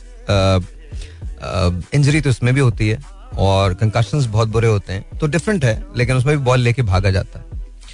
injury 1.95 2.21
तो 2.21 2.31
इसमें 2.31 2.55
भी 2.55 2.61
होती 2.61 2.89
है 2.89 2.99
और 3.39 3.75
कंकशंस 3.75 4.25
बहुत 4.27 4.49
बुरे 4.49 4.69
होते 4.69 4.93
हैं। 4.93 5.19
तो 5.19 5.27
डिफरेंट 5.27 5.65
है 5.65 5.83
लेकिन 5.97 6.17
उसमें 6.17 6.37
भी 6.37 6.43
बॉल 6.45 6.61
लेके 6.61 6.83
भागा 6.83 7.11
जाता 7.11 7.39
है। 7.39 7.45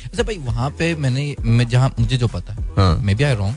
अच्छा 0.05 0.22
भाई 0.22 0.38
वहाँ 0.40 0.70
पे 0.78 0.95
मैंने 0.95 1.34
मैं 1.40 1.68
जहाँ 1.68 1.92
मुझे 2.01 2.16
जो 2.16 2.28
पता 2.28 2.53
है 2.53 2.68
हाँ। 2.76 2.97
मे 2.99 3.14
बी 3.14 3.24
आई 3.24 3.34
रॉन्ग 3.34 3.57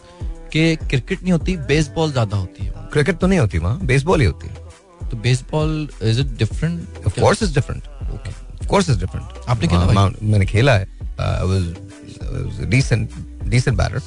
कि 0.54 0.76
क्रिकेट 0.84 1.22
नहीं 1.22 1.32
होती 1.32 1.56
बेसबॉल 1.68 2.12
ज़्यादा 2.12 2.38
होती 2.38 2.66
है। 2.66 2.72
क्रिकेट 2.94 3.18
तो 3.18 3.28
नहीं 3.28 3.40
होती 3.40 3.58
वहाँ 3.58 3.80
बेसबॉल 3.86 4.20
ही 4.22 4.26
होती 4.26 4.48
है। 4.48 5.10
तो 5.10 5.18
baseball 5.18 5.90
is 6.04 6.20
it 6.22 6.38
different 6.38 7.06
of 7.08 7.20
course 7.20 7.44
is 7.44 7.54
different 7.56 7.84
okay 8.14 8.30
of 8.30 8.68
course 8.68 8.90
is 8.90 9.00
different 9.00 9.50
आपने 9.50 9.68
खेला? 9.68 10.10
मैंने 10.24 10.46
खेला 10.46 10.74
है। 10.74 10.88
वाज 11.20 12.66
डिसेंट 12.70 13.10
डिसेंट 13.46 13.78
बैटर 13.78 14.02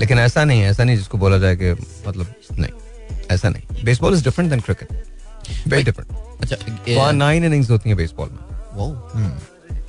लेकिन 0.00 0.18
ऐसा 0.18 0.44
नहीं 0.44 0.60
है 0.60 0.70
ऐसा 0.70 0.84
नहीं 0.84 0.96
जिसको 0.96 1.18
बोला 1.18 1.38
जाए 1.38 1.56
कि 1.56 1.72
मतलब 2.08 2.34
नहीं 2.58 2.72
ऐसा 3.30 3.48
नहीं। 3.48 3.84
Baseball 3.84 4.14
is 4.14 4.24
different 4.24 4.50
then 4.50 4.60
cricket 4.60 4.88
very 5.68 5.82
different 5.82 6.42
अच्छा 6.42 6.56
वहाँ 6.88 7.12
नाइन 7.12 7.44
इनिंग्स 7.44 7.70
होती 7.70 7.88
हैं 7.88 7.96
बेसबॉल 7.98 8.28
में। 8.28 8.38
वो 8.74 8.86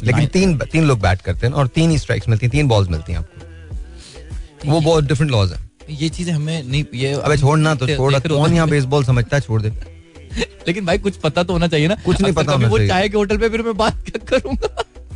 लेकिन 0.03 0.25
तीन 0.27 0.57
तीन 0.71 0.83
लोग 0.83 0.99
बैट 1.01 1.21
करते 1.21 1.47
हैं 1.47 1.53
और 1.53 1.67
तीन 1.75 1.89
ही 1.91 1.97
स्ट्राइक्स 1.99 2.29
मिलती 2.29 2.45
हैं 2.45 2.51
तीन 2.51 2.67
बॉल्स 2.67 2.89
मिलती 2.89 3.13
हैं 3.13 3.19
आपको। 3.19 4.71
वो 4.71 4.79
बहुत 4.81 5.03
डिफरेंट 5.03 5.31
लॉज 5.31 5.51
है। 5.51 5.59
ये 5.89 6.09
चीज़ें 6.09 6.33
हमें 6.33 6.63
नहीं 6.63 6.85
ये 6.93 7.11
अबे 7.13 7.37
छोड़ना 7.37 7.75
तो 7.75 7.87
छोड़ 7.87 8.13
देख 8.13 8.25
रहे 8.25 8.35
हो 8.35 8.41
कौन 8.41 8.53
यहाँ 8.53 8.69
बेसबॉल 8.69 9.03
समझता 9.03 9.37
है? 9.37 9.41
छोड़ 9.41 9.61
दे। 9.61 9.69
लेकिन 10.67 10.85
भाई 10.85 10.97
कुछ 10.97 11.15
पता 11.15 11.43
तो 11.43 11.53
होना 11.53 11.67
चाहिए 11.67 11.87
ना। 11.87 11.95
कुछ 11.95 12.21
नहीं 12.21 12.33
पता 12.33 12.55
वो 12.55 12.79
चाय 12.79 13.09
के 13.09 13.17
होटल 13.17 13.37
पे 13.37 13.49
फिर 13.49 13.61
मैं 13.61 13.77
बात 13.77 14.03
करूँगा? 14.29 14.67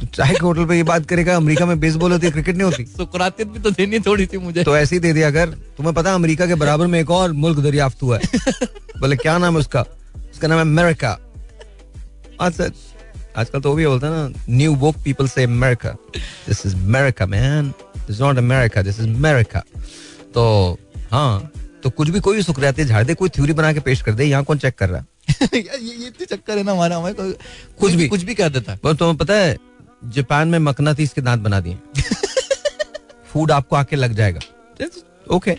तो 0.01 0.05
चाहे 0.05 0.33
के 0.33 0.45
होटल 0.45 0.65
पे 0.65 0.75
ये 0.75 0.83
बात 0.83 1.05
करेगा 1.05 1.35
अमेरिका 1.35 1.65
में 1.65 1.79
बेसबॉल 1.79 2.11
होती 2.11 2.25
है 2.25 2.31
क्रिकेट 2.31 2.55
नहीं 2.55 2.65
होती। 2.65 2.85
सुकरातियत 2.85 3.49
भी 3.49 3.59
तो 3.59 3.71
देनी 3.71 3.99
थोड़ी 3.99 4.25
सी 4.25 4.37
मुझे। 4.37 4.63
तो 4.63 4.77
ऐसे 4.77 4.95
ही 4.95 4.99
दे 4.99 5.13
दिया 5.13 5.27
अगर 5.27 5.49
तुम्हें 5.49 5.95
पता 5.95 6.13
अमेरिका 6.13 6.47
के 6.47 6.55
बराबर 6.55 6.87
में 6.87 6.99
एक 6.99 7.11
और 7.11 7.31
मुल्क 7.31 7.59
दरियाफ्त 7.59 8.03
हुआ 8.03 8.17
है। 8.17 8.39
बोले 8.99 9.15
क्या 9.15 9.37
नाम 9.37 9.53
है 9.53 9.59
उसका? 9.59 9.81
उसका 10.31 10.47
नाम 10.47 10.57
है 10.57 10.63
अमेरिका। 10.63 11.19
आजकल 12.41 13.59
तो 13.59 13.69
वो 13.69 13.75
भी 13.75 13.85
बोलते 13.87 14.07
हैं 14.07 14.13
ना 14.13 14.43
न्यू 14.49 14.75
वोक 14.75 14.95
पीपल 15.03 15.27
से 15.27 15.43
America 15.43 15.89
this 16.47 16.65
is 16.65 16.75
America 16.75 17.25
man 17.25 17.69
this 18.07 18.21
not 18.21 18.37
America 18.37 18.81
this 18.81 18.99
is 18.99 19.07
America 19.07 19.63
तो 20.33 20.77
हाँ 21.11 21.51
तो 21.83 21.89
कुछ 21.89 22.09
भी 22.09 22.19
कोई 22.19 22.35
भी 22.35 22.43
सुकराती 22.43 22.85
झाड़ 22.85 23.03
दे 23.05 23.13
कोई 23.13 23.29
थ्योरी 23.29 23.53
बना 23.53 23.73
के 23.73 23.79
पेश 23.79 24.01
कर 24.01 24.13
दे 24.13 24.25
यहाँ 24.25 24.43
कौन 24.43 24.57
चेक 24.57 24.75
कर 24.75 24.89
रहा? 24.89 25.03
है 25.53 25.59
ये 25.59 25.95
ये 25.95 26.07
इतने 26.07 26.25
चक्कर 26.25 26.57
है 26.57 26.63
ना 26.63 26.71
हमारा 26.71 26.97
हमारे 26.97 27.33
कुछ 27.79 27.93
भी। 27.93 28.07
कुछ 28.07 28.23
भी 28.23 28.35
कह 28.35 28.49
देता। 28.49 28.71
है 28.71 28.77
तुम्हें 28.95 29.17
पता 29.17 29.33
है 29.33 29.57
जापान 30.03 30.47
में 30.47 30.59
मकनातीस 30.59 31.13
के 31.13 31.21
दांत 31.21 31.41
बना 31.41 31.59
दिए। 31.59 31.77
फ़ूड 33.31 33.51
आपको 33.51 33.75
आके 33.75 33.95
लग 33.95 34.13
जाएगा। 34.13 34.39
ओके 35.35 35.57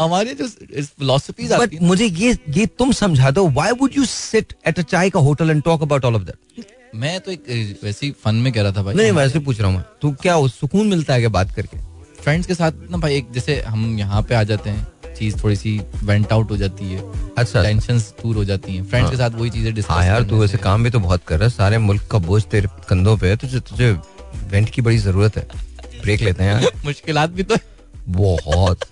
हमारे 0.00 0.34
जो 0.34 0.46
फिलोसफीज 0.48 1.52
बट 1.52 1.74
मुझे 1.82 2.04
ये 2.04 2.36
ये 2.48 2.66
तुम 2.78 2.92
समझा 2.92 3.30
दो 3.30 3.46
why 3.48 3.72
would 3.80 3.96
you 3.96 4.04
sit 4.04 4.52
at 4.68 4.78
a 4.78 4.82
chai 4.82 5.10
का 5.10 5.20
hotel 5.20 5.50
and 5.50 5.62
talk 5.62 5.82
about 5.82 6.04
all 6.04 6.14
of 6.16 6.22
that 6.22 6.64
मैं 6.94 7.18
तो 7.20 7.30
एक 7.30 7.44
वैसे 7.84 8.06
ही 8.06 8.12
फन 8.24 8.34
में 8.34 8.52
कह 8.52 8.62
रहा 8.62 8.72
था 8.72 8.82
भाई। 8.82 8.94
नहीं 8.94 9.12
वैसे 9.12 9.38
पूछ 9.38 9.60
रहा 9.60 9.70
हूँ 9.70 9.84
तू 10.02 10.10
क्या 10.22 10.46
सुकून 10.46 10.86
मिलता 10.86 11.14
है 11.14 11.20
क्या 11.20 11.28
बात 11.28 11.54
करके? 11.56 11.89
फ्रेंड्स 12.22 12.46
के 12.46 12.54
साथ 12.54 12.72
ना 12.90 12.96
भाई 12.98 13.16
एक 13.16 13.30
जैसे 13.32 13.60
हम 13.62 13.98
यहाँ 13.98 14.22
पे 14.22 14.34
आ 14.34 14.42
जाते 14.42 14.70
हैं 14.70 15.14
चीज़ 15.14 15.36
थोड़ी 15.42 15.56
सी 15.56 15.78
वेंट 16.04 16.32
आउट 16.32 16.50
हो 16.50 16.56
जाती 16.56 16.84
है। 16.84 17.02
अच्छा 17.38 17.62
टेंशन 17.62 17.98
दूर 17.98 18.36
हो 18.36 18.44
जाती 18.44 18.76
हैं। 18.76 18.84
फ्रेंड्स 18.84 19.10
के 19.10 19.16
साथ 19.16 19.30
वही 19.30 19.50
चीज़ें 19.50 19.72
डिस्कस 19.74 19.90
हाँ 19.90 20.04
यार 20.06 20.22
तू 20.22 20.36
वैसे 20.36 20.58
काम 20.58 20.84
भी 20.84 20.90
तो 20.90 21.00
बहुत 21.00 21.24
कर 21.24 21.38
रहा 21.38 21.44
है। 21.44 21.50
सारे 21.50 21.78
मुल्क 21.78 22.06
का 22.10 22.18
बोझ 22.18 22.42
तेरे 22.44 22.68
कंधों 22.88 23.16
पे 23.18 23.28
है 23.28 23.36
तुझे 23.36 23.60
तुझे 23.60 23.90
वेंट 24.50 24.70
की 24.70 24.82
बड़ी 24.82 24.98
ज़रूरत 24.98 25.36
है। 25.36 25.46
ब्रेक 26.02 26.20
लेते 26.20 26.44
हैं 26.44 26.52
यार। 26.52 26.70
मुश्किलात 26.84 27.30
भी 27.30 27.42
तो 27.42 27.56
बहुत। 28.08 28.84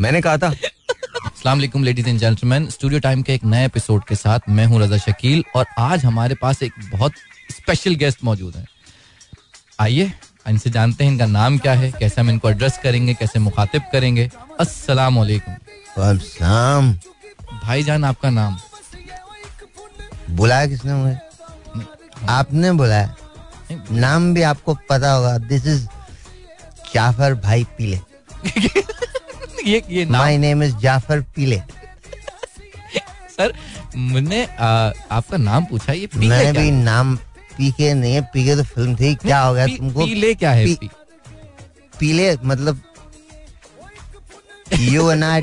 मैंने 0.00 0.20
कहा 0.20 0.36
था। 0.38 0.48
अस्सलाम 0.48 1.58
वालेकुम 1.58 1.84
ladies 1.84 2.08
and 2.08 2.18
gentleman 2.18 2.68
studio 2.70 3.00
time 3.00 3.22
के 3.22 3.34
एक 3.34 3.44
नए 3.44 3.64
एपिसोड 3.66 4.04
के 4.04 4.14
साथ 4.14 4.48
मैं 4.48 4.66
हूँ 4.66 4.80
रजा 4.82 4.96
शकील 4.96 5.44
और 5.56 5.66
आज 5.78 6.04
हमारे 6.04 6.34
पास 6.34 6.62
एक 6.62 6.72
बहुत 6.92 7.12
स्पेशल 7.52 7.94
गेस्ट 7.94 8.24
मौजूद 8.24 8.56
हैं। 8.56 8.66
आइए। 9.80 10.12
इनसे 10.48 10.70
जानते 10.70 11.04
हैं 11.04 11.10
इनका 11.12 11.26
नाम 11.26 11.58
क्या 11.58 11.72
है 11.74 11.90
कैसे 11.92 12.20
हम 12.20 12.30
इनको 12.30 12.50
एड्रेस 12.50 12.78
करेंगे 12.82 13.14
कैसे 13.14 13.38
मुखातिब 13.38 13.82
करेंगे। 13.92 14.30
अस्सलाम 14.60 15.18
वालेकुम 15.18 16.18
शाम 16.18 16.92
भाईजान 17.62 18.04
आपका 18.04 18.30
नाम? 18.30 18.56
बुलाया 20.30 20.66
किसने 20.66 20.94
मुझे? 20.94 21.16
आपने 22.28 22.72
बुलाया? 22.72 23.14
नाम 23.90 24.32
भी 24.34 24.42
आपको 24.42 24.74
पता 24.90 25.12
होगा। 25.12 25.36
दिस 25.50 25.66
इज़ 25.66 25.86
जाफ़र 26.94 27.34
भाई 27.44 27.64
पीले। 27.78 28.00
ये 29.66 29.82
ये 29.90 30.04
माय 30.06 30.38
नेम 30.38 30.62
इज़ 30.62 30.76
जाफ़र 30.82 31.20
पीले। 31.36 31.56
सर 33.36 33.52
मैंने 33.96 34.44
आपका 34.46 35.36
नाम 35.36 35.64
पूछा 35.64 35.92
ये 35.92 36.06
पीले 36.06 36.28
मैं 36.28 36.52
भी 36.54 36.70
नाम 36.70 37.18
पीके 37.56 37.92
नहीं 37.94 38.14
है 38.14 38.20
पीके 38.32 38.56
तो 38.56 38.62
फ़िल्म 38.64 38.94
थी 38.96 39.14
क्या 39.14 39.40
हो 39.40 39.54
गया 39.54 39.66
तुमको? 39.66 40.04
पीले 40.04 40.34
क्या 40.34 40.50
है 40.50 40.64
पी- 40.64 40.78
पी- 40.80 40.90
पीले 42.00 42.34
मतलब 42.44 42.80
you 44.80 45.10
and 45.10 45.24
I 45.24 45.42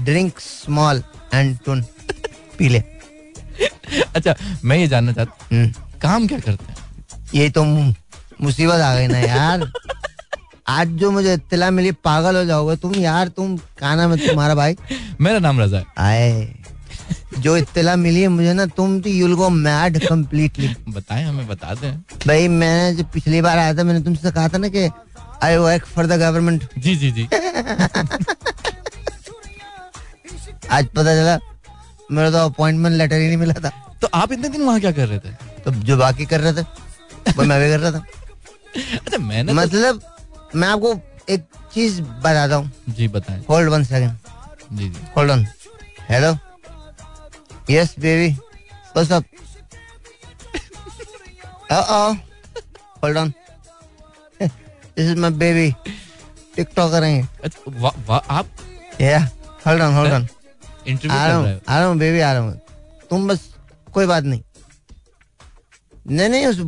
drink 0.00 0.40
small 0.40 1.02
and 1.34 1.58
twin 1.66 1.82
पी 2.58 2.68
ले 2.68 2.82
अच्छा 4.16 4.34
मैं 4.64 4.76
ये 4.76 4.86
जानना 4.88 5.12
चाहता 5.12 5.54
हम्म, 5.54 5.64
हूँ 5.66 5.98
काम 6.02 6.26
क्या 6.26 6.38
करते 6.38 6.64
हैं? 6.64 6.76
ये 7.34 7.48
तो 7.50 7.64
मुसीबत 7.64 8.80
आ 8.80 8.94
गई 8.94 9.06
ना 9.06 9.18
यार। 9.18 9.70
आज 10.68 10.88
जो 10.98 11.10
मुझे 11.10 11.32
इतला 11.34 11.70
मिली 11.70 11.90
पागल 12.04 12.36
हो 12.36 12.44
जाओगे 12.44 12.76
तुम। 12.76 12.94
यार 12.94 13.28
तुम 13.28 13.56
कहा 13.78 13.94
नाम 13.94 14.12
है 14.12 14.28
तुम्हारा 14.28 14.54
भाई। 14.54 14.76
मेरा 15.20 15.38
नाम 15.38 15.60
रजा 15.60 15.78
है। 15.78 15.84
आए। 15.98 16.59
जो 17.38 17.56
इतला 17.56 17.94
मिली 17.96 18.20
है 18.22 18.28
मुझे 18.28 18.52
ना 18.52 18.66
तुम 18.76 19.00
तो 19.00 19.10
यूल 19.10 19.34
गो 19.34 19.48
मैड 19.50 19.98
कम्प्लीटली 20.06 20.68
बताए 20.88 21.22
हमें 21.24 21.46
बता 21.48 21.74
दें। 21.74 21.92
भाई 22.26 22.48
मैं 22.48 22.96
जब 22.96 23.10
पिछली 23.12 23.40
बार 23.42 23.58
आया 23.58 23.74
था 23.74 23.84
मैंने 23.84 24.00
तुमसे 24.04 24.30
कहा 24.30 24.48
था 24.48 24.58
ना 24.58 24.68
कि 24.76 24.88
I 25.44 25.56
work 25.56 25.84
for 25.94 26.06
the 26.06 26.18
government 26.20 26.64
जी 26.78 26.94
जी 26.96 27.10
जी। 27.12 27.24
आज 30.70 30.86
पता 30.86 31.14
चला 31.14 31.38
मेरा 32.10 32.30
तो 32.30 32.36
अपॉइंटमेंट 32.48 32.96
लेटर 32.96 33.16
ही 33.20 33.26
नहीं 33.26 33.36
मिला 33.36 33.54
था। 33.64 33.70
तो 34.02 34.08
आप 34.14 34.32
इतने 34.32 34.48
दिन 34.48 34.62
वहाँ 34.62 34.80
क्या 34.80 34.92
कर 34.92 35.06
रहे 35.08 35.18
थे? 35.18 35.30
तो 35.64 35.70
जो 35.70 35.96
बाकी 35.96 36.26
कर 36.26 36.40
रहे 36.40 36.52
थे 36.52 36.62
वो 37.36 37.42
मैं 37.44 37.60
भी 37.60 37.68
कर 37.70 37.80
रहा 37.80 37.90
था। 37.92 38.04
अच्छा 38.96 39.18
मैंने 39.18 39.52
तो- 39.52 39.56
मतलब 39.62 40.00
मैं 40.54 40.68
आपको 40.68 40.94
एक 41.32 41.44
चीज़ 41.74 42.00
बताता 42.02 42.54
हूँ। 42.56 42.70
जी 42.88 43.08
बताएँ। 43.08 43.42
होल्ड 43.48 43.68
वन 43.70 43.84
सेकंड 43.84 44.78
जी 44.78 44.88
जी। 44.88 45.00
Hold 45.16 45.30
on 45.30 45.46
hello 46.10 46.32
yes 47.70 47.94
baby 47.98 48.28
what's 48.96 49.12
up 49.12 49.24
uh 51.72 52.16
hold 53.02 53.16
on 53.18 53.32
this 54.40 54.50
is 54.98 55.16
my 55.16 55.30
baby 55.42 55.70
TikTok 56.56 56.90
करेंगे 56.92 57.26
अच्छा 57.44 57.72
वा, 57.80 57.92
वा, 58.08 58.16
आप? 58.30 58.46
Hold 59.66 59.82
on 59.82 59.94
hold 59.94 60.12
on 60.12 60.26
interview 60.86 61.18
आ 61.18 61.22
कर 61.22 61.28
रहा 61.28 61.36
हूँ? 61.36 61.46
हो 61.46 61.60
आ 61.68 61.78
रहा 61.78 61.86
हूँ 61.86 61.96
बेबी 61.98 62.20
आ 62.20 62.32
रहा 62.32 62.42
हूँ 62.42 62.60
तुम 63.10 63.28
बस 63.28 63.48
कोई 63.92 64.06
बात 64.06 64.24
नहीं. 64.24 64.42
नहीं 66.06 66.28
नहीं 66.28 66.46
उस 66.46 66.58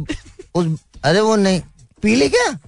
उस 0.54 0.78
अरे 1.04 1.20
वो 1.20 1.36
नहीं. 1.36 1.60
पी 2.02 2.14
ली 2.16 2.28
क्या? 2.28 2.46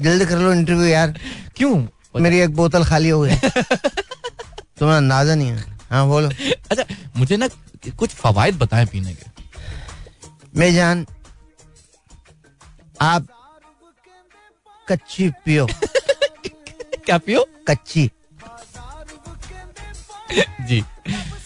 जल्दी 0.00 0.24
कर 0.26 0.38
लो 0.38 0.52
इंटरव्यू 0.52 0.86
यार. 0.86 1.18
क्यों? 1.56 1.74
मेरी 2.20 2.40
एक 2.40 2.54
बोतल 2.56 2.84
खाली 2.84 3.08
हो 3.08 3.20
गई. 3.20 3.36
तुम्हारा 4.78 4.96
अंदाज़ा 4.98 5.34
नहीं 5.34 5.48
है। 5.48 5.78
हाँ 5.90 6.06
बोलो। 6.08 6.28
अच्छा 6.70 6.84
मुझे 7.16 7.36
ना 7.36 7.48
कुछ 7.98 8.10
फवायद 8.14 8.58
बताएँ 8.58 8.86
पीने 8.86 9.14
के। 9.14 9.30
मैं 10.56 10.74
जान 10.74 11.06
आप 13.00 13.26
कच्ची 14.88 15.28
पियो। 15.44 15.66
क्या 17.06 17.18
पियो? 17.18 17.44
कच्ची। 17.68 18.10
जी। 20.68 20.82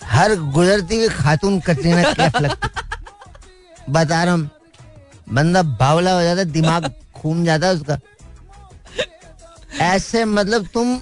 हर 0.05 0.35
गुजरती 0.55 0.97
हुई 0.97 1.09
खातून 1.09 1.59
कटरीना 1.61 2.13
कैफ 2.13 2.37
लगती? 2.37 2.69
बता 3.91 4.23
रहा 4.25 4.35
हूँ 4.35 4.51
बंदा 5.33 5.63
बावला 5.81 6.13
हो 6.13 6.23
जाता 6.23 6.45
दिमाग 6.53 6.93
घूम 7.17 7.45
जाता 7.45 7.67
है 7.67 7.75
उसका। 7.75 7.99
ऐसे 9.85 10.25
मतलब 10.25 10.67
तुम 10.75 10.97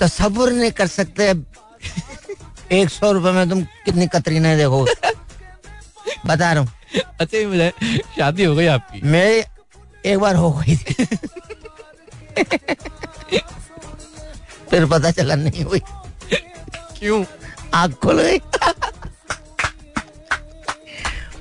तस्वुर 0.00 0.52
नहीं 0.52 0.70
कर 0.72 0.86
सकते। 0.86 1.28
एक 2.72 2.90
सौ 2.90 3.12
रुपए 3.12 3.30
में 3.32 3.48
तुम 3.50 3.62
कितनी 3.84 4.06
कतरीना 4.06 4.54
देखोगे 4.56 4.92
बता 6.26 6.52
रहा 6.52 6.62
हूँ। 6.62 6.68
अच्छा 7.20 7.70
शादी 8.16 8.44
हो 8.44 8.54
गई 8.56 8.66
आपकी। 8.66 9.00
मेरी 9.02 9.42
एक 10.10 10.18
बार 10.18 10.34
हो 10.34 10.50
गई। 10.52 10.76
थी 10.76 11.06
फिर 14.70 14.86
पता 14.86 15.10
चला 15.10 15.34
नहीं 15.34 15.64
हुई। 15.64 15.80
क्यों? 16.98 17.24
आग 17.74 17.92
खुल 18.02 18.22
गई। 18.22 18.38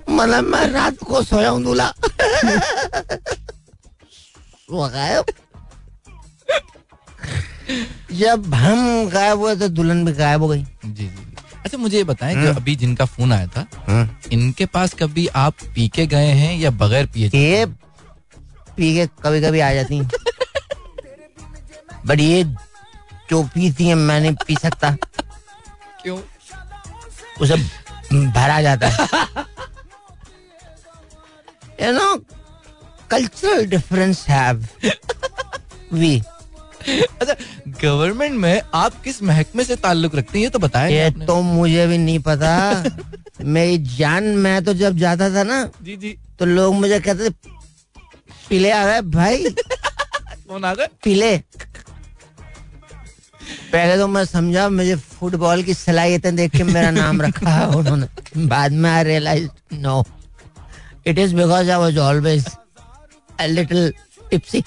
मतलब 0.09 0.43
मैं 0.43 0.67
रात 0.71 0.97
को 1.07 1.21
सोया 1.23 1.49
हूँ 1.49 1.63
दूल्हा। 1.63 1.93
गायब 4.71 5.25
जब 8.19 8.53
हम 8.53 9.09
गायब 9.09 9.39
हुए 9.39 9.55
तो 9.55 9.67
दुल्हन 9.69 10.05
भी 10.05 10.11
गायब 10.13 10.41
हो 10.41 10.47
गई। 10.47 10.63
जी 10.85 11.07
जी। 11.07 11.35
अच्छा 11.65 11.77
मुझे 11.77 11.97
ये 11.97 12.03
बताएँ 12.03 12.35
जो 12.35 12.53
अभी 12.55 12.75
जिनका 12.75 13.05
फ़ोन 13.05 13.31
आया 13.33 13.47
था 13.55 13.65
इनके 14.31 14.65
पास 14.73 14.93
कभी 14.99 15.27
आप 15.43 15.53
पी 15.75 15.87
के 15.95 16.05
गए 16.07 16.31
हैं 16.41 16.53
या 16.59 16.69
बगैर 16.81 17.05
पिए 17.13 17.29
ये 17.33 17.65
पी 18.77 18.93
के 18.95 19.05
कभी 19.23 19.41
कभी 19.41 19.59
आ 19.59 19.71
जाती 19.73 20.01
बट 22.07 22.19
ये 22.19 22.43
जो 23.29 23.43
पीती 23.53 23.87
है 23.87 23.95
मैं 23.95 24.19
नहीं 24.21 24.33
पी 24.47 24.55
सकता। 24.61 24.91
क्यों? 26.01 26.19
उसे 27.41 27.55
भरा 28.35 28.61
जाता 28.61 28.87
है। 28.87 29.07
You 31.81 31.91
know 31.93 32.15
cultural 33.11 33.65
difference 33.69 34.25
have 34.29 34.65
we 35.93 36.21
अच्छा 37.21 37.33
गवर्नमेंट 37.81 38.33
में 38.39 38.61
आप 38.73 39.01
किस 39.03 39.21
महकमे 39.23 39.63
से 39.63 39.75
ताल्लुक 39.85 40.15
रखते 40.15 40.37
हैं 40.37 40.43
ये 40.43 40.49
तो 40.49 40.59
बताया 40.59 41.03
ये 41.03 41.25
तो 41.25 41.41
मुझे 41.41 41.87
भी 41.87 41.97
नहीं 41.97 42.19
पता। 42.27 42.51
मेरी 43.55 43.77
जान 43.95 44.23
मैं 44.45 44.63
तो 44.65 44.73
जब 44.73 44.97
जाता 44.97 45.29
था 45.35 45.43
ना 45.43 45.63
जी 45.83 45.95
जी। 45.97 46.17
तो 46.39 46.45
लोग 46.45 46.73
मुझे 46.75 46.99
कहते 46.99 47.29
थे 47.29 47.33
पीले 48.49 48.71
आ 48.71 48.85
गए 48.85 49.01
भाई। 49.11 49.49
फ़ोन 49.49 50.65
आ 50.65 50.73
गए? 50.73 50.87
पीले। 51.03 51.37
पहले 53.71 53.97
तो 53.97 54.07
मैं 54.07 54.23
समझा 54.25 54.67
मुझे 54.69 54.95
फुटबॉल 54.95 55.63
की 55.63 55.73
सलाहियतें 55.73 56.35
देख 56.35 56.55
के 56.57 56.63
मेरा 56.63 56.91
नाम 56.91 57.21
रखा 57.21 57.49
है 57.49 57.67
उन्होंने। 57.77 58.47
बाद 58.47 58.71
में 58.71 58.89
I 58.89 59.03
realise 59.03 59.47
no 59.73 60.03
it 61.07 61.19
is 61.19 61.35
because 61.35 61.71
I 61.71 61.79
was 61.79 61.97
always 61.97 62.45
a 63.39 63.45
little 63.45 63.93
tipsy 64.31 64.63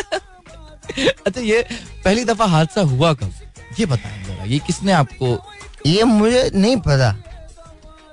अच्छा 1.26 1.40
ये 1.40 1.68
पहली 2.04 2.24
दफ़ा 2.24 2.46
हादसा 2.46 2.80
हुआ 2.80 3.12
कब? 3.14 3.32
ये 3.80 3.86
बताएँ 3.86 4.24
जरा 4.24 4.44
ये 4.44 4.58
किसने 4.58 4.92
आपको 4.92 5.50
ये 5.86 6.04
मुझे 6.04 6.50
नहीं 6.54 6.76
पता। 6.76 7.16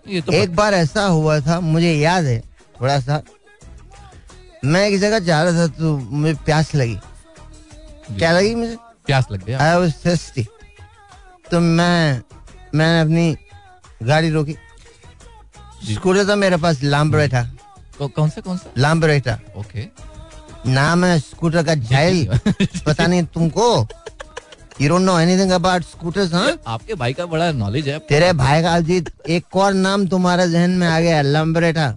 ये 0.07 0.21
तो 0.21 0.31
एक 0.31 0.55
बार 0.55 0.73
ऐसा 0.73 1.05
हुआ 1.05 1.39
था 1.39 1.59
मुझे 1.59 1.93
याद 1.93 2.25
है 2.25 2.39
थोड़ा 2.81 2.99
सा। 2.99 3.23
मैं 4.65 4.87
एक 4.87 4.99
जगह 4.99 5.19
जा 5.19 5.43
रहा 5.43 5.53
था 5.53 5.67
तो 5.67 5.97
मुझे 5.97 6.33
प्यास 6.33 6.75
लगी। 6.75 6.95
क्या 8.17 8.31
लगी 8.31 8.55
मुझे? 8.55 8.75
प्यास 9.05 9.25
लग 9.31 9.45
गया। 9.45 9.59
आई 9.61 9.79
वाज 9.79 9.93
thirsty 10.03 10.45
तो 11.51 11.59
मैं 11.59 12.21
मैंने 12.75 13.01
अपनी 13.01 13.37
गाड़ी 14.03 14.29
रोकी। 14.29 14.55
स्कूटर 15.93 16.29
था 16.29 16.35
मेरे 16.35 16.57
पास 16.57 16.83
लाम्बरेटा 16.83 17.43
कौ- 17.99 18.11
कौन 18.11 18.29
सा 18.29 18.41
कौन 18.41 18.57
सा? 18.57 18.71
Lambretta 18.77 19.39
okay. 19.57 20.08
नाम 20.67 21.03
है 21.05 21.19
स्कूटर 21.19 21.63
का 21.63 21.73
जाइल 21.89 22.27
पता 22.85 23.05
नहीं 23.07 23.23
तुमको? 23.33 23.87
You 24.81 24.89
don't 24.89 25.01
know 25.01 25.17
anything 25.19 25.51
about 25.51 25.83
scooters 25.83 26.33
हाँ 26.33 26.57
आपके 26.73 26.93
भाई 27.01 27.13
का 27.13 27.25
बड़ा 27.33 27.51
नॉलेज 27.51 27.87
है। 27.89 27.97
तेरे 28.09 28.31
भाई 28.41 28.61
का 28.63 28.75
अजीत 28.75 29.09
एक 29.37 29.55
और 29.63 29.73
नाम 29.73 30.05
तुम्हारे 30.07 30.47
जहन 30.51 30.69
में 30.79 30.87
आ 30.87 30.99
गया 30.99 31.21
Lambretta 31.21 31.89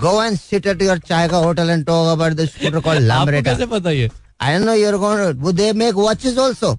go 0.00 0.22
and 0.22 0.38
sit 0.38 0.66
at 0.66 0.82
your 0.82 0.98
chai 1.08 1.28
का 1.28 1.36
hotel 1.44 1.70
and 1.70 1.84
talk 1.86 2.08
about 2.12 2.32
the 2.32 2.44
scooter 2.54 2.80
called 2.80 3.10
आपको 3.10 3.20
लम्बरेटा 3.20 3.52
कैसे 3.52 3.66
पता 3.74 3.90
ये? 3.90 4.10
आई 4.42 4.58
नो 4.58 4.72
यूर 4.74 4.96
गोइंग 5.04 5.40
वो 5.42 5.52
they 5.60 5.72
make 5.82 5.94
watches 5.94 6.38
also 6.38 6.74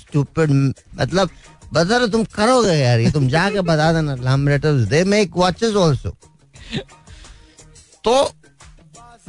stupid 0.00 0.50
मतलब 1.00 1.30
बता 1.72 1.96
रहे 1.96 2.08
तुम 2.10 2.24
करोगे 2.36 2.72
यार 2.74 3.00
ये 3.00 3.10
तुम 3.12 3.28
जाके 3.28 3.60
बता 3.70 3.92
देना 3.92 4.14
Lambrettas 4.30 4.86
they 4.88 5.02
make 5.14 5.36
watches 5.36 5.76
also 5.86 6.10
तो 8.04 8.14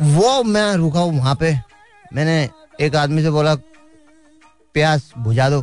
वो 0.02 0.44
मैं 0.44 0.74
रुका 0.76 1.00
हूँ 1.00 1.18
वहाँ 1.18 1.36
पे। 1.36 1.54
मैंने 2.14 2.50
एक 2.82 2.96
आदमी 2.96 3.22
से 3.24 3.30
बोला 3.30 3.56
प्यास 4.76 5.12
बुझा 5.18 5.50
दो। 5.50 5.60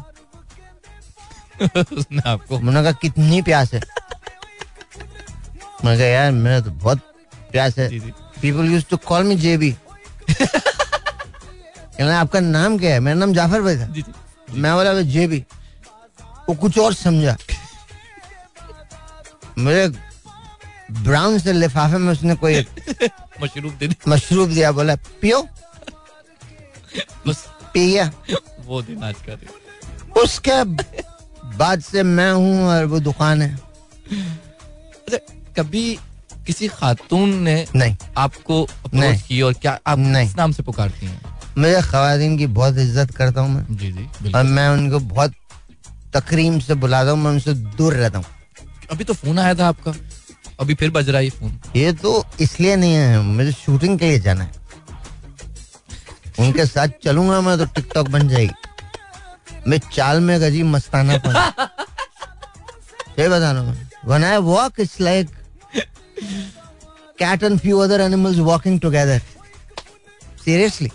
उसने 1.63 2.23
आपको 2.31 2.59
मैंने 2.61 2.83
कहा 2.83 2.93
कितनी 3.03 3.41
प्यास 3.43 3.73
है? 3.75 3.81
मैंने 5.85 5.99
कहा 5.99 6.07
यार 6.07 6.31
मेरा 6.33 6.61
तो 6.61 6.71
बहुत 6.73 6.99
प्यास 7.53 7.79
है। 7.79 7.89
People 8.41 8.73
use 8.73 8.85
to 8.91 8.97
call 8.97 9.25
me 9.25 9.37
JB 9.37 9.71
आपका 12.01 12.41
नाम 12.41 12.79
क्या 12.79 12.93
है? 12.93 13.01
मेरा 13.01 13.19
नाम 13.19 13.33
जाफ़र 13.35 13.63
भाई 13.63 13.77
था। 13.77 13.87
जी 13.87 14.03
जी 14.03 14.61
मैं 14.61 14.75
बोला 14.75 15.01
जेबी 15.03 15.45
वो 16.49 16.55
कुछ 16.57 16.79
और 16.79 16.95
समझा। 16.95 17.37
मुझे 19.59 19.89
ब्राउन 20.91 21.39
से 21.39 21.53
लिफाफे 21.53 21.99
में 21.99 22.13
उसने 22.13 22.35
कोई 22.35 22.61
मशरूब 23.43 23.73
दे 23.73 23.89
दी 23.89 23.97
मशरूब 24.09 24.49
दिया 24.49 24.73
बोला 24.73 24.95
पियो। 24.97 25.47
बस। 27.27 27.47
पी 27.75 28.01
वो 28.67 28.83
दिन 28.83 29.03
आज 29.05 29.15
का 29.15 29.35
दिन। 29.35 30.21
उसके 30.21 30.65
बाद 31.57 31.81
से 31.81 32.03
मैं 32.03 32.33
हूँ 32.33 32.65
और 32.65 32.85
वो 32.85 33.01
दुकान 33.01 33.43
है। 33.43 33.55
अच्छा 33.55 35.19
कभी 35.57 35.99
किसी 36.47 36.69
खातून 36.69 37.35
ने 37.35 37.67
नहीं। 37.77 37.97
आपको 38.17 38.69
नहीं। 38.95 39.21
की 39.21 39.41
और 39.43 39.53
क्या 39.53 39.79
आप 39.87 39.99
नहीं। 39.99 40.35
नाम 40.37 40.53
से 40.53 40.63
पुकारती 40.63 41.07
हैं? 41.07 41.21
मेरे 41.59 41.83
खातन 41.83 42.37
की 42.39 42.47
बहुत 42.47 42.79
इज़्ज़त 42.79 43.11
करता 43.11 43.41
हूँ 43.41 43.51
मैं। 43.51 43.77
जी 43.77 43.93
जी 43.93 44.33
और 44.33 44.43
मैं 44.45 44.69
उनको 44.69 44.99
बहुत 44.99 45.35
तकरीम 46.17 46.59
से 46.61 46.75
बुलाता 46.75 47.11
हूँ 47.11 47.19
मैं 47.19 47.31
उनसे 47.31 47.55
दूर 47.55 47.95
रहता 47.95 48.19
हूँ। 48.19 48.27
अभी 48.91 49.05
तो 49.05 49.15
फ़ोन 49.15 49.39
आया 49.39 49.55
था 49.55 49.69
आपका। 49.69 49.93
अभी 50.61 50.75
फिर 50.75 50.91
बज 50.91 51.09
रहा 51.09 51.19
है 51.19 51.25
ये 51.25 51.31
फ़ोन। 51.31 51.59
ये 51.77 51.93
तो 51.95 52.25
इसलिए 52.41 52.77
नहीं 52.77 52.95
है 52.95 53.21
मुझे 53.23 53.53
शूटिंग 53.53 53.99
के 53.99 54.05
लिए 54.05 54.19
जाना 54.21 54.45
है। 54.45 54.53
उनके 56.39 56.67
साथ 56.67 56.89
चलूँगा 57.05 57.41
मैं 57.41 57.57
तो 57.59 57.65
टिकटॉक 57.67 58.09
बन 58.09 58.29
जाएगी। 58.29 58.55
मैं 59.67 59.79
चाल 59.93 60.21
में 60.21 60.35
अजीब 60.37 60.67
मस्ताना 60.67 61.13
ये 63.19 63.29
बता 63.29 63.51
रहा 63.53 63.61
हूँ 63.61 63.77
one 64.07 64.25
I 64.25 64.37
walk 64.45 64.81
it's 64.81 65.01
like 65.01 65.31
cat 67.19 67.43
and 67.43 67.59
few 67.61 67.79
other 67.79 68.01
animals 68.01 68.39
walking 68.49 68.81
together 68.81 69.21
seriously 70.45 70.91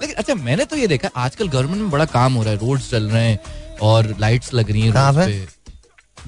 लेकिन 0.00 0.14
अच्छा 0.16 0.34
मैंने 0.34 0.64
तो 0.64 0.76
ये 0.76 0.86
देखा 0.86 1.08
आजकल 1.16 1.48
गवर्नमेंट 1.48 1.80
में 1.80 1.90
बड़ा 1.90 2.04
काम 2.06 2.34
हो 2.34 2.42
रहा 2.42 2.52
है। 2.52 2.58
रोड्स 2.58 2.90
चल 2.90 3.08
रहे 3.10 3.28
हैं 3.28 3.38
और 3.82 4.14
लाइट्स 4.20 4.52
लग 4.54 4.70
रही 4.70 4.82
हैं 4.82 4.92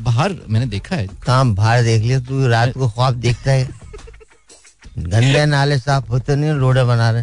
बाहर 0.00 0.34
मैंने 0.48 0.66
देखा 0.66 0.96
है। 0.96 1.06
काम 1.26 1.54
बाहर 1.54 1.82
देख 1.82 2.02
लिया 2.02 2.18
तू 2.28 2.46
रात 2.48 2.72
को 2.74 2.88
ख्वाब 2.88 3.14
देखता 3.20 3.50
है। 3.50 3.68
गंदे 4.98 5.44
नाले 5.46 5.78
साफ़ 5.78 6.08
होते 6.10 6.36
नहीं 6.36 6.50
रोडे 6.60 6.84
बना 6.84 7.10
रहे। 7.10 7.22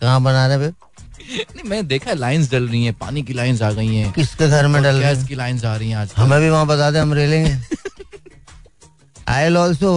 कहाँ 0.00 0.20
बना 0.22 0.46
रहे 0.46 0.68
नहीं 0.68 1.68
मैंने 1.70 1.82
देखा 1.88 2.10
है 2.10 2.16
लाइंस 2.16 2.50
डल 2.50 2.68
रही 2.68 2.84
हैं 2.84 2.92
पानी 2.98 3.22
की 3.22 3.32
लाइंस 3.34 3.62
आ 3.62 3.70
गई 3.72 3.94
हैं। 3.94 4.12
किसके 4.12 4.48
घर 4.48 4.66
में 4.66 4.82
डल 4.82 4.88
रहे 4.88 5.00
गैस 5.08 5.18
हैं? 5.18 5.26
की 5.28 5.34
लाइंस 5.34 5.64
आ 5.64 5.74
रही 5.76 5.88
हैं 5.90 5.96
आज 5.96 6.12
हमें 6.16 6.38
भी 6.40 6.48
वहाँ 6.50 6.66
बता 6.66 6.90
दे 6.90 6.98
हम 6.98 7.14
ले 7.14 7.26
लेंगे 7.26 7.56
I 9.28 9.44
will 9.44 9.56
also 9.56 9.90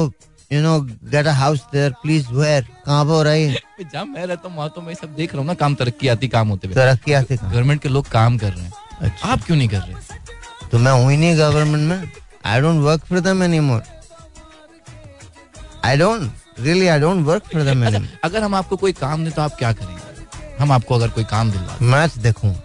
you 0.52 0.61
know 0.61 0.80
get 1.11 1.27
a 1.27 1.31
house 1.34 1.60
there 1.73 1.91
please 2.02 2.27
where 2.31 2.65
कहाँ 2.85 3.03
पे 3.06 3.11
हो 3.11 3.22
रही 3.23 3.43
है? 3.43 3.60
जहाँ 3.93 4.06
मैं 4.06 4.26
रहता 4.26 4.48
हूँ 4.49 4.57
वहाँ 4.57 4.69
तो 4.76 4.81
मैं 4.81 4.93
सब 4.93 5.15
देख 5.15 5.31
रहा 5.34 5.39
हूँ 5.39 5.48
ना 5.48 5.53
काम 5.61 5.76
तरक्की 5.76 6.07
आती 6.07 6.27
काम 6.27 6.48
होते 6.49 6.68
हुए। 6.68 6.76
तरक्की 6.76 7.14
आती 7.14 7.35
गवर्नमेंट 7.35 7.81
के 7.81 7.89
लोग 7.89 8.10
काम 8.11 8.38
कर 8.38 8.53
रहे 8.53 8.64
हैं। 8.65 8.72
अच्छा। 9.02 9.27
आप 9.27 9.43
क्यों 9.45 9.57
नहीं 9.57 9.69
कर 9.69 9.80
रहे? 9.80 10.10
तो 10.72 10.77
मैं 10.80 10.91
हुई 11.03 11.18
नहीं 11.18 11.38
गवर्नमेंट 11.38 11.89
में। 11.89 12.11
I 12.45 12.61
don't 12.61 12.81
work 12.84 13.06
for 13.06 13.19
them 13.19 13.43
any 13.43 13.60
more 13.60 13.81
I 15.85 15.98
don't 15.98 16.31
really 16.60 16.88
I 16.88 16.99
don't 16.99 17.26
work 17.26 17.43
for 17.53 17.64
them 17.64 17.84
any 17.84 18.07
अगर 18.23 18.43
हम 18.43 18.56
आपको 18.56 18.77
कोई 18.77 18.93
काम 18.93 19.23
दें 19.23 19.34
तो 19.34 19.41
आप 19.41 19.56
क्या 19.60 19.72
करेंगे? 19.73 19.99
हम 20.60 20.72
आपको 20.72 20.95
अगर 20.95 21.10
कोई 21.10 21.23
काम 21.23 21.52
दिलवा 21.52 21.77
मैच 21.84 22.18
देखूँ। 22.19 22.56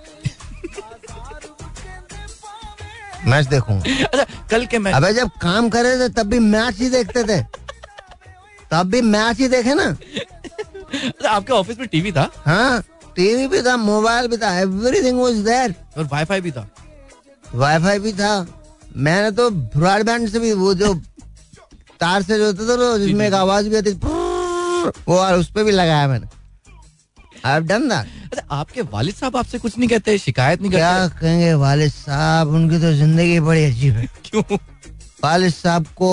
मैच 3.26 3.46
देखूँ। 3.46 3.80
अच्छा 3.80 4.24
कल 4.50 4.66
के 4.66 4.78
मैच 4.78 4.94
अबे 4.94 5.12
जब 5.12 5.30
काम 5.42 5.68
कर 5.70 5.84
रहे 5.84 5.98
थे 5.98 6.12
तब 6.14 6.26
भी 6.26 6.38
मैच 6.40 6.78
ही 6.80 6.90
देखते 6.90 7.24
थे। 7.24 7.40
तब 8.70 8.90
भी 8.90 9.00
मैच 9.02 9.38
ही 9.38 9.48
देखे 9.48 9.74
ना। 9.74 9.84
अच्छा, 9.84 11.28
आपके 11.30 11.52
ऑफ़िस 11.52 11.78
में 11.78 11.88
टीवी 11.88 12.12
था? 12.12 12.30
हाँ 12.46 12.82
टीवी 13.16 13.46
भी 13.48 13.62
था 13.62 13.76
मोबाइल 13.76 14.28
भी 14.28 14.36
था 14.36 14.58
एवरीथिंग 14.60 15.20
वाज 15.20 15.34
देयर 15.44 15.74
और 15.96 16.04
वाईफाई 16.12 16.40
भी 16.40 16.50
था? 16.50 16.68
वाईफाई 17.54 17.98
भी 17.98 18.12
था। 18.12 18.46
मैंने 18.96 19.30
तो 19.30 19.50
ब्रॉडबैंड 19.50 20.28
से 20.30 20.38
भी 20.40 20.52
वो 20.52 20.74
जो 20.74 20.94
तार 22.00 22.22
से 22.22 22.38
जो 22.38 22.46
होता 22.46 22.68
था 22.68 22.76
ना 22.76 22.96
जिसमें 22.98 23.26
एक 23.26 23.34
आवाज़ 23.34 23.68
भी 23.68 23.76
आती 23.76 23.92
वो 25.08 25.16
और 25.16 25.38
उस 25.38 25.50
पे 25.52 25.64
भी 25.64 25.70
लगाया 25.72 26.08
मैंने। 26.08 26.26
आई 27.44 27.60
डन 27.60 27.88
दैट 27.88 28.06
अच्छा 28.24 28.56
आपके 28.56 28.82
वालिद 28.92 29.14
साहब 29.14 29.36
आपसे 29.36 29.58
कुछ 29.58 29.78
नहीं 29.78 29.88
कहते 29.88 30.16
शिकायत 30.18 30.60
नहीं 30.60 30.70
क्या 30.70 30.92
करते? 30.98 31.08
क्या 31.10 31.20
कहेंगे 31.20 31.52
वालिद 31.54 31.92
साहब? 31.92 32.48
उनकी 32.48 32.78
तो 32.80 32.92
ज़िंदगी 32.92 33.38
बड़ी 33.40 33.64
अजीब 33.64 33.94
है। 33.94 34.06
क्यों? 34.24 34.42
वालिद 35.24 35.52
साहब 35.52 35.86
को 35.96 36.10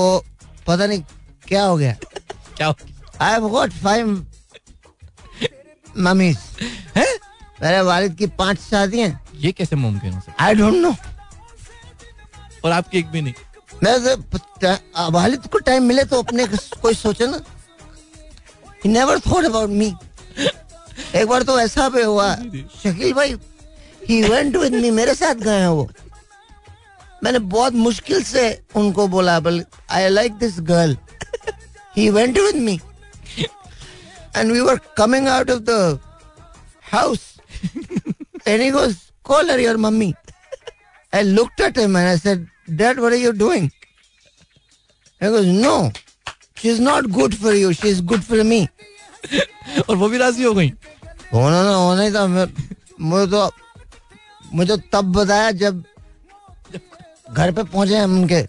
पता 0.68 0.86
नहीं 0.86 1.04
क्या 1.48 1.64
हो 1.64 1.78
गया। 1.78 1.94
क्या 2.58 2.74
I 3.22 3.32
have 3.32 3.48
got 3.50 3.72
five 3.84 4.26
mummies 5.98 6.38
है? 6.96 7.06
मेरे 7.62 7.82
वालिद 7.82 8.16
की 8.18 8.28
पाँच 8.40 8.60
शादियाँ। 8.60 9.10
ये 9.40 9.52
कैसे 9.52 9.76
मुमकिन 9.76 10.14
हो 10.14 10.22
आई 10.40 10.56
डोंट 10.56 10.76
नो? 10.76 10.96
और 12.66 12.72
आपकी 12.72 12.98
एक 13.00 13.08
भी 13.12 13.22
नहीं। 13.22 13.34
मैं 13.84 15.10
वालिद 15.12 15.48
को 15.52 15.58
टाइम 15.60 15.84
मिले 15.84 16.04
तो 16.12 16.22
अपने 16.22 16.46
कोई 16.82 16.94
सोचे 16.94 17.28
ना। 17.28 17.40
He 18.86 18.90
never 18.92 19.20
thought 19.20 19.46
about 19.46 19.70
me 19.70 19.94
एक 21.16 21.28
बार 21.28 21.44
तो 21.44 21.60
ऐसा 21.60 21.88
भी 21.90 22.02
हुआ। 22.04 22.34
शकील 22.84 23.14
भाई 23.14 23.36
ही 24.10 24.22
वेंट 24.30 24.56
विद 24.56 24.74
मी 24.74 24.92
मेरे 24.92 25.16
साथ 25.16 25.36
गए 25.44 25.60
हैं 25.60 25.68
वो। 25.68 25.90
मैंने 27.24 27.40
बहुत 27.52 27.74
मुश्किल 27.74 28.24
से 28.24 28.44
उनको 28.76 29.08
बोला 29.08 29.40
बल 29.40 29.64
I 29.92 30.10
like 30.10 30.34
this 30.38 30.60
girl 30.72 30.98
he 31.98 32.10
went 32.10 32.38
with 32.38 32.56
me 32.64 32.80
and 34.36 34.52
we 34.52 34.60
were 34.60 34.80
coming 34.98 35.28
out 35.28 35.52
of 35.52 35.60
the 35.70 36.00
house 36.92 37.20
and 38.48 38.62
he 38.62 38.70
goes 38.72 38.96
call 39.26 39.52
her 39.52 39.60
your 39.60 39.78
mummy 39.86 40.14
I 41.16 41.24
looked 41.36 41.60
at 41.64 41.78
him 41.78 41.96
and 41.96 42.10
I 42.10 42.16
said, 42.20 42.46
Dad, 42.72 42.98
what 42.98 43.12
are 43.12 43.22
you 43.22 43.34
doing? 43.34 43.72
He 45.22 45.28
goes, 45.28 45.46
No, 45.46 45.92
she's 46.58 46.80
not 46.80 47.10
good 47.12 47.38
for 47.38 47.54
you. 47.54 47.74
She's 47.74 48.02
good 48.02 48.24
for 48.24 48.44
me. 48.44 48.68
और 49.90 49.96
वो 49.96 50.10
भी 50.10 50.18
राज़ी 50.18 50.44
हो 50.44 50.54
गई। 50.54 50.74
होना 51.34 51.64
ना 51.64 51.76
होना 51.76 52.02
ही 52.02 52.14
था। 52.14 52.28
मैं 52.28 52.46
मुझे 53.02 53.32
तो 53.32 53.52
मुझे 54.54 54.78
तब 54.78 55.12
बताया 55.12 55.52
जब 55.52 55.84
घर 57.32 57.52
पे 57.52 57.64
पहुँचे 57.64 57.98
हम 57.98 58.22
उनके। 58.22 58.42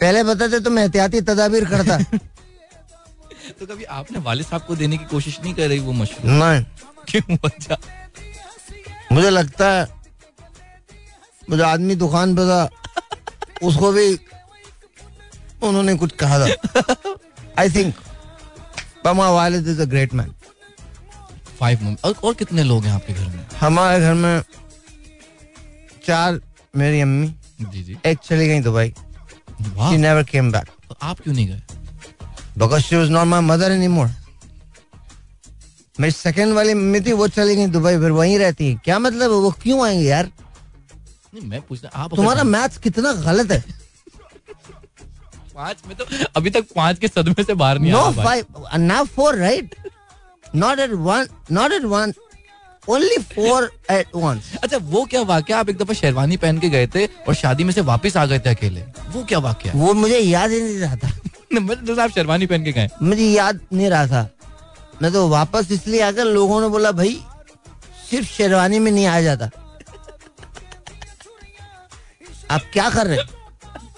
पहले 0.00 0.22
बताते 0.24 0.60
तो 0.60 0.70
मैं 0.70 0.82
एहतियाती 0.82 1.20
तदाबीर 1.20 1.64
करता। 1.64 1.98
तो 3.60 3.66
कभी 3.66 3.84
आपने 3.84 4.18
वालिद 4.18 4.46
साहब 4.46 4.62
को 4.62 4.76
देने 4.76 4.98
की 4.98 5.04
कोशिश 5.04 5.40
नहीं 5.40 5.54
कर 5.54 5.68
रही 5.68 5.78
वो 5.78 5.92
मशरूम 5.92 6.44
नहीं। 6.44 6.64
क्यों? 7.08 7.36
अच्छा। 7.44 7.76
मुझे 9.12 9.30
लगता 9.30 9.72
है 9.72 9.99
मुझे 11.50 11.62
आदमी 11.62 11.94
दुकान 11.94 12.34
पे 12.36 12.42
था 12.42 12.68
उसको 13.62 13.92
भी 13.92 14.08
उन्होंने 15.62 15.94
कुछ 15.94 16.12
कहा 16.20 16.38
था। 16.38 17.14
आई 17.58 17.70
थिंक 17.70 17.94
पमा 19.04 19.30
वालिद 19.30 19.68
is 19.68 19.80
a 19.82 19.84
great 19.84 20.14
man 20.14 20.34
five 21.60 21.82
mum 21.82 21.96
और, 22.04 22.14
और 22.24 22.34
कितने 22.34 22.62
लोग 22.64 22.84
हैं 22.84 22.92
आपके 22.92 23.12
घर 23.12 23.26
में? 23.26 23.46
हमारे 23.60 24.00
घर 24.00 24.14
में 24.14 24.42
चार 26.06 26.40
मेरी 26.76 27.00
अम्मी 27.00 27.34
जी 27.62 27.82
जी। 27.82 27.96
एक 28.06 28.18
चली 28.18 28.46
गई 28.48 28.60
Dubai. 28.60 28.88
She 29.60 29.96
never 29.96 30.22
came 30.24 30.50
back 30.52 30.96
आप 31.02 31.20
क्यों 31.20 31.34
नहीं 31.34 31.46
गए? 31.48 31.62
Because 32.58 32.82
she 32.82 32.96
was 32.96 33.10
not 33.10 33.26
my 33.26 33.40
mother 33.40 33.72
any 33.72 33.88
more 33.88 34.08
मेरी 36.00 36.12
सेकंड 36.12 36.54
वाली 36.54 36.74
मम्मी 36.74 37.00
थी 37.00 37.12
वो 37.12 37.28
चली 37.28 37.56
गई 37.56 37.66
दुबई 37.66 37.98
फिर 37.98 38.10
वहीं 38.10 38.38
रहती 38.38 38.68
है। 38.68 38.74
क्या 38.84 38.98
मतलब 38.98 39.22
है? 39.22 39.28
वो 39.28 39.50
क्यों 39.62 39.84
आएँगे 39.86 40.08
यार? 40.08 40.30
नहीं 41.34 41.46
मैं 41.48 41.60
पूछना 41.68 41.90
आप 42.02 42.14
तुम्हारा 42.16 42.42
मैथ्स 42.44 42.78
कितना 42.86 43.12
गलत 43.26 43.50
है? 43.52 43.62
पाँच 45.54 45.76
में 45.86 45.96
तो 45.96 46.04
अभी 46.36 46.50
तक 46.50 46.66
पाँच 46.76 46.98
के 46.98 47.08
सदमे 47.08 47.42
से 47.44 47.54
बाहर 47.62 47.78
नहीं 47.78 47.92
no. 47.92 48.10
Five 48.22 48.66
now 48.78 49.04
four 49.16 49.36
right 49.38 49.74
not 50.56 50.78
eight 50.78 50.90
one 51.08 51.26
not 51.52 51.72
eight 51.72 51.84
one 51.94 52.12
only 52.88 53.16
four 53.34 53.70
eight 53.90 54.06
once 54.14 54.52
अच्छा 54.62 54.76
वो 54.92 55.04
क्या 55.10 55.22
वाक्य? 55.22 55.52
आप 55.54 55.68
एक 55.68 55.76
दफ़ा 55.78 55.94
शेरवानी 55.94 56.36
पहन 56.44 56.58
के 56.58 56.68
गए 56.70 56.86
थे 56.94 57.06
और 57.06 57.34
शादी 57.34 57.64
में 57.64 57.72
से 57.72 57.80
वापस 57.90 58.16
आ 58.16 58.24
गए 58.26 58.38
थे 58.38 58.50
अकेले। 58.50 58.82
वो 59.14 59.24
क्या 59.28 59.38
वाक्य 59.48 59.72
वो 59.74 59.92
मुझे 59.94 60.18
याद 60.18 60.50
ही 60.50 60.60
नहीं 60.62 60.78
रहा 60.78 60.96
था। 60.96 61.10
मतलब 61.60 62.00
आप 62.00 62.10
शेरवानी 62.10 62.46
पहन 62.46 62.64
के 62.64 62.72
गए। 62.72 62.88
मुझे 63.02 63.24
याद 63.30 63.60
नहीं 63.72 63.88
रहा 63.90 64.06
था। 64.06 64.28
मैं 65.02 65.12
तो 65.12 65.28
वापस 65.28 65.70
इसलिए 65.72 66.00
आकर 66.02 66.24
लोगों 66.24 66.60
ने 66.60 66.68
बोला 66.68 66.92
भाई 66.92 67.20
सिर्फ़ 68.10 68.28
शेरवानी 68.28 68.78
में 68.78 68.90
नहीं 68.92 69.06
आ 69.06 69.20
जाता। 69.20 69.50
आप 72.50 72.62
क्या 72.72 72.88
कर 72.90 73.06
रहे 73.06 73.16
हैं? 73.16 73.28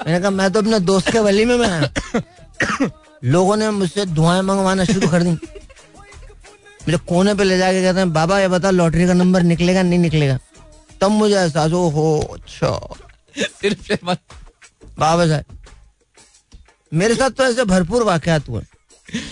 मैंने 0.07 0.20
कहा 0.20 0.31
मैं 0.31 0.51
तो 0.53 0.59
अपने 0.59 0.79
दोस्त 0.81 1.11
के 1.12 1.19
वली 1.20 1.45
में 1.45 1.57
मैं 1.57 1.69
आया 1.70 2.91
लोगों 3.24 3.57
ने 3.57 3.70
मुझसे 3.70 4.05
दुआएँ 4.09 4.43
मंगवाना 4.43 4.85
शुरू 4.85 5.09
कर 5.09 5.23
दी। 5.23 5.31
मुझे 5.31 6.99
कोने 7.09 7.35
पे 7.35 7.45
ले 7.45 7.59
जाके 7.59 7.83
कहते 7.83 7.99
हैं 7.99 8.12
बाबा 8.12 8.39
ये 8.41 8.49
बता 8.49 8.70
लॉटरी 8.70 9.07
का 9.07 9.12
नंबर 9.15 9.43
निकलेगा 9.43 9.83
नहीं 9.83 9.99
निकलेगा? 9.99 10.39
तब 11.01 11.11
मुझे 11.11 11.35
एहसास 11.35 11.73
हो 11.73 11.89
हो 11.91 12.19
अच्छा। 12.35 12.70
सिर्फ़ 13.61 14.05
बाबा 14.05 15.27
साहब 15.27 15.45
मेरे 16.93 17.15
साथ 17.15 17.31
तो 17.31 17.45
ऐसे 17.45 17.65
भरपूर 17.65 18.03
वाकयात 18.05 18.49
हुए 18.49 18.62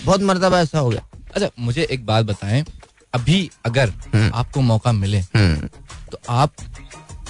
बहुत 0.05 0.21
मरतबा 0.21 0.59
ऐसा 0.61 0.79
हो 0.79 0.89
गया। 0.89 1.01
अच्छा 1.35 1.49
मुझे 1.59 1.87
एक 1.91 2.05
बात 2.05 2.25
बताएँ। 2.25 2.63
अभी 3.13 3.49
अगर 3.65 3.91
आपको 4.33 4.61
मौका 4.61 4.91
मिले 4.93 5.21
तो 5.33 6.17
आप 6.29 6.53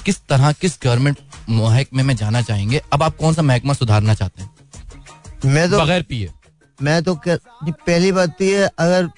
किस 0.06 0.20
तरह 0.30 0.52
किस 0.52 0.78
गवर्नमेंट 0.84 1.18
महकमे 1.50 2.04
में 2.04 2.16
जाना 2.16 2.42
चाहेंगे। 2.42 2.82
अब 2.94 3.04
आप 3.04 3.18
कौन 3.18 3.34
सा 3.34 3.42
महकमा 3.42 3.74
सुधारना 3.74 4.14
चाहते 4.14 4.42
हैं? 4.42 4.56
मैं 5.46 5.72
तो 5.72 5.80
बगैर 5.80 6.02
पिए। 6.02 6.32
मैं 6.82 7.04
तो 7.04 7.22
जी, 7.28 7.72
पहली 7.72 8.12
बात 8.12 8.30
तो 8.30 8.44
ये 8.44 8.70
अगर 8.80 9.10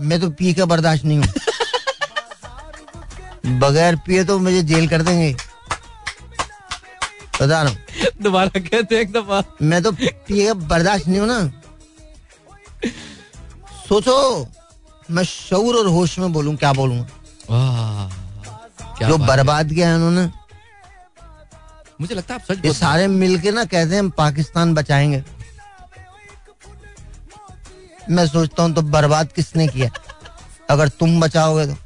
मैं 0.00 0.20
तो 0.20 0.30
पी 0.30 0.54
का 0.54 0.64
बर्दाश्त 0.64 1.04
नहीं 1.04 1.18
हूँ। 1.18 1.26
बगैर 3.58 3.96
पिए 3.96 4.24
तो 4.24 4.38
मुझे 4.38 4.62
जेल 4.62 4.88
कर 4.88 5.02
देंगे। 5.02 5.36
बता 7.40 7.62
रहा 7.62 7.74
दोबारा 8.22 8.60
कहते 8.60 9.00
एक 9.00 9.12
दफ़ा। 9.12 9.42
मैं 9.62 9.82
तो 9.82 9.92
पिए 9.92 10.46
का 10.46 10.54
बर्दाश्त 10.54 11.08
नहीं 11.08 11.20
हूँ 11.20 11.28
ना। 11.28 11.52
सोचो 13.88 14.46
मैं 15.10 15.24
शौर 15.24 15.76
और 15.76 15.86
होश 15.86 16.18
में 16.18 16.32
बोलूँ 16.32 16.56
क्या 16.56 16.72
बोलूँगा? 16.72 17.06
जो 19.08 19.18
बर्बाद 19.18 19.72
किया 19.72 19.88
है 19.88 19.94
उन्होंने। 19.94 20.41
मुझे 22.02 22.14
लगता 22.14 22.34
है 22.34 22.40
आप 22.40 22.46
सच 22.52 22.64
ये 22.64 22.72
सारे 22.72 23.06
मिलके 23.06 23.50
ना 23.50 23.64
कहते 23.64 23.94
हैं 23.94 23.98
हम 23.98 24.10
पाकिस्तान 24.10 24.74
बचाएँगे। 24.74 25.22
मैं 28.10 28.26
सोचता 28.26 28.62
हूँ 28.62 28.74
तो 28.74 28.82
बर्बाद 28.82 29.32
किसने 29.32 29.66
किया? 29.68 29.90
अगर 30.70 30.88
तुम 30.88 31.20
बचाओगे 31.20 31.66
तो। 31.66 31.76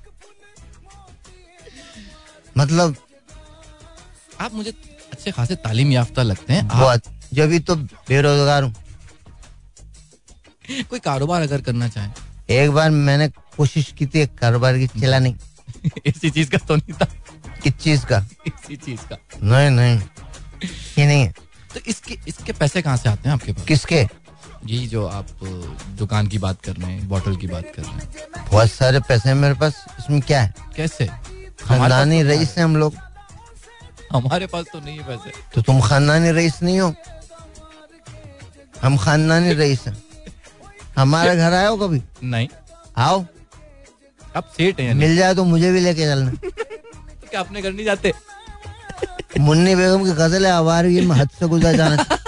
मतलब 2.59 2.97
आप 4.41 4.55
मुझे 4.55 4.71
अच्छे 5.13 5.31
खासे 5.31 5.57
तालीम 5.57 5.93
याफ्ता 5.93 6.23
लगते 6.23 6.53
हैं। 6.53 6.69
आप 6.69 6.77
बहुत। 6.77 7.03
जब 7.35 7.49
भी 7.49 7.59
तो 7.59 7.77
बेरोजगार 7.77 8.63
हूँ। 8.63 8.75
कोई 10.91 10.99
कारोबार 10.99 11.43
अगर 11.43 11.61
करना 11.61 11.89
चाहे। 11.89 12.11
एक 12.63 12.71
बार 12.71 12.91
मैंने 12.91 13.29
कोशिश 13.57 13.93
की 13.99 14.07
थी 14.07 14.21
एक 14.21 14.39
कारोबार 14.39 14.79
की 14.79 14.87
चला 14.87 15.19
नहीं। 15.19 15.35
इसी 16.07 16.31
चीज़ 16.31 16.51
का 16.51 16.59
तो 16.59 16.77
नहीं 16.77 16.93
था। 16.93 17.07
किस 17.67 17.79
चीज़ 17.85 18.07
का? 18.07 18.27
इसी 18.47 18.77
चीज़ 18.77 19.01
का। 19.01 19.17
नहीं 19.43 19.71
नहीं। 19.71 19.99
ये 20.99 21.07
नहीं 21.07 21.23
है। 21.23 21.35
तो 21.75 21.81
इसके 21.87 22.19
इसके 22.29 22.53
पैसे 22.53 22.83
कहाँ 22.83 22.97
से 22.97 23.09
आते 23.09 23.29
हैं 23.29 23.35
आपके 23.35 23.53
पास? 23.53 23.65
किसके? 23.67 24.09
यही 24.67 24.87
जो 24.87 25.07
आप 25.07 25.27
दुकान 25.89 26.27
की 26.27 26.39
बात 26.39 26.63
कर 26.63 26.73
रहे 26.73 26.93
हैं 26.93 27.09
बॉटल 27.09 27.37
की 27.37 27.47
बात 27.47 27.65
कर 27.77 27.83
रहे 27.83 27.93
हैं। 27.93 28.09
बहुत 28.51 28.73
सारे 28.73 29.01
पैसे 29.01 29.29
हैं 29.29 29.37
मेरे 29.37 29.55
पास। 29.55 29.87
इसमें 29.99 30.21
क्या 30.21 30.43
है? 30.43 30.55
कैसे? 30.77 31.07
खानदानी 31.65 32.23
तो 32.23 32.29
रईस 32.29 32.59
हैं। 32.59 32.65
हम 32.65 32.77
लोग। 32.77 32.95
हमारे 34.13 34.47
पास 34.47 34.65
तो 34.73 34.81
नहीं 34.81 34.99
है 34.99 35.05
पैसे। 35.05 35.33
तो 35.55 35.63
तुम 35.63 35.81
खानदानी 35.81 36.31
रईस 36.31 36.63
नहीं 36.63 36.81
हो? 36.81 36.95
हम 38.83 38.97
खानदानी 38.97 39.53
रईस 39.53 39.87
हैं। 39.87 40.03
हमारे 40.99 41.37
घर 41.43 41.53
आए 41.53 41.67
हो 41.67 41.77
कभी? 41.77 42.03
नहीं। 42.25 42.49
आओ। 42.97 43.25
आप 44.37 44.53
सेठ 44.57 44.81
हैं 44.81 44.95
मिल 44.95 45.17
जाए 45.17 45.35
तो 45.35 45.45
मुझे 45.45 45.73
भी 45.73 45.81
लेके 45.81 46.03
चलना। 46.03 46.33
क्या 47.27 47.41
अपने 47.41 47.63
घर 47.63 47.73
नहीं 47.73 47.85
जाते। 47.85 48.13
मुन्नी 49.41 49.75
बेगम 49.77 50.05
की 50.05 50.13
गज़ल 50.19 50.47
है 50.47 50.53
आवारगी 50.53 51.01
में 51.07 51.17
हद 51.17 51.31
से 51.39 51.47
गुजर 51.49 51.77
जाना 51.77 52.19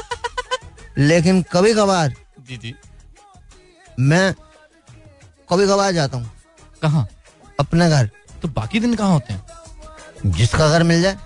लेकिन 0.99 1.43
कभी 1.53 1.73
कभार 1.75 2.15
जी 2.49 2.57
जी। 2.57 2.75
मैं 4.01 4.35
कभी 5.51 5.67
कभार 5.67 5.93
जाता 5.93 6.17
हूँ। 6.17 6.31
कहाँ? 6.83 7.09
अपने 7.61 7.89
घर। 7.91 8.11
तो 8.43 8.49
बाकी 8.49 8.81
दिन 8.81 8.95
कहाँ 8.95 9.13
होते 9.13 9.33
हैं? 9.33 10.33
जिसका 10.37 10.69
घर 10.69 10.83
मिल 10.83 11.03
जाए। 11.03 11.17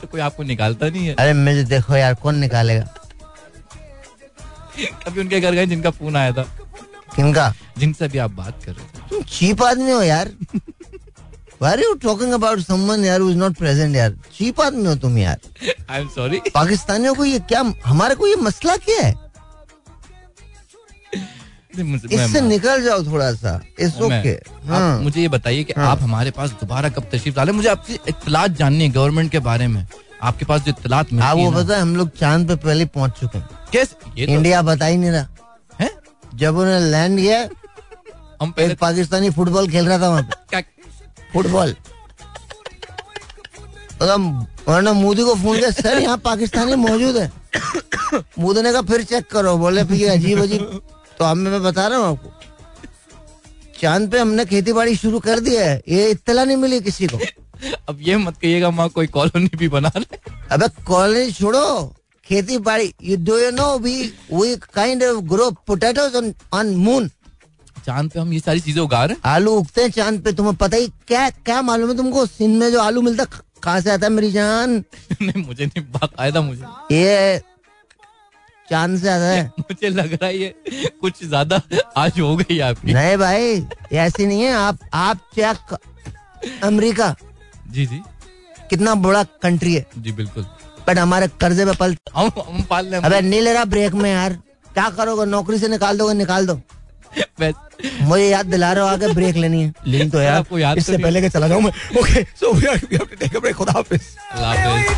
तो 0.00 0.08
कोई 0.08 0.20
आपको 0.20 0.42
निकालता 0.42 0.88
नहीं 0.88 1.06
है। 1.06 1.14
अरे 1.14 1.32
मुझे 1.32 1.64
देखो 1.64 1.96
यार 1.96 2.14
कौन 2.22 2.38
निकालेगा? 2.38 2.86
कभी 5.04 5.20
उनके 5.20 5.40
घर 5.40 5.54
गए 5.54 5.66
जिनका 5.66 5.90
फ़ोन 5.90 6.16
आया 6.16 6.32
था। 6.32 6.42
किनका? 7.16 7.52
जिनसे 7.78 8.08
भी 8.08 8.18
आप 8.18 8.30
बात 8.30 8.64
कर 8.64 8.72
रहे 8.72 9.08
तुम 9.10 9.22
चीप 9.22 9.62
आदमी 9.62 9.90
हो 9.90 10.02
यार। 10.02 10.30
Why 11.60 11.70
are 11.74 11.80
you 11.80 11.96
talking 12.02 12.30
about 12.34 12.60
someone 12.60 13.02
यार 13.04 13.20
who 13.20 13.30
is 13.30 13.36
not 13.36 13.56
present 13.56 13.96
यार 13.96 14.12
चीप 14.34 14.60
आदमी 14.60 14.86
हो 14.86 14.94
तुम 14.96 15.18
यार। 15.18 15.40
आई 15.90 16.00
एम 16.00 16.08
सॉरी 16.08 16.40
पाकिस्तानियों 16.54 17.14
को 17.14 17.24
ये 17.24 17.38
क्या 17.48 17.60
हमारे 17.84 18.14
को 18.14 18.26
ये 18.26 18.36
मसला 18.36 18.76
क्या 18.76 19.02
है? 19.02 19.14
इससे 22.12 22.40
निकल 22.40 22.82
जाओ 22.84 23.02
थोड़ा 23.06 23.32
सा। 23.34 23.60
इट्स 23.78 24.00
ओके 24.00 24.34
आप 24.34 25.00
मुझे 25.02 25.20
ये 25.20 25.28
बताइए 25.28 25.64
कि 25.64 25.72
हाँ। 25.76 25.90
आप 25.90 26.00
हमारे 26.02 26.30
पास 26.30 26.50
दोबारा 26.60 26.88
कब 26.88 27.10
तशरीफ़ 27.12 27.36
डाले? 27.36 27.52
मुझे 27.52 27.68
आपसे 27.68 27.98
इतलात 28.08 28.50
जाननी 28.50 28.84
है 28.84 28.90
गवर्नमेंट 28.90 29.30
के 29.32 29.38
बारे 29.40 29.66
में। 29.66 29.86
आपके 30.22 30.44
पास 30.44 30.60
जो 30.62 30.70
इतलात 30.70 31.12
वो 31.12 31.20
है 31.20 31.50
ना, 31.50 31.56
पता 31.58 31.74
है 31.74 31.82
हम 31.82 31.96
लोग 31.96 32.16
चाँद 32.16 32.48
पे 32.48 32.56
पहले 32.56 32.84
पहुँच 32.96 33.20
चुके 33.20 33.38
हैं। 33.38 33.48
कैसे? 33.72 33.94
तो 33.94 34.16
इंडिया 34.16 34.62
बता 34.62 34.86
ही 34.86 34.96
नहीं 34.96 35.10
रहा। 35.10 35.26
है? 35.80 35.90
जब 36.34 36.56
उन्हें 36.56 36.80
लैंड 36.80 37.18
किया 37.20 37.48
हम 38.42 38.50
पहले 38.50 38.74
पाकिस्तानी 38.80 39.30
फुटबॉल 39.30 39.70
खेल 39.70 39.88
रहा 39.88 39.98
था 39.98 40.08
वहाँ 40.08 40.22
पे। 40.22 40.68
फुटबॉल। 41.32 41.74
वरना 44.68 44.92
मोदी 44.92 45.22
को 45.22 45.34
फ़ोन 45.34 45.58
किया 45.58 45.70
सर 45.70 45.98
यहाँ 45.98 46.16
पाकिस्तानी 46.24 46.74
मौजूद 46.76 47.16
है। 47.16 47.30
मोदी 48.38 48.62
ने 48.62 48.72
कहा 48.72 48.82
फिर 48.82 49.02
चेक 49.04 49.26
करो। 49.32 49.56
बोले 49.58 49.84
फिर 49.84 50.10
अजीब 50.10 50.40
अजीब 50.42 50.80
तो 51.18 51.24
हम 51.24 51.38
मैं 51.38 51.62
बता 51.62 51.86
रहा 51.86 51.98
हूँ 51.98 52.06
आपको। 52.08 52.30
चाँद 53.80 54.10
पे 54.12 54.18
हमने 54.18 54.44
खेती 54.44 54.72
बाड़ी 54.72 54.96
शुरू 54.96 55.18
कर 55.20 55.40
दी 55.40 55.54
है 55.56 55.82
ये 55.88 56.10
इत्तला 56.10 56.44
नहीं 56.44 56.56
मिली 56.56 56.80
किसी 56.80 57.06
को। 57.06 57.18
अब 57.88 57.98
ये 58.00 58.16
मत 58.16 58.36
कहिएगा 58.42 58.68
वहाँ 58.68 58.88
कोई 58.88 59.06
कॉलोनी 59.08 59.50
भी 59.56 59.68
बना 59.68 59.90
ले। 59.96 60.18
अबे 60.52 60.68
कॉलोनी 60.86 61.32
छोड़ो। 61.32 61.94
खेती 62.26 62.58
बाड़ी 62.60 62.92
you 63.02 63.16
do 63.24 63.38
you 63.38 63.50
know 63.50 63.78
we 63.78 63.94
we 64.32 64.56
kind 64.74 65.02
of 65.04 65.20
grow 65.28 65.50
potatoes 65.66 66.16
on 66.16 66.32
on 66.54 66.74
moon 66.76 67.10
चाँद 67.86 68.10
पे 68.10 68.20
हम 68.20 68.32
ये 68.32 68.40
सारी 68.40 68.60
चीज़ें 68.60 68.80
उगा 68.82 69.04
रहे 69.04 69.16
आलू 69.30 69.52
उगते 69.58 69.82
हैं 69.82 69.90
चाँद 69.90 70.20
पे 70.22 70.32
तुम्हें 70.32 70.54
पता 70.56 70.76
ही 70.76 70.88
क्या 71.08 71.28
क्या 71.30 71.60
मालूम 71.62 71.90
है 71.90 71.96
तुमको? 71.96 72.24
सिंध 72.26 72.58
में 72.60 72.70
जो 72.72 72.80
आलू 72.80 73.02
मिलता 73.02 73.22
है, 73.22 73.40
कहाँ 73.62 73.80
से 73.80 73.90
आता 73.90 74.06
है 74.06 74.12
मेरी 74.12 74.30
जान? 74.32 74.82
नहीं 75.22 75.44
मुझे 75.46 75.66
नहीं 75.66 75.84
बाकायदा 75.92 76.40
मुझे। 76.40 76.62
ये 76.92 77.40
चाँद 78.68 78.98
से 79.00 79.08
आता 79.08 79.26
है। 79.26 79.46
मुझे 79.58 79.88
लग 79.88 80.12
रहा 80.12 80.26
है 80.26 80.36
ये 80.38 80.54
कुछ 81.00 81.24
ज़्यादा 81.24 81.60
आज 81.96 82.20
हो 82.20 82.36
गई 82.36 82.58
आपकी। 82.68 82.92
नहीं 82.92 83.16
भाई 83.16 83.66
ऐसी 83.98 84.26
नहीं 84.26 84.42
है 84.42 84.52
आप 84.54 84.78
आप 84.94 85.20
चेक 85.34 85.76
अमेरिका। 86.64 87.14
जी 87.70 87.86
जी। 87.86 88.02
कितना 88.70 88.94
बड़ा 89.04 89.22
कंट्री 89.42 89.74
है। 89.74 89.86
जी 89.98 90.12
बिल्कुल। 90.12 90.46
बट 90.88 90.98
हमारे 90.98 91.28
कर्जे 91.40 91.64
पे 91.66 91.72
पल 91.76 91.96
हम 92.16 92.30
हम 92.38 92.62
पाल 92.70 92.92
अबे 92.94 93.20
नहीं 93.20 93.40
ले 93.40 93.52
रहा 93.52 93.64
ब्रेक 93.64 93.94
में 93.94 94.10
यार। 94.10 94.32
क्या 94.74 94.88
करोगे? 94.90 95.24
नौकरी 95.26 95.58
से 95.58 95.68
निकाल 95.68 95.98
दोगे 95.98 96.14
निकाल 96.14 96.46
दो। 96.46 96.60
मुझे 98.02 98.24
याद 98.28 98.46
दिला 98.46 98.72
रहे 98.72 98.82
हो 98.82 98.88
आगे 98.88 99.08
ब्रेक 99.14 99.36
लेनी 99.36 99.62
है। 99.62 99.72
लेकिन 99.86 100.10
तो 100.10 100.20
यार 100.20 100.34
आपको 100.34 100.58
याद 100.58 100.76
तो 100.76 100.80
इससे 100.80 100.98
पहले 100.98 101.20
के 101.20 101.28
चला 101.28 101.48
जाऊँ 101.48 101.62
मैं। 101.62 101.72
Okay 102.00 102.22
so 102.40 102.52
we 102.52 102.66
have 102.66 103.06
to 103.06 103.16
take 103.16 103.36
a 103.36 103.40
break 103.40 103.56
खुदा 103.56 103.72
हाफिज। 103.72 104.00
अल्लाह 104.32 104.54
हाफिज 104.54 104.96